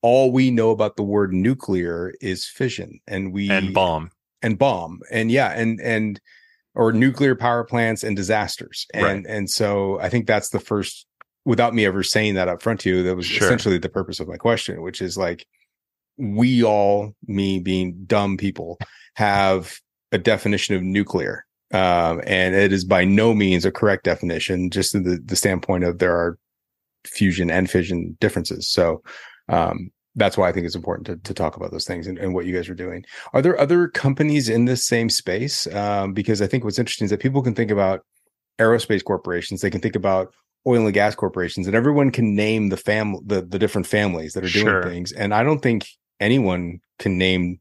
all 0.01 0.31
we 0.31 0.51
know 0.51 0.71
about 0.71 0.97
the 0.97 1.03
word 1.03 1.31
nuclear 1.31 2.13
is 2.19 2.45
fission, 2.45 2.99
and 3.07 3.31
we 3.31 3.49
and 3.49 3.73
bomb 3.73 4.11
and 4.41 4.57
bomb, 4.57 4.99
and 5.11 5.31
yeah, 5.31 5.51
and 5.51 5.79
and 5.79 6.19
or 6.75 6.91
nuclear 6.91 7.35
power 7.35 7.63
plants 7.63 8.03
and 8.03 8.17
disasters, 8.17 8.87
and 8.93 9.03
right. 9.03 9.25
and 9.27 9.49
so 9.49 9.99
I 10.01 10.09
think 10.09 10.27
that's 10.27 10.49
the 10.49 10.59
first. 10.59 11.05
Without 11.45 11.73
me 11.73 11.85
ever 11.85 12.03
saying 12.03 12.35
that 12.35 12.49
up 12.49 12.61
front 12.61 12.81
to 12.81 12.89
you, 12.89 13.03
that 13.03 13.15
was 13.15 13.25
sure. 13.25 13.47
essentially 13.47 13.77
the 13.77 13.89
purpose 13.89 14.19
of 14.19 14.27
my 14.27 14.35
question, 14.35 14.81
which 14.81 15.01
is 15.01 15.17
like 15.17 15.47
we 16.19 16.63
all, 16.63 17.15
me 17.25 17.59
being 17.59 18.03
dumb 18.05 18.37
people, 18.37 18.77
have 19.15 19.79
a 20.11 20.17
definition 20.17 20.75
of 20.75 20.83
nuclear. 20.83 21.45
Um, 21.71 22.21
and 22.25 22.55
it 22.55 22.73
is 22.73 22.83
by 22.83 23.05
no 23.05 23.33
means 23.33 23.63
a 23.63 23.71
correct 23.71 24.03
definition, 24.03 24.69
just 24.69 24.93
in 24.95 25.03
the, 25.03 25.19
the 25.23 25.35
standpoint 25.35 25.83
of 25.83 25.99
there 25.99 26.15
are 26.15 26.37
fusion 27.05 27.49
and 27.49 27.69
fission 27.69 28.17
differences. 28.19 28.69
So, 28.69 29.01
um, 29.47 29.91
that's 30.15 30.37
why 30.37 30.49
I 30.49 30.51
think 30.51 30.65
it's 30.65 30.75
important 30.75 31.05
to, 31.07 31.17
to 31.17 31.33
talk 31.33 31.55
about 31.55 31.71
those 31.71 31.85
things 31.85 32.07
and, 32.07 32.17
and, 32.17 32.33
what 32.33 32.45
you 32.45 32.53
guys 32.53 32.67
are 32.67 32.75
doing. 32.75 33.05
Are 33.31 33.41
there 33.41 33.59
other 33.59 33.87
companies 33.87 34.49
in 34.49 34.65
this 34.65 34.85
same 34.85 35.09
space? 35.09 35.67
Um, 35.73 36.13
because 36.13 36.41
I 36.41 36.47
think 36.47 36.63
what's 36.63 36.79
interesting 36.79 37.05
is 37.05 37.11
that 37.11 37.21
people 37.21 37.41
can 37.41 37.55
think 37.55 37.71
about 37.71 38.01
aerospace 38.59 39.03
corporations, 39.03 39.61
they 39.61 39.69
can 39.69 39.81
think 39.81 39.95
about 39.95 40.33
oil 40.67 40.85
and 40.85 40.93
gas 40.93 41.15
corporations, 41.15 41.67
and 41.67 41.75
everyone 41.75 42.11
can 42.11 42.35
name 42.35 42.69
the 42.69 42.77
fam 42.77 43.15
the, 43.25 43.41
the 43.41 43.59
different 43.59 43.87
families 43.87 44.33
that 44.33 44.43
are 44.43 44.49
doing 44.49 44.65
sure. 44.65 44.83
things. 44.83 45.11
And 45.11 45.33
I 45.33 45.43
don't 45.43 45.61
think 45.61 45.87
anyone 46.19 46.79
can 46.97 47.17
name 47.17 47.59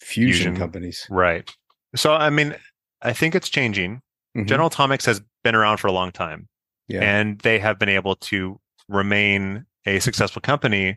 fusion, 0.00 0.32
fusion, 0.32 0.56
companies. 0.56 1.06
Right. 1.10 1.50
So, 1.96 2.14
I 2.14 2.30
mean, 2.30 2.56
I 3.02 3.12
think 3.12 3.34
it's 3.34 3.48
changing. 3.48 4.02
Mm-hmm. 4.36 4.46
General 4.46 4.68
Atomics 4.68 5.04
has 5.06 5.20
been 5.42 5.54
around 5.54 5.78
for 5.78 5.88
a 5.88 5.92
long 5.92 6.12
time. 6.12 6.48
Yeah. 6.88 7.02
And 7.02 7.38
they 7.40 7.58
have 7.58 7.78
been 7.78 7.88
able 7.88 8.16
to 8.16 8.60
remain 8.88 9.64
a 9.86 10.00
successful 10.00 10.42
company, 10.42 10.96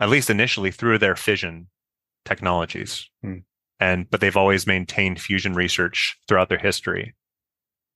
at 0.00 0.08
least 0.08 0.30
initially 0.30 0.70
through 0.70 0.98
their 0.98 1.16
fission 1.16 1.68
technologies. 2.24 3.08
Mm. 3.24 3.44
And, 3.80 4.10
but 4.10 4.20
they've 4.20 4.36
always 4.36 4.66
maintained 4.66 5.20
fusion 5.20 5.54
research 5.54 6.18
throughout 6.26 6.48
their 6.48 6.58
history. 6.58 7.14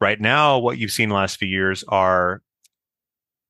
Right 0.01 0.21
now, 0.21 0.59
what 0.59 0.79
you've 0.79 0.91
seen 0.91 1.09
the 1.09 1.15
last 1.15 1.39
few 1.39 1.49
years 1.49 1.85
are 1.89 2.43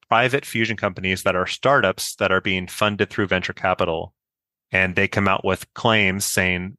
private 0.08 0.44
fusion 0.44 0.76
companies 0.76 1.22
that 1.22 1.34
are 1.34 1.46
startups 1.46 2.16
that 2.16 2.30
are 2.30 2.40
being 2.42 2.66
funded 2.66 3.08
through 3.08 3.26
venture 3.26 3.54
capital 3.54 4.14
and 4.72 4.96
they 4.96 5.06
come 5.06 5.28
out 5.28 5.44
with 5.44 5.72
claims 5.74 6.24
saying 6.24 6.76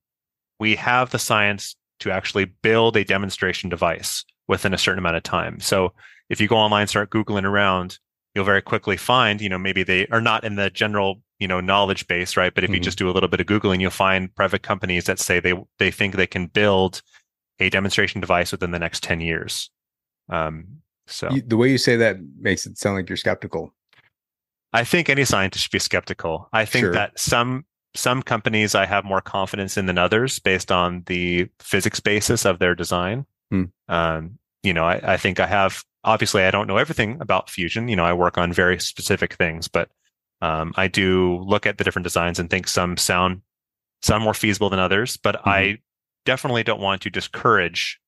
we 0.60 0.76
have 0.76 1.12
the 1.12 1.20
science 1.20 1.76
to 2.00 2.12
actually 2.12 2.46
build 2.46 2.98
a 2.98 3.04
demonstration 3.04 3.70
device 3.70 4.26
within 4.48 4.74
a 4.74 4.78
certain 4.78 5.00
amount 5.00 5.16
of 5.16 5.24
time. 5.24 5.60
So 5.60 5.94
if 6.30 6.42
you 6.42 6.48
go 6.48 6.58
online, 6.58 6.88
start 6.88 7.12
Googling 7.12 7.46
around, 7.46 8.00
you'll 8.36 8.46
very 8.46 8.62
quickly 8.62 8.98
find, 8.98 9.40
you 9.40 9.50
know, 9.50 9.58
maybe 9.60 9.84
they 9.84 10.08
are 10.08 10.22
not 10.22 10.44
in 10.44 10.56
the 10.56 10.70
general, 10.70 11.22
you 11.40 11.48
know, 11.48 11.62
knowledge 11.62 12.08
base, 12.08 12.36
right? 12.36 12.54
But 12.54 12.64
if 12.64 12.70
mm-hmm. 12.70 12.76
you 12.76 12.82
just 12.82 12.98
do 12.98 13.10
a 13.10 13.12
little 13.12 13.30
bit 13.30 13.40
of 13.40 13.46
Googling, 13.46 13.80
you'll 13.80 13.92
find 13.92 14.34
private 14.36 14.64
companies 14.64 15.06
that 15.06 15.20
say 15.20 15.40
they, 15.40 15.54
they 15.80 15.92
think 15.92 16.16
they 16.16 16.28
can 16.28 16.48
build 16.48 17.02
a 17.60 17.70
demonstration 17.70 18.20
device 18.20 18.52
within 18.52 18.72
the 18.72 18.80
next 18.80 19.04
10 19.04 19.22
years. 19.22 19.70
Um, 20.30 20.66
so 21.08 21.30
you, 21.32 21.42
the 21.42 21.58
way 21.58 21.70
you 21.70 21.78
say 21.78 21.96
that 21.98 22.18
makes 22.40 22.66
it 22.66 22.78
sound 22.78 22.96
like 22.96 23.10
you're 23.10 23.18
skeptical. 23.18 23.74
I 24.72 24.84
think 24.84 25.10
any 25.10 25.26
scientist 25.26 25.66
should 25.66 25.72
be 25.72 25.80
skeptical. 25.80 26.50
I 26.52 26.66
think 26.66 26.86
sure. 26.86 26.94
that 26.94 27.20
some 27.20 27.66
some 27.96 28.22
companies 28.24 28.76
I 28.76 28.86
have 28.86 29.06
more 29.06 29.22
confidence 29.22 29.78
in 29.78 29.86
than 29.86 29.98
others 29.98 30.40
based 30.40 30.72
on 30.72 31.04
the 31.06 31.50
physics 31.60 32.00
basis 32.00 32.46
of 32.46 32.60
their 32.60 32.76
design. 32.76 33.26
Hmm. 33.52 33.66
Um, 33.88 34.40
you 34.64 34.74
know, 34.74 34.86
I, 34.86 35.14
I, 35.14 35.18
think 35.18 35.40
I 35.40 35.46
have 35.46 35.84
obviously 36.04 36.44
I 36.44 36.52
don't 36.52 36.68
know 36.68 36.78
everything 36.78 37.18
about 37.22 37.50
fusion. 37.50 37.88
You 37.88 37.96
know, 37.96 38.06
I 38.06 38.14
work 38.14 38.38
on 38.38 38.52
very 38.52 38.80
specific 38.80 39.36
things, 39.36 39.68
but 39.68 39.90
um, 40.42 40.74
I 40.76 40.88
do 40.88 41.38
look 41.40 41.66
at 41.66 41.78
the 41.78 41.84
different 41.84 42.04
designs 42.04 42.40
and 42.40 42.50
think 42.50 42.68
some 42.68 42.98
sound 42.98 43.42
some 44.02 44.22
more 44.22 44.34
feasible 44.34 44.70
than 44.70 44.80
others. 44.80 45.18
But 45.18 45.36
mm-hmm. 45.36 45.50
I 45.50 45.78
definitely 46.26 46.64
don't 46.64 46.82
want 46.82 47.02
to 47.04 47.10
discourage 47.10 48.00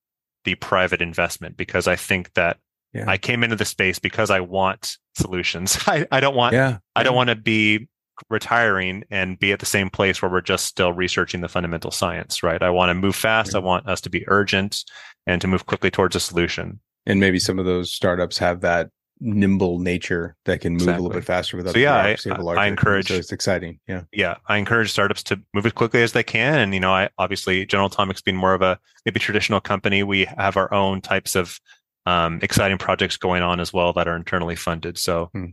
the 0.46 0.56
private 0.56 1.02
investment 1.02 1.58
because 1.58 1.88
I 1.88 1.96
think 1.96 2.34
that 2.34 2.58
yeah. 2.94 3.06
I 3.08 3.18
came 3.18 3.44
into 3.44 3.56
the 3.56 3.66
space 3.66 4.00
because 4.00 4.30
I 4.30 4.40
want 4.40 4.98
solutions. 5.16 5.78
I, 5.88 6.08
I 6.12 6.20
don't 6.20 6.36
want 6.36 6.54
yeah. 6.54 6.80
I 6.96 7.04
don't 7.04 7.16
want 7.16 7.30
to 7.30 7.36
be 7.36 7.88
retiring 8.30 9.04
and 9.10 9.40
be 9.40 9.52
at 9.52 9.60
the 9.60 9.66
same 9.66 9.90
place 9.90 10.22
where 10.22 10.32
we're 10.32 10.42
just 10.42 10.66
still 10.66 10.94
researching 10.94 11.42
the 11.42 11.50
fundamental 11.50 11.92
science, 11.92 12.44
right? 12.44 12.62
I 12.62 12.70
want 12.70 12.90
to 12.90 12.94
move 12.94 13.16
fast. 13.16 13.56
I 13.56 13.60
want 13.60 13.88
us 13.88 14.02
to 14.02 14.10
be 14.10 14.28
urgent 14.28 14.84
and 15.28 15.42
to 15.42 15.48
move 15.48 15.66
quickly 15.66 15.92
towards 15.92 16.16
a 16.16 16.20
solution. 16.20 16.80
And 17.06 17.20
maybe 17.20 17.40
some 17.40 17.60
of 17.60 17.66
those 17.66 17.92
startups 17.92 18.38
have 18.38 18.62
that 18.62 18.90
nimble 19.20 19.80
nature 19.80 20.36
that 20.46 20.60
can 20.62 20.74
move 20.74 20.82
exactly. 20.82 21.00
a 21.00 21.02
little 21.02 21.18
bit 21.18 21.26
faster 21.26 21.56
without 21.56 21.72
so 21.72 21.80
yeah 21.80 21.96
I, 21.96 22.18
I, 22.52 22.68
encourage 22.68 23.08
so 23.08 23.14
it's 23.14 23.32
exciting 23.32 23.80
yeah 23.88 24.02
yeah 24.12 24.36
i 24.48 24.58
encourage 24.58 24.92
startups 24.92 25.24
to 25.24 25.40
move 25.54 25.66
as 25.66 25.72
quickly 25.72 26.04
as 26.04 26.12
they 26.12 26.22
can 26.22 26.60
and 26.60 26.74
you 26.74 26.82
know 26.82 26.92
i 26.94 27.08
obviously 27.18 27.66
general 27.66 27.88
atomics 27.88 28.22
being 28.22 28.36
more 28.36 28.54
of 28.54 28.62
a 28.62 28.78
maybe 29.06 29.22
traditional 29.22 29.62
company 29.62 30.04
we 30.04 30.26
have 30.26 30.58
our 30.58 30.72
own 30.74 31.00
types 31.00 31.34
of 31.36 31.62
um, 32.06 32.40
exciting 32.44 32.78
projects 32.78 33.16
going 33.16 33.42
on 33.42 33.62
as 33.62 33.72
well 33.72 33.94
that 33.94 34.10
are 34.10 34.18
internally 34.18 34.58
funded 34.58 34.98
so 34.98 35.30
hmm 35.32 35.46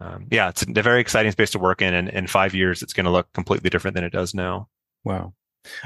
um, 0.00 0.26
yeah, 0.30 0.48
it's 0.48 0.62
a 0.62 0.82
very 0.82 1.00
exciting 1.00 1.32
space 1.32 1.50
to 1.50 1.58
work 1.58 1.82
in. 1.82 1.92
And 1.94 2.08
in 2.08 2.26
five 2.26 2.54
years, 2.54 2.82
it's 2.82 2.92
going 2.92 3.04
to 3.04 3.10
look 3.10 3.32
completely 3.32 3.70
different 3.70 3.94
than 3.94 4.04
it 4.04 4.12
does 4.12 4.34
now. 4.34 4.68
Wow. 5.04 5.34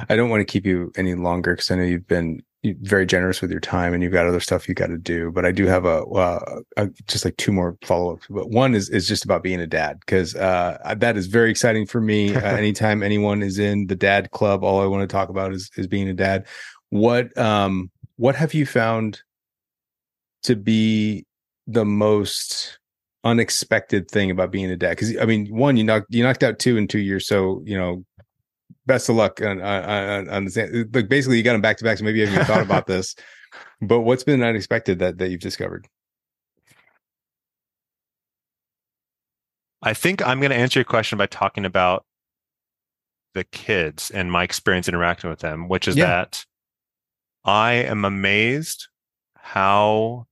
I 0.08 0.14
don't 0.14 0.30
want 0.30 0.40
to 0.40 0.44
keep 0.44 0.64
you 0.64 0.92
any 0.96 1.14
longer 1.14 1.54
because 1.54 1.70
I 1.70 1.76
know 1.76 1.82
you've 1.82 2.06
been 2.06 2.42
very 2.80 3.04
generous 3.04 3.42
with 3.42 3.50
your 3.50 3.60
time 3.60 3.92
and 3.92 4.02
you've 4.02 4.12
got 4.12 4.26
other 4.26 4.40
stuff 4.40 4.68
you 4.68 4.74
got 4.74 4.86
to 4.86 4.96
do. 4.96 5.30
But 5.32 5.44
I 5.44 5.50
do 5.50 5.66
have 5.66 5.84
a, 5.84 6.04
uh, 6.04 6.60
a 6.76 6.88
just 7.08 7.24
like 7.24 7.36
two 7.36 7.52
more 7.52 7.76
follow 7.84 8.14
ups. 8.14 8.26
But 8.30 8.50
one 8.50 8.74
is 8.74 8.88
is 8.88 9.08
just 9.08 9.24
about 9.24 9.42
being 9.42 9.60
a 9.60 9.66
dad 9.66 9.98
because 10.00 10.34
uh, 10.36 10.94
that 10.96 11.16
is 11.16 11.26
very 11.26 11.50
exciting 11.50 11.86
for 11.86 12.00
me. 12.00 12.34
Uh, 12.44 12.56
anytime 12.56 13.02
anyone 13.02 13.42
is 13.42 13.58
in 13.58 13.86
the 13.86 13.96
dad 13.96 14.30
club, 14.30 14.64
all 14.64 14.80
I 14.80 14.86
want 14.86 15.08
to 15.08 15.12
talk 15.12 15.28
about 15.28 15.52
is 15.52 15.70
is 15.76 15.86
being 15.86 16.08
a 16.08 16.14
dad. 16.14 16.46
What 16.90 17.36
um 17.38 17.90
what 18.16 18.34
have 18.34 18.54
you 18.54 18.66
found 18.66 19.22
to 20.44 20.56
be 20.56 21.26
the 21.66 21.84
most 21.84 22.78
unexpected 23.24 24.10
thing 24.10 24.30
about 24.30 24.50
being 24.50 24.70
a 24.70 24.76
dad? 24.76 24.90
Because 24.90 25.16
I 25.16 25.24
mean, 25.24 25.46
one, 25.46 25.76
you 25.76 25.84
knocked 25.84 26.06
you 26.10 26.22
knocked 26.22 26.42
out 26.42 26.58
two 26.58 26.76
in 26.76 26.86
two 26.86 27.00
years, 27.00 27.26
so 27.26 27.62
you 27.64 27.76
know, 27.76 28.04
best 28.86 29.08
of 29.08 29.16
luck 29.16 29.40
on 29.40 29.60
on, 29.60 30.28
on 30.28 30.44
the 30.44 30.88
like 30.92 31.08
basically 31.08 31.36
you 31.36 31.42
got 31.42 31.52
them 31.52 31.60
back 31.60 31.78
to 31.78 31.84
back. 31.84 31.98
So 31.98 32.04
maybe 32.04 32.20
you 32.20 32.26
haven't 32.26 32.42
even 32.42 32.54
thought 32.54 32.62
about 32.62 32.86
this. 32.86 33.14
But 33.80 34.00
what's 34.00 34.24
been 34.24 34.42
unexpected 34.42 34.98
that 35.00 35.18
that 35.18 35.30
you've 35.30 35.40
discovered? 35.40 35.88
I 39.82 39.92
think 39.92 40.26
I'm 40.26 40.40
going 40.40 40.50
to 40.50 40.56
answer 40.56 40.78
your 40.78 40.84
question 40.84 41.18
by 41.18 41.26
talking 41.26 41.66
about 41.66 42.06
the 43.34 43.44
kids 43.44 44.10
and 44.10 44.32
my 44.32 44.42
experience 44.42 44.88
interacting 44.88 45.28
with 45.28 45.40
them, 45.40 45.68
which 45.68 45.86
is 45.86 45.96
yeah. 45.96 46.06
that 46.06 46.44
I 47.44 47.72
am 47.74 48.04
amazed 48.04 48.88
how 49.36 50.26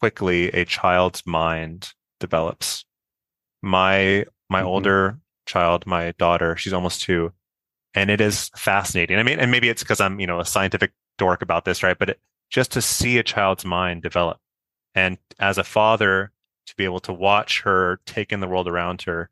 quickly 0.00 0.48
a 0.48 0.64
child's 0.64 1.22
mind 1.26 1.92
develops. 2.24 2.84
My 3.62 4.24
my 4.48 4.60
mm-hmm. 4.60 4.68
older 4.68 5.18
child, 5.46 5.86
my 5.86 6.12
daughter, 6.18 6.56
she's 6.56 6.72
almost 6.72 7.02
two, 7.02 7.32
and 7.94 8.10
it 8.10 8.20
is 8.20 8.50
fascinating. 8.56 9.18
I 9.18 9.22
mean, 9.22 9.38
and 9.38 9.50
maybe 9.50 9.68
it's 9.68 9.82
because 9.82 10.00
I'm 10.00 10.18
you 10.20 10.26
know 10.26 10.40
a 10.40 10.44
scientific 10.44 10.92
dork 11.18 11.42
about 11.42 11.64
this, 11.64 11.82
right? 11.82 11.98
But 11.98 12.10
it, 12.10 12.20
just 12.50 12.72
to 12.72 12.82
see 12.82 13.18
a 13.18 13.22
child's 13.22 13.64
mind 13.64 14.02
develop, 14.02 14.38
and 14.94 15.18
as 15.38 15.58
a 15.58 15.64
father, 15.64 16.32
to 16.66 16.76
be 16.76 16.84
able 16.84 17.00
to 17.00 17.12
watch 17.12 17.62
her 17.62 18.00
take 18.06 18.32
in 18.32 18.40
the 18.40 18.48
world 18.48 18.68
around 18.68 19.02
her, 19.02 19.30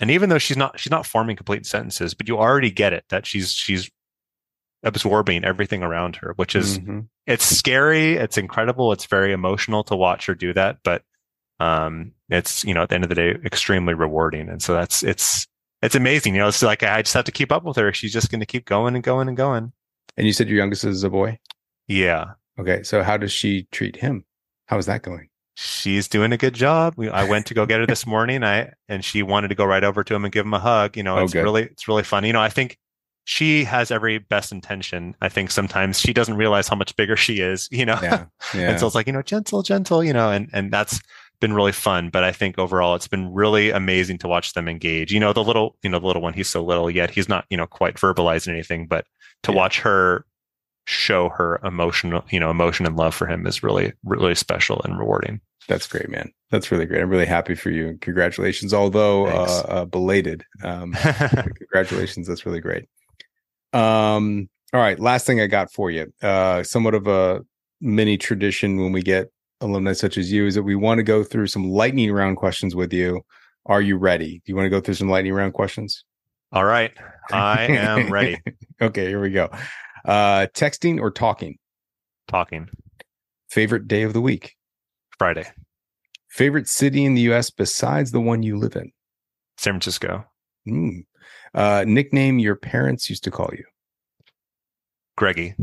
and 0.00 0.10
even 0.10 0.28
though 0.28 0.38
she's 0.38 0.56
not 0.56 0.78
she's 0.78 0.90
not 0.90 1.06
forming 1.06 1.36
complete 1.36 1.66
sentences, 1.66 2.14
but 2.14 2.28
you 2.28 2.38
already 2.38 2.70
get 2.70 2.92
it 2.92 3.04
that 3.08 3.26
she's 3.26 3.52
she's 3.52 3.90
absorbing 4.82 5.44
everything 5.44 5.82
around 5.82 6.16
her, 6.16 6.32
which 6.36 6.54
is 6.54 6.78
mm-hmm. 6.78 7.00
it's 7.26 7.44
scary, 7.44 8.14
it's 8.14 8.38
incredible, 8.38 8.92
it's 8.92 9.06
very 9.06 9.32
emotional 9.32 9.82
to 9.84 9.96
watch 9.96 10.26
her 10.26 10.34
do 10.34 10.52
that, 10.52 10.78
but 10.84 11.02
um, 11.60 12.12
it's 12.28 12.64
you 12.64 12.74
know 12.74 12.82
at 12.82 12.88
the 12.88 12.94
end 12.94 13.04
of 13.04 13.08
the 13.08 13.14
day 13.14 13.30
extremely 13.44 13.94
rewarding, 13.94 14.48
and 14.48 14.62
so 14.62 14.74
that's 14.74 15.02
it's 15.02 15.46
it's 15.82 15.94
amazing. 15.94 16.34
You 16.34 16.40
know, 16.40 16.48
it's 16.48 16.62
like 16.62 16.82
I 16.82 17.02
just 17.02 17.14
have 17.14 17.24
to 17.24 17.32
keep 17.32 17.52
up 17.52 17.64
with 17.64 17.76
her. 17.76 17.92
She's 17.92 18.12
just 18.12 18.30
going 18.30 18.40
to 18.40 18.46
keep 18.46 18.64
going 18.64 18.94
and 18.94 19.04
going 19.04 19.28
and 19.28 19.36
going. 19.36 19.72
And 20.16 20.26
you 20.26 20.32
said 20.32 20.48
your 20.48 20.58
youngest 20.58 20.84
is 20.84 21.04
a 21.04 21.10
boy. 21.10 21.38
Yeah. 21.86 22.32
Okay. 22.58 22.82
So 22.82 23.02
how 23.02 23.16
does 23.16 23.32
she 23.32 23.68
treat 23.70 23.96
him? 23.96 24.24
How 24.66 24.78
is 24.78 24.86
that 24.86 25.02
going? 25.02 25.28
She's 25.54 26.08
doing 26.08 26.32
a 26.32 26.36
good 26.36 26.54
job. 26.54 26.94
We, 26.96 27.08
I 27.08 27.24
went 27.24 27.46
to 27.46 27.54
go 27.54 27.66
get 27.66 27.80
her 27.80 27.86
this 27.86 28.06
morning. 28.06 28.44
I 28.44 28.72
and 28.88 29.04
she 29.04 29.22
wanted 29.22 29.48
to 29.48 29.54
go 29.54 29.64
right 29.64 29.84
over 29.84 30.02
to 30.04 30.14
him 30.14 30.24
and 30.24 30.32
give 30.32 30.44
him 30.44 30.54
a 30.54 30.58
hug. 30.58 30.96
You 30.96 31.02
know, 31.02 31.18
oh, 31.18 31.24
it's 31.24 31.32
good. 31.32 31.44
really 31.44 31.64
it's 31.64 31.88
really 31.88 32.02
fun. 32.02 32.24
You 32.24 32.32
know, 32.32 32.42
I 32.42 32.50
think 32.50 32.78
she 33.26 33.64
has 33.64 33.90
every 33.90 34.18
best 34.18 34.52
intention. 34.52 35.16
I 35.20 35.28
think 35.28 35.50
sometimes 35.50 35.98
she 35.98 36.12
doesn't 36.12 36.36
realize 36.36 36.68
how 36.68 36.76
much 36.76 36.94
bigger 36.94 37.16
she 37.16 37.40
is, 37.40 37.68
you 37.72 37.84
know? 37.84 37.98
Yeah, 38.00 38.26
yeah. 38.54 38.60
and 38.70 38.80
so 38.80 38.86
it's 38.86 38.94
like, 38.94 39.08
you 39.08 39.12
know, 39.12 39.22
gentle, 39.22 39.64
gentle, 39.64 40.04
you 40.04 40.12
know, 40.12 40.30
and, 40.30 40.48
and 40.52 40.72
that's, 40.72 41.00
been 41.40 41.52
really 41.52 41.72
fun. 41.72 42.10
But 42.10 42.24
I 42.24 42.32
think 42.32 42.58
overall, 42.58 42.94
it's 42.94 43.08
been 43.08 43.32
really 43.32 43.70
amazing 43.70 44.18
to 44.18 44.28
watch 44.28 44.54
them 44.54 44.68
engage. 44.68 45.12
You 45.12 45.20
know, 45.20 45.32
the 45.32 45.44
little, 45.44 45.76
you 45.82 45.90
know, 45.90 45.98
the 45.98 46.06
little 46.06 46.22
one, 46.22 46.34
he's 46.34 46.48
so 46.48 46.64
little 46.64 46.90
yet 46.90 47.10
he's 47.10 47.28
not, 47.28 47.46
you 47.50 47.56
know, 47.56 47.66
quite 47.66 47.94
verbalizing 47.96 48.48
anything, 48.48 48.86
but 48.86 49.06
to 49.42 49.52
yeah. 49.52 49.56
watch 49.56 49.80
her 49.80 50.24
show 50.86 51.28
her 51.30 51.60
emotional, 51.64 52.24
you 52.30 52.40
know, 52.40 52.50
emotion 52.50 52.86
and 52.86 52.96
love 52.96 53.14
for 53.14 53.26
him 53.26 53.46
is 53.46 53.62
really, 53.62 53.92
really 54.04 54.34
special 54.34 54.80
and 54.84 54.98
rewarding. 54.98 55.40
That's 55.68 55.86
great, 55.88 56.08
man. 56.08 56.32
That's 56.50 56.70
really 56.70 56.86
great. 56.86 57.02
I'm 57.02 57.10
really 57.10 57.26
happy 57.26 57.56
for 57.56 57.70
you. 57.70 57.98
Congratulations, 58.00 58.72
although 58.72 59.26
uh, 59.26 59.62
uh, 59.68 59.84
belated. 59.84 60.44
Um, 60.62 60.92
congratulations. 61.56 62.28
That's 62.28 62.46
really 62.46 62.60
great. 62.60 62.86
Um, 63.72 64.48
all 64.72 64.80
right. 64.80 64.98
Last 64.98 65.26
thing 65.26 65.40
I 65.40 65.48
got 65.48 65.72
for 65.72 65.90
you. 65.90 66.12
Uh, 66.22 66.62
somewhat 66.62 66.94
of 66.94 67.08
a 67.08 67.42
mini 67.80 68.16
tradition 68.16 68.80
when 68.80 68.92
we 68.92 69.02
get 69.02 69.30
alumni 69.60 69.92
such 69.92 70.18
as 70.18 70.30
you 70.32 70.46
is 70.46 70.54
that 70.54 70.62
we 70.62 70.74
want 70.74 70.98
to 70.98 71.02
go 71.02 71.24
through 71.24 71.46
some 71.46 71.68
lightning 71.68 72.12
round 72.12 72.36
questions 72.36 72.74
with 72.74 72.92
you. 72.92 73.22
Are 73.66 73.80
you 73.80 73.96
ready? 73.96 74.42
Do 74.44 74.52
you 74.52 74.56
want 74.56 74.66
to 74.66 74.70
go 74.70 74.80
through 74.80 74.94
some 74.94 75.08
lightning 75.08 75.32
round 75.32 75.54
questions? 75.54 76.04
All 76.52 76.64
right. 76.64 76.92
I 77.32 77.64
am 77.64 78.12
ready. 78.12 78.38
okay, 78.80 79.08
here 79.08 79.20
we 79.20 79.30
go. 79.30 79.48
Uh 80.04 80.46
texting 80.54 81.00
or 81.00 81.10
talking? 81.10 81.58
Talking. 82.28 82.68
Favorite 83.50 83.88
day 83.88 84.02
of 84.02 84.12
the 84.12 84.20
week? 84.20 84.54
Friday. 85.18 85.46
Favorite 86.28 86.68
city 86.68 87.04
in 87.04 87.14
the 87.14 87.22
US 87.32 87.50
besides 87.50 88.12
the 88.12 88.20
one 88.20 88.42
you 88.42 88.56
live 88.56 88.76
in? 88.76 88.92
San 89.56 89.72
Francisco. 89.72 90.24
Mm. 90.68 91.04
Uh 91.54 91.84
nickname 91.86 92.38
your 92.38 92.56
parents 92.56 93.10
used 93.10 93.24
to 93.24 93.30
call 93.30 93.50
you? 93.52 93.64
Greggy. 95.16 95.54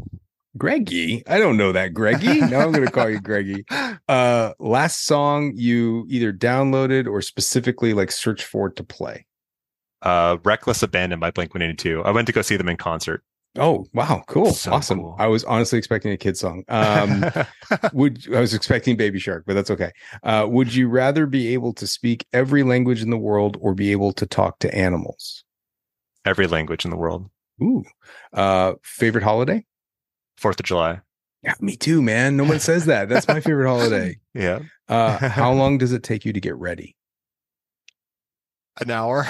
Greggy. 0.58 1.24
I 1.28 1.40
don't 1.40 1.58
know 1.58 1.72
that 1.72 1.94
Greggy. 1.94 2.40
now 2.42 2.62
I'm 2.62 2.72
going 2.72 2.86
to 2.86 2.92
call 2.92 3.10
you 3.10 3.20
Greggy. 3.22 3.66
Uh, 4.08 4.54
last 4.60 5.06
song 5.06 5.54
you 5.56 6.06
either 6.10 6.32
downloaded 6.32 7.08
or 7.08 7.22
specifically 7.22 7.94
like 7.94 8.12
search 8.12 8.44
for 8.46 8.70
to 8.70 8.84
play. 8.84 9.26
Uh, 10.02 10.38
Reckless 10.44 10.84
Abandon 10.84 11.20
by 11.20 11.32
Blink 11.32 11.54
182. 11.54 12.04
I 12.04 12.12
went 12.12 12.28
to 12.28 12.34
go 12.34 12.42
see 12.42 12.58
them 12.58 12.70
in 12.70 12.78
concert. 12.78 13.24
Oh 13.56 13.86
wow, 13.94 14.24
cool, 14.28 14.52
so 14.52 14.74
awesome! 14.74 15.00
Cool. 15.00 15.16
I 15.20 15.28
was 15.28 15.44
honestly 15.44 15.78
expecting 15.78 16.12
a 16.12 16.18
kid 16.18 16.36
song. 16.36 16.64
Um, 16.70 17.24
would 17.94 18.26
I 18.34 18.40
was 18.40 18.56
expecting 18.56 18.98
Baby 18.98 19.20
Shark, 19.20 19.44
but 19.46 19.54
that's 19.54 19.70
okay. 19.70 19.92
Uh, 20.24 20.48
would 20.50 20.74
you 20.74 20.90
rather 20.90 21.28
be 21.28 21.54
able 21.54 21.72
to 21.74 21.86
speak 21.86 22.26
every 22.34 22.64
language 22.64 23.04
in 23.04 23.12
the 23.12 23.18
world 23.18 23.58
or 23.62 23.76
be 23.76 23.92
able 23.92 24.12
to 24.14 24.26
talk 24.26 24.58
to 24.60 24.76
animals? 24.76 25.44
Every 26.26 26.48
language 26.48 26.84
in 26.84 26.90
the 26.90 26.98
world. 26.98 27.30
Ooh, 27.62 27.84
uh, 28.34 28.74
favorite 28.82 29.24
holiday? 29.24 29.64
Fourth 30.44 30.60
of 30.60 30.66
July. 30.66 31.00
Yeah, 31.42 31.54
me 31.62 31.78
too, 31.78 32.02
man. 32.02 32.36
No 32.36 32.44
one 32.44 32.60
says 32.60 32.86
that. 32.86 33.08
That's 33.08 33.28
my 33.30 33.40
favorite 33.40 33.68
holiday. 33.68 34.20
Yeah. 34.36 34.60
uh, 34.90 35.30
how 35.30 35.54
long 35.62 35.78
does 35.78 35.94
it 35.94 36.04
take 36.04 36.26
you 36.26 36.34
to 36.34 36.40
get 36.42 36.56
ready? 36.58 36.96
An 38.82 38.90
hour. 38.92 39.26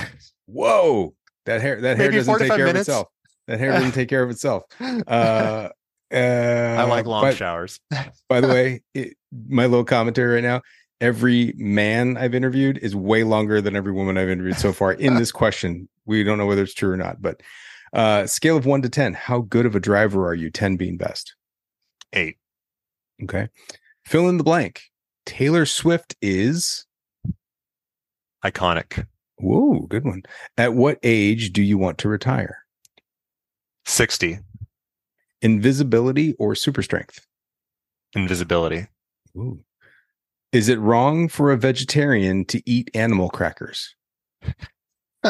Whoa, 0.48 1.14
that 1.46 1.62
hair 1.62 1.80
that 1.82 1.98
hair 1.98 2.10
doesn't 2.10 2.40
take 2.40 2.48
care 2.50 2.66
minutes. 2.66 2.88
of 2.90 2.94
itself. 2.94 3.08
That 3.48 3.60
hair 3.60 3.74
doesn't 3.74 3.92
take 3.92 4.10
care 4.10 4.24
of 4.24 4.30
itself. 4.32 4.64
Uh, 5.08 5.70
Uh, 6.12 6.16
I 6.80 6.84
like 6.86 7.06
long 7.06 7.24
by, 7.24 7.34
showers. 7.34 7.80
by 8.30 8.40
the 8.42 8.48
way, 8.48 8.82
it, 8.94 9.16
my 9.48 9.66
little 9.66 9.84
commentary 9.86 10.36
right 10.36 10.44
now. 10.44 10.62
Every 11.02 11.54
man 11.58 12.18
I've 12.18 12.34
interviewed 12.36 12.78
is 12.80 12.96
way 12.96 13.24
longer 13.24 13.62
than 13.62 13.76
every 13.76 13.92
woman 13.92 14.18
I've 14.18 14.30
interviewed 14.30 14.58
so 14.58 14.72
far 14.74 14.94
in 14.94 15.16
this 15.16 15.32
question. 15.32 15.90
We 16.06 16.24
don't 16.24 16.38
know 16.38 16.46
whether 16.46 16.64
it's 16.64 16.74
true 16.74 16.92
or 16.92 16.98
not, 16.98 17.22
but 17.22 17.42
uh, 17.94 18.28
scale 18.28 18.58
of 18.58 18.66
one 18.66 18.82
to 18.82 18.90
10, 18.90 19.14
how 19.14 19.42
good 19.42 19.66
of 19.66 19.76
a 19.76 19.80
driver 19.80 20.28
are 20.28 20.34
you? 20.34 20.50
10 20.50 20.78
being 20.78 20.98
best. 20.98 21.36
Eight. 22.14 22.38
Okay. 23.24 23.50
Fill 24.06 24.28
in 24.30 24.38
the 24.38 24.44
blank. 24.44 24.82
Taylor 25.26 25.66
Swift 25.66 26.16
is. 26.22 26.86
Iconic. 28.44 29.08
Whoa, 29.38 29.82
good 29.82 30.06
one. 30.06 30.24
At 30.58 30.74
what 30.74 31.00
age 31.04 31.54
do 31.54 31.62
you 31.62 31.78
want 31.78 31.98
to 32.00 32.10
retire? 32.10 32.60
60. 33.86 34.40
Invisibility 35.42 36.34
or 36.40 36.56
super 36.56 36.82
strength? 36.82 37.26
Invisibility. 38.16 38.88
Ooh. 39.36 39.64
Is 40.52 40.70
it 40.70 40.80
wrong 40.80 41.28
for 41.28 41.52
a 41.52 41.58
vegetarian 41.58 42.46
to 42.46 42.62
eat 42.70 42.92
animal 42.94 43.30
crackers? 43.30 43.96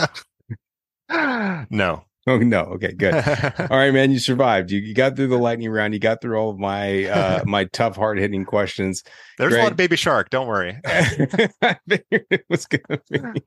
no. 1.70 2.04
Oh 2.28 2.38
no. 2.38 2.62
Okay, 2.62 2.94
good. 2.94 3.14
all 3.60 3.78
right, 3.78 3.92
man. 3.94 4.10
You 4.12 4.18
survived. 4.18 4.72
You, 4.72 4.80
you 4.80 4.94
got 4.94 5.18
through 5.18 5.28
the 5.28 5.38
lightning 5.38 5.70
round. 5.70 5.94
You 5.94 6.00
got 6.00 6.22
through 6.22 6.38
all 6.38 6.52
of 6.52 6.58
my 6.58 7.04
uh 7.06 7.44
my 7.46 7.66
tough, 7.66 7.98
hard 7.98 8.18
hitting 8.18 8.46
questions. 8.46 9.04
There's 9.38 9.50
Greg- 9.52 9.60
a 9.60 9.64
lot 9.64 9.72
of 9.72 9.78
baby 9.78 9.98
shark. 9.98 10.30
Don't 10.30 10.48
worry. 10.48 10.80
I 10.86 11.04
figured 11.90 12.26
it 12.32 12.46
was 12.50 12.66
gonna 12.66 13.02
be. 13.12 13.42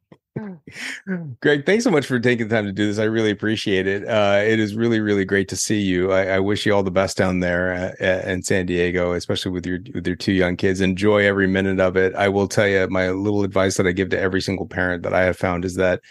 Greg, 1.40 1.65
thanks 1.65 1.85
so 1.85 1.90
much 1.90 2.05
for 2.05 2.20
taking 2.20 2.48
the 2.48 2.55
time 2.55 2.66
to 2.66 2.73
do 2.73 2.86
this. 2.86 2.98
I 2.98 3.05
really 3.05 3.31
appreciate 3.31 3.86
it. 3.86 4.07
Uh, 4.07 4.43
it 4.44 4.59
is 4.59 4.74
really, 4.74 5.01
really 5.01 5.24
great 5.24 5.48
to 5.48 5.57
see 5.57 5.81
you. 5.81 6.12
I, 6.12 6.27
I 6.27 6.40
wish 6.40 6.66
you 6.66 6.74
all 6.74 6.82
the 6.82 6.90
best 6.90 7.16
down 7.16 7.40
there 7.40 7.94
uh, 7.98 8.31
in 8.31 8.43
San 8.43 8.66
Diego, 8.66 9.12
especially 9.12 9.53
with 9.53 9.65
your 9.65 9.78
with 9.94 10.07
your 10.07 10.16
two 10.16 10.32
young 10.32 10.57
kids. 10.57 10.82
Enjoy 10.82 11.24
every 11.24 11.47
minute 11.47 11.81
of 11.81 11.97
it. 11.97 12.15
I 12.15 12.28
will 12.28 12.48
tell 12.48 12.69
you 12.69 12.86
my 12.89 13.09
little 13.09 13.43
advice 13.43 13.78
that 13.78 13.86
I 13.86 13.93
give 13.93 14.11
to 14.11 14.20
every 14.20 14.43
single 14.43 14.66
parent 14.66 15.03
that 15.05 15.15
I 15.15 15.23
have 15.23 15.39
found 15.39 15.65
is 15.65 15.77
that 15.77 16.03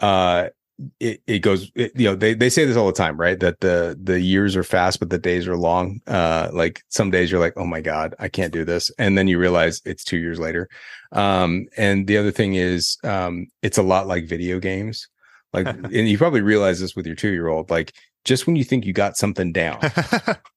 uh, 0.00 0.48
it, 1.00 1.22
it 1.26 1.38
goes 1.38 1.70
it, 1.74 1.92
you 1.94 2.04
know 2.04 2.14
they, 2.14 2.34
they 2.34 2.50
say 2.50 2.64
this 2.64 2.76
all 2.76 2.86
the 2.86 2.92
time 2.92 3.18
right? 3.18 3.40
That 3.40 3.60
the 3.60 3.98
the 4.02 4.20
years 4.20 4.56
are 4.56 4.62
fast 4.62 5.00
but 5.00 5.10
the 5.10 5.18
days 5.18 5.48
are 5.48 5.56
long. 5.56 6.00
Uh 6.06 6.50
like 6.52 6.82
some 6.88 7.10
days 7.10 7.30
you're 7.30 7.40
like 7.40 7.54
oh 7.56 7.66
my 7.66 7.80
god 7.80 8.14
i 8.18 8.28
can't 8.28 8.52
do 8.52 8.64
this. 8.64 8.90
And 8.98 9.16
then 9.16 9.28
you 9.28 9.38
realize 9.38 9.80
it's 9.84 10.04
two 10.04 10.18
years 10.18 10.38
later. 10.38 10.68
Um 11.12 11.66
and 11.76 12.06
the 12.06 12.18
other 12.18 12.32
thing 12.32 12.54
is 12.54 12.98
um 13.04 13.46
it's 13.62 13.78
a 13.78 13.82
lot 13.82 14.06
like 14.06 14.26
video 14.26 14.58
games. 14.60 15.08
Like 15.52 15.66
and 15.68 16.08
you 16.08 16.18
probably 16.18 16.42
realize 16.42 16.80
this 16.80 16.94
with 16.94 17.06
your 17.06 17.16
two 17.16 17.30
year 17.30 17.48
old 17.48 17.70
like 17.70 17.94
just 18.24 18.46
when 18.46 18.56
you 18.56 18.64
think 18.64 18.84
you 18.84 18.92
got 18.92 19.16
something 19.16 19.52
down 19.52 19.78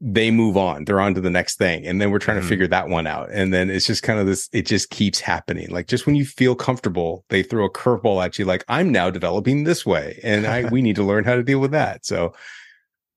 they 0.00 0.30
move 0.30 0.56
on 0.56 0.84
they're 0.84 1.00
on 1.00 1.12
to 1.12 1.20
the 1.20 1.28
next 1.30 1.56
thing 1.58 1.84
and 1.84 2.00
then 2.00 2.12
we're 2.12 2.20
trying 2.20 2.38
Mhm. 2.38 2.42
to 2.42 2.46
figure 2.48 2.66
that 2.68 2.88
one 2.88 3.06
out 3.08 3.30
and 3.32 3.52
then 3.52 3.68
it's 3.68 3.84
just 3.84 4.04
kind 4.04 4.20
of 4.20 4.26
this 4.26 4.48
it 4.52 4.64
just 4.64 4.90
keeps 4.90 5.18
happening 5.18 5.68
like 5.70 5.88
just 5.88 6.06
when 6.06 6.14
you 6.14 6.24
feel 6.24 6.54
comfortable 6.54 7.24
they 7.30 7.42
throw 7.42 7.64
a 7.64 7.70
curveball 7.72 8.24
at 8.24 8.38
you 8.38 8.44
like 8.44 8.64
i'm 8.68 8.92
now 8.92 9.10
developing 9.10 9.64
this 9.64 9.84
way 9.84 10.20
and 10.22 10.46
i 10.46 10.64
we 10.70 10.82
need 10.82 10.94
to 10.94 11.02
learn 11.02 11.24
how 11.24 11.34
to 11.34 11.42
deal 11.42 11.58
with 11.58 11.72
that 11.72 12.06
so 12.06 12.32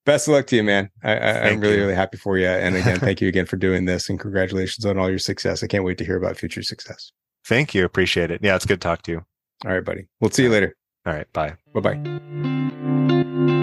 best 0.07 0.27
of 0.27 0.33
luck 0.33 0.47
to 0.47 0.55
you 0.55 0.63
man 0.63 0.89
I, 1.03 1.11
I, 1.17 1.31
i'm 1.49 1.59
really 1.59 1.75
you. 1.75 1.81
really 1.81 1.93
happy 1.93 2.17
for 2.17 2.39
you 2.39 2.47
and 2.47 2.75
again 2.75 2.99
thank 3.07 3.21
you 3.21 3.27
again 3.27 3.45
for 3.45 3.57
doing 3.57 3.85
this 3.85 4.09
and 4.09 4.19
congratulations 4.19 4.83
on 4.83 4.97
all 4.97 5.07
your 5.07 5.19
success 5.19 5.61
i 5.61 5.67
can't 5.67 5.83
wait 5.83 5.99
to 5.99 6.05
hear 6.05 6.17
about 6.17 6.37
future 6.37 6.63
success 6.63 7.11
Thank 7.45 7.73
you. 7.73 7.85
Appreciate 7.85 8.29
it. 8.29 8.41
Yeah, 8.43 8.55
it's 8.55 8.67
good 8.67 8.79
to 8.81 8.87
talk 8.87 9.01
to 9.03 9.11
you. 9.11 9.25
all 9.65 9.71
right 9.71 9.85
buddy 9.85 10.07
we'll 10.19 10.31
see 10.31 10.43
you 10.43 10.49
later 10.49 10.75
All 11.05 11.13
right. 11.13 11.31
Bye. 11.33 11.55
bye-bye 11.75 13.60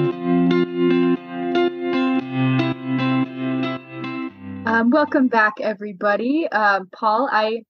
Um, 4.69 4.91
welcome 4.91 5.29
back, 5.29 5.55
everybody. 5.63 6.47
Um, 6.49 6.91
Paul, 6.93 7.27
I 7.33 7.63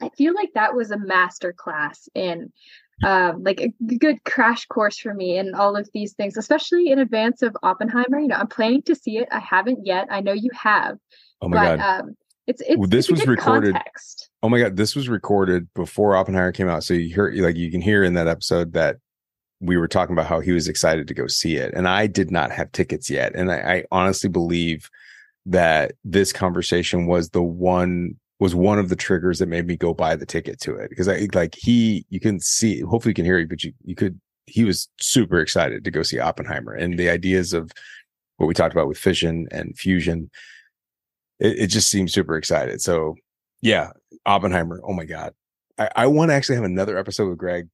I 0.00 0.10
feel 0.10 0.32
like 0.32 0.50
that 0.54 0.76
was 0.76 0.92
a 0.92 0.96
master 0.96 1.52
class 1.52 2.08
in 2.14 2.52
um, 3.02 3.42
like 3.42 3.60
a 3.60 3.74
good 3.96 4.22
crash 4.22 4.64
course 4.66 4.96
for 4.96 5.12
me 5.12 5.38
in 5.38 5.56
all 5.56 5.74
of 5.74 5.88
these 5.92 6.12
things, 6.12 6.36
especially 6.36 6.92
in 6.92 7.00
advance 7.00 7.42
of 7.42 7.56
Oppenheimer. 7.64 8.20
You 8.20 8.28
know, 8.28 8.36
I'm 8.36 8.46
planning 8.46 8.82
to 8.82 8.94
see 8.94 9.18
it. 9.18 9.26
I 9.32 9.40
haven't 9.40 9.84
yet. 9.84 10.06
I 10.08 10.20
know 10.20 10.32
you 10.32 10.50
have, 10.54 10.98
oh 11.42 11.48
my 11.48 11.56
but 11.56 11.76
god 11.78 12.00
um, 12.00 12.16
it's 12.46 12.62
it's 12.62 12.78
Well, 12.78 12.88
this 12.88 13.08
it's 13.08 13.18
was 13.18 13.26
recorded- 13.26 13.72
Context. 13.72 14.30
Oh 14.44 14.48
my 14.48 14.60
god, 14.60 14.76
this 14.76 14.94
was 14.94 15.08
recorded 15.08 15.66
before 15.74 16.14
Oppenheimer 16.14 16.52
came 16.52 16.68
out. 16.68 16.84
So 16.84 16.94
you 16.94 17.12
hear 17.12 17.32
like 17.42 17.56
you 17.56 17.72
can 17.72 17.80
hear 17.80 18.04
in 18.04 18.14
that 18.14 18.28
episode 18.28 18.72
that 18.74 18.98
we 19.58 19.76
were 19.76 19.88
talking 19.88 20.12
about 20.12 20.26
how 20.26 20.38
he 20.38 20.52
was 20.52 20.68
excited 20.68 21.08
to 21.08 21.14
go 21.14 21.26
see 21.26 21.56
it. 21.56 21.74
And 21.74 21.88
I 21.88 22.06
did 22.06 22.30
not 22.30 22.52
have 22.52 22.70
tickets 22.70 23.10
yet. 23.10 23.34
And 23.34 23.50
I, 23.50 23.56
I 23.56 23.84
honestly 23.90 24.30
believe 24.30 24.88
that 25.46 25.92
this 26.04 26.32
conversation 26.32 27.06
was 27.06 27.30
the 27.30 27.42
one 27.42 28.14
was 28.38 28.54
one 28.54 28.78
of 28.78 28.88
the 28.88 28.96
triggers 28.96 29.38
that 29.38 29.48
made 29.48 29.66
me 29.66 29.76
go 29.76 29.92
buy 29.92 30.16
the 30.16 30.26
ticket 30.26 30.58
to 30.60 30.74
it. 30.74 30.88
Because 30.88 31.08
I 31.08 31.28
like 31.34 31.54
he 31.56 32.06
you 32.08 32.20
can 32.20 32.40
see 32.40 32.80
hopefully 32.80 33.10
you 33.10 33.14
can 33.14 33.24
hear 33.24 33.38
it, 33.38 33.48
but 33.48 33.64
you 33.64 33.72
you 33.84 33.94
could 33.94 34.20
he 34.46 34.64
was 34.64 34.88
super 35.00 35.38
excited 35.38 35.84
to 35.84 35.90
go 35.90 36.02
see 36.02 36.18
Oppenheimer 36.18 36.74
and 36.74 36.98
the 36.98 37.08
ideas 37.08 37.52
of 37.52 37.70
what 38.36 38.46
we 38.46 38.54
talked 38.54 38.74
about 38.74 38.88
with 38.88 38.98
fission 38.98 39.46
and 39.50 39.78
fusion. 39.78 40.30
It, 41.38 41.58
it 41.58 41.66
just 41.68 41.90
seems 41.90 42.12
super 42.12 42.36
excited. 42.36 42.80
So 42.80 43.16
yeah, 43.60 43.90
Oppenheimer. 44.26 44.80
Oh 44.84 44.92
my 44.92 45.04
God. 45.04 45.34
I, 45.78 45.90
I 45.96 46.06
want 46.06 46.30
to 46.30 46.34
actually 46.34 46.56
have 46.56 46.64
another 46.64 46.98
episode 46.98 47.28
with 47.28 47.38
Greg 47.38 47.68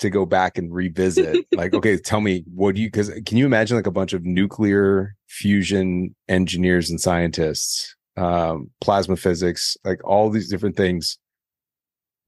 to 0.00 0.10
go 0.10 0.26
back 0.26 0.58
and 0.58 0.72
revisit. 0.72 1.46
like, 1.52 1.72
okay, 1.72 1.96
tell 1.96 2.20
me 2.20 2.44
what 2.52 2.74
do 2.74 2.82
you, 2.82 2.88
because 2.88 3.10
can 3.26 3.38
you 3.38 3.46
imagine 3.46 3.76
like 3.76 3.86
a 3.86 3.92
bunch 3.92 4.12
of 4.12 4.24
nuclear 4.24 5.14
fusion 5.28 6.14
engineers 6.28 6.90
and 6.90 7.00
scientists, 7.00 7.94
um, 8.16 8.70
plasma 8.80 9.16
physics, 9.16 9.76
like 9.84 10.02
all 10.04 10.30
these 10.30 10.50
different 10.50 10.76
things? 10.76 11.18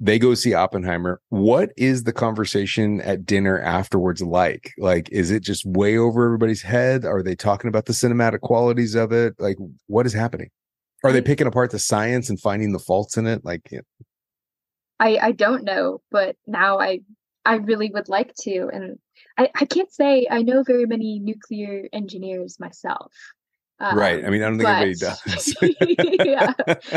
They 0.00 0.18
go 0.18 0.34
see 0.34 0.52
Oppenheimer. 0.52 1.20
What 1.28 1.70
is 1.76 2.02
the 2.02 2.12
conversation 2.12 3.00
at 3.02 3.24
dinner 3.24 3.60
afterwards 3.60 4.20
like? 4.20 4.72
Like, 4.76 5.08
is 5.12 5.30
it 5.30 5.44
just 5.44 5.64
way 5.64 5.96
over 5.96 6.24
everybody's 6.24 6.62
head? 6.62 7.04
Are 7.04 7.22
they 7.22 7.36
talking 7.36 7.68
about 7.68 7.86
the 7.86 7.92
cinematic 7.92 8.40
qualities 8.40 8.96
of 8.96 9.12
it? 9.12 9.34
Like, 9.38 9.58
what 9.86 10.04
is 10.06 10.12
happening? 10.12 10.50
Are 11.04 11.12
they 11.12 11.20
picking 11.20 11.46
apart 11.46 11.70
the 11.70 11.78
science 11.78 12.30
and 12.30 12.40
finding 12.40 12.72
the 12.72 12.80
faults 12.80 13.16
in 13.16 13.26
it? 13.26 13.44
Like, 13.44 13.70
I 14.98 15.18
I 15.20 15.32
don't 15.32 15.64
know, 15.64 16.00
but 16.10 16.36
now 16.46 16.78
I 16.78 17.00
I 17.44 17.54
really 17.56 17.90
would 17.92 18.08
like 18.08 18.34
to, 18.42 18.68
and 18.72 18.98
I 19.38 19.50
I 19.54 19.64
can't 19.64 19.92
say 19.92 20.26
I 20.30 20.42
know 20.42 20.62
very 20.62 20.86
many 20.86 21.18
nuclear 21.18 21.88
engineers 21.92 22.58
myself. 22.60 23.12
right. 23.80 24.22
I 24.22 24.26
Um, 24.26 24.32
mean, 24.32 24.42
I 24.42 24.48
don't 24.48 24.58
think 24.58 24.68
anybody 24.68 24.94
does. 24.94 25.56
yeah. 26.24 26.52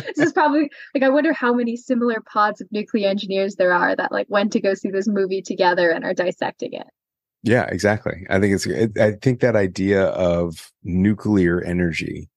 this 0.06 0.20
is 0.20 0.34
probably 0.34 0.70
like 0.94 1.04
I 1.04 1.10
wonder 1.10 1.34
how 1.34 1.54
many 1.54 1.76
similar 1.78 2.22
pods 2.32 2.62
of 2.62 2.68
nuclear 2.72 3.10
engineers 3.10 3.56
there 3.56 3.74
are 3.74 3.96
that 3.96 4.12
like 4.12 4.28
went 4.30 4.52
to 4.54 4.60
go 4.62 4.74
see 4.76 4.90
this 4.92 5.08
movie 5.08 5.42
together 5.42 5.90
and 5.90 6.04
are 6.06 6.14
dissecting 6.14 6.74
it. 6.74 6.88
Yeah, 7.44 7.66
exactly. 7.66 8.26
I 8.30 8.40
think 8.40 8.56
it's, 8.56 8.66
it, 8.66 8.98
I 9.00 9.14
think 9.22 9.40
that 9.42 9.56
idea 9.56 10.06
of 10.08 10.72
nuclear 10.84 11.62
energy, 11.62 12.28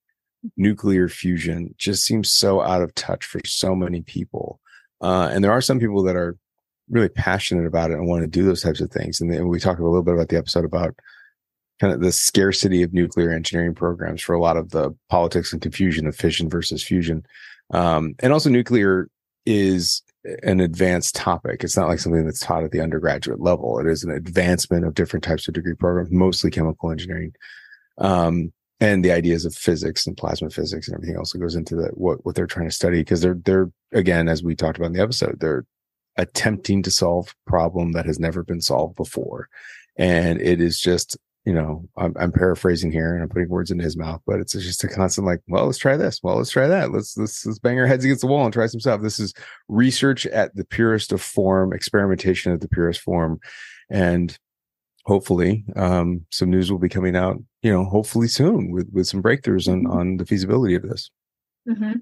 nuclear 0.58 1.08
fusion 1.08 1.74
just 1.78 2.04
seems 2.04 2.30
so 2.30 2.60
out 2.60 2.82
of 2.82 2.94
touch 2.94 3.24
for 3.24 3.40
so 3.46 3.74
many 3.74 4.02
people. 4.02 4.60
Uh, 5.00 5.30
and 5.32 5.42
there 5.42 5.52
are 5.52 5.62
some 5.62 5.78
people 5.78 6.02
that 6.02 6.16
are 6.16 6.36
really 6.90 7.08
passionate 7.08 7.66
about 7.66 7.90
it 7.90 7.94
and 7.94 8.06
want 8.06 8.22
to 8.22 8.28
do 8.28 8.44
those 8.44 8.62
types 8.62 8.80
of 8.80 8.90
things. 8.90 9.20
And 9.20 9.32
then 9.32 9.48
we 9.48 9.60
talked 9.60 9.80
a 9.80 9.84
little 9.84 10.02
bit 10.02 10.14
about 10.14 10.28
the 10.28 10.38
episode 10.38 10.64
about 10.64 10.94
kind 11.80 11.92
of 11.92 12.00
the 12.00 12.12
scarcity 12.12 12.82
of 12.82 12.92
nuclear 12.92 13.30
engineering 13.30 13.74
programs 13.74 14.22
for 14.22 14.34
a 14.34 14.40
lot 14.40 14.56
of 14.56 14.70
the 14.70 14.94
politics 15.08 15.52
and 15.52 15.62
confusion 15.62 16.06
of 16.06 16.16
fission 16.16 16.50
versus 16.50 16.82
fusion. 16.82 17.24
Um, 17.72 18.14
and 18.20 18.32
also 18.32 18.50
nuclear 18.50 19.08
is 19.46 20.02
an 20.42 20.60
advanced 20.60 21.14
topic. 21.14 21.62
It's 21.62 21.76
not 21.76 21.88
like 21.88 22.00
something 22.00 22.24
that's 22.24 22.40
taught 22.40 22.64
at 22.64 22.72
the 22.72 22.80
undergraduate 22.80 23.40
level. 23.40 23.78
It 23.78 23.86
is 23.86 24.02
an 24.02 24.10
advancement 24.10 24.84
of 24.84 24.94
different 24.94 25.24
types 25.24 25.46
of 25.46 25.54
degree 25.54 25.74
programs, 25.74 26.10
mostly 26.10 26.50
chemical 26.50 26.90
engineering. 26.90 27.32
Um, 27.98 28.52
and 28.80 29.04
the 29.04 29.12
ideas 29.12 29.44
of 29.44 29.54
physics 29.54 30.06
and 30.06 30.16
plasma 30.16 30.50
physics 30.50 30.86
and 30.86 30.94
everything 30.94 31.16
else 31.16 31.32
that 31.32 31.38
goes 31.38 31.56
into 31.56 31.74
the, 31.74 31.88
what, 31.94 32.24
what 32.24 32.34
they're 32.34 32.46
trying 32.46 32.68
to 32.68 32.74
study. 32.74 33.04
Cause 33.04 33.20
they're, 33.20 33.38
they're, 33.44 33.70
again, 33.92 34.28
as 34.28 34.42
we 34.42 34.54
talked 34.54 34.78
about 34.78 34.88
in 34.88 34.92
the 34.92 35.02
episode, 35.02 35.40
they're 35.40 35.64
attempting 36.18 36.82
to 36.82 36.90
solve 36.90 37.34
a 37.46 37.50
problem 37.50 37.92
that 37.92 38.06
has 38.06 38.18
never 38.18 38.42
been 38.42 38.60
solved 38.60 38.96
before. 38.96 39.48
And 39.96 40.40
it 40.40 40.60
is 40.60 40.80
just, 40.80 41.16
you 41.44 41.52
know, 41.52 41.88
I'm, 41.96 42.14
I'm 42.20 42.32
paraphrasing 42.32 42.92
here 42.92 43.14
and 43.14 43.22
I'm 43.22 43.28
putting 43.28 43.48
words 43.48 43.70
into 43.70 43.84
his 43.84 43.96
mouth, 43.96 44.20
but 44.26 44.38
it's 44.40 44.52
just 44.52 44.84
a 44.84 44.88
constant 44.88 45.26
like, 45.26 45.40
well, 45.48 45.66
let's 45.66 45.78
try 45.78 45.96
this. 45.96 46.20
Well, 46.22 46.36
let's 46.36 46.50
try 46.50 46.66
that. 46.66 46.92
Let's, 46.92 47.16
let's, 47.16 47.46
let's 47.46 47.58
bang 47.58 47.78
our 47.80 47.86
heads 47.86 48.04
against 48.04 48.20
the 48.20 48.26
wall 48.26 48.44
and 48.44 48.52
try 48.52 48.66
some 48.66 48.80
stuff. 48.80 49.00
This 49.00 49.18
is 49.18 49.32
research 49.68 50.26
at 50.26 50.54
the 50.54 50.64
purest 50.64 51.12
of 51.12 51.22
form, 51.22 51.72
experimentation 51.72 52.52
at 52.52 52.60
the 52.60 52.68
purest 52.68 53.00
form. 53.00 53.40
And 53.90 54.36
hopefully, 55.06 55.64
um, 55.74 56.26
some 56.30 56.50
news 56.50 56.70
will 56.70 56.78
be 56.78 56.90
coming 56.90 57.16
out, 57.16 57.42
you 57.62 57.72
know, 57.72 57.84
hopefully 57.84 58.28
soon 58.28 58.70
with, 58.70 58.90
with 58.92 59.06
some 59.06 59.22
breakthroughs 59.22 59.66
on, 59.72 59.84
Mhm. 59.84 59.94
on 59.94 60.16
the 60.18 60.26
feasibility 60.26 60.74
of 60.74 60.82
this. 60.82 61.10
hmm 61.66 61.92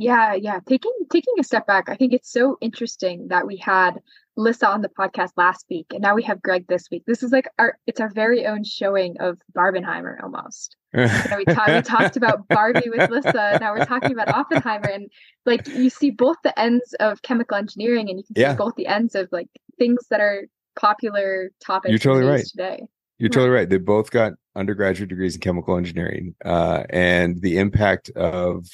Yeah, 0.00 0.32
yeah. 0.32 0.60
Taking 0.66 0.92
taking 1.12 1.34
a 1.38 1.44
step 1.44 1.66
back, 1.66 1.90
I 1.90 1.94
think 1.94 2.14
it's 2.14 2.32
so 2.32 2.56
interesting 2.62 3.28
that 3.28 3.46
we 3.46 3.58
had 3.58 4.00
Lissa 4.34 4.66
on 4.66 4.80
the 4.80 4.88
podcast 4.88 5.32
last 5.36 5.66
week, 5.68 5.88
and 5.90 6.00
now 6.00 6.14
we 6.14 6.22
have 6.22 6.40
Greg 6.40 6.66
this 6.68 6.88
week. 6.90 7.04
This 7.06 7.22
is 7.22 7.32
like 7.32 7.46
our 7.58 7.76
it's 7.86 8.00
our 8.00 8.08
very 8.08 8.46
own 8.46 8.64
showing 8.64 9.20
of 9.20 9.38
Barbenheimer 9.54 10.16
almost. 10.22 10.74
you 10.94 11.04
know, 11.04 11.36
we, 11.36 11.44
we 11.46 11.82
talked 11.82 12.16
about 12.16 12.48
Barbie 12.48 12.88
with 12.88 13.10
Lissa. 13.10 13.58
Now 13.60 13.74
we're 13.74 13.84
talking 13.84 14.12
about 14.12 14.30
Oppenheimer, 14.30 14.88
and 14.88 15.10
like 15.44 15.68
you 15.68 15.90
see 15.90 16.10
both 16.10 16.38
the 16.44 16.58
ends 16.58 16.94
of 16.98 17.20
chemical 17.20 17.58
engineering, 17.58 18.08
and 18.08 18.18
you 18.18 18.24
can 18.24 18.36
see 18.36 18.40
Yeah. 18.40 18.54
both 18.54 18.76
the 18.76 18.86
ends 18.86 19.14
of 19.14 19.28
like 19.32 19.48
things 19.78 20.06
that 20.08 20.20
are 20.20 20.46
popular 20.76 21.50
topics. 21.62 21.90
You're 21.90 21.98
totally 21.98 22.24
right. 22.24 22.46
today. 22.46 22.86
You're 23.18 23.28
totally 23.28 23.50
right. 23.50 23.68
They 23.68 23.76
both 23.76 24.10
got 24.10 24.32
undergraduate 24.56 25.10
degrees 25.10 25.34
in 25.34 25.42
chemical 25.42 25.76
engineering, 25.76 26.36
uh, 26.42 26.84
and 26.88 27.38
the 27.42 27.58
impact 27.58 28.08
of 28.16 28.64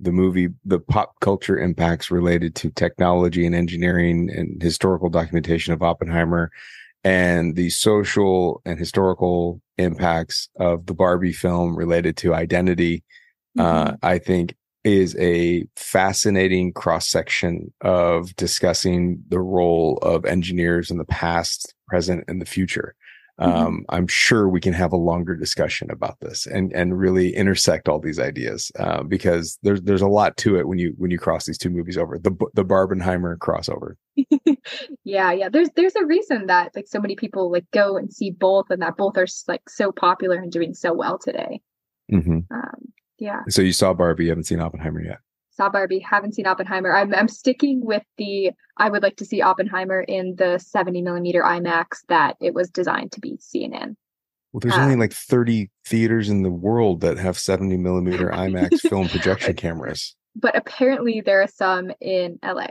the 0.00 0.12
movie, 0.12 0.48
the 0.64 0.80
pop 0.80 1.18
culture 1.20 1.58
impacts 1.58 2.10
related 2.10 2.54
to 2.56 2.70
technology 2.70 3.46
and 3.46 3.54
engineering 3.54 4.30
and 4.30 4.62
historical 4.62 5.10
documentation 5.10 5.72
of 5.72 5.82
Oppenheimer, 5.82 6.50
and 7.04 7.56
the 7.56 7.70
social 7.70 8.62
and 8.64 8.78
historical 8.78 9.60
impacts 9.78 10.48
of 10.56 10.86
the 10.86 10.94
Barbie 10.94 11.32
film 11.32 11.76
related 11.76 12.16
to 12.18 12.34
identity. 12.34 13.04
Uh, 13.58 13.96
I 14.02 14.18
think 14.18 14.54
is 14.84 15.16
a 15.18 15.66
fascinating 15.76 16.72
cross 16.72 17.08
section 17.08 17.72
of 17.82 18.34
discussing 18.36 19.22
the 19.28 19.40
role 19.40 19.98
of 20.02 20.24
engineers 20.24 20.90
in 20.90 20.98
the 20.98 21.04
past, 21.04 21.74
present, 21.86 22.24
and 22.28 22.40
the 22.40 22.46
future. 22.46 22.94
Um, 23.40 23.86
I'm 23.88 24.06
sure 24.06 24.48
we 24.48 24.60
can 24.60 24.74
have 24.74 24.92
a 24.92 24.96
longer 24.96 25.34
discussion 25.34 25.90
about 25.90 26.20
this 26.20 26.46
and 26.46 26.72
and 26.74 26.98
really 26.98 27.34
intersect 27.34 27.88
all 27.88 27.98
these 27.98 28.18
ideas 28.18 28.70
uh, 28.78 29.02
because 29.02 29.58
there's 29.62 29.80
there's 29.80 30.02
a 30.02 30.08
lot 30.08 30.36
to 30.38 30.58
it 30.58 30.68
when 30.68 30.78
you 30.78 30.92
when 30.98 31.10
you 31.10 31.18
cross 31.18 31.46
these 31.46 31.56
two 31.56 31.70
movies 31.70 31.96
over 31.96 32.18
the 32.18 32.32
the 32.54 32.64
Barbenheimer 32.64 33.38
crossover. 33.38 33.94
yeah 35.04 35.32
yeah 35.32 35.48
there's 35.48 35.70
there's 35.76 35.96
a 35.96 36.04
reason 36.04 36.46
that 36.46 36.70
like 36.76 36.86
so 36.86 37.00
many 37.00 37.16
people 37.16 37.50
like 37.50 37.64
go 37.70 37.96
and 37.96 38.12
see 38.12 38.30
both 38.30 38.66
and 38.68 38.82
that 38.82 38.96
both 38.98 39.16
are 39.16 39.26
like 39.48 39.68
so 39.68 39.90
popular 39.90 40.36
and 40.36 40.52
doing 40.52 40.74
so 40.74 40.92
well 40.92 41.18
today 41.18 41.60
hmm 42.10 42.40
um 42.50 42.92
yeah 43.18 43.40
So 43.48 43.62
you 43.62 43.72
saw 43.72 43.94
Barbie, 43.94 44.24
you 44.24 44.30
haven't 44.30 44.44
seen 44.44 44.60
Oppenheimer 44.60 45.02
yet. 45.02 45.18
Saw 45.60 45.68
barbie 45.68 45.98
haven't 45.98 46.34
seen 46.34 46.46
oppenheimer 46.46 46.94
i'm, 46.94 47.14
I'm 47.14 47.28
sticking 47.28 47.84
with 47.84 48.02
the 48.16 48.50
i 48.78 48.88
would 48.88 49.02
like 49.02 49.16
to 49.16 49.24
see 49.24 49.42
oppenheimer 49.42 50.00
in 50.00 50.36
the 50.36 50.58
70 50.58 51.02
millimeter 51.02 51.42
imax 51.42 51.98
that 52.08 52.36
it 52.40 52.54
was 52.54 52.70
designed 52.70 53.12
to 53.12 53.20
be 53.20 53.36
seen 53.40 53.74
in 53.74 53.96
Well, 54.52 54.60
there's 54.60 54.74
only 54.84 54.94
Um, 54.94 55.00
like 55.00 55.12
30 55.12 55.70
theaters 55.86 56.28
in 56.28 56.42
the 56.42 56.50
world 56.50 57.00
that 57.02 57.18
have 57.18 57.38
70 57.38 57.76
millimeter 57.76 58.28
IMAX 58.44 58.80
film 58.88 59.08
projection 59.08 59.54
cameras. 59.54 60.16
but 60.34 60.56
apparently 60.56 61.20
there 61.20 61.42
are 61.42 61.48
some 61.48 61.90
in 62.00 62.38
la 62.42 62.66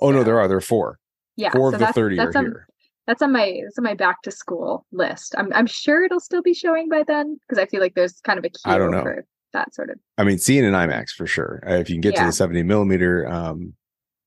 Oh 0.00 0.10
no, 0.12 0.22
there 0.24 0.38
are. 0.38 0.46
There 0.48 0.58
are 0.58 0.60
four. 0.74 0.98
yeah 1.36 1.50
four 1.52 1.70
so 1.70 1.74
of 1.76 1.80
the 1.80 1.86
that's, 1.86 1.94
30 1.94 2.16
that's 2.16 2.36
are 2.36 2.38
on, 2.38 2.44
here. 2.44 2.66
that's 3.06 3.22
on 3.22 3.32
my 3.32 3.46
that's 3.64 3.78
on 3.78 3.84
my 3.84 3.94
back 3.94 4.20
to 4.22 4.30
school 4.30 4.84
list 4.92 5.34
i'm, 5.38 5.48
I'm 5.54 5.66
sure 5.66 6.04
it'll 6.04 6.20
still 6.30 6.42
be 6.42 6.54
showing 6.54 6.88
by 6.88 7.02
then 7.12 7.38
because 7.48 7.58
i 7.62 7.66
feel 7.66 7.80
like 7.80 7.94
there's 7.94 8.20
kind 8.20 8.38
of 8.38 8.44
a 8.44 8.50
queue 8.50 8.72
I 8.72 8.78
don't 8.78 8.90
know. 8.90 9.02
for 9.02 9.24
that 9.56 9.74
sort 9.74 9.90
of 9.90 9.98
I 10.18 10.24
mean, 10.24 10.38
seeing 10.38 10.64
an 10.64 10.72
IMAX 10.74 11.10
for 11.10 11.26
sure. 11.26 11.62
Uh, 11.66 11.74
if 11.74 11.88
you 11.90 11.94
can 11.96 12.00
get 12.02 12.14
to 12.16 12.24
the 12.24 12.32
70 12.32 12.62
millimeter, 12.62 13.26
um, 13.28 13.74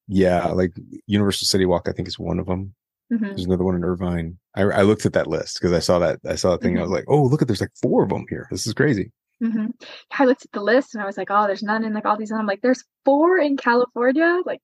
yeah, 0.07 0.47
like 0.47 0.73
Universal 1.07 1.45
City 1.45 1.65
Walk, 1.65 1.88
I 1.88 1.91
think 1.93 2.07
is 2.07 2.19
one 2.19 2.39
of 2.39 2.45
them. 2.47 2.73
Mhm. 3.11 3.22
There's 3.22 3.45
another 3.45 3.64
one 3.64 3.76
in 3.76 3.84
Irvine. 3.84 4.38
I, 4.56 4.61
I 4.64 4.81
looked 4.84 5.06
at 5.06 5.14
that 5.14 5.27
list 5.27 5.57
because 5.60 5.73
I 5.73 5.80
saw 5.80 5.97
that 5.99 6.19
I 6.27 6.35
saw 6.35 6.51
that 6.51 6.61
thing. 6.61 6.72
and 6.73 6.80
I 6.80 6.84
Mm-hmm. 6.84 6.91
was 6.91 6.99
like, 6.99 7.06
oh, 7.07 7.23
look 7.23 7.41
at 7.41 7.47
there's 7.47 7.61
like 7.61 7.72
four 7.81 8.03
of 8.03 8.10
them 8.10 8.26
here. 8.30 8.47
This 8.51 8.68
is 8.68 8.73
crazy. 8.73 9.11
hmm 9.41 9.68
I 10.11 10.26
looked 10.26 10.45
at 10.45 10.51
the 10.51 10.61
list 10.61 10.93
and 10.93 11.01
I 11.01 11.06
was 11.07 11.18
like, 11.18 11.30
oh, 11.31 11.47
there's 11.47 11.64
none 11.64 11.84
in 11.84 11.93
like 11.93 12.06
all 12.06 12.18
these. 12.18 12.30
And 12.31 12.39
I'm 12.39 12.45
like, 12.47 12.61
there's 12.61 12.84
four 13.06 13.38
in 13.39 13.56
California. 13.57 14.41
Like, 14.45 14.61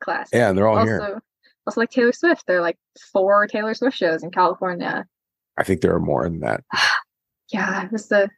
class. 0.00 0.28
Yeah, 0.32 0.48
and 0.48 0.58
they're 0.58 0.66
all 0.68 0.78
also, 0.78 0.86
here. 0.90 1.22
also 1.66 1.80
like 1.80 1.90
Taylor 1.90 2.12
Swift. 2.12 2.44
There 2.46 2.58
are 2.58 2.62
like 2.62 2.76
four 3.12 3.46
Taylor 3.46 3.72
Swift 3.74 3.96
shows 3.96 4.22
in 4.22 4.30
California. 4.30 5.06
I 5.56 5.62
think 5.64 5.80
there 5.80 5.94
are 5.94 6.00
more 6.00 6.24
than 6.24 6.40
that. 6.40 6.64
Yeah, 7.52 7.84
it 7.84 7.92
was 7.92 8.08
the. 8.08 8.30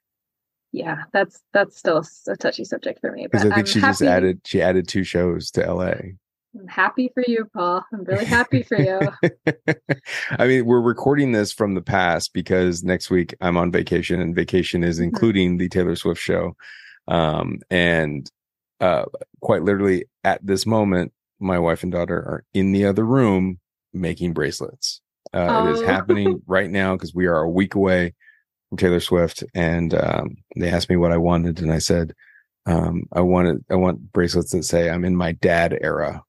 Yeah, 0.77 1.05
that's 1.11 1.43
that's 1.55 1.75
still 1.79 2.05
a 2.29 2.37
touchy 2.37 2.63
subject 2.65 3.01
for 3.01 3.11
me. 3.11 3.27
Because 3.27 3.47
I 3.47 3.55
think 3.55 3.57
I'm 3.61 3.65
she 3.65 3.81
just 3.81 4.03
added 4.03 4.43
she 4.45 4.61
added 4.61 4.87
two 4.87 5.05
shows 5.05 5.51
to 5.53 5.63
LA. 5.73 5.93
I'm 6.55 6.69
happy 6.69 7.11
for 7.15 7.25
you, 7.27 7.47
Paul. 7.55 7.83
I'm 7.95 8.05
really 8.05 8.27
happy 8.27 8.63
for 8.63 8.77
you. 8.79 9.11
I 10.39 10.47
mean, 10.47 10.67
we're 10.67 10.83
recording 10.83 11.33
this 11.33 11.51
from 11.51 11.73
the 11.75 11.81
past 11.81 12.35
because 12.35 12.85
next 12.85 13.09
week 13.09 13.35
I'm 13.41 13.57
on 13.57 13.73
vacation 13.73 14.21
and 14.21 14.35
vacation 14.35 14.85
is 14.85 15.01
Mhm. 15.01 15.05
including 15.05 15.57
the 15.57 15.71
Taylor 15.71 15.97
Swift 15.97 16.21
show. 16.21 16.55
Um, 17.09 17.61
and 17.71 18.31
uh, 18.81 19.07
quite 19.41 19.63
literally 19.63 20.05
at 20.25 20.47
this 20.47 20.67
moment, 20.67 21.13
my 21.41 21.59
wife 21.59 21.83
and 21.85 21.93
daughter 21.93 22.19
are 22.19 22.45
in 22.53 22.73
the 22.73 22.85
other 22.85 23.05
room 23.05 23.61
making 23.95 24.35
bracelets. 24.35 25.01
Uh, 25.33 25.63
It 25.65 25.71
is 25.71 25.81
Oh. 25.81 25.87
happening 25.87 26.43
right 26.47 26.71
now 26.71 26.97
because 26.97 27.15
we 27.15 27.27
are 27.27 27.39
a 27.41 27.49
week 27.51 27.75
away 27.75 28.15
from 28.69 28.79
Taylor 28.79 29.01
Swift. 29.01 29.45
And 29.55 29.95
um, 29.95 30.37
they 30.57 30.69
asked 30.71 30.91
me 30.91 30.97
what 30.97 31.13
I 31.13 31.17
wanted, 31.17 31.61
and 31.61 31.73
I 31.73 31.79
said, 31.79 32.15
um, 32.67 33.05
I 33.13 33.21
wanted 33.21 33.65
I 33.71 33.77
want 33.77 34.13
bracelets 34.13 34.51
that 34.53 34.65
say 34.65 34.91
I'm 34.91 35.05
in 35.05 35.15
my 35.17 35.33
dad 35.33 35.79
era 35.81 36.23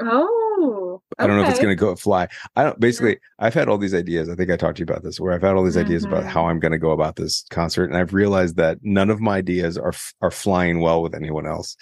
Oh, 0.00 1.02
I 1.18 1.26
don't 1.26 1.36
know 1.36 1.42
if 1.42 1.48
it's 1.50 1.58
going 1.58 1.70
to 1.76 1.80
go 1.80 1.94
fly. 1.96 2.28
I 2.54 2.64
don't. 2.64 2.78
Basically, 2.78 3.18
I've 3.38 3.54
had 3.54 3.68
all 3.68 3.78
these 3.78 3.94
ideas. 3.94 4.28
I 4.28 4.36
think 4.36 4.50
I 4.50 4.56
talked 4.56 4.76
to 4.76 4.80
you 4.80 4.84
about 4.84 5.02
this, 5.02 5.18
where 5.18 5.32
I've 5.32 5.42
had 5.42 5.56
all 5.56 5.64
these 5.64 5.76
ideas 5.76 6.04
about 6.04 6.22
Mhm. 6.24 6.28
how 6.28 6.46
I'm 6.46 6.60
going 6.60 6.72
to 6.72 6.78
go 6.78 6.92
about 6.92 7.16
this 7.16 7.44
concert, 7.50 7.84
and 7.86 7.96
I've 7.96 8.14
realized 8.14 8.56
that 8.56 8.78
none 8.82 9.10
of 9.10 9.20
my 9.20 9.38
ideas 9.38 9.76
are 9.76 9.92
are 10.20 10.30
flying 10.30 10.80
well 10.80 11.02
with 11.02 11.14
anyone 11.14 11.46
else. 11.46 11.76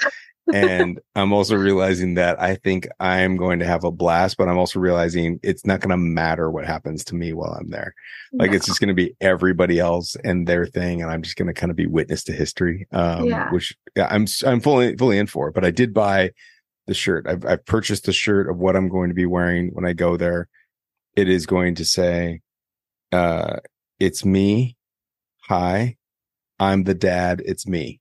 And 0.55 1.01
I'm 1.15 1.33
also 1.33 1.57
realizing 1.57 2.15
that 2.15 2.41
I 2.41 2.55
think 2.57 2.87
I'm 3.01 3.37
going 3.37 3.59
to 3.59 3.65
have 3.67 3.85
a 3.85 3.91
blast, 3.91 4.37
but 4.37 4.49
I'm 4.49 4.59
also 4.59 4.79
realizing 4.79 5.41
it's 5.43 5.67
not 5.67 5.81
going 5.81 5.91
to 5.91 5.97
matter 5.97 6.51
what 6.51 6.65
happens 6.67 7.05
to 7.07 7.15
me 7.15 7.33
while 7.33 7.53
I'm 7.53 7.71
there. 7.71 7.95
Like 8.33 8.51
No. 8.51 8.57
it's 8.57 8.67
just 8.67 8.81
going 8.81 8.89
to 8.89 8.95
be 8.95 9.15
everybody 9.21 9.79
else 9.79 10.17
and 10.25 10.47
their 10.47 10.67
thing, 10.67 11.03
and 11.03 11.11
I'm 11.11 11.23
just 11.23 11.37
going 11.37 11.49
to 11.49 11.55
kind 11.55 11.71
of 11.71 11.77
be 11.77 11.87
witness 11.87 12.23
to 12.25 12.33
history. 12.33 12.87
Um, 12.93 13.25
Yeah. 13.27 13.51
which 13.53 13.77
I'm 13.97 14.27
I'm 14.45 14.61
fully 14.61 14.97
fully 14.97 15.19
in 15.19 15.27
for. 15.27 15.51
But 15.51 15.65
I 15.65 15.71
did 15.71 15.93
buy 15.95 16.31
the 16.87 16.95
shirt. 16.95 17.27
I've 17.27 17.45
I've 17.45 17.65
purchased 17.67 18.05
the 18.05 18.13
shirt 18.13 18.49
of 18.49 18.59
what 18.59 18.77
I'm 18.77 18.89
going 18.89 19.09
to 19.09 19.15
be 19.15 19.27
wearing 19.27 19.71
when 19.73 19.85
I 19.85 19.93
go 19.93 20.17
there. 20.17 20.49
It 21.17 21.29
is 21.29 21.47
going 21.47 21.75
to 21.77 21.85
say, 21.85 22.43
uh, 23.11 23.57
"It's 23.99 24.25
me. 24.25 24.77
Hi, 25.49 25.97
I'm 26.61 26.85
the 26.85 26.95
dad. 26.95 27.43
It's 27.45 27.67
me." 27.67 28.01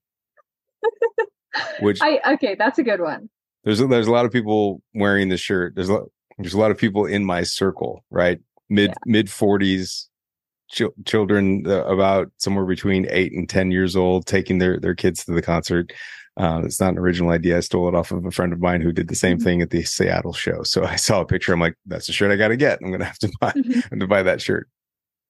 Which 1.80 2.00
I 2.02 2.20
okay, 2.34 2.56
that's 2.58 2.80
a 2.80 2.84
good 2.84 3.02
one. 3.02 3.30
there's 3.64 3.80
a, 3.82 3.88
there's 3.88 4.08
a 4.08 4.12
lot 4.12 4.26
of 4.26 4.32
people 4.32 4.82
wearing 4.94 5.30
this 5.30 5.42
shirt. 5.42 5.76
There's 5.76 5.90
a 5.90 5.94
lot, 5.94 6.04
there's 6.38 6.54
a 6.54 6.60
lot 6.60 6.72
of 6.72 6.78
people 6.78 7.06
in 7.06 7.24
my 7.26 7.44
circle, 7.44 8.04
right? 8.10 8.40
Mid 8.70 8.94
mid 9.06 9.30
forties, 9.30 10.10
chil- 10.70 10.94
children 11.06 11.64
uh, 11.68 11.86
about 11.86 12.32
somewhere 12.38 12.66
between 12.66 13.08
eight 13.10 13.32
and 13.34 13.48
ten 13.50 13.72
years 13.72 13.96
old, 13.96 14.26
taking 14.26 14.58
their 14.60 14.80
their 14.80 14.96
kids 14.96 15.24
to 15.26 15.32
the 15.34 15.42
concert. 15.42 15.94
Uh, 16.38 16.62
it's 16.66 16.82
not 16.82 16.92
an 16.92 17.00
original 17.00 17.30
idea. 17.30 17.56
I 17.56 17.62
stole 17.62 17.88
it 17.88 17.96
off 17.96 18.12
of 18.12 18.26
a 18.26 18.32
friend 18.32 18.52
of 18.52 18.60
mine 18.60 18.82
who 18.82 18.92
did 18.92 19.08
the 19.08 19.16
same 19.16 19.38
Mhm. 19.38 19.44
thing 19.44 19.62
at 19.62 19.70
the 19.70 19.84
Seattle 19.84 20.34
show. 20.34 20.64
So 20.64 20.84
I 20.84 20.98
saw 20.98 21.22
a 21.22 21.26
picture. 21.26 21.54
I'm 21.54 21.62
like, 21.62 21.76
that's 21.86 22.08
the 22.08 22.14
shirt 22.14 22.30
I 22.32 22.36
got 22.36 22.50
to 22.50 22.58
get. 22.58 22.80
I'm 22.84 22.92
gonna 22.92 23.06
have 23.06 23.20
to 23.20 23.32
buy 23.40 23.52
Mhm. 23.54 23.74
have 23.90 24.00
to 24.00 24.08
buy 24.08 24.22
that 24.24 24.42
shirt. 24.42 24.68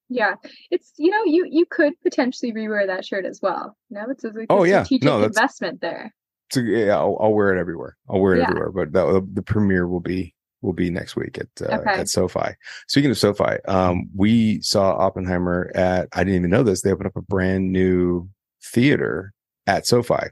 Yeah, 0.09 0.35
it's 0.69 0.93
you 0.97 1.09
know 1.09 1.23
you 1.25 1.47
you 1.49 1.65
could 1.65 1.93
potentially 2.03 2.53
rewear 2.53 2.85
that 2.87 3.05
shirt 3.05 3.25
as 3.25 3.39
well. 3.41 3.75
You 3.89 3.97
know, 3.97 4.05
it's 4.09 4.23
a, 4.23 4.29
like 4.29 4.47
Oh, 4.49 4.63
a 4.63 4.67
yeah. 4.69 4.83
strategic 4.83 5.05
No, 5.05 5.23
investment 5.23 5.81
there. 5.81 6.13
So 6.51 6.59
yeah, 6.61 6.95
I'll, 6.95 7.17
I'll 7.19 7.33
wear 7.33 7.55
it 7.55 7.59
everywhere. 7.59 7.97
I'll 8.07 8.19
wear 8.19 8.35
it 8.35 8.39
Yeah. 8.39 8.43
everywhere. 8.49 8.71
But 8.71 8.93
that, 8.93 9.27
the 9.33 9.41
premiere 9.41 9.87
will 9.87 9.99
be 10.01 10.35
will 10.61 10.73
be 10.73 10.89
next 10.91 11.15
week 11.15 11.39
at 11.39 11.47
uh, 11.67 11.79
Okay. 11.79 12.01
at 12.01 12.07
SoFi. 12.09 12.51
Speaking 12.87 13.09
of 13.11 13.17
SoFi, 13.17 13.57
um, 13.67 14.09
we 14.15 14.61
saw 14.61 14.91
Oppenheimer 14.95 15.71
at. 15.73 16.07
I 16.13 16.23
didn't 16.23 16.35
even 16.39 16.51
know 16.51 16.63
this. 16.63 16.81
They 16.81 16.91
opened 16.91 17.07
up 17.07 17.15
a 17.15 17.21
brand 17.23 17.71
new 17.71 18.29
theater 18.63 19.33
at 19.65 19.87
SoFi. 19.87 20.27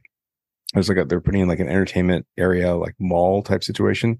There's 0.74 0.90
like 0.90 0.98
a, 0.98 1.06
they're 1.06 1.22
putting 1.22 1.42
in 1.42 1.48
like 1.48 1.60
an 1.60 1.70
entertainment 1.70 2.26
area, 2.38 2.76
like 2.76 2.96
mall 3.00 3.42
type 3.44 3.64
situation 3.64 4.20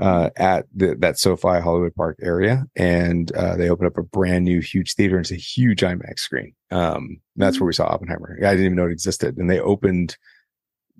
uh, 0.00 0.30
at 0.36 0.66
the, 0.74 0.94
that 0.96 1.18
SoFi 1.18 1.60
Hollywood 1.60 1.94
Park 1.94 2.18
area, 2.22 2.64
and 2.76 3.30
uh, 3.32 3.56
they 3.56 3.70
opened 3.70 3.88
up 3.88 3.98
a 3.98 4.02
brand 4.02 4.44
new 4.44 4.60
huge 4.60 4.94
theater. 4.94 5.16
And 5.16 5.24
it's 5.24 5.32
a 5.32 5.36
huge 5.36 5.80
IMAX 5.80 6.20
screen. 6.20 6.54
Um, 6.70 7.18
that's 7.36 7.60
where 7.60 7.66
we 7.66 7.72
saw 7.72 7.86
Oppenheimer. 7.86 8.36
I 8.38 8.50
didn't 8.50 8.66
even 8.66 8.76
know 8.76 8.86
it 8.86 8.92
existed, 8.92 9.36
and 9.38 9.50
they 9.50 9.60
opened 9.60 10.16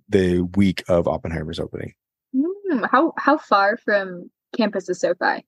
the 0.08 0.42
week 0.56 0.84
of 0.88 1.08
Oppenheimer's 1.08 1.58
opening. 1.60 1.94
Mm, 2.34 2.88
how 2.90 3.12
how 3.18 3.38
far 3.38 3.76
from 3.76 4.30
campus 4.56 4.88
is 4.88 5.00
SoFi? 5.00 5.44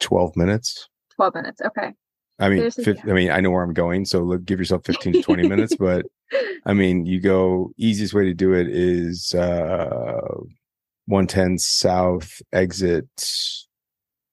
Twelve 0.00 0.36
minutes. 0.36 0.88
Twelve 1.14 1.34
minutes. 1.34 1.60
Okay. 1.60 1.92
I 2.38 2.48
mean, 2.48 2.58
There's 2.60 2.78
a- 2.78 2.82
fif- 2.82 3.04
I 3.08 3.12
mean, 3.12 3.30
I 3.30 3.40
know 3.40 3.50
where 3.50 3.62
I'm 3.62 3.74
going, 3.74 4.04
so 4.04 4.20
look, 4.22 4.44
give 4.44 4.58
yourself 4.58 4.84
15 4.84 5.12
to 5.12 5.22
20 5.22 5.48
minutes. 5.48 5.76
But 5.76 6.06
I 6.66 6.72
mean, 6.72 7.06
you 7.06 7.20
go 7.20 7.72
easiest 7.76 8.14
way 8.14 8.24
to 8.24 8.34
do 8.34 8.52
it 8.52 8.68
is 8.68 9.34
uh 9.34 10.20
110 11.06 11.58
South 11.58 12.40
exit 12.52 13.06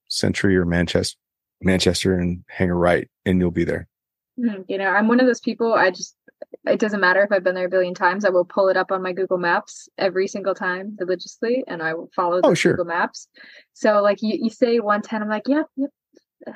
Century 0.08 0.58
or 0.58 0.66
Manchester, 0.66 1.18
Manchester, 1.62 2.16
and 2.16 2.44
hang 2.48 2.70
a 2.70 2.76
right, 2.76 3.08
and 3.26 3.40
you'll 3.40 3.52
be 3.52 3.64
there. 3.64 3.88
Mhm. 4.40 4.66
You 4.68 4.78
know, 4.78 4.88
I'm 4.88 5.08
one 5.08 5.20
of 5.20 5.26
those 5.28 5.42
people. 5.42 5.74
I 5.74 5.92
just 5.92 6.16
it 6.66 6.80
doesn't 6.80 7.02
matter 7.02 7.22
if 7.22 7.32
I've 7.32 7.44
been 7.44 7.54
there 7.56 7.66
a 7.66 7.70
billion 7.70 7.94
times. 7.94 8.24
I 8.24 8.30
will 8.30 8.46
pull 8.46 8.70
it 8.70 8.78
up 8.78 8.92
on 8.92 9.02
my 9.04 9.12
Google 9.12 9.38
Maps 9.38 9.90
every 9.98 10.28
single 10.28 10.56
time 10.56 10.96
religiously, 11.00 11.64
and 11.68 11.84
I 11.84 11.94
will 11.94 12.10
follow 12.16 12.40
Oh, 12.44 12.52
the 12.52 12.56
sure. 12.56 12.74
Google 12.74 12.86
Maps. 12.86 13.28
So, 13.74 14.02
like 14.02 14.22
you, 14.22 14.38
you 14.42 14.50
say 14.50 14.80
110, 14.80 15.22
I'm 15.22 15.28
like, 15.30 15.48
yep, 15.48 15.66
yep. 15.76 15.90
Uh, 16.48 16.52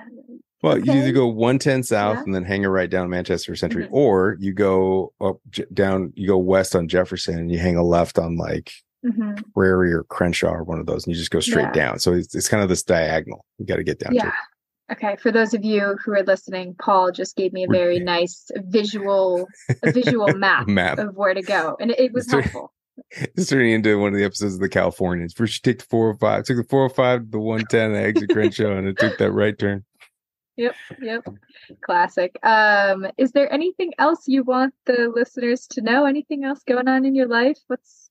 Well, 0.64 0.78
you 0.80 0.94
either 0.94 1.12
go 1.12 1.28
110 1.28 1.84
south 1.84 2.16
Yeah. 2.16 2.24
and 2.24 2.34
then 2.34 2.46
hang 2.46 2.64
a 2.64 2.70
right 2.70 2.90
down 2.90 3.10
Manchester 3.10 3.56
Century, 3.56 3.84
Mhm. 3.86 3.92
or 3.92 4.38
you 4.40 4.54
go 4.54 5.12
up 5.20 5.38
down, 5.74 6.14
you 6.16 6.28
go 6.28 6.38
west 6.38 6.76
on 6.76 6.88
Jefferson 6.88 7.38
and 7.38 7.52
you 7.52 7.60
hang 7.60 7.76
a 7.76 7.84
left 7.84 8.18
on 8.18 8.38
like 8.38 8.72
mhm. 9.04 9.44
Prairie 9.54 9.94
or 9.94 10.04
Crenshaw 10.04 10.52
or 10.52 10.64
one 10.64 10.80
of 10.80 10.86
those, 10.86 11.06
and 11.06 11.14
you 11.14 11.20
just 11.20 11.32
go 11.32 11.40
straight 11.40 11.64
Yeah. 11.64 11.72
down. 11.72 12.00
So 12.00 12.14
it's, 12.14 12.34
it's 12.36 12.48
kind 12.50 12.64
of 12.64 12.70
this 12.70 12.84
diagonal. 12.84 13.46
You 13.58 13.66
got 13.66 13.78
to 13.78 13.84
get 13.84 14.00
down 14.00 14.14
Yeah. 14.14 14.26
to. 14.26 14.34
Okay. 14.94 15.16
For 15.16 15.32
those 15.32 15.54
of 15.54 15.64
you 15.64 15.98
who 16.04 16.12
are 16.12 16.24
listening, 16.24 16.76
Paul 16.80 17.12
just 17.12 17.36
gave 17.36 17.54
me 17.54 17.64
a 17.64 17.68
very 17.68 18.00
nice 18.00 18.50
visual, 18.56 19.48
a 19.82 19.92
visual 19.92 20.28
map 20.36 20.68
Map. 20.68 20.98
of 21.00 21.16
where 21.16 21.34
to 21.34 21.42
go, 21.42 21.78
and 21.80 21.92
it, 21.92 22.00
it 22.00 22.14
was 22.14 22.26
It's 22.26 22.34
helpful. 22.34 22.74
It's 23.10 23.50
turning 23.50 23.72
into 23.72 23.98
one 24.00 24.14
of 24.14 24.20
the 24.20 24.26
episodes 24.26 24.54
of 24.54 24.60
the 24.60 24.70
Californians. 24.70 25.34
First, 25.34 25.66
you 25.66 25.72
take 25.72 25.80
the 25.80 25.86
405, 25.90 26.44
took 26.44 26.58
the 26.58 26.64
405 26.70 27.22
to 27.22 27.26
the 27.32 27.40
110, 27.40 27.96
I 27.96 28.08
exit 28.08 28.30
Crenshaw, 28.30 28.78
and 28.78 28.88
it 28.88 28.98
took 29.00 29.18
that 29.18 29.32
right 29.32 29.58
turn. 29.58 29.84
Yep, 30.58 30.76
yep. 31.02 31.24
Classic. 31.82 32.38
Um, 32.44 33.08
is 33.18 33.32
there 33.32 33.52
anything 33.52 33.92
else 33.98 34.28
you 34.28 34.44
want 34.44 34.76
the 34.86 35.12
listeners 35.16 35.66
to 35.72 35.82
know? 35.82 36.06
Anything 36.06 36.44
else 36.44 36.62
going 36.68 36.88
on 36.88 37.06
in 37.06 37.16
your 37.16 37.28
life? 37.28 37.58
What's 37.66 38.03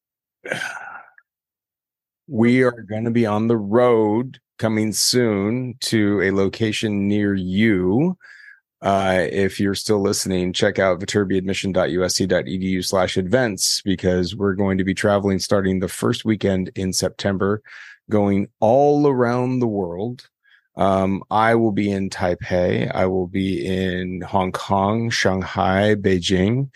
We 2.27 2.62
are 2.62 2.70
going 2.70 3.05
to 3.05 3.10
be 3.10 3.27
on 3.27 3.48
the 3.48 3.56
road 3.56 4.40
coming 4.59 4.93
soon 4.93 5.74
to 5.81 6.23
a 6.23 6.31
location 6.31 7.09
near 7.09 7.35
you. 7.35 8.16
Uh, 8.81 9.27
if 9.31 9.60
you're 9.60 9.74
still 9.74 10.01
listening, 10.01 10.52
check 10.52 10.78
out 10.78 10.98
viterbiadmission.usc.edu 10.98 12.85
slash 12.85 13.16
events 13.16 13.81
because 13.85 14.35
we're 14.35 14.55
going 14.55 14.78
to 14.78 14.85
be 14.85 14.94
traveling 14.94 15.39
starting 15.39 15.78
the 15.78 15.89
first 15.89 16.24
weekend 16.24 16.70
in 16.74 16.93
September, 16.93 17.62
going 18.10 18.48
all 18.59 19.06
around 19.06 19.60
the 19.60 19.69
world. 19.69 20.28
Um, 20.77 21.23
I 21.31 21.55
will 21.55 21.73
be 21.73 21.90
in 21.90 22.10
Taipei. 22.10 22.90
I 22.93 23.06
will 23.06 23.27
be 23.27 23.64
in 23.64 24.23
Hong 24.23 24.52
Kong, 24.52 25.10
Shanghai, 25.10 25.94
Beijing. 25.94 26.70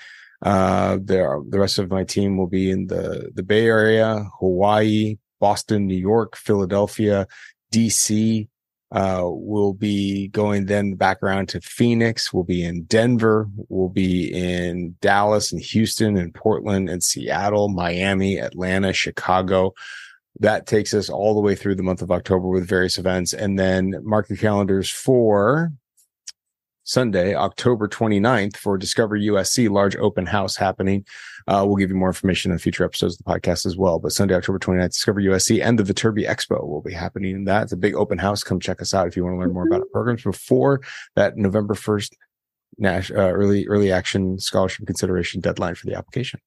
Uh, 0.47 0.98
there, 1.02 1.40
the 1.48 1.59
rest 1.59 1.81
of 1.81 1.90
my 1.90 2.05
team 2.05 2.36
will 2.36 2.47
be 2.47 2.70
in 2.70 2.86
the, 2.86 3.32
the 3.35 3.43
Bay 3.43 3.66
Area, 3.66 4.31
Hawaii, 4.39 5.18
Boston, 5.40 5.89
New 5.89 5.97
York, 5.97 6.36
Philadelphia, 6.36 7.27
DC. 7.73 8.47
Uh, 8.93 9.23
we'll 9.24 9.73
be 9.73 10.28
going 10.28 10.66
then 10.66 10.94
back 10.94 11.20
around 11.20 11.48
to 11.48 11.60
Phoenix. 11.62 12.32
We'll 12.32 12.44
be 12.44 12.64
in 12.64 12.85
Denver. 12.85 13.48
We'll 13.68 13.89
be 13.89 14.32
in 14.32 14.94
Dallas 15.01 15.51
and 15.51 15.60
Houston 15.60 16.16
and 16.16 16.32
Portland 16.32 16.89
and 16.89 17.02
Seattle, 17.02 17.68
Miami, 17.68 18.39
Atlanta, 18.39 18.93
Chicago. 18.93 19.74
That 20.39 20.68
takes 20.68 20.94
us 20.94 21.10
all 21.10 21.35
the 21.35 21.40
way 21.40 21.56
through 21.56 21.74
the 21.74 21.82
month 21.82 22.02
of 22.02 22.12
October 22.12 22.47
with 22.47 22.68
various 22.68 22.98
events. 22.98 23.32
And 23.32 23.59
then 23.59 23.97
mark 24.05 24.28
your 24.28 24.39
calendars 24.39 24.89
for 24.89 25.73
Sunday, 26.87 27.35
October 27.35 27.89
29th 27.89 28.57
for 28.57 28.79
Discover 28.79 29.19
USC 29.19 29.69
large 29.69 29.97
open 29.97 30.25
house 30.25 30.57
happening. 30.57 31.05
Uh, 31.49 31.65
we'll 31.67 31.77
give 31.77 31.91
you 31.91 31.97
more 31.97 32.09
information 32.09 32.53
in 32.53 32.59
future 32.59 32.85
episodes 32.85 33.15
of 33.15 33.25
the 33.25 33.31
podcast 33.31 33.67
as 33.67 33.77
well. 33.77 33.99
But 33.99 34.13
Sunday, 34.13 34.37
October 34.37 34.61
29th, 34.61 34.91
Discover 34.91 35.21
USC 35.23 35.61
and 35.61 35.79
the 35.79 35.83
Viterbi 35.83 36.29
Expo 36.29 36.65
will 36.65 36.83
be 36.83 36.93
happening 36.93 37.35
in 37.35 37.45
that. 37.47 37.65
It's 37.65 37.73
a 37.73 37.77
big 37.77 37.97
open 37.97 38.19
house. 38.19 38.45
Come 38.45 38.61
check 38.61 38.81
us 38.81 38.95
out 38.95 39.09
if 39.09 39.17
you 39.17 39.25
want 39.25 39.35
to 39.35 39.41
learn 39.41 39.53
more 39.53 39.67
about 39.67 39.81
our 39.81 39.89
programs 39.93 40.23
before 40.23 40.81
that 41.17 41.37
November 41.37 41.75
1st 41.75 42.13
Nash, 42.79 43.11
uh, 43.11 43.15
early, 43.15 43.67
early 43.67 43.91
action 43.91 44.39
scholarship 44.39 44.87
consideration 44.87 45.41
deadline 45.41 45.75
for 45.75 45.87
the 45.87 45.97
application. 45.97 46.41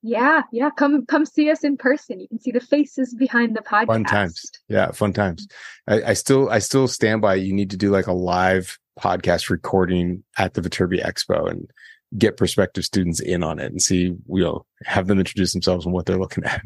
yeah, 0.00 0.42
yeah. 0.52 0.70
Come 0.70 1.04
come 1.06 1.26
see 1.26 1.50
us 1.50 1.64
in 1.64 1.76
person. 1.76 2.20
You 2.20 2.28
can 2.28 2.40
see 2.40 2.52
the 2.52 2.60
faces 2.60 3.14
behind 3.14 3.56
the 3.56 3.60
podcast. 3.60 3.86
Fun 3.86 4.04
times. 4.04 4.50
Yeah. 4.68 4.92
Fun 4.92 5.12
times. 5.12 5.48
I, 5.88 6.02
I 6.02 6.12
still, 6.14 6.48
I 6.48 6.60
still 6.60 6.86
stand 6.86 7.20
by 7.20 7.34
you 7.34 7.52
need 7.52 7.70
to 7.70 7.76
do 7.76 7.90
like 7.90 8.06
a 8.06 8.12
live 8.12 8.78
podcast 9.00 9.48
recording 9.50 10.22
at 10.38 10.54
the 10.54 10.60
Viterbi 10.60 11.04
Expo 11.04 11.48
and 11.50 11.70
get 12.18 12.36
prospective 12.36 12.84
students 12.84 13.20
in 13.20 13.42
on 13.42 13.58
it 13.58 13.70
and 13.70 13.80
see, 13.80 14.02
you 14.28 14.42
know, 14.42 14.66
have 14.84 15.06
them 15.06 15.18
introduce 15.18 15.52
themselves 15.52 15.84
and 15.84 15.94
what 15.94 16.06
they're 16.06 16.18
looking 16.18 16.44
at. 16.44 16.62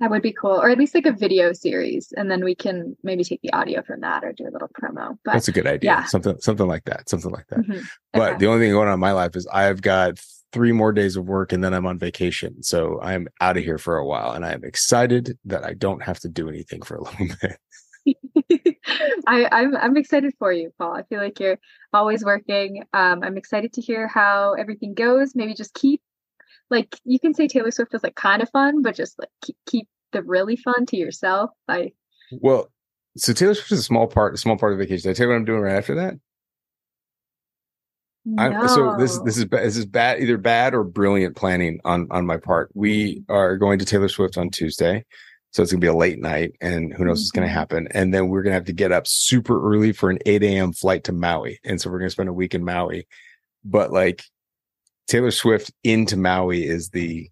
That 0.00 0.10
would 0.10 0.22
be 0.22 0.32
cool, 0.32 0.60
or 0.60 0.68
at 0.70 0.78
least 0.78 0.94
like 0.94 1.06
a 1.06 1.12
video 1.12 1.52
series, 1.52 2.12
and 2.16 2.28
then 2.30 2.42
we 2.44 2.54
can 2.56 2.96
maybe 3.04 3.22
take 3.22 3.40
the 3.42 3.52
audio 3.52 3.80
from 3.82 4.00
that 4.00 4.24
or 4.24 4.32
do 4.32 4.44
a 4.44 4.50
little 4.50 4.68
promo. 4.68 5.16
But 5.24 5.34
That's 5.34 5.46
a 5.48 5.52
good 5.52 5.66
idea. 5.68 5.90
yeah. 5.92 6.04
Something, 6.04 6.36
something 6.40 6.66
like 6.66 6.84
that. 6.86 7.08
Something 7.08 7.30
like 7.30 7.46
that. 7.48 7.60
Mhm. 7.60 7.84
But 8.12 8.30
Okay. 8.32 8.38
the 8.38 8.46
only 8.48 8.64
thing 8.66 8.72
going 8.72 8.88
on 8.88 8.94
in 8.94 9.00
my 9.00 9.12
life 9.12 9.36
is 9.36 9.46
I've 9.52 9.82
got 9.82 10.18
three 10.52 10.72
more 10.72 10.92
days 10.92 11.16
of 11.16 11.26
work 11.26 11.52
and 11.52 11.62
then 11.62 11.72
I'm 11.74 11.86
on 11.86 11.98
vacation. 11.98 12.62
So 12.62 13.00
I'm 13.02 13.28
out 13.40 13.56
of 13.56 13.62
here 13.64 13.78
for 13.78 13.96
a 13.96 14.06
while 14.06 14.32
and 14.32 14.44
I'm 14.44 14.64
excited 14.64 15.38
that 15.44 15.64
I 15.64 15.74
don't 15.74 16.02
have 16.02 16.18
to 16.20 16.28
do 16.28 16.48
anything 16.48 16.82
for 16.82 16.96
a 16.96 17.02
little 17.02 17.26
bit. 17.40 17.58
I, 19.26 19.48
I'm 19.50 19.76
I'm 19.76 19.96
excited 19.96 20.34
for 20.38 20.52
you, 20.52 20.72
Paul. 20.78 20.94
I 20.94 21.02
feel 21.04 21.20
like 21.20 21.40
you're 21.40 21.58
always 21.92 22.24
working. 22.24 22.84
Um, 22.92 23.22
I'm 23.22 23.36
excited 23.36 23.72
to 23.74 23.80
hear 23.80 24.08
how 24.08 24.54
everything 24.54 24.94
goes. 24.94 25.34
Maybe 25.34 25.54
just 25.54 25.74
keep 25.74 26.00
like 26.70 26.98
you 27.04 27.18
can 27.18 27.34
say 27.34 27.48
Taylor 27.48 27.70
Swift 27.70 27.92
was 27.92 28.02
like 28.02 28.14
kind 28.14 28.42
of 28.42 28.50
fun, 28.50 28.82
but 28.82 28.94
just 28.94 29.18
like 29.18 29.30
keep, 29.42 29.56
keep 29.66 29.88
the 30.12 30.22
really 30.22 30.56
fun 30.56 30.86
to 30.86 30.96
yourself. 30.96 31.50
I 31.68 31.92
Well, 32.32 32.70
so 33.16 33.32
Taylor 33.32 33.54
Swift 33.54 33.72
is 33.72 33.80
a 33.80 33.84
small 33.84 34.06
part, 34.06 34.34
a 34.34 34.38
small 34.38 34.56
part 34.56 34.72
of 34.72 34.78
vacation. 34.78 35.08
Did 35.08 35.10
I 35.10 35.14
tell 35.14 35.26
you 35.26 35.30
what 35.30 35.36
I'm 35.36 35.44
doing 35.44 35.60
right 35.60 35.76
after 35.76 35.94
that? 35.96 36.14
I'm, 38.38 38.68
so 38.68 38.96
this 38.96 39.18
this 39.18 39.36
is 39.36 39.46
this 39.48 39.76
is 39.76 39.84
bad 39.84 40.22
either 40.22 40.38
bad 40.38 40.74
or 40.74 40.82
brilliant 40.82 41.36
planning 41.36 41.78
on 41.84 42.08
on 42.10 42.24
my 42.24 42.38
part. 42.38 42.70
We 42.74 43.22
are 43.28 43.58
going 43.58 43.78
to 43.80 43.84
Taylor 43.84 44.08
Swift 44.08 44.38
on 44.38 44.48
Tuesday, 44.48 45.04
so 45.54 45.62
it's 45.62 45.70
gonna 45.70 45.80
be 45.80 45.86
a 45.86 45.94
late 45.94 46.18
night, 46.20 46.52
and 46.60 46.92
who 46.92 47.04
knows 47.04 47.20
what's 47.20 47.30
gonna 47.30 47.46
Mhm. 47.46 47.50
happen. 47.50 47.88
And 47.92 48.12
then 48.12 48.28
we're 48.28 48.42
gonna 48.42 48.54
have 48.54 48.64
to 48.64 48.72
get 48.72 48.90
up 48.92 49.06
super 49.06 49.56
early 49.72 49.92
for 49.92 50.10
an 50.10 50.18
eight 50.26 50.42
a.m. 50.42 50.72
flight 50.72 51.04
to 51.04 51.12
Maui, 51.12 51.60
and 51.64 51.80
so 51.80 51.88
we're 51.90 52.00
gonna 52.00 52.10
spend 52.10 52.28
a 52.28 52.32
week 52.32 52.54
in 52.54 52.64
Maui. 52.64 53.06
But 53.64 53.92
like 53.92 54.24
Taylor 55.06 55.30
Swift 55.30 55.70
into 55.84 56.16
Maui 56.16 56.64
is 56.66 56.90
the 56.90 57.30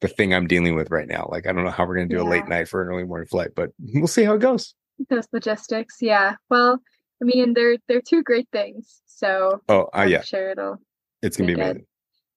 the 0.00 0.08
thing 0.08 0.34
I'm 0.34 0.46
dealing 0.48 0.74
with 0.74 0.90
right 0.90 1.06
now. 1.08 1.28
Like 1.30 1.46
I 1.46 1.52
don't 1.52 1.64
know 1.64 1.70
how 1.70 1.86
we're 1.86 1.94
gonna 1.94 2.08
do 2.08 2.20
a 2.20 2.28
late 2.28 2.46
night 2.48 2.68
for 2.68 2.82
an 2.82 2.88
early 2.88 3.04
morning 3.04 3.28
flight, 3.28 3.50
but 3.54 3.70
we'll 3.94 4.06
see 4.08 4.24
how 4.24 4.34
it 4.34 4.40
goes. 4.40 4.74
those 5.08 5.26
logistics. 5.32 5.96
Yeah. 6.00 6.34
Well, 6.50 6.78
I 7.22 7.24
mean, 7.24 7.54
they're 7.54 7.76
they're 7.88 8.02
two 8.02 8.22
great 8.22 8.48
things. 8.52 9.00
So 9.06 9.62
Oh, 9.68 9.88
uh, 9.96 10.06
yeah, 10.08 10.22
sure 10.22 10.50
it'll 10.50 10.78
it's 11.22 11.36
gonna 11.36 11.46
be 11.48 11.54
be 11.54 11.60
good. 11.62 11.84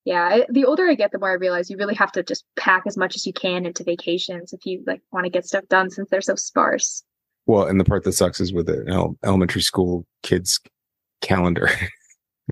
Yeah 0.08 0.40
the 0.50 0.64
older 0.64 0.88
i 0.88 0.96
get 0.96 1.12
the 1.12 1.20
more 1.20 1.32
i 1.32 1.34
realize 1.34 1.70
you 1.70 1.76
really 1.76 1.94
have 1.94 2.14
to 2.14 2.24
just 2.24 2.46
pack 2.56 2.84
as 2.88 2.96
much 2.96 3.16
as 3.16 3.28
you 3.28 3.34
can 3.34 3.66
into 3.66 3.84
vacations 3.84 4.54
if 4.54 4.66
you 4.66 4.82
like 4.88 5.02
want 5.12 5.26
to 5.26 5.30
get 5.30 5.46
stuff 5.46 5.68
done 5.68 5.90
since 5.90 6.10
they're 6.10 6.22
so 6.22 6.36
sparse 6.36 7.04
Well, 7.46 7.66
and 7.68 7.78
the 7.80 7.84
part 7.84 8.04
that 8.06 8.14
sucks 8.14 8.40
is 8.40 8.54
with 8.54 8.70
an 8.70 8.90
el- 8.90 9.18
elementary 9.24 9.62
school 9.62 10.06
kids 10.24 10.60
calendar. 11.22 11.70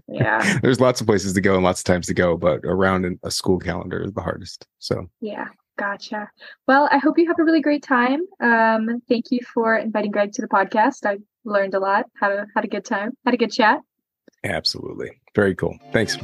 yeah 0.10 0.60
There's 0.62 0.82
lots 0.82 1.00
of 1.00 1.08
places 1.08 1.34
to 1.34 1.42
go 1.42 1.56
and 1.56 1.64
lots 1.64 1.80
of 1.80 1.86
times 1.86 2.08
to 2.08 2.14
go, 2.14 2.36
but 2.36 2.60
around 2.66 3.18
a 3.24 3.32
school 3.32 3.58
calendar 3.60 4.04
is 4.04 4.12
the 4.12 4.22
hardest. 4.22 4.68
So 4.80 5.08
yeah 5.22 5.48
gotcha 5.78 6.30
well 6.70 6.88
i 6.90 6.98
hope 6.98 7.18
you 7.18 7.28
have 7.28 7.38
a 7.38 7.44
really 7.44 7.60
great 7.60 7.84
time 7.84 8.22
um 8.42 9.02
thank 9.10 9.26
you 9.30 9.40
for 9.54 9.76
inviting 9.76 10.10
greg 10.10 10.32
to 10.32 10.42
the 10.42 10.48
podcast 10.48 11.06
i 11.06 11.18
learned 11.44 11.74
a 11.74 11.80
lot 11.80 12.06
had 12.18 12.32
a 12.32 12.46
had 12.56 12.64
a 12.64 12.68
good 12.70 12.86
time 12.86 13.12
had 13.26 13.34
a 13.34 13.38
good 13.38 13.52
chat 13.52 13.82
absolutely. 14.46 15.12
Very 15.36 15.54
cool. 15.54 15.78
Thanks. 15.92 16.16